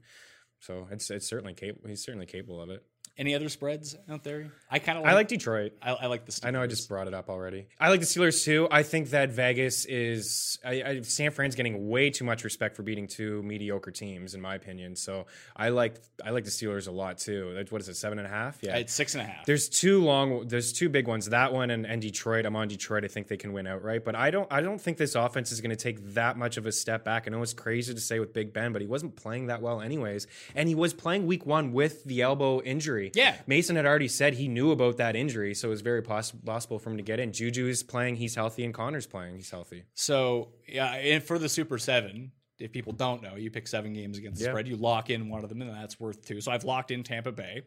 So 0.60 0.88
it's 0.92 1.10
it's 1.10 1.28
certainly 1.28 1.54
capable. 1.54 1.90
He's 1.90 2.04
certainly 2.04 2.28
capable 2.28 2.62
of 2.62 2.70
it. 2.70 2.84
Any 3.22 3.36
other 3.36 3.50
spreads 3.50 3.96
out 4.10 4.24
there? 4.24 4.52
I 4.72 4.80
kind 4.80 4.98
of 4.98 5.06
I 5.06 5.14
like 5.14 5.28
Detroit. 5.28 5.74
I, 5.80 5.92
I 5.92 6.06
like 6.08 6.26
the. 6.26 6.40
I 6.44 6.50
know 6.50 6.60
I 6.60 6.66
Steelers. 6.66 6.70
just 6.72 6.90
brought 6.90 7.08
it 7.08 7.14
up 7.14 7.30
already. 7.30 7.68
I 7.80 7.90
like 7.90 8.00
the 8.00 8.08
Steelers 8.08 8.44
too. 8.44 8.68
I 8.72 8.82
think 8.82 9.12
that 9.12 9.30
Vegas 9.30 9.86
is 9.86 10.58
I, 10.66 10.82
I, 10.82 11.02
San 11.02 11.30
Fran's 11.30 11.54
getting 11.54 11.88
way 11.88 12.10
too 12.10 12.26
much 12.26 12.44
respect 12.44 12.76
for 12.76 12.82
beating 12.82 13.06
two 13.06 13.44
mediocre 13.44 13.92
teams, 13.92 14.34
in 14.34 14.42
my 14.42 14.56
opinion. 14.56 14.96
So 14.96 15.28
I 15.56 15.70
like 15.70 16.02
I 16.26 16.32
like 16.32 16.46
the 16.46 16.50
Steelers 16.50 16.88
a 16.88 16.92
lot 16.92 17.20
too. 17.20 17.50
That's- 17.54 17.72
What 17.72 17.80
is 17.82 17.90
it, 17.90 17.96
seven 17.96 18.18
and 18.18 18.26
a 18.26 18.30
half? 18.32 18.58
Yeah. 18.64 18.78
It's 18.78 18.92
six 18.94 19.14
and 19.14 19.22
a 19.22 19.26
half. 19.28 19.46
there's 19.46 19.70
two 19.70 20.04
long. 20.04 20.48
There's 20.48 20.74
two 20.74 20.90
big 20.90 21.08
ones. 21.08 21.28
That 21.28 21.54
one 21.54 21.70
and, 21.70 21.86
and 21.86 22.02
Detroit. 22.02 22.48
I'm 22.48 22.56
on 22.56 22.70
Detroit. 22.70 23.06
I 23.06 23.08
think 23.08 23.28
they 23.28 23.38
can 23.38 23.54
win 23.54 23.68
outright. 23.68 24.04
But 24.04 24.16
I 24.16 24.32
don't. 24.32 24.48
I 24.52 24.62
don't 24.62 24.82
think 24.82 24.98
this 24.98 25.14
offense 25.14 25.52
is 25.52 25.62
going 25.62 25.70
to 25.70 25.76
take 25.76 26.16
that 26.16 26.38
much 26.38 26.58
of 26.58 26.66
a 26.66 26.72
step 26.72 27.04
back. 27.06 27.26
I 27.28 27.30
know 27.30 27.44
it's 27.44 27.54
crazy 27.54 27.94
to 27.94 28.00
say 28.02 28.20
with 28.20 28.34
Big 28.34 28.52
Ben, 28.52 28.74
but 28.74 28.82
he 28.82 28.88
wasn't 28.88 29.16
playing 29.16 29.46
that 29.48 29.62
well 29.62 29.80
anyways. 29.80 30.26
And 30.56 30.68
he 30.68 30.74
was 30.74 30.94
playing 30.96 31.28
Week 31.28 31.46
One 31.46 31.72
with 31.72 32.04
the 32.06 32.24
elbow 32.24 32.62
injury. 32.64 33.11
Yeah. 33.14 33.36
Mason 33.48 33.76
had 33.76 33.86
already 33.86 34.08
said 34.08 34.34
he 34.34 34.48
knew 34.48 34.72
about 34.72 34.98
that 34.98 35.16
injury, 35.16 35.54
so 35.54 35.68
it 35.68 35.72
was 35.72 35.82
very 35.82 36.02
poss- 36.02 36.32
possible 36.32 36.80
for 36.80 36.90
him 36.90 36.98
to 36.98 37.04
get 37.04 37.20
in. 37.20 37.34
Juju 37.34 37.68
is 37.68 37.84
playing. 37.84 38.16
He's 38.16 38.36
healthy, 38.36 38.64
and 38.64 38.74
Conner's 38.74 39.08
playing. 39.08 39.36
He's 39.36 39.50
healthy. 39.50 39.84
So 39.94 40.50
yeah, 40.68 40.94
and 40.94 41.24
for 41.24 41.38
the 41.40 41.50
Super 41.50 41.78
Seven, 41.78 42.32
if 42.60 42.72
people 42.72 42.94
don't 42.94 43.24
know, 43.24 43.36
you 43.36 43.50
pick 43.50 43.68
seven 43.68 43.94
games 43.94 44.18
against 44.18 44.40
the 44.40 44.46
spread. 44.46 44.68
You 44.68 44.76
lock 44.78 45.10
in 45.10 45.30
one 45.30 45.44
of 45.44 45.50
them, 45.50 45.62
and 45.62 45.72
that's 45.72 46.00
worth 46.00 46.24
two. 46.26 46.42
So 46.42 46.52
I've 46.52 46.64
locked 46.64 46.92
in 46.92 47.04
Tampa 47.04 47.32
Bay. 47.32 47.64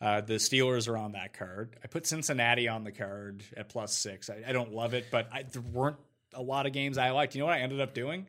Uh, 0.00 0.20
the 0.20 0.34
Steelers 0.34 0.88
are 0.88 0.96
on 0.98 1.12
that 1.12 1.32
card. 1.32 1.76
I 1.82 1.86
put 1.86 2.06
Cincinnati 2.06 2.66
on 2.68 2.82
the 2.84 2.90
card 2.92 3.44
at 3.56 3.68
plus 3.68 3.96
six. 3.96 4.28
I, 4.30 4.42
I 4.48 4.52
don't 4.52 4.72
love 4.72 4.94
it, 4.94 5.06
but 5.10 5.28
I, 5.32 5.44
there 5.44 5.62
weren't 5.62 5.98
a 6.34 6.42
lot 6.42 6.66
of 6.66 6.72
games 6.72 6.98
I 6.98 7.10
liked. 7.10 7.34
You 7.34 7.40
know 7.40 7.46
what 7.46 7.54
I 7.54 7.60
ended 7.60 7.80
up 7.80 7.94
doing? 7.94 8.26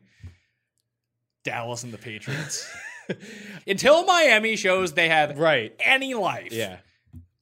Dallas 1.42 1.82
and 1.82 1.92
the 1.92 1.98
Patriots. 1.98 2.72
Until 3.66 4.04
Miami 4.04 4.56
shows 4.56 4.92
they 4.92 5.08
have 5.08 5.38
Right. 5.38 5.74
any 5.80 6.14
life. 6.14 6.52
Yeah. 6.52 6.78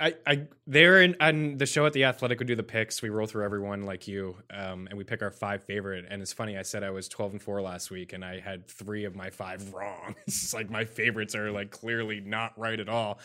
I, 0.01 0.15
I 0.27 0.47
they're 0.67 1.01
in 1.01 1.15
on 1.21 1.59
the 1.59 1.67
show 1.67 1.87
at 1.87 1.93
the 1.93 2.05
Athletic. 2.05 2.41
We 2.41 2.47
do 2.47 2.57
the 2.57 2.65
picks. 2.65 3.03
We 3.03 3.09
roll 3.09 3.29
through 3.29 3.45
everyone 3.45 3.83
like 3.87 4.09
you, 4.09 4.35
um, 4.51 4.89
and 4.89 4.99
we 4.99 5.05
pick 5.05 5.23
our 5.23 5.31
five 5.31 5.63
favorite. 5.63 6.07
And 6.11 6.21
it's 6.21 6.33
funny. 6.33 6.59
I 6.59 6.63
said 6.63 6.83
I 6.83 6.91
was 6.91 7.09
twelve 7.09 7.31
and 7.31 7.41
four 7.41 7.63
last 7.63 7.89
week, 7.89 8.13
and 8.13 8.25
I 8.25 8.41
had 8.41 8.67
three 8.67 9.05
of 9.05 9.15
my 9.15 9.31
five 9.31 9.73
wrong. 9.73 10.17
it's 10.27 10.53
like 10.53 10.71
my 10.71 10.87
favorites 10.87 11.37
are 11.37 11.53
like 11.53 11.71
clearly 11.71 12.19
not 12.19 12.59
right 12.59 12.81
at 12.81 12.89
all. 12.89 13.21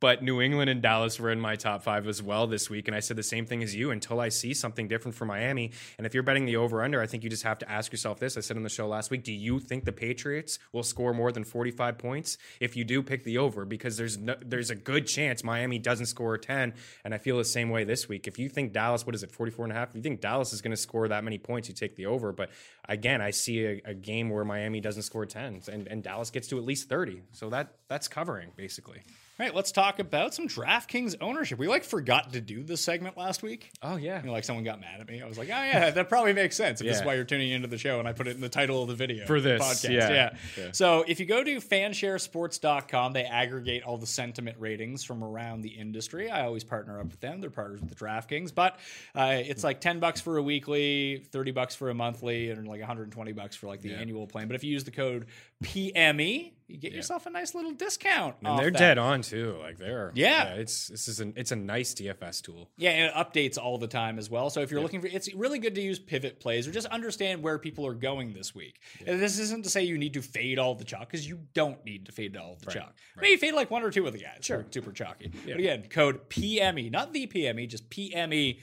But 0.00 0.22
New 0.22 0.40
England 0.40 0.70
and 0.70 0.80
Dallas 0.80 1.18
were 1.18 1.30
in 1.30 1.40
my 1.40 1.56
top 1.56 1.82
five 1.82 2.06
as 2.06 2.22
well 2.22 2.46
this 2.46 2.70
week, 2.70 2.86
and 2.86 2.96
I 2.96 3.00
said 3.00 3.16
the 3.16 3.22
same 3.22 3.46
thing 3.46 3.62
as 3.62 3.74
you. 3.74 3.90
Until 3.90 4.20
I 4.20 4.28
see 4.28 4.54
something 4.54 4.86
different 4.86 5.16
for 5.16 5.24
Miami, 5.24 5.72
and 5.96 6.06
if 6.06 6.14
you're 6.14 6.22
betting 6.22 6.44
the 6.44 6.56
over 6.56 6.82
under, 6.82 7.00
I 7.00 7.06
think 7.06 7.24
you 7.24 7.30
just 7.30 7.42
have 7.42 7.58
to 7.58 7.70
ask 7.70 7.90
yourself 7.90 8.20
this. 8.20 8.36
I 8.36 8.40
said 8.40 8.56
on 8.56 8.62
the 8.62 8.68
show 8.68 8.86
last 8.86 9.10
week: 9.10 9.24
Do 9.24 9.32
you 9.32 9.58
think 9.58 9.84
the 9.84 9.92
Patriots 9.92 10.58
will 10.72 10.84
score 10.84 11.12
more 11.12 11.32
than 11.32 11.42
45 11.44 11.98
points? 11.98 12.38
If 12.60 12.76
you 12.76 12.84
do, 12.84 13.02
pick 13.02 13.24
the 13.24 13.38
over 13.38 13.64
because 13.64 13.96
there's 13.96 14.16
no, 14.16 14.36
there's 14.40 14.70
a 14.70 14.76
good 14.76 15.06
chance 15.06 15.42
Miami 15.42 15.78
doesn't 15.78 16.06
score 16.06 16.38
10, 16.38 16.74
and 17.04 17.14
I 17.14 17.18
feel 17.18 17.36
the 17.36 17.44
same 17.44 17.70
way 17.70 17.84
this 17.84 18.08
week. 18.08 18.28
If 18.28 18.38
you 18.38 18.48
think 18.48 18.72
Dallas, 18.72 19.04
what 19.04 19.14
is 19.14 19.22
it, 19.22 19.32
44 19.32 19.64
and 19.64 19.72
a 19.72 19.76
half? 19.76 19.90
If 19.90 19.96
you 19.96 20.02
think 20.02 20.20
Dallas 20.20 20.52
is 20.52 20.62
going 20.62 20.72
to 20.72 20.76
score 20.76 21.08
that 21.08 21.24
many 21.24 21.38
points, 21.38 21.68
you 21.68 21.74
take 21.74 21.96
the 21.96 22.06
over. 22.06 22.32
But 22.32 22.50
again, 22.88 23.20
I 23.20 23.30
see 23.30 23.64
a, 23.64 23.82
a 23.84 23.94
game 23.94 24.30
where 24.30 24.44
Miami 24.44 24.80
doesn't 24.80 25.02
score 25.02 25.26
10, 25.26 25.62
and, 25.72 25.88
and 25.88 26.02
Dallas 26.02 26.30
gets 26.30 26.46
to 26.48 26.58
at 26.58 26.64
least 26.64 26.88
30. 26.88 27.22
So 27.32 27.50
that 27.50 27.74
that's 27.88 28.06
covering 28.06 28.50
basically. 28.56 29.02
All 29.40 29.46
right, 29.46 29.54
let's 29.54 29.70
talk 29.70 30.00
about 30.00 30.34
some 30.34 30.48
DraftKings 30.48 31.14
ownership. 31.20 31.60
We 31.60 31.68
like 31.68 31.84
forgot 31.84 32.32
to 32.32 32.40
do 32.40 32.64
this 32.64 32.80
segment 32.80 33.16
last 33.16 33.40
week. 33.40 33.70
Oh 33.82 33.94
yeah. 33.94 34.20
You 34.20 34.26
know, 34.26 34.32
like 34.32 34.42
someone 34.42 34.64
got 34.64 34.80
mad 34.80 35.00
at 35.00 35.06
me. 35.08 35.22
I 35.22 35.28
was 35.28 35.38
like, 35.38 35.46
oh 35.48 35.52
yeah, 35.52 35.90
that 35.90 36.08
probably 36.08 36.32
makes 36.32 36.56
sense. 36.56 36.80
If 36.80 36.88
this 36.88 36.98
is 36.98 37.04
why 37.04 37.14
you're 37.14 37.22
tuning 37.24 37.52
into 37.52 37.68
the 37.68 37.78
show, 37.78 38.00
and 38.00 38.08
I 38.08 38.12
put 38.12 38.26
it 38.26 38.34
in 38.34 38.40
the 38.40 38.48
title 38.48 38.82
of 38.82 38.88
the 38.88 38.96
video 38.96 39.26
For 39.26 39.40
this, 39.40 39.62
podcast. 39.62 39.90
yeah. 39.92 40.30
Yeah. 40.56 40.72
So 40.72 41.04
if 41.06 41.20
you 41.20 41.26
go 41.26 41.44
to 41.44 41.56
fansharesports.com, 41.60 43.12
they 43.12 43.22
aggregate 43.22 43.84
all 43.84 43.96
the 43.96 44.08
sentiment 44.08 44.56
ratings 44.58 45.04
from 45.04 45.22
around 45.22 45.60
the 45.60 45.68
industry. 45.70 46.30
I 46.30 46.44
always 46.44 46.64
partner 46.64 46.98
up 46.98 47.06
with 47.06 47.20
them. 47.20 47.40
They're 47.40 47.48
partners 47.48 47.80
with 47.80 47.90
the 47.90 47.94
DraftKings, 47.96 48.52
but 48.52 48.80
uh, 49.14 49.36
it's 49.44 49.62
like 49.62 49.80
ten 49.80 50.00
bucks 50.00 50.20
for 50.20 50.38
a 50.38 50.42
weekly, 50.42 51.24
thirty 51.30 51.52
bucks 51.52 51.76
for 51.76 51.90
a 51.90 51.94
monthly, 51.94 52.50
and 52.50 52.66
like 52.66 52.80
120 52.80 53.30
bucks 53.32 53.54
for 53.54 53.68
like 53.68 53.82
the 53.82 53.94
annual 53.94 54.26
plan. 54.26 54.48
But 54.48 54.56
if 54.56 54.64
you 54.64 54.72
use 54.72 54.82
the 54.82 54.90
code 54.90 55.26
PME, 55.62 56.54
you 56.68 56.76
get 56.76 56.92
yourself 56.92 57.24
a 57.24 57.30
nice 57.30 57.54
little 57.54 57.72
discount. 57.72 58.36
And 58.44 58.58
they're 58.58 58.70
that. 58.70 58.78
dead 58.78 58.98
on 58.98 59.22
too. 59.22 59.56
Like 59.58 59.78
they're 59.78 60.12
Yeah. 60.14 60.54
it's 60.54 60.88
this 60.88 61.08
is 61.08 61.18
an 61.20 61.32
it's 61.34 61.50
a 61.50 61.56
nice 61.56 61.94
DFS 61.94 62.42
tool. 62.42 62.70
Yeah, 62.76 62.90
and 62.90 63.04
it 63.06 63.14
updates 63.14 63.56
all 63.58 63.78
the 63.78 63.86
time 63.88 64.18
as 64.18 64.28
well. 64.28 64.50
So 64.50 64.60
if 64.60 64.70
you're 64.70 64.82
looking 64.82 65.00
for, 65.00 65.06
it's 65.06 65.32
really 65.34 65.58
good 65.58 65.74
to 65.76 65.80
use 65.80 65.98
pivot 65.98 66.40
plays 66.40 66.68
or 66.68 66.70
just 66.70 66.86
understand 66.88 67.42
where 67.42 67.58
people 67.58 67.86
are 67.86 67.94
going 67.94 68.34
this 68.34 68.54
week. 68.54 68.80
And 69.06 69.18
this 69.20 69.38
isn't 69.38 69.64
to 69.64 69.70
say 69.70 69.84
you 69.84 69.96
need 69.96 70.12
to 70.14 70.22
fade 70.22 70.58
all 70.58 70.74
the 70.74 70.84
chalk 70.84 71.10
because 71.10 71.26
you 71.26 71.40
don't 71.54 71.82
need 71.84 72.04
to 72.06 72.12
fade 72.12 72.36
all 72.36 72.58
the 72.62 72.70
chalk. 72.70 72.94
Maybe 73.18 73.36
fade 73.36 73.54
like 73.54 73.70
one 73.70 73.82
or 73.82 73.90
two 73.90 74.06
of 74.06 74.12
the 74.12 74.18
guys. 74.20 74.40
Sure, 74.42 74.66
super 74.70 74.92
chalky. 74.92 75.32
But 75.46 75.56
again, 75.58 75.84
code 75.88 76.28
PME, 76.28 76.90
not 76.90 77.12
the 77.14 77.26
PME, 77.26 77.66
just 77.68 77.88
PME. 77.88 78.60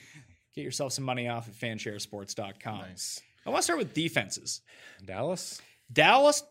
Get 0.54 0.64
yourself 0.64 0.94
some 0.94 1.04
money 1.06 1.28
off 1.28 1.50
at 1.50 1.56
fansharesports.com. 1.56 2.78
Nice. 2.80 3.20
I 3.46 3.50
want 3.50 3.60
to 3.62 3.64
start 3.64 3.80
with 3.80 3.94
defenses. 3.94 4.62
Dallas. 5.04 5.62
Dallas, 5.92 6.44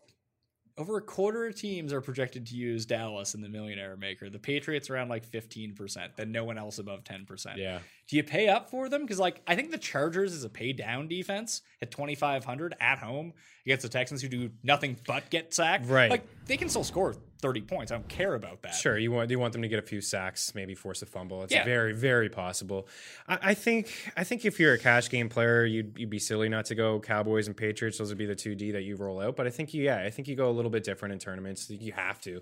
over 0.77 0.97
a 0.97 1.01
quarter 1.01 1.45
of 1.47 1.55
teams 1.55 1.93
are 1.93 2.01
projected 2.01 2.45
to 2.47 2.55
use 2.55 2.85
Dallas 2.85 3.33
in 3.33 3.41
the 3.41 3.47
Millionaire 3.47 3.95
Maker. 3.95 4.29
The 4.29 4.39
Patriots 4.39 4.89
around 4.89 5.07
like 5.07 5.25
15%, 5.25 6.09
then 6.17 6.31
no 6.31 6.43
one 6.43 6.57
else 6.57 6.79
above 6.79 7.03
10%. 7.03 7.55
Yeah. 7.55 7.79
Do 8.09 8.17
you 8.17 8.23
pay 8.23 8.49
up 8.49 8.69
for 8.69 8.89
them? 8.89 9.01
Because 9.01 9.19
like 9.19 9.41
I 9.47 9.55
think 9.55 9.71
the 9.71 9.77
Chargers 9.77 10.33
is 10.33 10.43
a 10.43 10.49
pay 10.49 10.73
down 10.73 11.07
defense 11.07 11.61
at 11.81 11.91
2,500 11.91 12.75
at 12.79 12.99
home 12.99 13.33
against 13.65 13.83
the 13.83 13.89
Texans 13.89 14.21
who 14.21 14.27
do 14.27 14.49
nothing 14.63 14.97
but 15.07 15.29
get 15.29 15.53
sacked. 15.53 15.87
Right. 15.87 16.11
Like 16.11 16.27
they 16.45 16.57
can 16.57 16.67
still 16.67 16.83
score 16.83 17.15
30 17.41 17.61
points. 17.61 17.91
I 17.91 17.95
don't 17.95 18.07
care 18.07 18.33
about 18.33 18.61
that. 18.63 18.73
Sure, 18.73 18.97
you 18.97 19.11
want 19.11 19.29
you 19.29 19.37
want 19.39 19.53
them 19.53 19.61
to 19.61 19.67
get 19.67 19.79
a 19.79 19.81
few 19.81 20.01
sacks, 20.01 20.55
maybe 20.55 20.73
force 20.75 21.01
a 21.01 21.05
fumble. 21.05 21.43
It's 21.43 21.53
Yeah. 21.53 21.63
very 21.65 21.93
very 21.93 22.29
possible. 22.29 22.87
I, 23.27 23.39
I 23.41 23.53
think 23.53 24.11
I 24.17 24.23
think 24.23 24.45
if 24.45 24.59
you're 24.59 24.73
a 24.73 24.79
cash 24.79 25.09
game 25.09 25.29
player, 25.29 25.65
you'd 25.65 25.97
you'd 25.97 26.09
be 26.09 26.19
silly 26.19 26.49
not 26.49 26.65
to 26.65 26.75
go 26.75 26.99
Cowboys 26.99 27.47
and 27.47 27.55
Patriots. 27.55 27.97
Those 27.97 28.09
would 28.09 28.17
be 28.17 28.25
the 28.25 28.35
two 28.35 28.55
D 28.55 28.71
that 28.71 28.83
you 28.83 28.95
roll 28.95 29.19
out. 29.21 29.35
But 29.35 29.47
I 29.47 29.49
think 29.49 29.73
you, 29.73 29.83
yeah, 29.83 29.97
I 30.03 30.09
think 30.09 30.27
you 30.27 30.35
go 30.35 30.49
a 30.49 30.51
little 30.51 30.71
bit 30.71 30.83
different 30.83 31.13
in 31.13 31.19
tournaments. 31.19 31.69
You 31.69 31.91
have 31.93 32.19
to. 32.21 32.41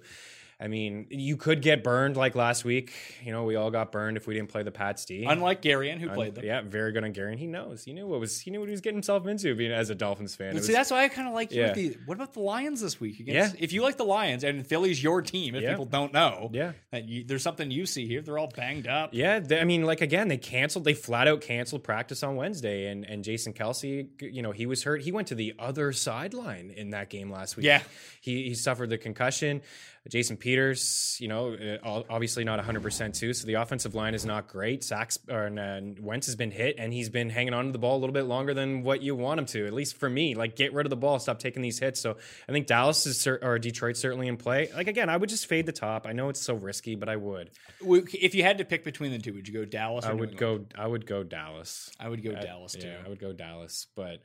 I 0.64 0.70
mean, 0.70 1.08
you 1.10 1.36
could 1.36 1.62
get 1.62 1.84
burned 1.84 2.16
like 2.16 2.36
last 2.36 2.64
week. 2.64 2.94
You 3.22 3.34
know, 3.34 3.44
we 3.44 3.58
all 3.58 3.70
got 3.70 3.92
burned 3.92 4.16
if 4.16 4.26
we 4.28 4.34
didn't 4.34 4.48
play 4.48 4.64
the 4.64 4.72
Pats 4.72 5.04
D. 5.04 5.26
Unlike 5.26 5.62
Garion, 5.62 6.00
who 6.00 6.08
Un- 6.08 6.16
played 6.16 6.36
them. 6.36 6.46
Yeah, 6.46 6.62
very 6.62 6.94
good 6.94 7.04
on 7.04 7.12
Gary. 7.12 7.36
He 7.36 7.48
knows. 7.48 7.84
He 7.84 7.92
knew 7.92 8.08
what 8.08 8.22
was. 8.22 8.40
He 8.40 8.50
knew 8.50 8.62
what 8.62 8.70
he 8.70 8.72
was 8.72 8.80
getting 8.80 8.96
himself 8.96 9.28
into 9.28 9.54
being 9.56 9.74
as 9.74 9.90
a 9.90 9.96
Dolphins 9.96 10.36
fan. 10.38 10.54
Was- 10.56 10.66
see, 10.66 10.72
that's 10.72 10.90
why 10.90 11.04
I 11.04 11.10
kind 11.10 11.28
of 11.28 11.34
like 11.34 11.52
Yeah. 11.52 11.74
the. 11.74 11.98
What 12.06 12.16
about 12.16 12.32
the 12.34 12.40
Lions 12.40 12.80
this 12.80 12.98
week? 13.00 13.20
Against, 13.20 13.56
Yeah. 13.56 13.64
If 13.64 13.74
you 13.74 13.82
like 13.82 13.98
the 13.98 14.06
Lions 14.06 14.46
and 14.46 14.66
Philly's 14.66 15.04
your 15.04 15.22
team, 15.22 15.54
if 15.56 15.64
Yeah. 15.64 15.72
people 15.72 15.86
don't 15.86 16.14
know, 16.14 16.50
Yeah. 16.54 16.72
that 16.92 17.10
you, 17.10 17.26
there's 17.26 17.44
something 17.44 17.70
you 17.70 17.86
see 17.86 18.08
here. 18.08 18.22
They're 18.22 18.38
all 18.38 18.48
banged 18.56 18.88
up. 18.88 19.10
Yeah, 19.14 19.40
they, 19.40 19.60
I 19.60 19.66
mean, 19.66 19.84
like 19.84 20.00
again, 20.00 20.30
they 20.30 20.38
canceled. 20.38 20.86
They 20.86 20.94
flat 20.94 21.28
out 21.28 21.42
canceled 21.42 21.84
practice 21.84 22.24
on 22.24 22.38
Wednesday, 22.38 22.88
and 22.88 23.04
and 23.06 23.22
Jason 23.24 23.52
Kelce, 23.52 24.08
you 24.22 24.42
know, 24.42 24.52
he 24.52 24.66
was 24.66 24.84
hurt. 24.84 25.02
He 25.02 25.12
went 25.12 25.28
to 25.28 25.36
the 25.36 25.54
other 25.60 25.92
sideline 25.92 26.72
in 26.76 26.92
that 26.92 27.10
game 27.10 27.30
last 27.30 27.58
week. 27.58 27.66
Yeah. 27.66 27.82
he 28.22 28.44
he 28.44 28.56
suffered 28.56 28.90
the 28.90 28.98
concussion. 28.98 29.62
Jason 30.10 30.36
Peters, 30.36 31.16
you 31.22 31.30
know, 31.30 31.54
uh, 31.54 32.04
obviously 32.10 32.44
not 32.44 32.58
100 32.58 32.84
percent 32.84 33.16
too. 33.16 33.34
So 33.34 33.48
the 33.48 33.54
offensive 33.54 33.96
line 33.96 34.14
is 34.14 34.26
not 34.26 34.48
great. 34.48 34.84
Sacks 34.84 35.18
or 35.30 35.48
uh, 35.48 35.82
Wentz 36.02 36.28
has 36.28 36.36
been 36.36 36.52
hit, 36.52 36.76
and 36.78 36.92
he's 36.92 37.10
been 37.10 37.30
hanging 37.30 37.54
on 37.54 37.68
to 37.68 37.72
the 37.72 37.78
ball 37.78 37.96
a 37.96 38.02
little 38.02 38.14
bit 38.14 38.26
longer 38.26 38.54
than 38.54 38.84
what 38.84 39.02
you 39.02 39.16
want 39.16 39.40
him 39.40 39.46
to. 39.48 39.66
At 39.66 39.74
least 39.74 39.96
for 39.98 40.10
me, 40.10 40.36
like 40.36 40.58
get 40.58 40.74
rid 40.74 40.86
of 40.86 40.90
the 40.90 40.98
ball, 40.98 41.20
stop 41.20 41.40
taking 41.40 41.62
these 41.62 41.80
hits. 41.80 42.02
So 42.02 42.18
I 42.50 42.52
think 42.52 42.68
Dallas 42.68 43.06
is 43.06 43.20
cer- 43.20 43.40
or 43.42 43.60
Detroit 43.60 43.96
certainly 43.96 44.28
in 44.28 44.36
play. 44.36 44.70
Like 44.76 44.88
again, 44.88 45.10
I 45.10 45.16
would 45.16 45.30
just 45.30 45.46
fade 45.46 45.66
the 45.66 45.72
top. 45.72 46.06
I 46.06 46.12
know 46.12 46.28
it's 46.28 46.42
so 46.42 46.54
risky, 46.54 46.96
but 46.96 47.08
I 47.08 47.16
would. 47.16 47.52
If 47.82 48.36
you 48.36 48.44
had 48.44 48.58
to 48.58 48.66
pick 48.66 48.84
between 48.84 49.14
the 49.14 49.20
two, 49.20 49.34
would 49.34 49.48
you 49.48 49.54
go 49.54 49.64
Dallas? 49.64 50.06
Or 50.06 50.10
I 50.12 50.14
would 50.14 50.38
go. 50.38 50.66
I 50.76 50.86
would 50.86 51.06
go 51.06 51.24
Dallas. 51.24 51.90
I 51.98 52.10
would 52.10 52.22
go 52.22 52.32
I- 52.32 52.42
Dallas 52.42 52.74
too. 52.74 52.88
Yeah, 52.88 52.98
I 53.06 53.08
would 53.08 53.20
go 53.20 53.32
Dallas. 53.32 53.88
But 53.96 54.20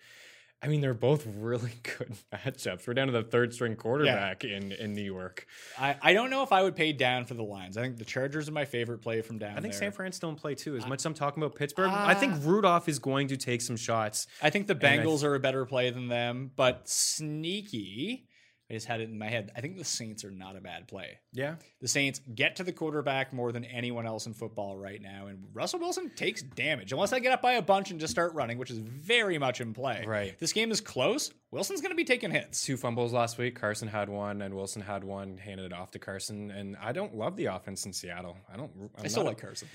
I 0.60 0.66
mean, 0.66 0.80
they're 0.80 0.94
both 0.94 1.24
really 1.26 1.72
good 1.82 2.12
matchups. 2.32 2.86
We're 2.86 2.94
down 2.94 3.06
to 3.06 3.12
the 3.12 3.22
third 3.22 3.54
string 3.54 3.76
quarterback 3.76 4.44
in 4.44 4.72
in 4.72 4.92
New 4.92 5.02
York. 5.02 5.46
I, 5.78 5.96
I 6.02 6.12
don't 6.12 6.30
know 6.30 6.42
if 6.42 6.52
I 6.52 6.62
would 6.62 6.74
pay 6.74 6.92
down 6.92 7.26
for 7.26 7.34
the 7.34 7.44
Lions. 7.44 7.76
I 7.76 7.82
think 7.82 7.96
the 7.96 8.04
Chargers 8.04 8.48
are 8.48 8.52
my 8.52 8.64
favorite 8.64 8.98
play 8.98 9.22
from 9.22 9.38
down 9.38 9.56
I 9.56 9.60
think 9.60 9.72
there. 9.72 9.80
San 9.80 9.92
Fran's 9.92 10.16
still 10.16 10.30
in 10.30 10.36
play 10.36 10.54
too. 10.54 10.76
As 10.76 10.86
much 10.86 11.00
as 11.00 11.06
I'm 11.06 11.14
talking 11.14 11.42
about 11.42 11.56
Pittsburgh, 11.56 11.90
I 11.90 12.14
think 12.14 12.34
ah. 12.34 12.40
Rudolph 12.42 12.88
is 12.88 12.98
going 12.98 13.28
to 13.28 13.36
take 13.36 13.62
some 13.62 13.76
shots. 13.76 14.26
I 14.42 14.50
think 14.50 14.66
the 14.66 14.76
I 14.76 14.78
th- 14.78 15.00
Bengals 15.00 15.22
are 15.22 15.34
a 15.34 15.40
better 15.40 15.64
play 15.64 15.90
than 15.90 16.08
them, 16.08 16.50
but 16.56 16.88
sneaky. 16.88 18.27
I 18.70 18.74
just 18.74 18.86
had 18.86 19.00
it 19.00 19.08
in 19.08 19.18
my 19.18 19.28
head. 19.30 19.50
I 19.56 19.62
think 19.62 19.78
the 19.78 19.84
Saints 19.84 20.24
are 20.24 20.30
not 20.30 20.54
a 20.54 20.60
bad 20.60 20.88
play. 20.88 21.18
Yeah, 21.32 21.54
The 21.80 21.88
Saints 21.88 22.20
get 22.34 22.56
to 22.56 22.64
the 22.64 22.72
quarterback 22.72 23.32
more 23.32 23.50
than 23.50 23.64
anyone 23.64 24.04
else 24.06 24.26
in 24.26 24.34
football 24.34 24.76
right 24.76 25.00
now, 25.00 25.28
and 25.28 25.44
Russell 25.54 25.80
Wilson 25.80 26.10
takes 26.14 26.42
damage 26.42 26.92
unless 26.92 27.14
I 27.14 27.18
get 27.20 27.32
up 27.32 27.40
by 27.40 27.52
a 27.52 27.62
bunch 27.62 27.90
and 27.90 27.98
just 27.98 28.10
start 28.10 28.34
running, 28.34 28.58
which 28.58 28.70
is 28.70 28.76
very 28.78 29.38
much 29.38 29.62
in 29.62 29.72
play. 29.72 30.04
Right. 30.06 30.38
This 30.38 30.52
game 30.52 30.70
is 30.70 30.82
close. 30.82 31.30
Wilson's 31.50 31.80
going 31.80 31.92
to 31.92 31.96
be 31.96 32.04
taking 32.04 32.30
hits. 32.30 32.62
two 32.62 32.76
fumbles 32.76 33.12
last 33.14 33.38
week. 33.38 33.58
Carson 33.58 33.88
had 33.88 34.10
one, 34.10 34.42
and 34.42 34.54
Wilson 34.54 34.82
had 34.82 35.02
one. 35.02 35.38
Handed 35.38 35.64
it 35.66 35.72
off 35.72 35.92
to 35.92 35.98
Carson, 35.98 36.50
and 36.50 36.76
I 36.76 36.92
don't 36.92 37.16
love 37.16 37.36
the 37.36 37.46
offense 37.46 37.86
in 37.86 37.94
Seattle. 37.94 38.36
I 38.52 38.58
don't. 38.58 38.70
I'm 38.98 39.04
I 39.04 39.08
still 39.08 39.22
not- 39.24 39.30
like 39.30 39.40
Carson. 39.40 39.68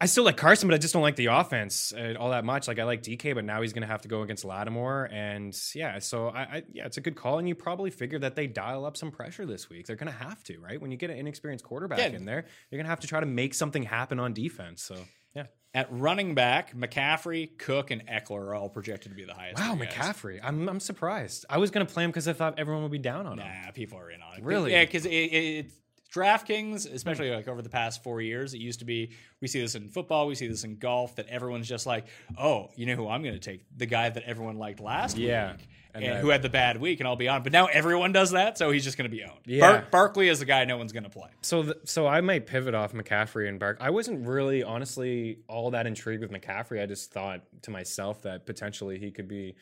I 0.00 0.06
still 0.06 0.22
like 0.22 0.36
Carson, 0.36 0.68
but 0.68 0.74
I 0.74 0.78
just 0.78 0.92
don't 0.94 1.02
like 1.02 1.16
the 1.16 1.26
offense 1.26 1.92
uh, 1.92 2.14
all 2.20 2.30
that 2.30 2.44
much. 2.44 2.68
Like 2.68 2.78
I 2.78 2.84
like 2.84 3.02
DK, 3.02 3.34
but 3.34 3.44
now 3.44 3.62
he's 3.62 3.72
going 3.72 3.82
to 3.82 3.88
have 3.88 4.02
to 4.02 4.08
go 4.08 4.22
against 4.22 4.44
Lattimore, 4.44 5.08
and 5.12 5.58
yeah, 5.74 5.98
so 5.98 6.28
I, 6.28 6.40
I 6.40 6.62
yeah, 6.72 6.86
it's 6.86 6.98
a 6.98 7.00
good 7.00 7.16
call, 7.16 7.38
and 7.40 7.48
you 7.48 7.56
probably 7.56 7.90
figure 7.90 8.20
that 8.20 8.36
they 8.36 8.46
dial 8.46 8.84
up 8.86 8.96
some 8.96 9.10
pressure 9.10 9.44
this 9.44 9.68
week. 9.68 9.86
They're 9.86 9.96
going 9.96 10.12
to 10.12 10.18
have 10.18 10.42
to, 10.44 10.58
right? 10.60 10.80
When 10.80 10.92
you 10.92 10.96
get 10.96 11.10
an 11.10 11.16
inexperienced 11.16 11.64
quarterback 11.64 11.98
Yeah. 11.98 12.06
in 12.16 12.24
there, 12.26 12.44
you're 12.70 12.78
going 12.78 12.84
to 12.84 12.90
have 12.90 13.00
to 13.00 13.08
try 13.08 13.18
to 13.18 13.26
make 13.26 13.54
something 13.54 13.82
happen 13.82 14.20
on 14.20 14.34
defense. 14.34 14.82
So 14.84 14.96
yeah, 15.34 15.46
At 15.74 15.88
running 15.90 16.36
back, 16.36 16.76
McCaffrey, 16.76 17.58
Cook, 17.58 17.90
and 17.90 18.06
Ekeler 18.06 18.40
are 18.40 18.54
all 18.54 18.68
projected 18.68 19.10
to 19.10 19.16
be 19.16 19.24
the 19.24 19.34
highest. 19.34 19.58
wow. 19.60 19.74
McCaffrey, 19.74 20.38
I'm 20.42 20.68
I'm 20.68 20.78
surprised. 20.80 21.44
I 21.50 21.58
was 21.58 21.72
going 21.72 21.84
to 21.84 21.92
play 21.92 22.04
him 22.04 22.10
because 22.10 22.28
I 22.28 22.34
thought 22.34 22.58
everyone 22.60 22.84
would 22.84 22.92
be 22.92 22.98
down 22.98 23.26
on 23.26 23.38
him. 23.38 23.46
Nah, 23.46 23.72
people 23.72 23.98
are 23.98 24.10
in 24.12 24.22
on 24.22 24.38
it. 24.38 24.44
Really? 24.44 24.70
Yeah, 24.72 24.84
because 24.84 25.06
it, 25.06 25.10
it, 25.10 25.66
it's 25.66 25.74
DraftKings, 26.14 26.92
especially 26.92 27.28
hmm. 27.28 27.34
like 27.34 27.48
over 27.48 27.62
the 27.62 27.68
past 27.68 28.02
four 28.02 28.20
years, 28.20 28.54
it 28.54 28.60
used 28.60 28.78
to 28.80 28.84
be 28.84 29.10
we 29.40 29.48
see 29.48 29.60
this 29.60 29.74
in 29.74 29.88
football, 29.88 30.26
we 30.26 30.34
see 30.34 30.48
this 30.48 30.64
in 30.64 30.76
golf, 30.76 31.16
that 31.16 31.28
everyone's 31.28 31.68
just 31.68 31.86
like, 31.86 32.06
oh, 32.38 32.70
you 32.76 32.86
know 32.86 32.96
who 32.96 33.08
I'm 33.08 33.22
going 33.22 33.34
to 33.34 33.40
take? 33.40 33.64
The 33.76 33.86
guy 33.86 34.08
that 34.08 34.22
everyone 34.24 34.56
liked 34.56 34.80
last 34.80 35.16
Yeah. 35.16 35.52
week. 35.52 35.68
And 35.94 36.04
And, 36.04 36.16
that- 36.16 36.20
who 36.20 36.28
had 36.28 36.42
the 36.42 36.50
bad 36.50 36.78
week, 36.80 37.00
and 37.00 37.08
I'll 37.08 37.16
be 37.16 37.28
on. 37.28 37.42
But 37.42 37.52
now 37.52 37.66
everyone 37.66 38.12
does 38.12 38.32
that, 38.32 38.58
so 38.58 38.70
he's 38.70 38.84
just 38.84 38.98
going 38.98 39.10
to 39.10 39.16
be 39.16 39.24
owned. 39.24 39.40
Yeah. 39.46 39.60
Bar- 39.60 39.86
Barkley 39.90 40.28
is 40.28 40.38
the 40.38 40.44
guy 40.44 40.64
no 40.64 40.76
one's 40.76 40.92
going 40.92 41.04
to 41.04 41.10
play. 41.10 41.30
So, 41.42 41.62
th- 41.62 41.76
so 41.84 42.06
I 42.06 42.20
might 42.20 42.46
pivot 42.46 42.74
off 42.74 42.92
McCaffrey 42.92 43.48
and 43.48 43.58
Bark. 43.58 43.78
I 43.80 43.90
wasn't 43.90 44.26
really, 44.26 44.62
honestly, 44.62 45.38
all 45.48 45.70
that 45.70 45.86
intrigued 45.86 46.20
with 46.22 46.30
McCaffrey. 46.30 46.82
I 46.82 46.86
just 46.86 47.10
thought 47.10 47.40
to 47.62 47.70
myself 47.70 48.22
that 48.22 48.44
potentially 48.46 48.98
he 48.98 49.10
could 49.10 49.28
be, 49.28 49.56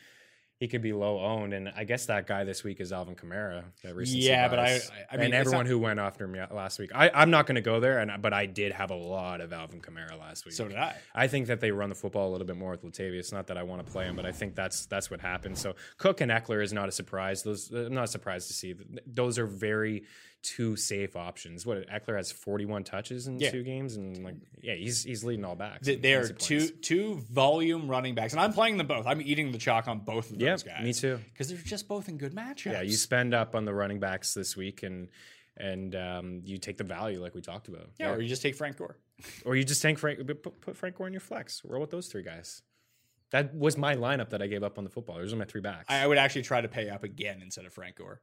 he 0.59 0.67
could 0.67 0.81
be 0.81 0.91
low 0.91 1.19
owned, 1.19 1.53
and 1.53 1.71
I 1.75 1.83
guess 1.83 2.07
that 2.07 2.25
guy 2.25 2.43
this 2.43 2.63
week 2.63 2.79
is 2.81 2.91
Alvin 2.91 3.15
Kamara. 3.15 3.63
Yeah, 4.25 4.47
but 4.47 4.57
I- 4.59 4.63
I- 4.63 4.79
I 5.11 5.17
mean, 5.17 5.25
and 5.25 5.33
everyone 5.35 5.65
not- 5.65 5.67
who 5.67 5.77
went 5.77 5.99
after 5.99 6.25
him 6.25 6.33
last 6.51 6.79
week. 6.79 6.89
I, 6.95 7.11
I'm 7.13 7.29
not 7.29 7.45
going 7.45 7.55
to 7.55 7.61
go 7.61 7.79
there, 7.79 7.99
and 7.99 8.19
but 8.21 8.33
I 8.33 8.47
did 8.47 8.71
have 8.71 8.89
a 8.89 8.95
lot 8.95 9.39
of 9.39 9.53
Alvin 9.53 9.81
Kamara 9.81 10.17
last 10.19 10.45
week. 10.45 10.55
So 10.55 10.67
did 10.67 10.77
I. 10.77 10.95
I 11.13 11.27
think 11.27 11.45
that 11.47 11.59
they 11.59 11.69
run 11.71 11.89
the 11.89 11.95
football 11.95 12.29
a 12.29 12.31
little 12.31 12.47
bit 12.47 12.57
more 12.57 12.71
with 12.71 12.81
Latavius. 12.81 13.31
Not 13.31 13.45
that 13.47 13.57
I 13.57 13.63
want 13.63 13.85
to 13.85 13.91
play 13.91 14.05
him, 14.05 14.15
but 14.15 14.25
I 14.25 14.31
think 14.31 14.55
that's 14.55 14.87
that's 14.87 15.11
what 15.11 15.21
happened. 15.21 15.57
So 15.59 15.75
Cook 15.97 16.21
and 16.21 16.31
Ekeler 16.31 16.63
is 16.63 16.73
not 16.73 16.89
a 16.89 16.91
surprise. 16.91 17.43
Those 17.43 17.69
I'm 17.71 17.93
not 17.93 18.09
surprised 18.09 18.47
to 18.47 18.53
see. 18.53 18.73
Those 19.05 19.37
are 19.37 19.45
very 19.45 20.05
two 20.43 20.75
safe 20.75 21.15
options. 21.15 21.65
What 21.65 21.87
Ekeler 21.89 22.15
has 22.17 22.31
41 22.31 22.83
touches 22.83 23.27
in 23.27 23.39
Yeah. 23.39 23.51
two 23.51 23.63
games, 23.63 23.95
and 23.97 24.23
like 24.23 24.35
yeah, 24.61 24.75
he's 24.75 25.03
he's 25.03 25.23
leading 25.23 25.43
all 25.45 25.55
backs. 25.55 25.85
They, 25.87 25.95
they 25.95 26.13
are 26.13 26.27
two 26.27 26.59
points. 26.59 26.73
two 26.87 27.15
volume 27.31 27.87
running 27.89 28.15
backs, 28.15 28.33
and 28.33 28.39
I'm 28.39 28.53
playing 28.53 28.77
them 28.77 28.87
both. 28.87 29.05
I'm 29.07 29.21
eating 29.21 29.51
the 29.51 29.57
chalk 29.57 29.87
on 29.87 29.99
both 29.99 30.31
of 30.31 30.39
Yeah, 30.41 30.51
those 30.51 30.63
guys. 30.63 30.83
me 30.83 30.93
too. 30.93 31.19
Because 31.33 31.49
they're 31.49 31.57
just 31.57 31.87
both 31.87 32.07
in 32.09 32.17
good 32.17 32.33
matchups. 32.33 32.71
Yeah, 32.71 32.81
you 32.81 32.93
spend 32.93 33.33
up 33.33 33.55
on 33.55 33.65
the 33.65 33.73
running 33.73 33.99
backs 33.99 34.33
this 34.33 34.55
week, 34.55 34.83
and 34.83 35.09
and 35.57 35.95
um, 35.95 36.41
you 36.45 36.57
take 36.59 36.77
the 36.77 36.83
value 36.83 37.19
like 37.21 37.33
we 37.35 37.41
talked 37.41 37.67
about. 37.67 37.89
yeah, 37.99 38.11
or 38.11 38.21
you 38.21 38.27
just 38.29 38.41
take 38.43 38.55
Frank 38.55 38.77
Gore. 38.77 38.97
or 39.45 39.55
you 39.55 39.63
just 39.63 39.81
take 39.81 39.97
Frank, 39.97 40.19
put, 40.27 40.61
put 40.61 40.77
Frank 40.77 40.95
Gore 40.95 41.07
in 41.07 41.13
your 41.13 41.19
flex. 41.19 41.61
Roll 41.65 41.81
with 41.81 41.89
those 41.89 42.07
three 42.07 42.21
guys. 42.23 42.61
That 43.31 43.53
was 43.55 43.75
my 43.77 43.95
lineup 43.95 44.29
that 44.29 44.41
I 44.41 44.47
gave 44.47 44.63
up 44.63 44.77
on 44.77 44.83
the 44.85 44.89
football. 44.89 45.17
Those 45.17 45.33
are 45.33 45.35
my 45.37 45.45
three 45.45 45.59
backs. 45.59 45.85
I 45.89 46.05
would 46.07 46.17
actually 46.19 46.43
try 46.43 46.61
to 46.61 46.67
pay 46.69 46.89
up 46.89 47.03
again 47.03 47.41
instead 47.41 47.65
of 47.65 47.73
Frank 47.73 47.95
Gore. 47.97 48.21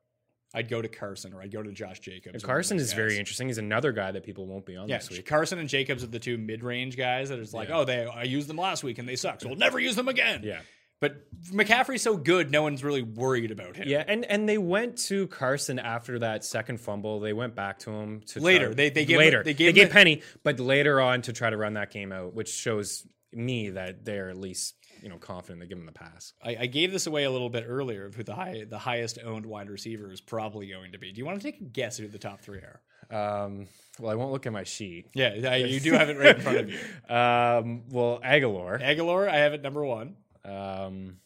I'd 0.54 0.68
go 0.70 0.80
to 0.80 0.88
Carson 0.88 1.34
or 1.34 1.42
I'd 1.42 1.50
go 1.52 1.62
to 1.62 1.72
Josh 1.72 1.98
Jacobs. 2.00 2.34
And 2.34 2.36
or 2.36 2.46
one 2.46 2.50
of 2.52 2.54
Carson 2.56 2.76
is 2.78 2.90
guys. 2.90 2.96
very 2.96 3.18
interesting. 3.18 3.48
He's 3.48 3.58
another 3.58 3.92
guy 3.92 4.12
that 4.12 4.22
people 4.22 4.46
won't 4.46 4.64
be 4.64 4.76
on 4.76 4.88
Yeah, 4.88 4.98
this 4.98 5.10
week. 5.10 5.26
Carson 5.26 5.58
and 5.58 5.68
Jacobs 5.68 6.04
are 6.04 6.06
the 6.06 6.20
two 6.20 6.38
mid-range 6.38 6.96
guys 6.96 7.28
that 7.30 7.38
is 7.40 7.52
like, 7.52 7.68
Yeah. 7.68 7.78
oh, 7.78 7.84
they 7.84 8.06
I 8.06 8.22
used 8.22 8.48
them 8.48 8.56
last 8.56 8.84
week 8.84 8.98
and 8.98 9.08
they 9.08 9.16
suck, 9.16 9.40
so 9.40 9.48
we'll 9.48 9.58
never 9.58 9.78
use 9.80 9.96
them 9.96 10.08
again. 10.08 10.42
Yeah. 10.44 10.60
But 11.00 11.16
McCaffrey's 11.50 12.00
so 12.02 12.16
good, 12.16 12.50
no 12.50 12.62
one's 12.62 12.82
really 12.84 13.02
worried 13.02 13.50
about 13.50 13.76
him. 13.76 13.88
Yeah, 13.88 14.04
and 14.06 14.24
and 14.24 14.48
they 14.48 14.56
went 14.58 14.96
to 15.08 15.26
Carson 15.26 15.78
after 15.78 16.20
that 16.20 16.44
second 16.44 16.80
fumble. 16.80 17.20
They 17.20 17.32
went 17.34 17.54
back 17.54 17.80
to 17.80 17.90
him 17.90 18.20
to 18.28 18.40
Later. 18.40 18.66
try- 18.66 18.74
They- 18.74 18.90
they 18.90 19.04
gave 19.04 19.18
later. 19.18 19.42
they 19.42 19.50
They 19.52 19.54
gave 19.54 19.74
gave, 19.74 19.88
the- 19.88 19.92
Penny, 19.92 20.22
but 20.44 20.60
later 20.60 21.00
on 21.00 21.20
to 21.22 21.32
try 21.34 21.50
to 21.50 21.56
run 21.56 21.74
that 21.74 21.90
game 21.90 22.12
out, 22.12 22.32
which 22.32 22.48
shows 22.48 23.06
me 23.32 23.70
that 23.70 24.04
they're 24.04 24.30
at 24.30 24.38
least 24.38 24.76
you 25.04 25.10
know 25.10 25.18
confident 25.18 25.60
they 25.60 25.66
give 25.66 25.78
him 25.78 25.84
the 25.84 25.92
pass. 25.92 26.32
I, 26.42 26.56
I 26.60 26.66
gave 26.66 26.90
this 26.90 27.06
away 27.06 27.24
a 27.24 27.30
little 27.30 27.50
bit 27.50 27.64
earlier 27.68 28.06
of 28.06 28.14
who 28.14 28.24
the 28.24 28.34
high 28.34 28.64
the 28.68 28.78
highest 28.78 29.18
owned 29.22 29.44
wide 29.44 29.68
receiver 29.68 30.10
is 30.10 30.20
probably 30.20 30.68
going 30.70 30.92
to 30.92 30.98
be. 30.98 31.12
Do 31.12 31.18
you 31.18 31.26
want 31.26 31.40
to 31.40 31.44
take 31.44 31.60
a 31.60 31.64
guess 31.64 31.98
who 31.98 32.08
the 32.08 32.18
top 32.18 32.40
three 32.40 32.60
are? 32.60 32.80
Um, 33.10 33.68
well, 33.98 34.10
I 34.10 34.14
won't 34.14 34.32
look 34.32 34.46
at 34.46 34.52
my 34.52 34.64
sheet. 34.64 35.08
Yeah, 35.14 35.34
you 35.56 35.78
do 35.78 35.92
have 35.92 36.08
it 36.08 36.16
right 36.16 36.36
in 36.36 36.40
front 36.42 36.58
of 36.58 36.70
you. 36.70 36.78
Um, 37.14 37.82
well, 37.90 38.18
Agholor. 38.24 38.82
Agholor, 38.82 39.28
I 39.28 39.36
have 39.36 39.52
it 39.52 39.62
number 39.62 39.84
one. 39.84 40.16
Um, 40.42 41.18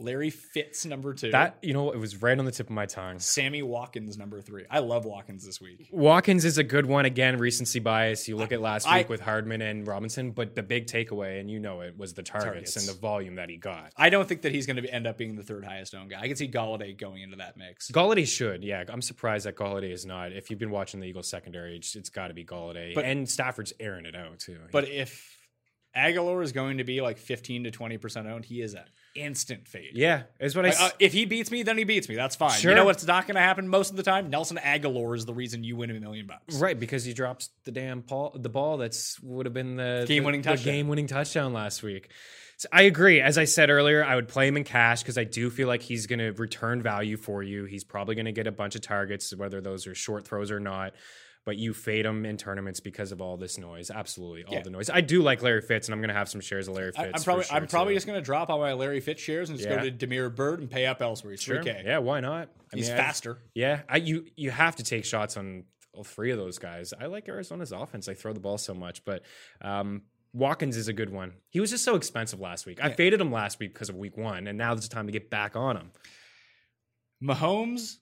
Larry 0.00 0.30
Fitz 0.30 0.84
number 0.86 1.14
two. 1.14 1.30
that 1.30 1.58
you 1.62 1.72
know, 1.72 1.90
it 1.92 1.98
was 1.98 2.20
right 2.22 2.38
on 2.38 2.44
the 2.44 2.50
tip 2.50 2.66
of 2.66 2.72
my 2.72 2.86
tongue. 2.86 3.18
Sammy 3.18 3.62
Watkins 3.62 4.16
number 4.18 4.40
three. 4.40 4.64
I 4.70 4.78
love 4.80 5.04
Watkins 5.04 5.44
this 5.44 5.60
week. 5.60 5.88
Watkins 5.92 6.44
is 6.44 6.58
a 6.58 6.64
good 6.64 6.86
one. 6.86 7.04
Again, 7.04 7.36
recency 7.38 7.78
bias. 7.78 8.28
You 8.28 8.36
look 8.36 8.52
at 8.52 8.60
last 8.60 8.86
I- 8.86 8.98
week 8.98 9.08
with 9.08 9.20
Hardman 9.20 9.62
and 9.62 9.86
Robinson, 9.86 10.30
but 10.32 10.54
the 10.54 10.62
big 10.62 10.86
takeaway, 10.86 11.40
and 11.40 11.50
you 11.50 11.60
know 11.60 11.80
it, 11.82 11.96
was 11.98 12.14
the 12.14 12.22
targets, 12.22 12.44
Targets. 12.74 12.76
and 12.76 12.88
the 12.88 12.98
volume 13.00 13.34
that 13.36 13.48
he 13.50 13.56
got. 13.56 13.92
I 13.96 14.10
don't 14.10 14.28
think 14.28 14.42
that 14.42 14.52
he's 14.52 14.66
going 14.66 14.82
to 14.82 14.92
end 14.92 15.06
up 15.06 15.18
being 15.18 15.36
the 15.36 15.42
third 15.42 15.64
highest 15.64 15.94
owned 15.94 16.10
guy. 16.10 16.20
I 16.20 16.26
can 16.28 16.36
see 16.36 16.48
Golladay 16.48 16.96
going 16.98 17.22
into 17.22 17.36
that 17.36 17.56
mix. 17.56 17.90
Golladay 17.90 18.26
should, 18.26 18.64
yeah. 18.64 18.84
I'm 18.88 19.02
surprised 19.02 19.46
that 19.46 19.56
Golladay 19.56 19.92
is 19.92 20.06
not. 20.06 20.32
If 20.32 20.50
you've 20.50 20.58
been 20.58 20.70
watching 20.70 21.00
the 21.00 21.06
Eagles 21.06 21.28
secondary, 21.28 21.76
it's, 21.76 21.94
it's 21.96 22.08
got 22.10 22.28
to 22.28 22.34
be 22.34 22.44
Golladay. 22.44 22.94
But- 22.94 23.04
and 23.04 23.28
Stafford's 23.28 23.72
airing 23.78 24.06
it 24.06 24.14
out 24.16 24.38
too. 24.38 24.58
But 24.72 24.88
if 24.88 25.36
Agholor 25.96 26.42
is 26.42 26.52
going 26.52 26.78
to 26.78 26.84
be 26.84 27.00
like 27.00 27.18
15 27.18 27.64
to 27.64 27.70
20% 27.70 28.26
owned, 28.26 28.44
he 28.44 28.60
is 28.62 28.74
an 28.74 28.84
instant 29.14 29.66
fade. 29.68 29.92
yeah, 29.94 30.22
is 30.38 30.54
what 30.54 30.64
I. 30.64 30.70
Like, 30.70 30.80
uh, 30.80 30.90
if 30.98 31.12
he 31.12 31.24
beats 31.24 31.50
me, 31.50 31.62
then 31.62 31.76
he 31.78 31.84
beats 31.84 32.08
me. 32.08 32.14
That's 32.16 32.36
fine. 32.36 32.58
Sure. 32.58 32.70
You 32.70 32.76
know 32.76 32.84
what's 32.84 33.06
not 33.06 33.26
going 33.26 33.34
to 33.36 33.40
happen 33.40 33.68
most 33.68 33.90
of 33.90 33.96
the 33.96 34.02
time? 34.02 34.30
Nelson 34.30 34.58
Agholor 34.58 35.16
is 35.16 35.26
the 35.26 35.34
reason 35.34 35.64
you 35.64 35.76
win 35.76 35.90
a 35.90 35.94
million 35.94 36.26
bucks. 36.26 36.56
Right, 36.56 36.78
because 36.78 37.04
he 37.04 37.12
drops 37.12 37.50
the 37.64 37.72
damn 37.72 38.00
ball, 38.00 38.32
the 38.34 38.48
ball 38.48 38.76
that's 38.76 39.20
would 39.20 39.46
have 39.46 39.54
been 39.54 39.76
the 39.76 40.04
Game-winning 40.06 40.42
touchdown. 40.42 40.64
game 40.64 40.88
winning 40.88 41.06
touchdown 41.06 41.52
last 41.52 41.82
week. 41.82 42.10
So 42.56 42.68
I 42.72 42.82
agree. 42.82 43.22
As 43.22 43.38
I 43.38 43.44
said 43.44 43.70
earlier, 43.70 44.04
I 44.04 44.14
would 44.16 44.28
play 44.28 44.46
him 44.46 44.58
in 44.58 44.64
cash 44.64 45.02
because 45.02 45.16
I 45.16 45.24
do 45.24 45.48
feel 45.48 45.66
like 45.66 45.80
he's 45.80 46.06
going 46.06 46.18
to 46.18 46.32
return 46.32 46.82
value 46.82 47.16
for 47.16 47.42
you. 47.42 47.64
He's 47.64 47.84
probably 47.84 48.14
going 48.14 48.26
to 48.26 48.32
get 48.32 48.46
a 48.46 48.52
bunch 48.52 48.74
of 48.74 48.82
targets, 48.82 49.34
whether 49.34 49.62
those 49.62 49.86
are 49.86 49.94
short 49.94 50.26
throws 50.26 50.50
or 50.50 50.60
not. 50.60 50.92
But 51.50 51.56
you 51.58 51.74
fade 51.74 52.06
him 52.06 52.24
in 52.26 52.36
tournaments 52.36 52.78
because 52.78 53.10
of 53.10 53.20
all 53.20 53.36
this 53.36 53.58
noise. 53.58 53.90
Absolutely, 53.90 54.44
all 54.44 54.54
Yeah. 54.54 54.62
the 54.62 54.70
noise. 54.70 54.88
I 54.88 55.00
do 55.00 55.20
like 55.20 55.42
Larry 55.42 55.62
Fitz, 55.62 55.88
and 55.88 55.94
I'm 55.94 56.00
going 56.00 56.10
to 56.10 56.14
have 56.14 56.28
some 56.28 56.40
shares 56.40 56.68
of 56.68 56.76
Larry 56.76 56.92
Fitz. 56.92 56.98
I, 57.00 57.06
am 57.06 57.12
probably 57.24 57.42
sure, 57.42 57.56
I'm 57.56 57.66
probably 57.66 57.92
too. 57.94 57.96
just 57.96 58.06
gonna 58.06 58.20
drop 58.20 58.50
all 58.50 58.60
my 58.60 58.72
Larry 58.72 59.00
Fitz 59.00 59.20
shares 59.20 59.48
and 59.50 59.58
just 59.58 59.68
Yeah. 59.68 59.78
go 59.78 59.82
to 59.82 59.90
Damiere 59.90 60.30
Byrd 60.30 60.60
and 60.60 60.70
pay 60.70 60.86
up 60.86 61.02
elsewhere. 61.02 61.32
He's 61.32 61.40
Sure. 61.42 61.56
3K. 61.60 61.82
Yeah, 61.86 61.98
why 61.98 62.20
not? 62.20 62.50
I 62.72 62.76
He's 62.76 62.86
mean, 62.88 62.98
I- 62.98 63.00
faster. 63.00 63.38
Yeah, 63.52 63.82
I, 63.88 63.96
you 63.96 64.26
you 64.36 64.52
have 64.52 64.76
to 64.76 64.84
take 64.84 65.04
shots 65.04 65.36
on 65.36 65.64
all 65.92 66.04
three 66.04 66.30
of 66.30 66.38
those 66.38 66.60
guys. 66.60 66.94
I 66.96 67.06
like 67.06 67.28
Arizona's 67.28 67.72
offense. 67.72 68.06
They 68.06 68.14
throw 68.14 68.32
the 68.32 68.38
ball 68.38 68.56
so 68.58 68.72
much, 68.72 69.04
but 69.04 69.24
um, 69.60 70.02
Watkins 70.32 70.76
is 70.76 70.86
a 70.86 70.92
good 70.92 71.10
one. 71.10 71.32
He 71.48 71.58
was 71.58 71.70
just 71.70 71.82
so 71.82 71.96
expensive 71.96 72.38
last 72.38 72.64
week. 72.64 72.78
I 72.80 72.90
faded 72.90 73.20
him 73.20 73.32
last 73.32 73.58
week 73.58 73.72
because 73.74 73.88
of 73.88 73.96
week 73.96 74.16
one, 74.16 74.46
and 74.46 74.56
now 74.56 74.72
it's 74.72 74.86
time 74.86 75.06
to 75.06 75.12
get 75.12 75.30
back 75.30 75.56
on 75.56 75.76
him. 75.76 75.90
Mahomes, 77.20 77.96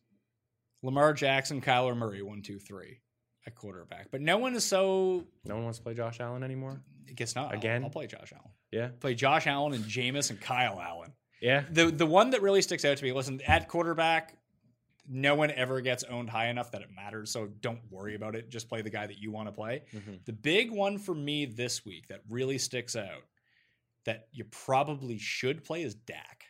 Lamar 0.82 1.12
Jackson, 1.14 1.62
Kyler 1.62 1.96
Murray, 1.96 2.20
one, 2.22 2.42
two, 2.42 2.58
three 2.58 3.00
at 3.48 3.54
quarterback. 3.56 4.10
But 4.10 4.20
no 4.20 4.38
one 4.38 4.54
is 4.54 4.64
so. 4.64 5.24
No 5.44 5.54
one 5.56 5.64
wants 5.64 5.78
to 5.78 5.84
play 5.84 5.94
Josh 5.94 6.20
Allen 6.20 6.42
anymore. 6.44 6.80
I 7.08 7.12
guess 7.12 7.34
not. 7.34 7.52
I'll- 7.52 7.58
Again? 7.58 7.82
I'll, 7.82 7.90
play 7.90 8.06
Josh 8.06 8.32
Allen. 8.32 8.50
Yeah, 8.70 8.88
Play 9.00 9.14
Josh 9.14 9.46
Allen 9.46 9.72
and 9.72 9.84
Jameis 9.84 10.30
and 10.30 10.40
Kyle 10.40 10.78
Allen. 10.80 11.12
yeah. 11.40 11.64
The 11.70 11.86
the 11.90 12.06
one 12.06 12.30
that 12.30 12.42
really 12.42 12.62
sticks 12.62 12.84
out 12.84 12.96
to 12.98 13.04
me. 13.04 13.12
Listen, 13.12 13.40
at 13.46 13.66
quarterback, 13.66 14.36
no 15.08 15.34
one 15.34 15.50
ever 15.50 15.80
gets 15.80 16.04
owned 16.04 16.28
high 16.28 16.48
enough 16.48 16.70
that 16.72 16.82
it 16.82 16.88
matters. 16.94 17.30
So 17.30 17.46
don't 17.60 17.80
worry 17.90 18.14
about 18.14 18.34
it. 18.36 18.50
Just 18.50 18.68
play 18.68 18.82
the 18.82 18.90
guy 18.90 19.06
that 19.06 19.16
you 19.18 19.30
want 19.32 19.48
to 19.48 19.52
play. 19.52 19.82
Mhm. 19.94 20.22
The 20.26 20.34
big 20.34 20.70
one 20.70 20.98
for 20.98 21.14
me 21.14 21.46
this 21.46 21.84
week 21.86 22.08
that 22.08 22.20
really 22.28 22.58
sticks 22.58 22.94
out 22.94 23.22
that 24.04 24.28
you 24.32 24.44
probably 24.44 25.16
should 25.18 25.64
play 25.64 25.82
is 25.82 25.94
Dak. 25.94 26.44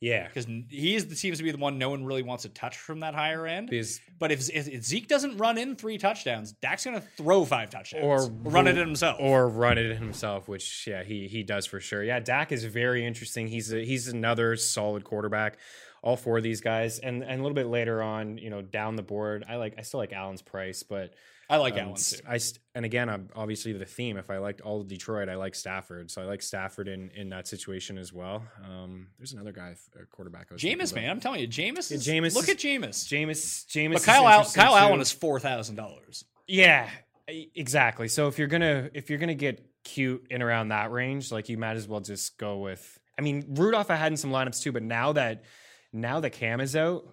Yeah, 0.00 0.28
because 0.28 0.46
he 0.68 0.94
is, 0.94 1.18
seems 1.18 1.38
to 1.38 1.44
be 1.44 1.50
the 1.50 1.58
one 1.58 1.76
no 1.76 1.90
one 1.90 2.04
really 2.04 2.22
wants 2.22 2.42
to 2.42 2.48
touch 2.48 2.76
from 2.76 3.00
that 3.00 3.14
higher 3.14 3.46
end. 3.46 3.68
because 3.68 4.00
But 4.18 4.30
if, 4.30 4.48
if, 4.48 4.84
Zeke 4.84 5.08
doesn't 5.08 5.38
run 5.38 5.58
in 5.58 5.74
three 5.74 5.98
touchdowns, 5.98 6.52
Dak's 6.52 6.84
going 6.84 7.00
to 7.00 7.06
throw 7.16 7.44
five 7.44 7.70
touchdowns 7.70 8.04
or 8.04 8.30
run 8.44 8.68
it 8.68 8.78
in 8.78 8.86
himself. 8.86 9.16
or 9.18 9.48
run 9.48 9.76
it 9.76 9.96
himself, 9.96 10.46
which 10.46 10.86
yeah, 10.86 11.02
he 11.02 11.26
he 11.26 11.42
does 11.42 11.66
for 11.66 11.80
sure. 11.80 12.04
Yeah, 12.04 12.20
Dak 12.20 12.52
is 12.52 12.64
very 12.64 13.04
interesting. 13.04 13.48
He's 13.48 13.72
a, 13.72 13.84
he's 13.84 14.06
another 14.06 14.54
solid 14.56 15.02
quarterback. 15.02 15.58
All 16.00 16.16
four 16.16 16.36
of 16.36 16.44
these 16.44 16.60
guys, 16.60 17.00
and 17.00 17.24
and 17.24 17.40
a 17.40 17.42
little 17.42 17.56
bit 17.56 17.66
later 17.66 18.00
on, 18.00 18.38
you 18.38 18.50
know, 18.50 18.62
down 18.62 18.94
the 18.94 19.02
board, 19.02 19.44
I 19.48 19.56
like 19.56 19.74
I 19.78 19.82
still 19.82 19.98
like 19.98 20.12
Allen's 20.12 20.42
price, 20.42 20.84
but 20.84 21.12
I 21.50 21.56
like 21.56 21.74
um, 21.74 21.80
Allen 21.80 21.94
too. 21.96 22.16
I 22.28 22.38
and 22.74 22.84
again, 22.84 23.08
I'm 23.08 23.30
obviously 23.34 23.72
the 23.72 23.84
theme. 23.86 24.16
If 24.18 24.28
I 24.30 24.36
liked 24.38 24.60
all 24.60 24.80
of 24.82 24.88
Detroit, 24.88 25.28
I 25.28 25.36
like 25.36 25.54
Stafford, 25.54 26.10
so 26.10 26.20
I 26.20 26.26
like 26.26 26.42
Stafford 26.42 26.88
in 26.88 27.10
in 27.14 27.30
that 27.30 27.48
situation 27.48 27.96
as 27.96 28.12
well. 28.12 28.42
Um, 28.64 29.08
there's 29.18 29.32
another 29.32 29.52
guy, 29.52 29.74
a 30.00 30.04
quarterback. 30.06 30.48
I 30.52 30.56
Jameis, 30.56 30.94
man, 30.94 31.08
I'm 31.10 31.20
telling 31.20 31.40
you, 31.40 31.48
Jameis. 31.48 31.90
Yeah, 31.90 31.96
Jameis 31.98 32.34
look 32.34 32.44
is- 32.44 32.50
at 32.50 32.58
Jameis. 32.58 33.06
Jameis, 33.06 33.66
Jameis, 33.66 33.92
But 33.94 34.02
Kyle, 34.04 34.28
Al- 34.28 34.44
Kyle 34.44 34.72
too. 34.72 34.78
Allen 34.78 35.00
is 35.00 35.10
four 35.10 35.40
thousand 35.40 35.76
dollars. 35.76 36.24
Yeah, 36.46 36.88
exactly. 37.26 38.08
So 38.08 38.28
if 38.28 38.38
you're 38.38 38.48
gonna 38.48 38.90
if 38.94 39.10
you're 39.10 39.18
gonna 39.18 39.34
get 39.34 39.64
cute 39.84 40.26
in 40.30 40.42
around 40.42 40.68
that 40.68 40.90
range, 40.92 41.32
like 41.32 41.48
you 41.48 41.56
might 41.58 41.76
as 41.76 41.88
well 41.88 42.00
just 42.00 42.38
go 42.38 42.58
with. 42.58 42.98
I 43.18 43.22
mean, 43.22 43.46
Rudolph 43.56 43.90
I 43.90 43.96
had 43.96 44.12
in 44.12 44.16
some 44.16 44.30
lineups 44.30 44.62
too, 44.62 44.72
but 44.72 44.82
now 44.82 45.12
that 45.14 45.44
now 45.92 46.20
that 46.20 46.30
Cam 46.30 46.60
is 46.60 46.76
out, 46.76 47.04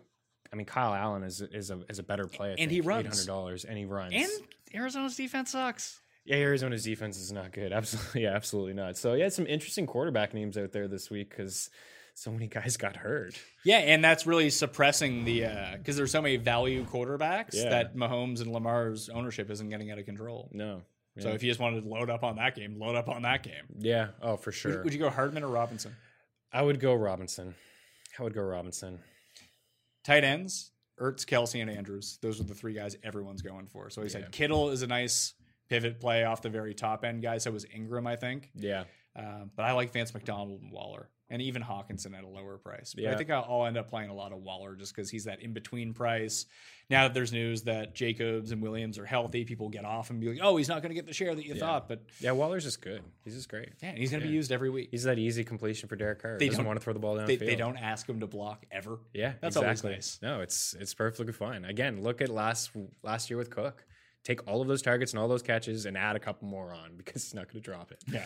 I 0.56 0.58
mean 0.58 0.66
Kyle 0.66 0.94
Allen 0.94 1.24
is 1.24 1.42
is 1.42 1.70
a 1.70 1.82
is 1.90 2.00
a 2.00 2.04
better 2.04 2.28
play. 2.28 2.52
I 2.52 2.56
And 2.58 2.72
he 2.72 2.80
runs. 2.80 3.06
eight 3.06 3.10
hundred 3.10 3.28
dollars, 3.28 3.66
and 3.66 3.78
he 3.78 3.84
runs. 3.84 4.14
And 4.16 4.32
Arizona's 4.74 5.18
defense 5.18 5.52
sucks. 5.52 6.00
yeah, 6.24 6.38
Arizona's 6.38 6.84
defense 6.84 7.18
is 7.20 7.32
not 7.34 7.52
good. 7.52 7.74
Absolutely, 7.74 8.24
yeah, 8.24 8.34
absolutely 8.36 8.74
not. 8.74 8.96
So 8.98 9.14
yeah, 9.16 9.28
some 9.30 9.46
interesting 9.48 9.86
quarterback 9.86 10.34
names 10.34 10.58
out 10.58 10.72
there 10.72 10.88
this 10.88 11.10
week 11.10 11.30
because 11.30 11.70
so 12.14 12.32
many 12.32 12.48
guys 12.48 12.78
got 12.78 12.96
hurt. 12.96 13.38
Yeah, 13.66 13.80
and 13.80 14.02
that's 14.02 14.26
really 14.26 14.50
suppressing 14.50 15.26
the 15.26 15.46
uh, 15.46 15.76
because 15.78 15.98
there's 15.98 16.12
so 16.12 16.22
many 16.22 16.38
value 16.38 16.86
quarterbacks 16.86 17.50
Yeah. 17.54 17.70
that 17.70 17.96
Mahomes 17.98 18.40
and 18.42 18.52
Lamar's 18.54 19.10
ownership 19.10 19.52
isn't 19.52 19.70
getting 19.70 19.92
out 19.92 20.00
of 20.00 20.06
control. 20.06 20.50
No. 20.54 20.84
So 21.18 21.30
if 21.30 21.44
you 21.44 21.50
just 21.50 21.62
wanted 21.62 21.84
to 21.84 21.88
load 21.90 22.10
up 22.10 22.24
on 22.26 22.36
that 22.38 22.56
game, 22.56 22.78
load 22.78 22.96
up 22.96 23.08
on 23.08 23.22
that 23.22 23.42
game. 23.44 23.64
yeah, 23.78 24.08
oh 24.22 24.36
for 24.38 24.52
sure. 24.52 24.78
Would, 24.78 24.84
would 24.86 24.94
you 24.94 25.00
go 25.00 25.10
Hardman 25.10 25.44
or 25.44 25.48
Robinson? 25.48 25.96
I 26.52 26.62
would 26.62 26.80
go 26.80 26.94
Robinson. 26.94 27.56
I 28.20 28.24
would 28.24 28.34
go 28.34 28.42
Robinson. 28.42 29.00
Tight 30.06 30.24
ends, 30.24 30.72
Ertz, 31.00 31.26
Kelce, 31.26 31.60
and 31.62 31.70
Andrews. 31.70 32.18
Those 32.22 32.40
are 32.40 32.44
the 32.44 32.54
three 32.54 32.74
guys 32.74 32.96
everyone's 33.04 33.42
going 33.42 33.68
for. 33.68 33.90
So 33.90 34.02
he 34.02 34.08
Yeah. 34.08 34.12
said 34.14 34.32
Kittle 34.32 34.70
is 34.70 34.82
a 34.82 34.88
nice 34.88 35.34
pivot 35.68 36.00
play 36.00 36.24
off 36.24 36.42
the 36.42 36.50
very 36.50 36.74
top 36.74 37.04
end 37.04 37.22
guy. 37.22 37.38
So 37.40 37.52
was 37.52 37.66
Engram, 37.66 38.08
I 38.08 38.16
think. 38.16 38.52
Yeah. 38.56 38.86
Um, 39.16 39.52
but 39.56 39.64
I 39.66 39.72
like 39.74 39.92
Vance 39.92 40.14
McDonald 40.14 40.62
and 40.62 40.72
Waller, 40.72 41.10
and 41.30 41.42
even 41.42 41.64
Hockenson 41.64 42.16
at 42.18 42.24
a 42.24 42.28
lower 42.28 42.58
price. 42.58 42.94
But 42.94 43.06
I 43.06 43.10
Yeah. 43.12 43.18
think 43.18 43.32
I'll, 43.32 43.46
I'll 43.50 43.66
end 43.66 43.78
up 43.78 43.90
playing 43.90 44.10
a 44.10 44.14
lot 44.14 44.32
of 44.32 44.40
Waller 44.44 44.76
just 44.76 44.96
because 44.96 45.10
he's 45.10 45.24
that 45.26 45.42
in 45.42 45.54
between 45.54 45.94
price. 45.94 46.46
Now 46.88 47.04
that 47.08 47.16
there's 47.16 47.34
news 47.34 47.64
that 47.64 47.96
Jacobs 47.96 48.52
and 48.52 48.62
Williams 48.62 49.00
are 49.00 49.06
healthy, 49.06 49.44
people 49.44 49.70
get 49.70 49.86
off 49.86 50.12
and 50.12 50.20
be 50.22 50.30
like, 50.30 50.38
"Oh, 50.42 50.56
he's 50.56 50.70
not 50.70 50.84
going 50.84 50.90
to 50.92 50.94
get 50.96 51.08
the 51.08 51.14
share 51.14 51.34
that 51.34 51.44
you 51.44 51.56
thought." 51.56 51.88
But 51.90 52.04
Yeah, 52.20 52.32
Waller's 52.34 52.64
just 52.64 52.80
good. 52.80 53.02
He's 53.24 53.34
just 53.34 53.50
great. 53.50 53.70
yeah, 53.82 53.96
he's 53.96 54.12
going 54.12 54.22
to 54.22 54.28
be 54.28 54.34
used 54.34 54.52
every 54.52 54.70
week. 54.70 54.90
He's 54.92 55.04
that 55.06 55.18
easy 55.18 55.44
completion 55.44 55.90
for 55.90 55.96
Derek 55.96 56.22
Carr. 56.22 56.38
They 56.38 56.46
doesn't 56.48 56.60
don't- 56.60 56.68
want 56.68 56.80
to 56.80 56.84
throw 56.84 56.94
the 56.94 57.00
ball 57.00 57.18
down. 57.18 57.26
They, 57.26 57.38
they 57.38 57.56
don't 57.56 57.78
ask 57.78 58.08
him 58.08 58.20
to 58.20 58.28
block 58.28 58.66
ever. 58.72 59.00
Yeah, 59.16 59.34
That's 59.42 59.58
always 59.58 59.72
exactly. 59.80 59.94
nice. 59.94 60.20
No, 60.22 60.42
it's 60.42 60.76
it's 60.80 60.94
perfectly 60.94 61.34
fine. 61.34 61.66
Again, 61.66 62.04
look 62.04 62.22
at 62.22 62.30
last 62.30 62.70
last 63.02 63.32
year 63.32 63.38
with 63.38 63.50
Cook. 63.50 63.84
Take 64.24 64.48
all 64.48 64.62
of 64.62 64.68
those 64.68 64.82
targets 64.84 65.12
and 65.14 65.20
all 65.20 65.28
those 65.28 65.44
catches 65.44 65.86
and 65.88 65.96
add 65.98 66.16
a 66.16 66.20
couple 66.20 66.48
more 66.48 66.72
on 66.74 66.98
because 66.98 67.24
he's 67.24 67.34
not 67.36 67.48
going 67.52 67.62
to 67.64 67.68
drop 67.72 67.92
it. 67.92 68.04
Yeah. 68.12 68.26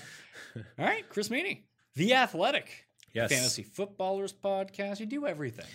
All 0.79 0.85
right, 0.85 1.03
Chris 1.09 1.27
Meaney, 1.27 1.63
the 1.95 2.13
Athletic, 2.13 2.87
Yes. 3.13 3.31
fantasy 3.31 3.63
footballers 3.63 4.33
podcast. 4.33 4.99
You 4.99 5.05
do 5.05 5.25
everything. 5.27 5.65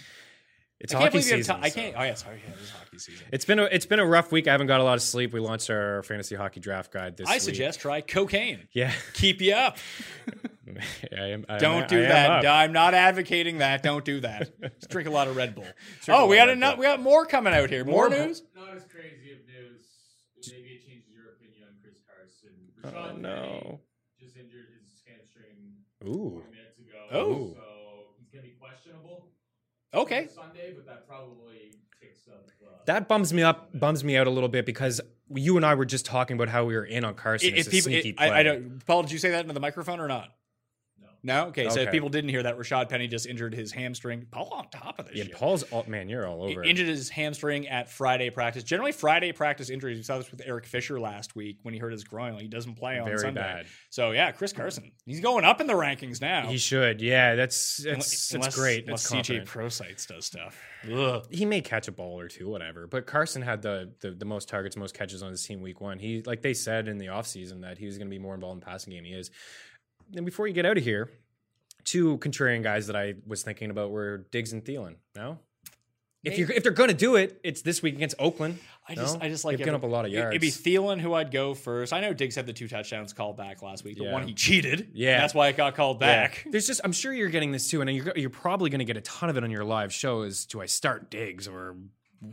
It's 0.81 0.93
I 0.93 0.99
can't 0.99 1.05
hockey 1.15 1.19
believe 1.19 1.27
you 1.27 1.33
have 1.37 1.47
season. 1.47 1.57
ti- 1.57 1.63
I 1.67 1.71
can't. 1.71 1.95
Oh 1.97 2.03
yeah, 2.03 2.15
sorry. 2.15 2.43
Yeah, 2.47 2.53
it 2.55 2.61
is 2.61 2.71
hockey 2.71 2.99
season. 2.99 3.27
It's 3.33 3.45
been 3.45 3.59
a 3.61 3.65
it's 3.65 3.87
been 3.87 4.01
a 4.01 4.05
rough 4.07 4.33
week. 4.33 4.49
I 4.49 4.53
haven't 4.53 4.67
got 4.67 4.81
a 4.81 4.85
lot 4.85 4.95
of 4.95 5.03
sleep. 5.03 5.33
We 5.33 5.39
launched 5.41 5.71
our 5.71 6.03
fantasy 6.03 6.35
hockey 6.35 6.59
draft 6.61 6.93
guide 6.93 7.17
this 7.17 7.25
week. 7.27 7.31
I 7.31 7.35
week. 7.37 7.41
suggest 7.43 7.81
try 7.81 8.01
cocaine. 8.01 8.67
Yeah, 8.73 8.93
Keep 9.15 9.41
you 9.41 9.55
up. 9.55 9.79
I 11.17 11.27
am, 11.27 11.45
I 11.49 11.59
Don't 11.59 11.85
I 11.85 11.87
do 11.87 11.99
am 12.03 12.09
that. 12.09 12.31
up. 12.31 12.53
I'm 12.53 12.73
not 12.73 12.93
advocating 12.93 13.59
that. 13.59 13.83
Don't 13.83 14.05
do 14.05 14.21
that. 14.21 14.51
Just 14.61 14.91
drink 14.91 15.09
a 15.09 15.13
lot 15.13 15.29
of 15.29 15.37
Red 15.37 15.55
Bull. 15.55 15.65
Drink 16.05 16.21
oh, 16.21 16.27
we 16.27 16.39
lot 16.39 16.47
got 16.47 16.53
enough. 16.53 16.79
We 16.79 16.85
got 16.85 17.01
more 17.01 17.25
coming 17.25 17.55
out 17.55 17.71
here. 17.71 17.85
More, 17.85 18.11
More- 18.11 18.19
news. 18.27 18.43
Not 18.57 18.75
as 18.75 18.85
crazy 18.85 19.33
of 19.33 19.39
news. 19.47 19.87
Maybe 20.51 20.69
it 20.71 20.87
changes 20.87 21.09
your 21.15 21.33
opinion 21.35 21.63
on 21.69 21.75
Chris 21.83 21.95
Carson. 22.05 23.15
Oh 23.15 23.17
no. 23.17 23.81
Penny 24.19 24.21
just 24.21 24.37
injured 24.37 24.67
his 24.81 25.03
hamstring 25.07 25.77
Ooh. 26.07 26.43
20 27.15 27.29
minutes 27.31 27.53
ago. 27.53 27.61
Oh. 27.61 27.63
So 27.63 28.05
he's 28.19 28.29
going 28.31 28.45
to 28.45 28.51
be 28.51 28.57
questionable 28.59 29.29
Okay. 29.95 30.29
Sunday, 30.35 30.73
but 30.75 30.87
that 30.87 31.07
probably 31.09 31.73
takes 32.01 32.27
up. 32.29 32.47
Uh, 32.65 32.69
That 32.87 33.07
bums 33.09 33.33
me 33.33 33.43
up, 33.43 33.71
bums 33.79 34.03
me 34.03 34.17
out 34.17 34.27
a 34.27 34.31
little 34.31 34.49
bit 34.49 34.67
because 34.67 35.01
you 35.35 35.57
and 35.57 35.65
I 35.65 35.75
were 35.75 35.85
just 35.85 36.05
talking 36.05 36.35
about 36.37 36.49
how 36.49 36.65
we 36.65 36.75
were 36.75 36.85
in 36.85 37.05
on 37.05 37.15
Carson 37.15 37.51
If 37.55 37.61
as 37.61 37.67
a 37.69 37.71
people, 37.71 37.91
sneaky 37.93 38.15
I, 38.19 38.27
I 38.27 38.29
play. 38.31 38.43
don't. 38.43 38.87
Paul, 38.87 39.03
did 39.03 39.13
you 39.13 39.19
say 39.19 39.31
that 39.31 39.41
into 39.43 39.55
the 39.55 39.61
microphone 39.61 40.01
or 40.01 40.09
not? 40.09 40.35
No. 41.25 41.47
Okay. 41.47 41.69
So 41.71 41.81
if 41.81 41.91
people 41.91 42.11
didn't 42.11 42.29
hear 42.31 42.43
that, 42.43 42.59
Rashad 42.59 42.89
Penny 42.91 43.09
just 43.09 43.27
injured 43.27 43.55
his 43.55 43.73
hamstring. 43.73 44.27
Paul 44.31 44.51
on 44.53 44.69
top 44.69 44.99
of 45.01 45.07
this. 45.07 45.17
Yeah, 45.17 45.25
shit. 45.25 45.33
Paul's 45.35 45.63
all, 45.65 45.85
man, 45.89 46.09
you're 46.09 46.27
all 46.27 46.43
over. 46.45 46.63
it. 46.63 46.69
injured 46.69 46.87
his 46.87 47.09
hamstring 47.09 47.67
at 47.67 47.91
Friday 47.91 48.29
practice. 48.31 48.63
Generally, 48.63 48.93
Friday 48.93 49.33
practice 49.33 49.71
injuries. 49.71 49.97
We 49.97 50.03
saw 50.03 50.19
this 50.19 50.31
with 50.31 50.43
Eric 50.45 50.67
Fisher 50.67 51.01
last 51.01 51.35
week 51.35 51.59
when 51.63 51.73
he 51.73 51.81
hurt 51.81 51.93
his 51.93 52.05
groin. 52.05 52.39
He 52.39 52.47
doesn't 52.47 52.75
play 52.75 52.99
on 52.99 53.07
Very 53.07 53.19
Sunday. 53.19 53.41
bad. 53.41 53.67
So 53.91 54.11
yeah, 54.11 54.31
Chris 54.33 54.53
Carson. 54.53 54.93
He's 55.07 55.21
going 55.21 55.45
up 55.45 55.61
in 55.63 55.67
the 55.67 55.73
rankings 55.73 56.21
now. 56.21 56.47
He 56.49 56.59
should. 56.59 57.01
Yeah, 57.01 57.35
that's 57.35 57.79
that's 57.79 57.87
Unless- 57.89 58.29
that's 58.29 58.55
great. 58.57 58.85
Unless 58.85 59.03
That's 59.09 59.13
CJ 59.13 59.17
confident. 59.17 59.47
Prosise 59.49 60.07
does 60.07 60.27
stuff. 60.27 60.61
Ugh. 60.93 61.27
he 61.31 61.47
may 61.47 61.63
catch 61.63 61.89
a 61.89 61.93
ball 61.93 62.21
or 62.21 62.29
two, 62.29 62.47
whatever. 62.49 62.87
But 62.87 63.07
Carson 63.07 63.41
had 63.41 63.63
the, 63.63 63.93
the 64.01 64.11
the 64.11 64.27
most 64.27 64.49
targets, 64.51 64.77
most 64.77 64.95
catches 64.95 65.23
on 65.23 65.31
his 65.31 65.43
team 65.43 65.63
week 65.63 65.81
one. 65.81 65.99
He 65.99 66.23
like 66.27 66.43
they 66.43 66.53
said 66.53 66.89
in 66.89 66.99
the 66.99 67.07
offseason 67.07 67.63
that 67.63 67.79
he 67.79 67.87
was 67.87 67.97
going 67.97 68.09
to 68.09 68.11
be 68.15 68.19
more 68.19 68.35
involved 68.35 68.57
in 68.57 68.61
the 68.61 68.67
passing 68.67 68.93
game. 68.93 69.05
He 69.05 69.13
is. 69.15 69.31
And 70.15 70.25
before 70.25 70.47
you 70.47 70.53
get 70.55 70.67
out 70.67 70.77
of 70.79 70.85
here, 70.85 71.11
two 71.85 72.19
contrarian 72.19 72.63
guys 72.63 72.87
that 72.89 72.97
I 72.97 73.15
was 73.27 73.43
thinking 73.43 73.71
about 73.71 73.91
were 73.91 74.27
Diggs 74.31 74.53
and 74.53 74.65
Thielen. 74.65 74.97
No. 75.17 75.39
If 76.23 76.39
you 76.39 76.49
if 76.55 76.63
they're 76.63 76.73
going 76.73 76.89
to 76.89 76.95
do 76.97 77.17
it, 77.17 77.39
it's 77.45 77.61
this 77.61 77.83
week 77.83 77.95
against 77.97 78.15
Oakland. 78.19 78.59
I 78.89 78.95
just, 78.95 79.19
No? 79.19 79.27
I 79.27 79.29
just 79.29 79.45
like 79.45 79.59
given 79.59 79.75
up 79.75 79.83
a 79.83 79.87
lot 79.87 80.07
of 80.07 80.11
yards. 80.11 80.31
It'd 80.31 80.41
be 80.41 80.51
Thielen 80.51 80.99
who 80.99 81.13
I'd 81.13 81.31
go 81.31 81.53
first. 81.53 81.93
I 81.93 82.01
know 82.01 82.15
Diggs 82.15 82.35
had 82.35 82.47
the 82.47 82.53
two 82.55 82.67
touchdowns 82.67 83.13
called 83.13 83.37
back 83.37 83.61
last 83.61 83.85
week. 83.85 83.99
The 83.99 84.05
Yeah. 84.05 84.13
one 84.13 84.27
he 84.27 84.33
cheated. 84.33 84.89
Yeah. 84.95 85.21
that's 85.21 85.35
why 85.35 85.49
it 85.49 85.59
got 85.59 85.75
called 85.75 85.99
Yeah. 86.01 86.29
back. 86.29 86.47
There's 86.51 86.67
just 86.67 86.81
I'm 86.83 86.93
sure 86.93 87.13
you're 87.13 87.29
getting 87.29 87.53
this 87.53 87.69
too, 87.69 87.83
and 87.83 87.91
you're 87.95 88.11
you're 88.17 88.31
probably 88.31 88.71
going 88.71 88.79
to 88.79 88.87
get 88.87 88.97
a 88.97 89.03
ton 89.03 89.29
of 89.29 89.37
it 89.37 89.45
on 89.45 89.51
your 89.51 89.65
live 89.65 89.93
shows. 89.93 90.47
Do 90.47 90.63
I 90.63 90.67
start 90.67 91.11
Diggs 91.11 91.47
or 91.47 91.77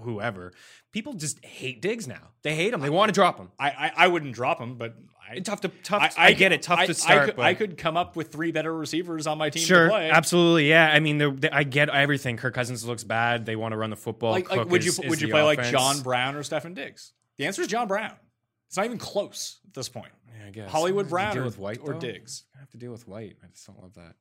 whoever? 0.01 0.53
People 0.91 1.13
just 1.13 1.43
hate 1.43 1.81
Diggs 1.81 2.07
now. 2.07 2.29
They 2.43 2.55
hate 2.55 2.73
him. 2.73 2.81
They 2.81 2.89
want 2.89 3.09
to 3.09 3.13
drop 3.13 3.37
him. 3.37 3.49
I, 3.59 3.69
I, 3.69 3.91
I 3.97 4.07
wouldn't 4.07 4.33
drop 4.33 4.59
him, 4.59 4.75
but 4.75 4.95
I, 5.29 5.35
It's 5.35 5.47
tough 5.49 5.61
to 5.61 5.69
tough. 5.83 6.13
I, 6.17 6.33
get 6.33 6.51
it. 6.51 6.61
Tough 6.61 6.79
I- 6.79 6.85
to 6.85 6.91
I 6.91 6.93
start, 6.93 7.25
could, 7.27 7.35
but 7.37 7.45
I 7.45 7.53
could 7.53 7.77
come 7.77 7.97
up 7.97 8.15
with 8.15 8.31
three 8.31 8.51
better 8.51 8.75
receivers 8.75 9.27
on 9.27 9.37
my 9.37 9.49
team 9.49 9.63
sure, 9.63 9.85
to 9.85 9.89
play. 9.91 10.09
absolutely, 10.09 10.69
yeah. 10.69 10.87
I 10.91 10.99
mean, 10.99 11.39
they- 11.39 11.49
I 11.49 11.63
get 11.63 11.89
everything. 11.89 12.37
Kirk 12.37 12.53
Cousins 12.53 12.85
looks 12.85 13.03
bad. 13.03 13.45
They 13.45 13.55
want 13.55 13.71
to 13.73 13.77
run 13.77 13.89
the 13.89 13.95
football. 13.95 14.31
Like, 14.31 14.49
like 14.49 14.69
would 14.69 14.83
you 14.83 14.89
is- 14.89 14.99
is 14.99 15.09
would 15.09 15.21
you 15.21 15.29
play 15.29 15.43
like. 15.43 15.63
John 15.63 16.01
Brown 16.01 16.35
or 16.35 16.43
Stefon 16.43 16.75
Diggs? 16.75 17.13
The 17.37 17.45
answer 17.45 17.61
is 17.61 17.67
John 17.67 17.87
Brown. 17.87 18.13
It's 18.67 18.77
not 18.77 18.85
even 18.85 18.97
close 18.97 19.59
at 19.67 19.73
this 19.73 19.89
point. 19.89 20.11
Yeah, 20.39 20.47
I 20.47 20.49
guess. 20.51 20.71
Hollywood 20.71 21.05
I 21.05 21.07
have 21.07 21.09
Brown 21.09 21.37
or- 21.39 21.43
with 21.45 21.57
White 21.57 21.79
or 21.81 21.93
though? 21.93 21.99
Diggs? 21.99 22.43
I 22.55 22.59
have 22.59 22.69
to 22.71 22.77
deal 22.77 22.91
with 22.91 23.07
White. 23.07 23.35
I 23.43 23.47
just 23.47 23.65
don't 23.67 23.81
love 23.81 23.93
that. 23.95 24.15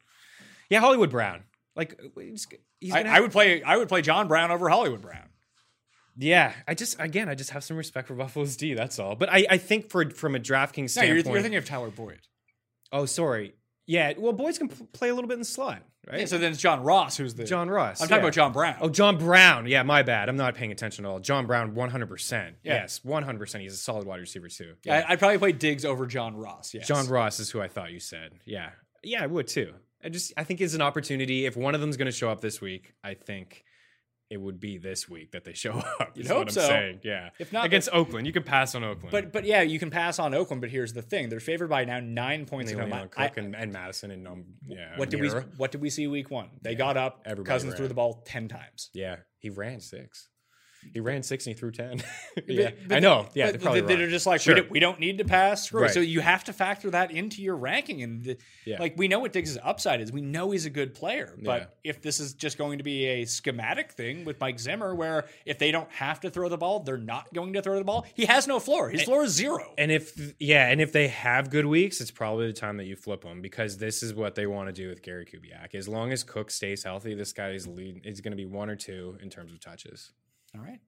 Yeah, 0.69 0.81
Hollywood 0.81 1.11
Brown. 1.11 1.43
Like 1.77 2.01
he's, 2.19 2.47
he's 2.81 2.93
I, 2.93 3.03
gonna 3.05 3.15
I 3.17 3.21
would 3.21 3.31
play 3.31 3.63
I 3.63 3.77
would 3.77 3.89
play 3.89 4.03
John 4.03 4.27
Brown 4.29 4.51
over 4.51 4.69
Hollywood 4.69 5.01
Brown. 5.03 5.29
Yeah, 6.21 6.53
I 6.69 6.75
just 6.75 7.01
again, 7.01 7.29
I 7.29 7.35
just 7.35 7.51
have 7.51 7.65
some 7.65 7.77
respect 7.77 8.07
for 8.07 8.15
Buffalo's 8.15 8.57
D. 8.57 8.75
That's 8.75 8.99
all. 8.99 9.17
But 9.17 9.31
I, 9.33 9.47
I 9.51 9.57
think 9.59 9.91
for 9.91 10.09
from 10.11 10.35
a 10.35 10.39
DraftKings 10.39 10.83
No, 10.83 10.87
standpoint, 10.87 11.27
you're, 11.27 11.35
you're 11.35 11.43
thinking 11.43 11.57
of 11.57 11.65
Tyler 11.65 11.91
Boyd. 11.91 12.21
oh, 12.93 13.07
sorry, 13.07 13.55
yeah. 13.87 14.13
Well, 14.19 14.33
boys 14.35 14.59
can 14.59 14.69
p- 14.69 14.87
play 14.93 15.09
a 15.09 15.15
little 15.15 15.29
bit 15.29 15.35
in 15.35 15.41
the 15.41 15.47
slot, 15.47 15.83
right? 16.07 16.21
Yeah, 16.21 16.27
so 16.27 16.37
then 16.37 16.53
it's 16.53 16.61
John 16.61 16.83
Ross 16.83 17.17
who's 17.17 17.35
the 17.35 17.45
John 17.45 17.71
Ross. 17.71 18.03
I'm 18.03 18.09
talking 18.09 18.23
yeah. 18.23 18.29
about 18.29 18.35
John 18.35 18.53
Brown. 18.53 18.77
Oh, 18.83 18.91
John 18.91 19.17
Brown. 19.17 19.67
Yeah, 19.67 19.83
my 19.83 20.03
bad. 20.03 20.29
I'm 20.29 20.37
not 20.37 20.55
paying 20.55 20.73
attention 20.73 21.07
at 21.07 21.09
all. 21.09 21.21
John 21.21 21.47
Brown, 21.47 21.75
100%. 21.75 22.53
Yes, 22.63 23.01
100%. 23.01 23.61
He's 23.61 23.73
a 23.73 23.77
solid 23.77 24.07
wide 24.07 24.21
receiver 24.21 24.49
too. 24.49 24.75
yeah. 24.85 25.05
I, 25.09 25.13
I'd 25.13 25.19
probably 25.19 25.39
play 25.39 25.53
Diggs 25.53 25.87
over 25.87 26.07
John 26.07 26.37
Ross. 26.37 26.75
Yes. 26.75 26.87
John 26.87 27.09
Ross 27.09 27.41
is 27.41 27.51
who 27.51 27.61
I 27.61 27.69
thought 27.69 27.93
you 27.93 28.01
said. 28.01 28.33
Yeah. 28.45 28.71
Yeah, 29.03 29.23
I 29.23 29.27
would 29.27 29.49
too. 29.49 29.73
I 30.05 30.11
just 30.11 30.35
I 30.37 30.45
think 30.45 30.61
it's 30.61 30.75
an 30.75 30.83
opportunity. 30.83 31.47
If 31.47 31.57
one 31.57 31.75
of 31.75 31.81
them's 31.81 31.97
going 31.97 32.07
to 32.07 32.13
show 32.13 32.31
up 32.31 32.41
this 32.41 32.61
week, 32.61 32.93
I 33.03 33.15
think 33.15 33.65
it 34.31 34.41
would 34.41 34.61
be 34.61 34.79
this 34.79 35.09
week 35.09 35.33
that 35.33 35.45
they 35.45 35.53
show 35.53 35.73
up. 36.01 36.13
You'd 36.15 36.29
hope 36.29 36.39
what 36.39 36.49
I'm 36.49 36.55
so. 36.55 36.61
saying. 36.63 37.01
Yeah. 37.03 37.31
If 37.39 37.53
not- 37.53 37.67
against 37.67 37.89
Oakland, 37.93 38.27
you 38.27 38.33
can 38.33 38.45
pass 38.45 38.75
on 38.75 38.85
Oakland. 38.85 39.11
But 39.11 39.33
but 39.33 39.45
yeah, 39.45 39.63
you 39.63 39.79
can 39.79 39.91
pass 39.91 40.19
on 40.19 40.33
Oakland. 40.33 40.61
But 40.63 40.71
here's 40.71 40.93
the 40.93 41.03
thing: 41.03 41.29
they're 41.29 41.41
favored 41.41 41.69
by 41.69 41.85
now 41.85 42.01
nine 42.01 42.47
points 42.47 42.71
they 42.73 42.79
at 42.79 42.85
lean 42.85 42.93
home. 42.93 43.03
on 43.03 43.09
I- 43.17 43.29
Cook 43.29 43.37
and, 43.37 43.55
and 43.55 43.73
Mattison 43.73 44.11
and 44.13 44.27
um, 44.27 44.45
yeah. 44.67 44.97
what 44.97 45.11
did 45.11 45.21
we 45.21 45.29
What 45.29 45.73
did 45.73 45.83
we 45.83 45.91
see 45.91 46.07
week 46.07 46.31
one? 46.31 46.49
They 46.63 46.75
got 46.75 46.97
up. 46.97 47.21
everybody 47.27 47.53
Cousins 47.53 47.75
threw 47.75 47.89
the 47.89 47.95
ball 47.95 48.23
ten 48.25 48.49
times. 48.49 48.89
Yeah, 48.95 49.17
he 49.39 49.51
ran 49.51 49.81
six. 49.81 50.29
He 50.93 51.01
ran 51.01 51.23
six 51.23 51.47
and 51.47 51.55
he 51.55 51.59
threw 51.61 51.71
ten. 51.71 52.03
yeah, 52.47 52.71
But- 52.89 52.97
I 52.97 53.01
know. 53.01 53.29
Yeah, 53.35 53.47
but 53.47 53.53
they're 53.53 53.61
probably 53.61 53.81
they- 53.83 53.97
they're 53.97 54.09
just 54.11 54.27
like 54.27 54.41
Sure. 54.41 54.55
we, 54.55 54.61
don't, 54.61 54.71
we 54.71 54.81
don't 54.81 55.01
need 55.01 55.19
to 55.19 55.25
pass. 55.25 55.65
Screw. 55.67 55.83
Right. 55.83 55.91
So 55.91 56.01
you 56.01 56.21
have 56.21 56.45
to 56.45 56.53
factor 56.53 56.91
that 56.91 57.11
into 57.11 57.43
your 57.43 57.57
ranking. 57.57 58.03
And 58.03 58.25
the, 58.25 58.39
Yeah. 58.65 58.79
like 58.81 58.95
we 58.97 59.07
know 59.09 59.19
what 59.21 59.33
Diggs' 59.33 59.57
upside 59.63 60.01
is. 60.01 60.11
We 60.11 60.21
know 60.23 60.51
he's 60.51 60.67
a 60.67 60.71
good 60.71 60.95
player. 60.95 61.37
But 61.43 61.77
Yeah. 61.85 61.91
if 61.91 62.03
this 62.03 62.19
is 62.19 62.35
just 62.35 62.59
going 62.59 62.79
to 62.79 62.85
be 62.85 63.05
a 63.07 63.25
schematic 63.25 63.93
thing 63.93 64.25
with 64.25 64.41
Mike 64.41 64.59
Zimmer, 64.59 64.95
where 64.95 65.27
if 65.47 65.59
they 65.59 65.71
don't 65.71 65.91
have 65.93 66.21
to 66.21 66.31
throw 66.31 66.49
the 66.49 66.59
ball, 66.59 66.81
they're 66.81 66.97
not 66.97 67.33
going 67.35 67.53
to 67.53 67.63
throw 67.63 67.79
the 67.79 67.85
ball. 67.85 68.07
He 68.15 68.27
has 68.27 68.47
no 68.49 68.59
floor. 68.59 68.89
His 68.91 69.03
floor 69.03 69.25
is 69.25 69.33
zero. 69.33 69.75
And 69.79 69.91
if 69.93 70.35
yeah, 70.41 70.69
and 70.69 70.81
if 70.81 70.93
they 70.93 71.09
have 71.09 71.51
good 71.51 71.67
weeks, 71.67 72.01
it's 72.01 72.11
probably 72.11 72.47
the 72.47 72.53
time 72.53 72.77
that 72.79 72.87
you 72.87 72.97
flip 72.97 73.23
them 73.23 73.43
because 73.43 73.77
this 73.79 74.03
is 74.03 74.15
what 74.15 74.35
they 74.35 74.47
want 74.47 74.69
to 74.69 74.73
do 74.73 74.89
with 74.89 75.03
Gary 75.03 75.27
Kubiak. 75.27 75.75
As 75.75 75.87
long 75.89 76.13
as 76.13 76.25
Cook 76.25 76.51
stays 76.51 76.83
healthy, 76.85 77.15
this 77.15 77.33
guy 77.33 77.51
is 77.51 77.67
lead 77.67 78.01
is 78.05 78.21
going 78.21 78.33
to 78.33 78.37
be 78.37 78.47
one 78.47 78.71
or 78.71 78.77
two 78.77 79.17
in 79.23 79.31
terms 79.31 79.53
of 79.53 79.61
touches. 79.61 80.13
All 80.55 80.63
right. 80.63 80.81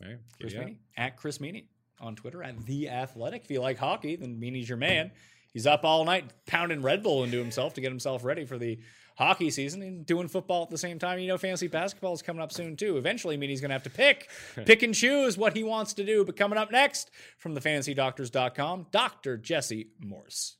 Right? 0.00 0.18
Chris 0.40 0.54
Meaney 0.54 0.76
at 0.96 1.16
Chris 1.16 1.38
Meaney 1.38 1.64
on 2.00 2.16
Twitter 2.16 2.42
at 2.42 2.66
the 2.66 2.88
Athletic. 2.88 3.44
If 3.44 3.50
you 3.50 3.60
like 3.60 3.78
hockey, 3.78 4.16
then 4.16 4.40
Meaney's 4.40 4.68
your 4.68 4.78
man. 4.78 5.10
He's 5.52 5.66
up 5.66 5.84
all 5.84 6.04
night 6.04 6.30
pounding 6.46 6.82
Red 6.82 7.02
Bull 7.02 7.24
into 7.24 7.38
himself 7.38 7.74
to 7.74 7.80
get 7.80 7.90
himself 7.90 8.24
ready 8.24 8.44
for 8.44 8.58
the 8.58 8.78
hockey 9.16 9.48
season 9.50 9.80
and 9.80 10.04
doing 10.04 10.28
football 10.28 10.62
at 10.62 10.70
the 10.70 10.76
same 10.76 10.98
time. 10.98 11.18
You 11.18 11.28
know, 11.28 11.38
fantasy 11.38 11.68
basketball 11.68 12.12
is 12.12 12.20
coming 12.20 12.42
up 12.42 12.52
soon 12.52 12.76
too. 12.76 12.98
Eventually, 12.98 13.38
Meaney's 13.38 13.62
going 13.62 13.70
to 13.70 13.74
have 13.74 13.82
to 13.84 13.90
pick, 13.90 14.28
pick 14.66 14.82
and 14.82 14.94
choose 14.94 15.38
what 15.38 15.56
he 15.56 15.64
wants 15.64 15.94
to 15.94 16.04
do. 16.04 16.24
But 16.24 16.36
coming 16.36 16.58
up 16.58 16.70
next 16.70 17.10
from 17.38 17.54
the 17.54 17.60
fantasydoctors.com, 17.60 18.88
Dr. 18.90 19.38
Jesse 19.38 19.88
Morse. 19.98 20.56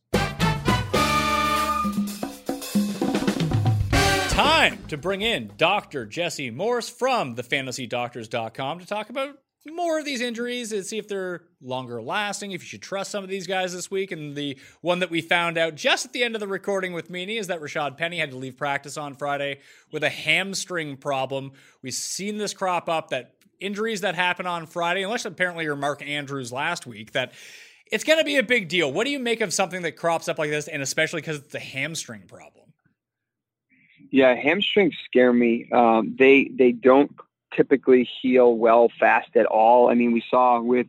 Time 4.37 4.85
to 4.89 4.99
bring 4.99 5.23
in 5.23 5.51
Dr. 5.57 6.05
Jesse 6.05 6.51
Morse 6.51 6.91
from 6.91 7.37
thefantasydoctors.com 7.37 8.81
to 8.81 8.87
talk 8.87 9.09
about 9.09 9.39
more 9.67 9.99
of 9.99 10.05
these 10.05 10.21
injuries 10.21 10.73
and 10.73 10.85
see 10.85 10.99
if 10.99 11.09
they're 11.09 11.45
longer 11.63 12.03
lasting, 12.03 12.53
if 12.53 12.61
you 12.61 12.67
should 12.67 12.83
trust 12.83 13.11
some 13.11 13.25
of 13.25 13.31
these 13.31 13.47
guys 13.47 13.73
this 13.73 13.91
week. 13.91 14.13
And 14.13 14.37
the 14.37 14.59
one 14.83 14.99
that 14.99 15.11
we 15.11 15.23
found 15.23 15.57
out 15.57 15.75
just 15.75 16.05
at 16.05 16.13
the 16.13 16.23
end 16.23 16.37
of 16.37 16.41
the 16.41 16.47
recording 16.47 16.93
with 16.93 17.11
Meaney 17.11 17.41
is 17.41 17.47
that 17.47 17.63
Rashad 17.63 17.97
Penny 17.97 18.19
had 18.19 18.29
to 18.29 18.37
leave 18.37 18.59
practice 18.59 18.99
on 18.99 19.15
Friday 19.15 19.61
with 19.91 20.05
a 20.05 20.11
hamstring 20.11 20.99
problem. 20.99 21.53
We've 21.81 21.95
seen 21.95 22.37
this 22.37 22.53
crop 22.53 22.91
up 22.91 23.09
that 23.09 23.37
injuries 23.59 24.03
that 24.03 24.17
happen 24.17 24.47
on 24.47 24.67
Friday, 24.67 25.03
unless 25.03 25.25
apparently 25.25 25.65
you're 25.65 25.77
Mark 25.77 26.07
Andrews 26.07 26.53
last 26.53 26.87
week, 26.87 27.13
that 27.13 27.33
it's 27.91 28.05
going 28.05 28.19
to 28.19 28.25
be 28.25 28.37
a 28.37 28.43
big 28.43 28.69
deal. 28.69 28.93
What 28.93 29.05
do 29.05 29.13
you 29.13 29.19
make 29.19 29.41
of 29.41 29.55
something 29.55 29.81
that 29.81 29.93
crops 29.93 30.29
up 30.29 30.39
like 30.39 30.51
this, 30.51 30.69
and 30.69 30.83
especially 30.83 31.23
because 31.23 31.39
it's 31.39 31.55
a 31.55 31.59
hamstring 31.59 32.25
problem? 32.29 32.66
Yeah, 34.17 34.35
hamstrings 34.35 34.95
scare 35.05 35.35
me. 35.35 35.69
Um, 35.71 36.17
they 36.19 36.45
they 36.45 36.73
don't 36.73 37.15
typically 37.55 38.09
heal 38.23 38.57
well 38.57 38.91
fast 38.99 39.37
at 39.37 39.45
all. 39.45 39.91
I 39.91 39.95
mean, 39.95 40.13
we 40.13 40.25
saw 40.31 40.59
with 40.59 40.87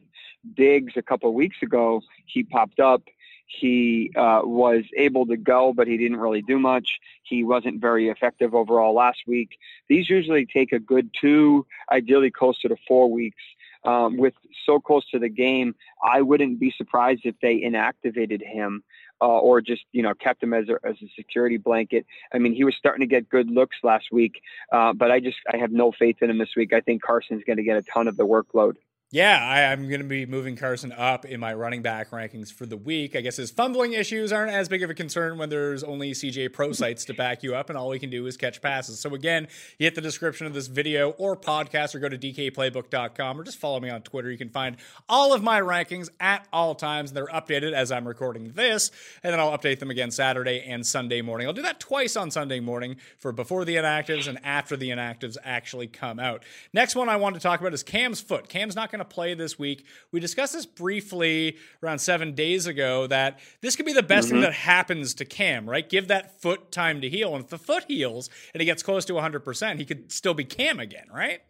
Diggs 0.55 0.93
a 0.95 1.01
couple 1.01 1.27
of 1.27 1.35
weeks 1.35 1.57
ago, 1.61 2.01
he 2.25 2.43
popped 2.43 2.79
up. 2.79 3.03
He 3.45 4.13
uh, 4.15 4.43
was 4.45 4.85
able 4.95 5.25
to 5.25 5.35
go, 5.35 5.73
but 5.73 5.89
he 5.89 5.97
didn't 5.97 6.21
really 6.21 6.41
do 6.41 6.57
much. 6.57 7.01
He 7.23 7.43
wasn't 7.43 7.81
very 7.81 8.07
effective 8.07 8.55
overall 8.55 8.93
last 8.93 9.23
week. 9.27 9.57
These 9.89 10.09
usually 10.09 10.45
take 10.45 10.71
a 10.71 10.79
good 10.79 11.09
two, 11.19 11.65
ideally 11.91 12.31
closer 12.31 12.69
to 12.69 12.77
four 12.87 13.11
weeks. 13.11 13.43
Um, 13.83 14.15
with 14.15 14.35
so 14.65 14.79
close 14.79 15.09
to 15.11 15.19
the 15.19 15.29
game, 15.29 15.75
I 16.01 16.21
wouldn't 16.21 16.61
be 16.61 16.71
surprised 16.71 17.21
if 17.25 17.35
they 17.41 17.59
inactivated 17.59 18.41
him 18.41 18.83
uh, 19.21 19.39
or 19.39 19.61
just 19.61 19.83
you 19.91 20.03
know 20.03 20.13
kept 20.13 20.41
him 20.41 20.53
as 20.53 20.69
a, 20.69 20.77
as 20.87 20.95
a 21.01 21.07
security 21.15 21.57
blanket. 21.57 22.05
I 22.33 22.37
mean, 22.37 22.53
he 22.53 22.63
was 22.63 22.75
starting 22.75 23.01
to 23.01 23.07
get 23.07 23.29
good 23.29 23.49
looks 23.49 23.77
last 23.83 24.05
week, 24.11 24.41
uh, 24.71 24.93
but 24.93 25.11
I 25.11 25.19
just 25.19 25.37
I 25.51 25.57
have 25.57 25.71
no 25.71 25.91
faith 25.91 26.17
in 26.21 26.29
him 26.29 26.37
this 26.37 26.55
week. 26.55 26.73
I 26.73 26.81
think 26.81 27.01
Carson's 27.01 27.43
going 27.45 27.57
to 27.57 27.63
get 27.63 27.77
a 27.77 27.83
ton 27.83 28.07
of 28.07 28.17
the 28.17 28.25
workload. 28.25 28.75
Yeah, 29.09 29.39
I, 29.41 29.71
I'm 29.71 29.87
going 29.87 30.01
to 30.01 30.05
be 30.05 30.25
moving 30.25 30.57
Carson 30.57 30.91
up 30.91 31.23
in 31.23 31.39
my 31.39 31.53
running 31.53 31.81
back 31.81 32.11
rankings 32.11 32.51
for 32.51 32.65
the 32.65 32.75
week. 32.75 33.15
I 33.15 33.21
guess 33.21 33.37
his 33.37 33.49
fumbling 33.49 33.93
issues 33.93 34.33
aren't 34.33 34.51
as 34.51 34.67
big 34.67 34.83
of 34.83 34.89
a 34.89 34.93
concern 34.93 35.37
when 35.37 35.47
there's 35.47 35.81
only 35.81 36.11
CJ 36.11 36.51
Pro 36.51 36.71
sites 36.73 37.05
to 37.05 37.13
back 37.13 37.41
you 37.41 37.55
up, 37.55 37.69
and 37.69 37.77
all 37.77 37.87
we 37.87 37.99
can 37.99 38.09
do 38.09 38.27
is 38.27 38.35
catch 38.35 38.61
passes. 38.61 38.99
So, 38.99 39.15
again, 39.15 39.47
you 39.79 39.85
hit 39.85 39.95
the 39.95 40.01
description 40.01 40.45
of 40.45 40.53
this 40.53 40.67
video 40.67 41.11
or 41.11 41.37
podcast, 41.37 41.95
or 41.95 41.99
go 41.99 42.09
to 42.09 42.17
dkplaybook.com, 42.17 43.39
or 43.39 43.45
just 43.45 43.57
follow 43.57 43.79
me 43.79 43.89
on 43.89 44.01
Twitter. 44.01 44.29
You 44.29 44.37
can 44.37 44.49
find 44.49 44.75
all 45.07 45.33
of 45.33 45.41
my 45.41 45.61
rankings 45.61 46.09
at 46.19 46.45
all 46.51 46.75
times. 46.75 47.13
They're 47.13 47.27
updated 47.27 47.71
as 47.71 47.93
I'm 47.93 48.05
recording 48.05 48.51
this, 48.55 48.91
and 49.23 49.31
then 49.31 49.39
I'll 49.39 49.57
update 49.57 49.79
them 49.79 49.89
again 49.89 50.11
Saturday 50.11 50.65
and 50.67 50.85
Sunday 50.85 51.21
morning. 51.21 51.47
I'll 51.47 51.53
do 51.53 51.61
that 51.61 51.79
twice 51.79 52.17
on 52.17 52.29
Sunday 52.29 52.59
morning 52.59 52.97
for 53.17 53.31
before 53.31 53.63
the 53.63 53.77
inactives 53.77 54.27
and 54.27 54.37
after 54.43 54.75
the 54.75 54.89
inactives 54.89 55.37
actually 55.45 55.87
come 55.87 56.19
out. 56.19 56.43
Next 56.73 56.93
one 56.93 57.07
I 57.07 57.15
want 57.15 57.35
to 57.35 57.41
talk 57.41 57.61
about 57.61 57.73
is 57.73 57.83
Cam's 57.83 58.19
foot. 58.19 58.49
Cam's 58.49 58.75
not 58.75 58.91
going 58.91 58.96
to 58.99 59.05
play 59.05 59.33
this 59.33 59.57
week. 59.57 59.85
We 60.11 60.19
discussed 60.19 60.53
this 60.53 60.65
briefly 60.65 61.57
around 61.83 61.99
seven 61.99 62.33
days 62.33 62.67
ago 62.67 63.07
that 63.07 63.39
this 63.61 63.75
could 63.75 63.85
be 63.85 63.93
the 63.93 64.03
best 64.03 64.29
thing 64.29 64.37
mm-hmm. 64.37 64.43
that 64.45 64.53
happens 64.53 65.13
to 65.15 65.25
Cam, 65.25 65.69
right? 65.69 65.87
Give 65.87 66.07
that 66.07 66.41
foot 66.41 66.71
time 66.71 67.01
to 67.01 67.09
heal. 67.09 67.35
And 67.35 67.43
if 67.43 67.49
the 67.49 67.57
foot 67.57 67.85
heals 67.87 68.29
and 68.53 68.61
he 68.61 68.65
gets 68.65 68.83
close 68.83 69.05
to 69.05 69.13
100%, 69.13 69.77
he 69.77 69.85
could 69.85 70.11
still 70.11 70.33
be 70.33 70.45
Cam 70.45 70.79
again, 70.79 71.07
right? 71.13 71.41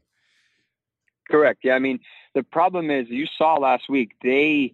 Correct. 1.30 1.60
Yeah. 1.64 1.74
I 1.74 1.80
mean, 1.80 2.00
the 2.36 2.43
problem 2.43 2.89
is 2.89 3.08
you 3.10 3.26
saw 3.38 3.56
last 3.56 3.89
week 3.89 4.12
they 4.22 4.74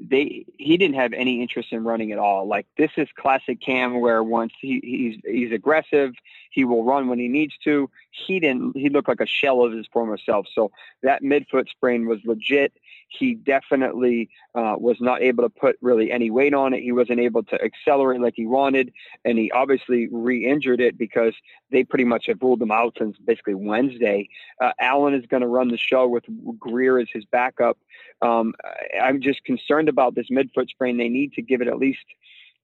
they 0.00 0.44
he 0.58 0.76
didn't 0.76 0.96
have 0.96 1.12
any 1.12 1.40
interest 1.40 1.72
in 1.72 1.84
running 1.84 2.12
at 2.12 2.18
all. 2.18 2.46
Like 2.46 2.66
this 2.76 2.90
is 2.96 3.08
classic 3.16 3.60
Cam, 3.60 4.00
where 4.00 4.22
once 4.22 4.52
he, 4.60 4.80
he's 4.82 5.20
he's 5.24 5.52
aggressive, 5.52 6.14
he 6.50 6.64
will 6.64 6.84
run 6.84 7.08
when 7.08 7.18
he 7.18 7.28
needs 7.28 7.54
to. 7.64 7.88
He 8.10 8.40
didn't. 8.40 8.76
He 8.76 8.88
looked 8.88 9.08
like 9.08 9.20
a 9.20 9.26
shell 9.26 9.64
of 9.64 9.72
his 9.72 9.86
former 9.92 10.18
self. 10.18 10.46
So 10.52 10.72
that 11.02 11.22
midfoot 11.22 11.68
sprain 11.68 12.06
was 12.06 12.18
legit. 12.24 12.72
He 13.18 13.34
definitely 13.34 14.28
uh, 14.54 14.74
was 14.78 14.96
not 15.00 15.22
able 15.22 15.44
to 15.44 15.48
put 15.48 15.76
really 15.80 16.10
any 16.10 16.30
weight 16.30 16.54
on 16.54 16.74
it. 16.74 16.82
He 16.82 16.92
wasn't 16.92 17.20
able 17.20 17.42
to 17.44 17.62
accelerate 17.62 18.20
like 18.20 18.34
he 18.36 18.46
wanted, 18.46 18.92
and 19.24 19.38
he 19.38 19.50
obviously 19.52 20.08
re-injured 20.10 20.80
it 20.80 20.98
because 20.98 21.34
they 21.70 21.84
pretty 21.84 22.04
much 22.04 22.26
have 22.26 22.42
ruled 22.42 22.62
him 22.62 22.70
out 22.70 22.96
since 22.98 23.16
basically 23.18 23.54
Wednesday. 23.54 24.28
Uh, 24.60 24.72
Allen 24.80 25.14
is 25.14 25.26
going 25.26 25.42
to 25.42 25.46
run 25.46 25.68
the 25.68 25.78
show 25.78 26.08
with 26.08 26.24
Greer 26.58 26.98
as 26.98 27.08
his 27.12 27.24
backup. 27.26 27.78
Um, 28.22 28.54
I'm 29.00 29.20
just 29.20 29.44
concerned 29.44 29.88
about 29.88 30.14
this 30.14 30.26
midfoot 30.30 30.68
sprain. 30.68 30.96
They 30.96 31.08
need 31.08 31.32
to 31.34 31.42
give 31.42 31.60
it 31.60 31.68
at 31.68 31.78
least, 31.78 32.04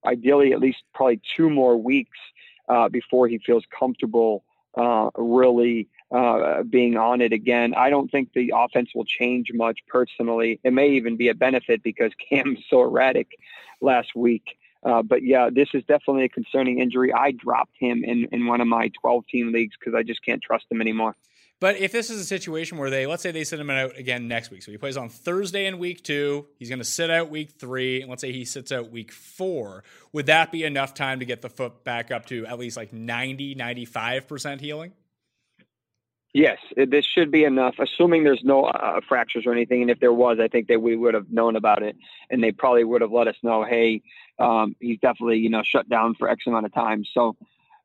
ideally, 0.05 0.53
at 0.53 0.61
least 0.61 0.79
probably 0.95 1.21
two 1.37 1.51
more 1.51 1.77
weeks 1.77 2.19
uh, 2.69 2.89
before 2.89 3.29
he 3.29 3.39
feels 3.39 3.65
comfortable 3.77 4.45
uh, 4.77 5.11
really 5.17 5.89
uh, 6.11 6.63
being 6.65 6.97
on 6.97 7.21
it 7.21 7.33
again. 7.33 7.75
I 7.75 7.91
don't 7.91 8.11
think 8.11 8.33
the 8.33 8.53
offense 8.57 8.91
will 8.95 9.05
change 9.05 9.49
much 9.53 9.79
personally. 9.87 10.61
It 10.65 10.73
may 10.73 10.91
even 10.91 11.17
be 11.17 11.29
a 11.29 11.35
benefit 11.35 11.83
because 11.83 12.13
Cam's 12.29 12.61
so 12.69 12.83
erratic 12.83 13.29
last 13.81 14.15
week. 14.15 14.57
Uh, 14.83 15.03
but 15.03 15.23
yeah, 15.23 15.51
this 15.53 15.69
is 15.75 15.85
definitely 15.85 16.25
a 16.25 16.29
concerning 16.29 16.81
injury. 16.81 17.13
I 17.13 17.33
dropped 17.33 17.77
him 17.79 18.03
in, 18.03 18.29
in 18.33 18.47
one 18.47 18.61
of 18.61 18.67
my 18.67 18.91
12 19.01 19.27
team 19.27 19.53
leagues 19.53 19.77
because 19.79 19.95
I 19.95 20.03
just 20.03 20.25
can't 20.25 20.43
trust 20.43 20.65
him 20.71 20.81
anymore. 20.81 21.17
But 21.61 21.77
if 21.77 21.93
this 21.93 22.09
is 22.09 22.19
a 22.19 22.25
situation 22.25 22.79
where 22.79 22.89
they, 22.89 23.07
let's 23.07 23.23
say 23.23 23.33
they 23.33 23.45
send 23.45 23.61
him 23.61 23.69
out 23.69 23.99
again 23.99 24.27
next 24.27 24.51
week. 24.51 24.63
So 24.63 24.73
he 24.73 24.79
plays 24.79 24.97
on 24.97 25.11
Thursday 25.11 25.67
in 25.67 25.79
week 25.79 26.03
two. 26.03 26.47
He's 26.59 26.71
going 26.71 26.79
to 26.79 26.87
sit 26.87 27.11
out 27.11 27.29
week 27.29 27.51
three. 27.51 28.01
And 28.01 28.09
let's 28.09 28.23
say 28.23 28.33
he 28.33 28.47
sits 28.47 28.73
out 28.73 28.91
week 28.91 29.13
four. 29.13 29.85
Would 30.15 30.27
that 30.27 30.51
be 30.51 30.65
enough 30.65 30.95
time 30.95 31.21
to 31.21 31.27
get 31.27 31.43
the 31.43 31.51
foot 31.51 31.85
back 31.85 32.11
up 32.11 32.25
to 32.27 32.47
at 32.47 32.59
least 32.59 32.79
like 32.79 32.95
90, 32.95 33.55
95% 33.57 34.61
healing? 34.61 34.93
Yes, 36.33 36.59
this 36.77 37.05
should 37.05 37.33
be 37.33 37.43
enough, 37.43 37.75
assuming 37.81 38.23
there's 38.23 38.45
no 38.45 38.65
uh, 38.65 39.01
fractures 39.09 39.47
or 39.47 39.53
anything. 39.53 39.83
And 39.83 39.91
if 39.91 39.99
there 39.99 40.13
was, 40.13 40.39
I 40.41 40.47
think 40.47 40.69
that 40.69 40.81
we 40.81 40.95
would 40.95 41.15
have 41.15 41.29
known 41.31 41.57
about 41.57 41.83
it, 41.83 41.97
and 42.31 42.43
they 42.43 42.53
probably 42.53 42.85
would 42.85 43.01
have 43.01 43.11
let 43.11 43.27
us 43.27 43.35
know, 43.43 43.65
hey, 43.65 44.03
um, 44.39 44.77
he's 44.79 45.01
definitely 45.01 45.39
you 45.39 45.51
know 45.51 45.63
shut 45.65 45.89
down 45.89 46.15
for 46.15 46.29
X 46.29 46.47
amount 46.47 46.67
of 46.67 46.73
time. 46.73 47.05
So 47.05 47.37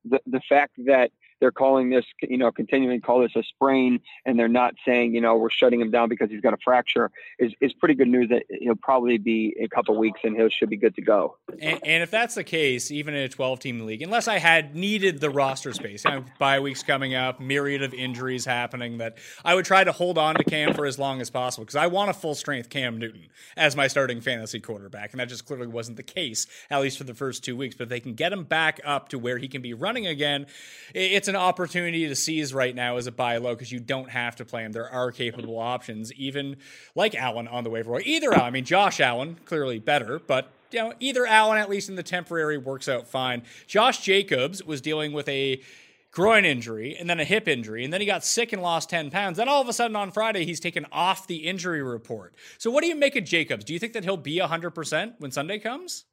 the 0.07 0.19
the 0.27 0.41
fact 0.47 0.73
that 0.85 1.09
they're 1.39 1.51
calling 1.51 1.89
this, 1.89 2.05
you 2.21 2.37
know, 2.37 2.51
continuing 2.51 2.99
to 2.99 3.05
call 3.05 3.21
this 3.21 3.35
a 3.35 3.43
sprain, 3.43 3.99
and 4.25 4.37
they're 4.39 4.47
not 4.47 4.73
saying, 4.85 5.13
you 5.13 5.21
know, 5.21 5.35
we're 5.35 5.49
shutting 5.49 5.81
him 5.81 5.91
down 5.91 6.09
because 6.09 6.29
he's 6.29 6.41
got 6.41 6.53
a 6.53 6.57
fracture, 6.63 7.11
is, 7.39 7.51
is 7.61 7.73
pretty 7.73 7.95
good 7.95 8.07
news 8.07 8.29
that 8.29 8.43
he'll 8.61 8.75
probably 8.75 9.17
be 9.17 9.55
a 9.61 9.67
couple 9.67 9.97
weeks 9.97 10.19
and 10.23 10.35
he 10.35 10.49
should 10.49 10.69
be 10.69 10.77
good 10.77 10.95
to 10.95 11.01
go. 11.01 11.37
And, 11.59 11.79
and 11.83 12.03
if 12.03 12.11
that's 12.11 12.35
the 12.35 12.43
case, 12.43 12.91
even 12.91 13.13
in 13.13 13.23
a 13.23 13.29
12 13.29 13.59
team 13.59 13.85
league, 13.85 14.01
unless 14.01 14.27
I 14.27 14.37
had 14.37 14.75
needed 14.75 15.19
the 15.19 15.29
roster 15.29 15.73
space, 15.73 16.03
you 16.05 16.11
know, 16.11 16.25
bye 16.39 16.59
weeks 16.59 16.83
coming 16.83 17.15
up, 17.15 17.39
myriad 17.39 17.83
of 17.83 17.93
injuries 17.93 18.45
happening, 18.45 18.97
that 18.99 19.17
I 19.43 19.55
would 19.55 19.65
try 19.65 19.83
to 19.83 19.91
hold 19.91 20.17
on 20.17 20.35
to 20.35 20.43
Cam 20.43 20.73
for 20.73 20.85
as 20.85 20.99
long 20.99 21.21
as 21.21 21.29
possible 21.29 21.65
because 21.65 21.75
I 21.75 21.87
want 21.87 22.09
a 22.09 22.13
full 22.13 22.35
strength 22.35 22.69
Cam 22.69 22.97
Newton 22.97 23.27
as 23.57 23.75
my 23.75 23.87
starting 23.87 24.21
fantasy 24.21 24.59
quarterback. 24.59 25.11
And 25.11 25.19
that 25.19 25.29
just 25.29 25.45
clearly 25.45 25.67
wasn't 25.67 25.97
the 25.97 26.03
case, 26.03 26.47
at 26.69 26.81
least 26.81 26.97
for 26.97 27.03
the 27.03 27.13
first 27.13 27.43
two 27.43 27.55
weeks. 27.55 27.75
But 27.75 27.83
if 27.83 27.89
they 27.89 27.99
can 27.99 28.13
get 28.13 28.31
him 28.31 28.43
back 28.43 28.79
up 28.83 29.09
to 29.09 29.19
where 29.19 29.37
he 29.37 29.47
can 29.47 29.61
be 29.61 29.73
running 29.73 30.07
again, 30.07 30.47
it's 30.93 31.24
an 31.27 31.35
opportunity 31.35 32.07
to 32.07 32.15
seize 32.15 32.53
right 32.53 32.75
now 32.75 32.97
as 32.97 33.07
a 33.07 33.11
buy 33.11 33.37
low 33.37 33.53
because 33.53 33.71
you 33.71 33.79
don't 33.79 34.09
have 34.09 34.35
to 34.37 34.45
play 34.45 34.63
him. 34.63 34.71
There 34.71 34.89
are 34.89 35.11
capable 35.11 35.57
options, 35.57 36.13
even 36.13 36.57
like 36.95 37.15
Allen 37.15 37.47
on 37.47 37.63
the 37.63 37.69
waiver 37.69 37.91
wire. 37.91 38.01
Either 38.05 38.33
Allen, 38.33 38.45
I 38.45 38.49
mean, 38.51 38.65
Josh 38.65 38.99
Allen, 38.99 39.37
clearly 39.45 39.79
better, 39.79 40.19
but 40.19 40.51
you 40.71 40.79
know, 40.79 40.93
either 40.99 41.25
Allen, 41.25 41.57
at 41.57 41.69
least 41.69 41.89
in 41.89 41.95
the 41.95 42.03
temporary, 42.03 42.57
works 42.57 42.89
out 42.89 43.07
fine. 43.07 43.43
Josh 43.67 44.01
Jacobs 44.01 44.63
was 44.63 44.81
dealing 44.81 45.13
with 45.13 45.27
a 45.29 45.61
groin 46.11 46.45
injury 46.45 46.95
and 46.97 47.09
then 47.09 47.19
a 47.19 47.25
hip 47.25 47.47
injury, 47.47 47.83
and 47.83 47.93
then 47.93 48.01
he 48.01 48.07
got 48.07 48.23
sick 48.23 48.53
and 48.53 48.61
lost 48.61 48.89
10 48.89 49.11
pounds. 49.11 49.37
Then 49.37 49.49
all 49.49 49.61
of 49.61 49.67
a 49.67 49.73
sudden 49.73 49.95
on 49.95 50.11
Friday, 50.11 50.45
he's 50.45 50.59
taken 50.59 50.85
off 50.91 51.27
the 51.27 51.37
injury 51.47 51.83
report. 51.83 52.33
So, 52.57 52.71
what 52.71 52.81
do 52.81 52.87
you 52.87 52.95
make 52.95 53.15
of 53.15 53.25
Jacobs? 53.25 53.65
Do 53.65 53.73
you 53.73 53.79
think 53.79 53.93
that 53.93 54.03
he'll 54.03 54.17
be 54.17 54.39
100% 54.39 55.13
when 55.19 55.31
Sunday 55.31 55.59
comes? 55.59 56.05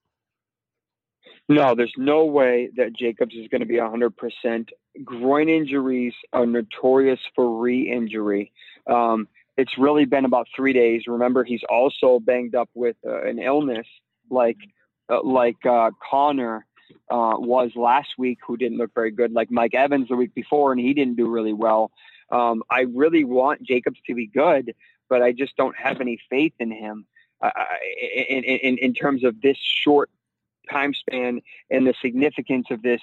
No, 1.49 1.75
there's 1.75 1.93
no 1.97 2.25
way 2.25 2.69
that 2.77 2.95
Jacobs 2.95 3.35
is 3.35 3.49
going 3.49 3.61
to 3.61 3.67
be 3.67 3.77
100%. 3.77 4.69
Groin 5.05 5.49
injuries 5.49 6.15
are 6.33 6.47
notorious 6.47 7.21
for 7.35 7.61
re 7.61 7.91
injury. 7.91 8.53
Um, 8.87 9.29
it's 9.57 9.77
really 9.79 10.05
been 10.05 10.25
about 10.25 10.49
three 10.55 10.73
days. 10.73 11.03
Remember, 11.07 11.45
he's 11.45 11.63
also 11.69 12.19
banged 12.19 12.55
up 12.55 12.71
with 12.75 12.97
uh, 13.07 13.23
an 13.23 13.39
illness 13.39 13.87
like 14.31 14.59
uh, 15.09 15.23
like 15.23 15.65
uh, 15.67 15.91
Conner 16.11 16.67
uh, 17.11 17.35
was 17.39 17.71
last 17.75 18.11
week, 18.19 18.39
who 18.47 18.57
didn't 18.57 18.79
look 18.79 18.93
very 18.95 19.11
good, 19.11 19.33
like 19.33 19.51
Mike 19.51 19.75
Evans 19.75 20.09
the 20.09 20.17
week 20.17 20.35
before, 20.35 20.73
and 20.73 20.81
he 20.81 20.95
didn't 20.95 21.17
do 21.17 21.29
really 21.29 21.53
well. 21.53 21.91
Um, 22.31 22.63
I 22.71 22.83
really 22.95 23.25
want 23.25 23.63
Jacobs 23.63 24.01
to 24.07 24.15
be 24.15 24.27
good, 24.27 24.75
but 25.09 25.23
I 25.23 25.33
just 25.33 25.57
don't 25.57 25.77
have 25.77 26.01
any 26.01 26.19
faith 26.31 26.55
in 26.59 26.71
him 26.71 27.07
uh, 27.43 27.51
in, 28.29 28.45
in, 28.45 28.79
in 28.79 28.95
terms 28.95 29.25
of 29.25 29.41
this 29.41 29.59
short 29.59 30.11
time 30.71 30.95
span 30.95 31.41
and 31.71 31.87
the 31.87 31.95
significance 32.01 32.69
of 32.71 32.83
this 32.83 33.01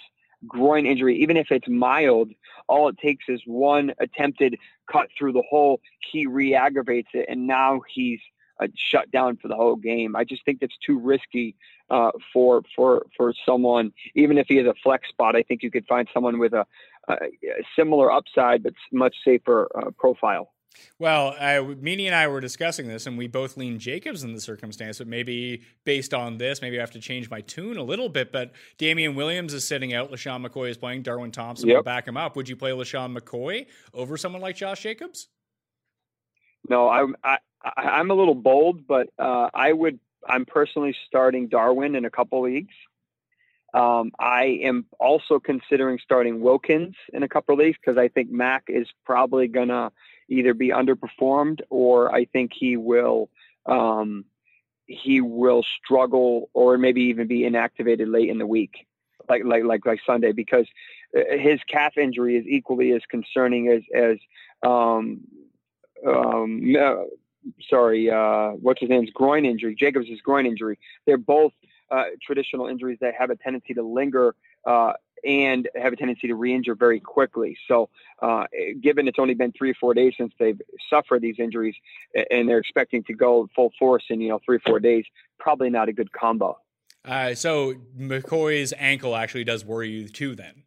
groin 0.48 0.86
injury, 0.86 1.18
even 1.22 1.38
if 1.38 1.52
it's 1.52 1.68
mild, 1.68 2.30
all 2.68 2.88
it 2.90 2.98
takes 2.98 3.26
is 3.28 3.42
one 3.46 3.94
attempted 4.00 4.58
cut 4.92 5.10
through 5.18 5.34
the 5.34 5.44
hole. 5.50 5.82
He 6.12 6.26
re 6.26 6.54
aggravates 6.54 7.10
it, 7.14 7.26
and 7.30 7.48
now 7.48 7.82
he's 7.94 8.20
uh, 8.62 8.68
shut 8.76 9.10
down 9.12 9.38
for 9.38 9.48
the 9.48 9.56
whole 9.56 9.76
game. 9.76 10.16
I 10.16 10.24
just 10.24 10.44
think 10.46 10.60
that's 10.60 10.78
too 10.86 11.00
risky 11.00 11.56
uh, 11.90 12.12
for 12.34 12.62
for 12.76 13.06
for 13.16 13.34
someone. 13.46 13.92
Even 14.16 14.38
if 14.38 14.48
he 14.48 14.58
has 14.58 14.68
a 14.68 14.76
flex 14.84 15.10
spot, 15.10 15.36
I 15.36 15.44
think 15.44 15.64
you 15.64 15.72
could 15.72 15.88
find 15.88 16.08
someone 16.14 16.40
with 16.40 16.54
a, 16.54 16.66
a 17.08 17.18
similar 17.76 18.12
upside 18.12 18.64
but 18.64 18.74
much 18.92 19.16
safer 19.24 19.70
uh, 19.76 19.92
profile. 19.98 20.52
Well, 20.98 21.36
I, 21.40 21.56
Meaney 21.56 22.06
and 22.06 22.16
I 22.16 22.28
were 22.28 22.42
discussing 22.42 22.88
this, 22.88 23.08
and 23.08 23.18
we 23.18 23.28
both 23.28 23.58
lean 23.58 23.80
Jacobs 23.80 24.24
in 24.24 24.34
the 24.34 24.42
circumstance. 24.42 25.00
But 25.00 25.08
maybe 25.08 25.64
based 25.84 26.14
on 26.14 26.38
this, 26.38 26.62
maybe 26.62 26.78
I 26.78 26.82
have 26.82 26.92
to 26.92 27.00
change 27.00 27.30
my 27.30 27.42
tune 27.42 27.78
a 27.78 27.84
little 27.84 28.10
bit. 28.10 28.32
But 28.32 28.52
Damien 28.78 29.16
Williams 29.16 29.54
is 29.54 29.68
sitting 29.68 29.94
out. 29.94 30.12
LeSean 30.12 30.46
McCoy 30.46 30.70
is 30.70 30.78
playing. 30.78 31.04
Darwin 31.04 31.32
Thompson 31.32 31.70
yep. 31.70 31.78
will 31.78 31.84
back 31.84 32.08
him 32.08 32.18
up. 32.18 32.36
Would 32.36 32.50
you 32.50 32.56
play 32.56 32.72
LeSean 32.72 33.18
McCoy 33.18 33.66
over 33.94 34.18
someone 34.18 34.42
like 34.42 34.56
Josh 34.56 34.84
Jacobs? 34.84 35.30
No, 36.68 36.90
I, 36.90 37.06
I 37.24 37.40
am 38.00 38.12
a 38.12 38.14
little 38.14 38.36
bold, 38.36 38.86
but 38.88 39.08
uh, 39.18 39.50
I 39.54 39.74
would. 39.74 40.00
I'm 40.28 40.46
personally 40.46 40.96
starting 41.08 41.48
Darwin 41.48 41.96
in 41.96 42.04
a 42.04 42.10
couple 42.10 42.42
leagues. 42.42 42.76
Um, 43.74 44.12
I 44.20 44.60
am 44.64 44.86
also 45.00 45.40
considering 45.40 46.00
starting 46.04 46.42
Wilkins 46.42 46.96
in 47.14 47.24
a 47.24 47.30
couple 47.30 47.54
of 47.54 47.60
leagues 47.60 47.78
because 47.84 47.98
I 47.98 48.08
think 48.10 48.30
Mac 48.30 48.64
is 48.68 48.88
probably 49.06 49.48
gonna 49.48 49.92
either 50.30 50.54
be 50.54 50.70
underperformed 50.70 51.62
or 51.70 52.14
I 52.14 52.26
think 52.26 52.52
he 52.54 52.78
will 52.78 53.30
um, 53.66 54.26
he 54.86 55.22
will 55.22 55.64
struggle 55.84 56.50
or 56.54 56.78
maybe 56.78 57.02
even 57.04 57.28
be 57.28 57.42
inactivated 57.42 58.12
late 58.12 58.30
in 58.30 58.40
the 58.40 58.48
week, 58.48 58.88
like 59.28 59.44
like 59.46 59.64
like 59.64 59.86
like 59.86 60.00
Sunday, 60.06 60.32
because 60.32 60.68
uh, 61.16 61.38
his 61.38 61.60
calf 61.70 61.98
injury 61.98 62.38
is 62.38 62.46
equally 62.48 62.92
as 62.92 63.02
concerning 63.10 63.68
as 63.68 63.82
as 63.96 64.18
um, 64.64 65.22
um, 66.08 66.76
sorry, 67.70 68.10
uh, 68.10 68.52
what's 68.52 68.80
his 68.80 68.90
name's 68.90 69.10
groin 69.12 69.46
injury, 69.46 69.76
Jacobs' 69.76 70.10
groin 70.24 70.46
injury. 70.46 70.80
They're 71.06 71.18
both 71.18 71.54
uh, 71.92 72.04
traditional 72.22 72.68
injuries 72.68 72.98
that 73.02 73.14
have 73.18 73.30
a 73.30 73.36
tendency 73.36 73.74
to 73.74 73.84
linger 73.84 74.36
uh, 74.66 74.94
and 75.24 75.70
have 75.76 75.94
a 75.94 75.96
tendency 75.96 76.28
to 76.28 76.36
re-injure 76.36 76.76
very 76.76 77.00
quickly. 77.00 77.58
So, 77.68 77.90
uh, 78.22 78.46
given 78.82 79.08
it's 79.08 79.20
only 79.20 79.34
been 79.34 79.52
three 79.52 79.72
or 79.72 79.76
four 79.76 79.94
days 79.94 80.14
since 80.18 80.34
they've 80.40 80.60
suffered 80.90 81.22
these 81.22 81.36
injuries, 81.40 81.76
and 82.32 82.48
they're 82.48 82.60
expecting 82.60 83.04
to 83.06 83.14
go 83.14 83.50
full 83.56 83.72
force 83.80 84.04
in 84.10 84.22
you 84.22 84.30
know 84.30 84.40
three 84.46 84.58
or 84.58 84.62
four 84.66 84.80
days, 84.80 85.06
probably 85.40 85.70
not 85.70 85.90
a 85.90 85.94
good 85.94 86.12
combo. 86.12 86.58
Uh, 87.06 87.34
so 87.34 87.76
McCoy's 87.98 88.74
ankle 88.78 89.16
actually 89.16 89.44
does 89.44 89.64
worry 89.64 89.90
you 89.90 90.08
too, 90.08 90.36
then. 90.36 90.64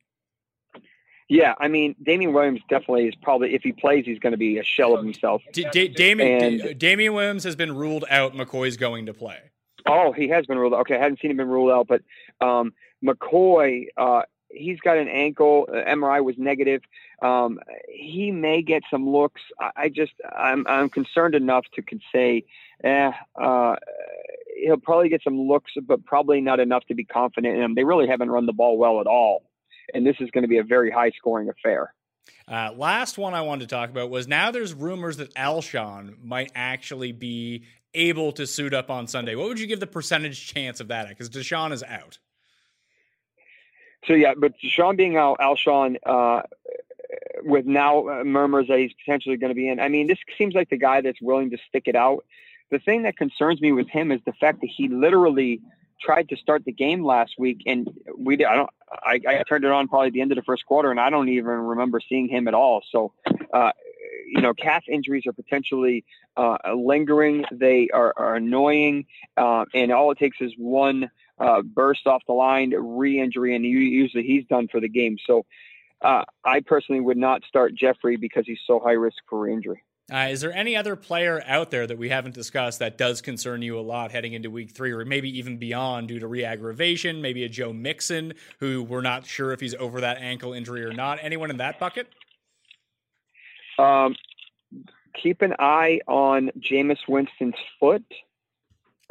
Yeah, 1.28 1.54
I 1.58 1.68
mean, 1.68 1.94
Damien 2.02 2.34
Williams 2.34 2.60
definitely 2.68 3.06
is 3.06 3.14
probably 3.22 3.54
if 3.54 3.62
he 3.62 3.72
plays, 3.72 4.04
he's 4.04 4.18
going 4.18 4.32
to 4.32 4.38
be 4.38 4.58
a 4.58 4.64
shell 4.64 4.94
of 4.94 5.02
himself. 5.02 5.40
D- 5.52 5.66
D- 5.72 5.88
Damien 5.88 6.60
and, 6.60 6.78
Damien 6.78 7.14
Williams 7.14 7.44
has 7.44 7.56
been 7.56 7.74
ruled 7.74 8.04
out. 8.10 8.34
McCoy's 8.34 8.76
going 8.76 9.06
to 9.06 9.14
play. 9.14 9.38
Oh, 9.86 10.12
he 10.12 10.28
has 10.28 10.44
been 10.46 10.58
ruled 10.58 10.74
out. 10.74 10.80
Okay, 10.80 10.96
I 10.96 10.98
hadn't 10.98 11.20
seen 11.20 11.30
him 11.30 11.38
been 11.38 11.48
ruled 11.48 11.70
out, 11.70 11.88
but 11.88 12.02
um, 12.46 12.74
McCoy, 13.02 13.86
uh, 13.96 14.22
he's 14.52 14.80
got 14.80 14.96
an 14.98 15.08
ankle. 15.08 15.68
Uh, 15.68 15.88
MRI 15.88 16.24
was 16.24 16.36
negative. 16.38 16.82
Um, 17.20 17.60
he 17.88 18.30
may 18.30 18.62
get 18.62 18.82
some 18.90 19.08
looks. 19.08 19.40
I, 19.60 19.70
I, 19.76 19.88
just, 19.88 20.12
I'm, 20.36 20.66
I'm 20.66 20.88
concerned 20.88 21.34
enough 21.34 21.64
to 21.74 21.82
can 21.82 22.00
say, 22.12 22.44
eh, 22.84 23.12
uh, 23.40 23.76
he'll 24.62 24.76
probably 24.76 25.08
get 25.08 25.22
some 25.22 25.40
looks, 25.40 25.72
but 25.82 26.04
probably 26.04 26.40
not 26.40 26.60
enough 26.60 26.84
to 26.86 26.94
be 26.94 27.04
confident 27.04 27.56
in 27.56 27.62
him. 27.62 27.74
They 27.74 27.84
really 27.84 28.08
haven't 28.08 28.30
run 28.30 28.46
the 28.46 28.52
ball 28.52 28.76
well 28.76 29.00
at 29.00 29.06
all 29.06 29.44
and 29.94 30.06
this 30.06 30.16
is 30.20 30.30
going 30.30 30.42
to 30.42 30.48
be 30.48 30.58
a 30.58 30.64
very 30.64 30.90
high 30.90 31.10
scoring 31.10 31.48
affair. 31.48 31.94
Uh, 32.46 32.72
last 32.76 33.18
one 33.18 33.34
I 33.34 33.42
wanted 33.42 33.68
to 33.68 33.74
talk 33.74 33.90
about 33.90 34.10
was 34.10 34.28
now 34.28 34.50
there's 34.50 34.74
rumors 34.74 35.16
that 35.16 35.34
Alshon 35.34 36.22
might 36.22 36.52
actually 36.54 37.12
be 37.12 37.64
able 37.94 38.32
to 38.32 38.46
suit 38.46 38.74
up 38.74 38.90
on 38.90 39.06
Sunday. 39.06 39.34
What 39.34 39.48
would 39.48 39.60
you 39.60 39.66
give 39.66 39.80
the 39.80 39.86
percentage 39.86 40.52
chance 40.52 40.80
of 40.80 40.88
that? 40.88 41.08
Because 41.08 41.30
DeSean 41.30 41.72
is 41.72 41.82
out. 41.82 42.18
So 44.04 44.14
yeah, 44.14 44.34
but 44.36 44.54
Sean 44.58 44.96
being 44.96 45.16
out, 45.16 45.38
Alshon 45.38 45.96
uh, 46.04 46.42
with 47.42 47.66
now 47.66 48.08
uh, 48.08 48.24
murmurs 48.24 48.68
that 48.68 48.78
he's 48.78 48.92
potentially 48.92 49.36
going 49.36 49.50
to 49.50 49.54
be 49.54 49.68
in. 49.68 49.80
I 49.80 49.88
mean, 49.88 50.06
this 50.06 50.18
seems 50.36 50.54
like 50.54 50.70
the 50.70 50.76
guy 50.76 51.00
that's 51.00 51.20
willing 51.20 51.50
to 51.50 51.58
stick 51.68 51.84
it 51.86 51.96
out. 51.96 52.24
The 52.70 52.78
thing 52.78 53.02
that 53.02 53.16
concerns 53.16 53.60
me 53.60 53.72
with 53.72 53.88
him 53.88 54.10
is 54.10 54.20
the 54.24 54.32
fact 54.32 54.60
that 54.62 54.70
he 54.74 54.88
literally 54.88 55.60
tried 56.00 56.28
to 56.30 56.36
start 56.36 56.64
the 56.64 56.72
game 56.72 57.04
last 57.04 57.34
week, 57.38 57.62
and 57.66 57.88
we 58.18 58.44
I 58.44 58.56
don't 58.56 58.70
I, 58.92 59.20
I 59.26 59.42
turned 59.48 59.64
it 59.64 59.70
on 59.70 59.88
probably 59.88 60.10
the 60.10 60.20
end 60.20 60.32
of 60.32 60.36
the 60.36 60.42
first 60.42 60.66
quarter, 60.66 60.90
and 60.90 61.00
I 61.00 61.10
don't 61.10 61.28
even 61.28 61.46
remember 61.46 62.00
seeing 62.06 62.28
him 62.28 62.48
at 62.48 62.54
all. 62.54 62.82
So, 62.90 63.12
uh, 63.52 63.72
you 64.26 64.40
know, 64.40 64.54
calf 64.54 64.84
injuries 64.88 65.24
are 65.26 65.32
potentially 65.32 66.04
uh, 66.36 66.56
lingering. 66.74 67.44
They 67.52 67.88
are, 67.92 68.12
are 68.16 68.34
annoying, 68.36 69.06
uh, 69.36 69.64
and 69.74 69.92
all 69.92 70.10
it 70.10 70.18
takes 70.18 70.38
is 70.40 70.52
one 70.56 71.10
uh, 71.42 71.62
burst 71.62 72.06
off 72.06 72.22
the 72.26 72.32
line, 72.32 72.70
re-injury, 72.70 73.54
and 73.56 73.64
usually 73.64 74.22
he's 74.22 74.44
done 74.46 74.68
for 74.68 74.80
the 74.80 74.88
game. 74.88 75.16
So, 75.26 75.44
uh, 76.00 76.24
I 76.44 76.60
personally 76.60 77.00
would 77.00 77.16
not 77.16 77.42
start 77.44 77.74
Jeffery 77.74 78.16
because 78.16 78.44
he's 78.46 78.58
so 78.66 78.80
high 78.80 78.92
risk 78.92 79.18
for 79.28 79.48
injury. 79.48 79.82
Uh, 80.12 80.28
is 80.30 80.40
there 80.40 80.52
any 80.52 80.76
other 80.76 80.96
player 80.96 81.42
out 81.46 81.70
there 81.70 81.86
that 81.86 81.96
we 81.96 82.08
haven't 82.08 82.34
discussed 82.34 82.80
that 82.80 82.98
does 82.98 83.22
concern 83.22 83.62
you 83.62 83.78
a 83.78 83.80
lot 83.80 84.10
heading 84.10 84.32
into 84.32 84.50
week 84.50 84.70
three, 84.70 84.90
or 84.92 85.04
maybe 85.04 85.38
even 85.38 85.56
beyond 85.58 86.08
due 86.08 86.18
to 86.18 86.26
re-aggravation? 86.26 87.22
Maybe 87.22 87.44
a 87.44 87.48
Joe 87.48 87.72
Mixon, 87.72 88.34
who 88.58 88.82
we're 88.82 89.00
not 89.00 89.26
sure 89.26 89.52
if 89.52 89.60
he's 89.60 89.74
over 89.76 90.00
that 90.00 90.18
ankle 90.18 90.52
injury 90.52 90.84
or 90.84 90.92
not. 90.92 91.18
Anyone 91.22 91.50
in 91.50 91.56
that 91.58 91.78
bucket? 91.78 92.08
Um, 93.78 94.16
keep 95.20 95.40
an 95.40 95.54
eye 95.58 96.00
on 96.08 96.50
Jameis 96.58 96.98
Winston's 97.08 97.54
foot. 97.78 98.04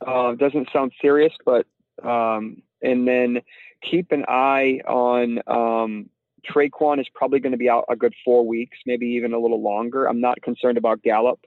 Uh, 0.05 0.34
doesn't 0.36 0.69
sound 0.73 0.91
serious, 1.01 1.34
but 1.45 1.65
um, 2.04 2.62
and 2.82 3.08
then 3.08 3.41
keep 3.82 4.12
an 4.12 4.26
eye 4.28 4.82
on 4.88 5.39
um, 5.47 6.10
Tre'Quan 6.49 6.99
is 6.99 7.08
probably 7.14 7.39
going 7.39 7.52
to 7.52 7.58
be 7.58 7.70
out 7.70 7.86
a 7.89 7.95
good 7.95 8.14
four 8.26 8.45
weeks, 8.45 8.78
maybe 8.86 9.08
even 9.08 9.34
a 9.34 9.39
little 9.39 9.62
longer. 9.62 10.06
I'm 10.06 10.22
not 10.22 10.41
concerned 10.41 10.78
about 10.78 11.04
Gallup. 11.04 11.39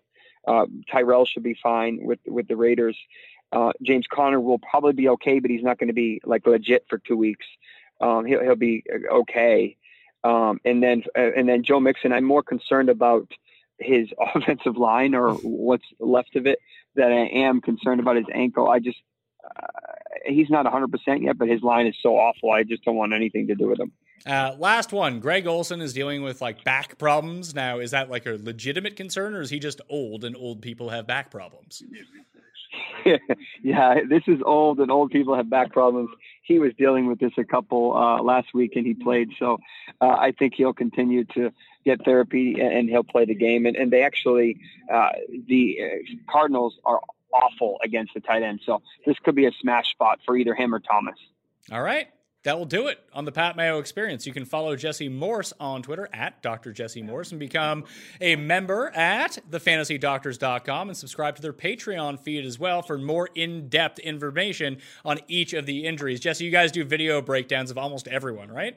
Uh, 0.47 0.67
Tyrell 0.91 1.25
should 1.25 1.43
be 1.43 1.57
fine 1.63 2.01
with 2.03 2.21
with 2.27 2.49
the 2.49 2.57
Raiders. 2.57 2.97
Uh, 3.53 3.73
James 3.83 4.07
Conner 4.13 4.41
will 4.41 4.59
probably 4.59 4.93
be 4.93 5.09
okay, 5.11 5.39
but 5.39 5.51
he's 5.51 5.63
not 5.63 5.79
going 5.79 5.89
to 5.89 5.95
be 5.95 6.21
like 6.25 6.47
legit 6.47 6.85
for 6.89 6.99
two 6.99 7.17
weeks. 7.17 7.47
Um, 8.01 8.27
he'll 8.27 8.43
he'll 8.43 8.57
be 8.57 8.85
uh, 8.93 9.15
okay. 9.21 9.77
Um, 10.23 10.61
and 10.65 10.83
then 10.83 11.03
uh, 11.17 11.31
and 11.37 11.49
then 11.49 11.63
Joe 11.63 11.81
Mixon, 11.81 12.13
I'm 12.13 12.25
more 12.25 12.43
concerned 12.43 12.89
about 12.89 13.31
his 13.79 14.09
offensive 14.35 14.77
line 14.77 15.15
or 15.15 15.35
what's 15.35 15.87
left 15.99 16.37
of 16.37 16.47
it 16.47 16.59
than 16.95 17.11
I 17.11 17.27
am 17.27 17.61
concerned 17.61 18.01
about 18.01 18.17
his 18.17 18.27
ankle. 18.33 18.69
I 18.69 18.79
just 18.79 18.99
uh, 19.45 19.67
he's 20.27 20.51
not 20.51 20.67
100% 20.67 21.23
yet, 21.23 21.39
but 21.39 21.49
his 21.49 21.63
line 21.63 21.87
is 21.87 21.97
so 22.03 22.17
awful. 22.17 22.51
I 22.51 22.63
just 22.63 22.85
don't 22.85 22.97
want 22.97 23.13
anything 23.13 23.47
to 23.49 23.55
do 23.55 23.69
with 23.69 23.81
him. 23.81 23.93
Uh, 24.27 24.55
last 24.59 24.93
one. 24.93 25.21
Greg 25.21 25.47
Olsen 25.47 25.81
is 25.81 25.93
dealing 25.93 26.23
with 26.23 26.41
like 26.41 26.65
back 26.65 26.97
problems. 26.99 27.55
Now, 27.55 27.79
is 27.79 27.91
that 27.91 28.11
like 28.11 28.27
a 28.27 28.39
legitimate 28.41 28.97
concern 28.97 29.35
or 29.35 29.43
is 29.43 29.51
he 29.51 29.59
just 29.59 29.81
old 29.91 30.25
and 30.25 30.37
old 30.37 30.63
people 30.63 30.89
have 30.89 31.07
back 31.07 31.31
problems? 31.31 31.83
yeah, 33.63 34.01
this 34.09 34.23
is 34.27 34.41
old 34.45 34.81
and 34.81 34.91
old 34.91 35.11
people 35.11 35.37
have 35.37 35.51
back 35.51 35.73
problems. 35.73 36.11
He 36.43 36.59
was 36.59 36.73
dealing 36.79 37.07
with 37.07 37.19
this 37.19 37.33
a 37.37 37.45
couple 37.45 37.97
uh, 37.97 38.23
last 38.23 38.55
week 38.55 38.77
and 38.77 38.87
he 38.87 38.95
played. 38.95 39.31
So 39.39 39.59
uh, 40.01 40.17
I 40.19 40.33
think 40.33 40.55
he'll 40.55 40.73
continue 40.73 41.25
to 41.35 41.53
get 41.85 42.05
therapy 42.05 42.61
and 42.61 42.89
he'll 42.89 43.05
play 43.05 43.27
the 43.27 43.35
game. 43.35 43.67
And, 43.67 43.77
and 43.77 43.93
they 43.93 44.03
actually, 44.03 44.59
uh, 44.93 45.11
the 45.49 45.79
uh, 45.83 46.33
Cardinals 46.33 46.79
are 46.85 47.01
awful 47.35 47.79
against 47.85 48.15
the 48.15 48.21
tight 48.21 48.43
end. 48.43 48.61
So 48.65 48.81
this 49.05 49.17
could 49.25 49.35
be 49.35 49.47
a 49.47 49.53
smash 49.61 49.91
spot 49.91 50.21
for 50.25 50.37
either 50.37 50.55
him 50.55 50.75
or 50.75 50.81
Thomas. 50.81 51.17
All 51.73 51.83
right 51.83 52.09
that 52.45 52.59
will 52.59 52.67
do 52.67 52.87
it 52.89 52.99
on 53.13 53.25
the 53.25 53.33
Pat 53.33 53.57
Mayo 53.57 53.79
Experience. 53.79 54.27
You 54.27 54.33
can 54.33 54.45
follow 54.45 54.77
Jesse 54.77 55.09
Morse 55.09 55.53
on 55.59 55.83
Twitter 55.83 56.09
at 56.13 56.43
Dr. 56.43 56.73
Jesse 56.73 57.03
Morse 57.03 57.31
and 57.31 57.41
become 57.41 57.85
a 58.21 58.37
member 58.37 58.91
at 58.95 59.39
thefantasydoctors.com 59.51 60.89
and 60.89 60.97
subscribe 60.97 61.37
to 61.37 61.43
their 61.43 61.55
Patreon 61.55 62.21
feed 62.21 62.45
as 62.45 62.59
well 62.59 62.83
for 62.83 62.99
more 62.99 63.31
in 63.35 63.69
depth 63.69 63.99
information 63.99 64.79
on 65.05 65.19
each 65.27 65.55
of 65.55 65.65
the 65.65 65.87
injuries. 65.87 66.21
Jesse, 66.21 66.45
you 66.45 66.51
guys 66.51 66.71
do 66.71 66.85
video 66.85 67.21
breakdowns 67.23 67.71
of 67.71 67.79
almost 67.79 68.07
everyone, 68.09 68.51
right? 68.51 68.77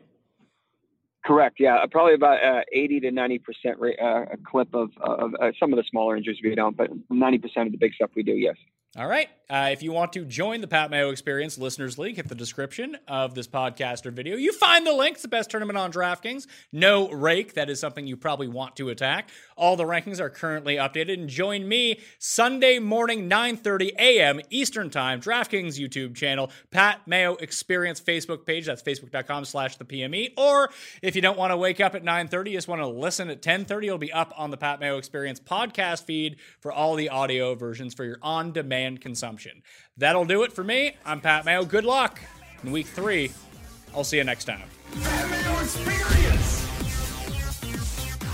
Correct. 1.28 1.58
Yeah, 1.60 1.86
probably 1.91 2.14
about 2.14 2.41
uh, 2.41 2.62
80 2.72 3.02
to 3.02 3.12
90 3.12 3.40
percent 3.40 3.80
rate 3.80 3.99
uh, 3.99 4.24
clip 4.49 4.74
of, 4.74 4.91
of 5.02 5.36
uh, 5.41 5.52
some 5.60 5.74
of 5.74 5.78
the 5.78 5.84
smaller 5.90 6.16
injuries 6.16 6.38
we 6.41 6.56
don't, 6.56 6.78
but 6.78 6.90
90 7.10 7.38
percent 7.40 7.66
of 7.68 7.74
the 7.74 7.78
big 7.78 7.94
stuff 7.94 8.12
we 8.16 8.24
do. 8.24 8.32
Yes. 8.32 8.56
All 8.98 9.07
right. 9.07 9.30
Uh, 9.49 9.69
if 9.72 9.82
you 9.82 9.94
want 9.94 10.11
to 10.11 10.26
join 10.26 10.60
the 10.60 10.68
Pat 10.68 10.90
Mayo 10.90 11.10
Experience 11.10 11.57
Listeners 11.57 11.98
League, 11.98 12.18
hit 12.18 12.28
the 12.28 12.36
description 12.36 12.98
of 13.07 13.34
this 13.34 13.48
podcast 13.48 14.06
or 14.06 14.11
video. 14.11 14.36
You 14.36 14.52
find 14.52 14.86
the 14.86 14.91
link. 14.91 15.14
It's 15.14 15.22
the 15.22 15.30
best 15.30 15.49
tournament 15.49 15.78
on 15.78 15.90
DraftKings. 15.90 16.48
No 16.74 17.10
rake. 17.11 17.53
That 17.53 17.69
is 17.69 17.80
something 17.80 18.06
you 18.06 18.18
probably 18.18 18.49
want 18.49 18.76
to 18.78 18.90
attack. 18.90 19.30
All 19.56 19.78
the 19.78 19.86
rankings 19.86 20.19
are 20.19 20.30
currently 20.30 20.76
updated. 20.76 21.14
And 21.14 21.30
join 21.30 21.65
me 21.65 22.02
Sunday 22.19 22.80
morning, 22.80 23.30
9.30 23.30 23.91
a.m. 23.98 24.41
Eastern 24.49 24.90
Time, 24.90 25.22
DraftKings 25.22 25.80
YouTube 25.80 26.15
channel, 26.15 26.52
Pat 26.72 27.07
Mayo 27.07 27.36
Experience 27.36 28.02
Facebook 28.02 28.45
page. 28.45 28.65
That's 28.65 28.82
facebook.com 28.82 29.45
slash 29.45 29.78
the 29.78 29.86
PME. 29.86 30.34
Or 30.38 30.69
if 31.02 31.15
you 31.15 31.22
don't 31.22 31.38
want 31.38 31.52
to 31.52 31.57
wake 31.57 31.80
up 31.80 31.95
at 31.95 32.03
9.30, 32.03 32.48
you 32.48 32.57
just 32.57 32.68
want 32.68 32.82
to 32.82 32.88
listen 32.88 33.30
at 33.30 33.41
10.30, 33.41 33.86
it'll 33.86 33.98
be 33.98 34.11
up 34.11 34.34
on 34.36 34.52
the 34.52 34.57
Pat 34.57 34.82
Mayo 34.82 34.98
Experience 34.98 35.40
podcast 35.40 36.03
feed 36.03 36.36
for 36.60 36.74
all 36.74 36.95
the 36.95 37.07
audio 37.07 37.56
versions 37.56 37.94
for 37.94 38.03
your 38.03 38.18
on-demand 38.22 38.86
consumption. 38.95 39.64
That'll 39.97 40.23
do 40.23 40.43
it 40.43 40.53
for 40.53 40.64
me. 40.64 40.95
I'm 41.05 41.19
Pat 41.19 41.43
Mayo. 41.43 41.65
Good 41.65 41.84
luck 41.84 42.22
in 42.64 42.72
week 42.72 42.88
three. 42.88 43.31
I'll 43.93 44.05
see 44.05 44.15
you 44.18 44.23
next 44.23 44.45
time. 44.45 44.69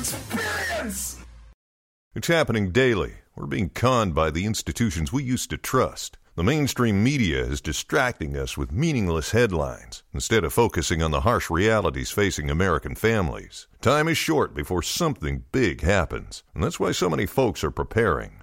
Experience! 0.03 1.17
It's 2.15 2.27
happening 2.27 2.71
daily. 2.71 3.13
We're 3.35 3.47
being 3.47 3.69
conned 3.69 4.13
by 4.13 4.29
the 4.29 4.45
institutions 4.45 5.11
we 5.11 5.23
used 5.23 5.49
to 5.49 5.57
trust. 5.57 6.17
The 6.35 6.43
mainstream 6.43 7.03
media 7.03 7.43
is 7.43 7.61
distracting 7.61 8.37
us 8.37 8.57
with 8.57 8.71
meaningless 8.71 9.31
headlines 9.31 10.03
instead 10.13 10.43
of 10.43 10.53
focusing 10.53 11.01
on 11.01 11.11
the 11.11 11.21
harsh 11.21 11.49
realities 11.49 12.11
facing 12.11 12.49
American 12.49 12.95
families. 12.95 13.67
Time 13.81 14.07
is 14.07 14.17
short 14.17 14.53
before 14.53 14.83
something 14.83 15.45
big 15.51 15.81
happens, 15.81 16.43
and 16.53 16.63
that's 16.63 16.79
why 16.79 16.91
so 16.91 17.09
many 17.09 17.25
folks 17.25 17.63
are 17.63 17.71
preparing. 17.71 18.42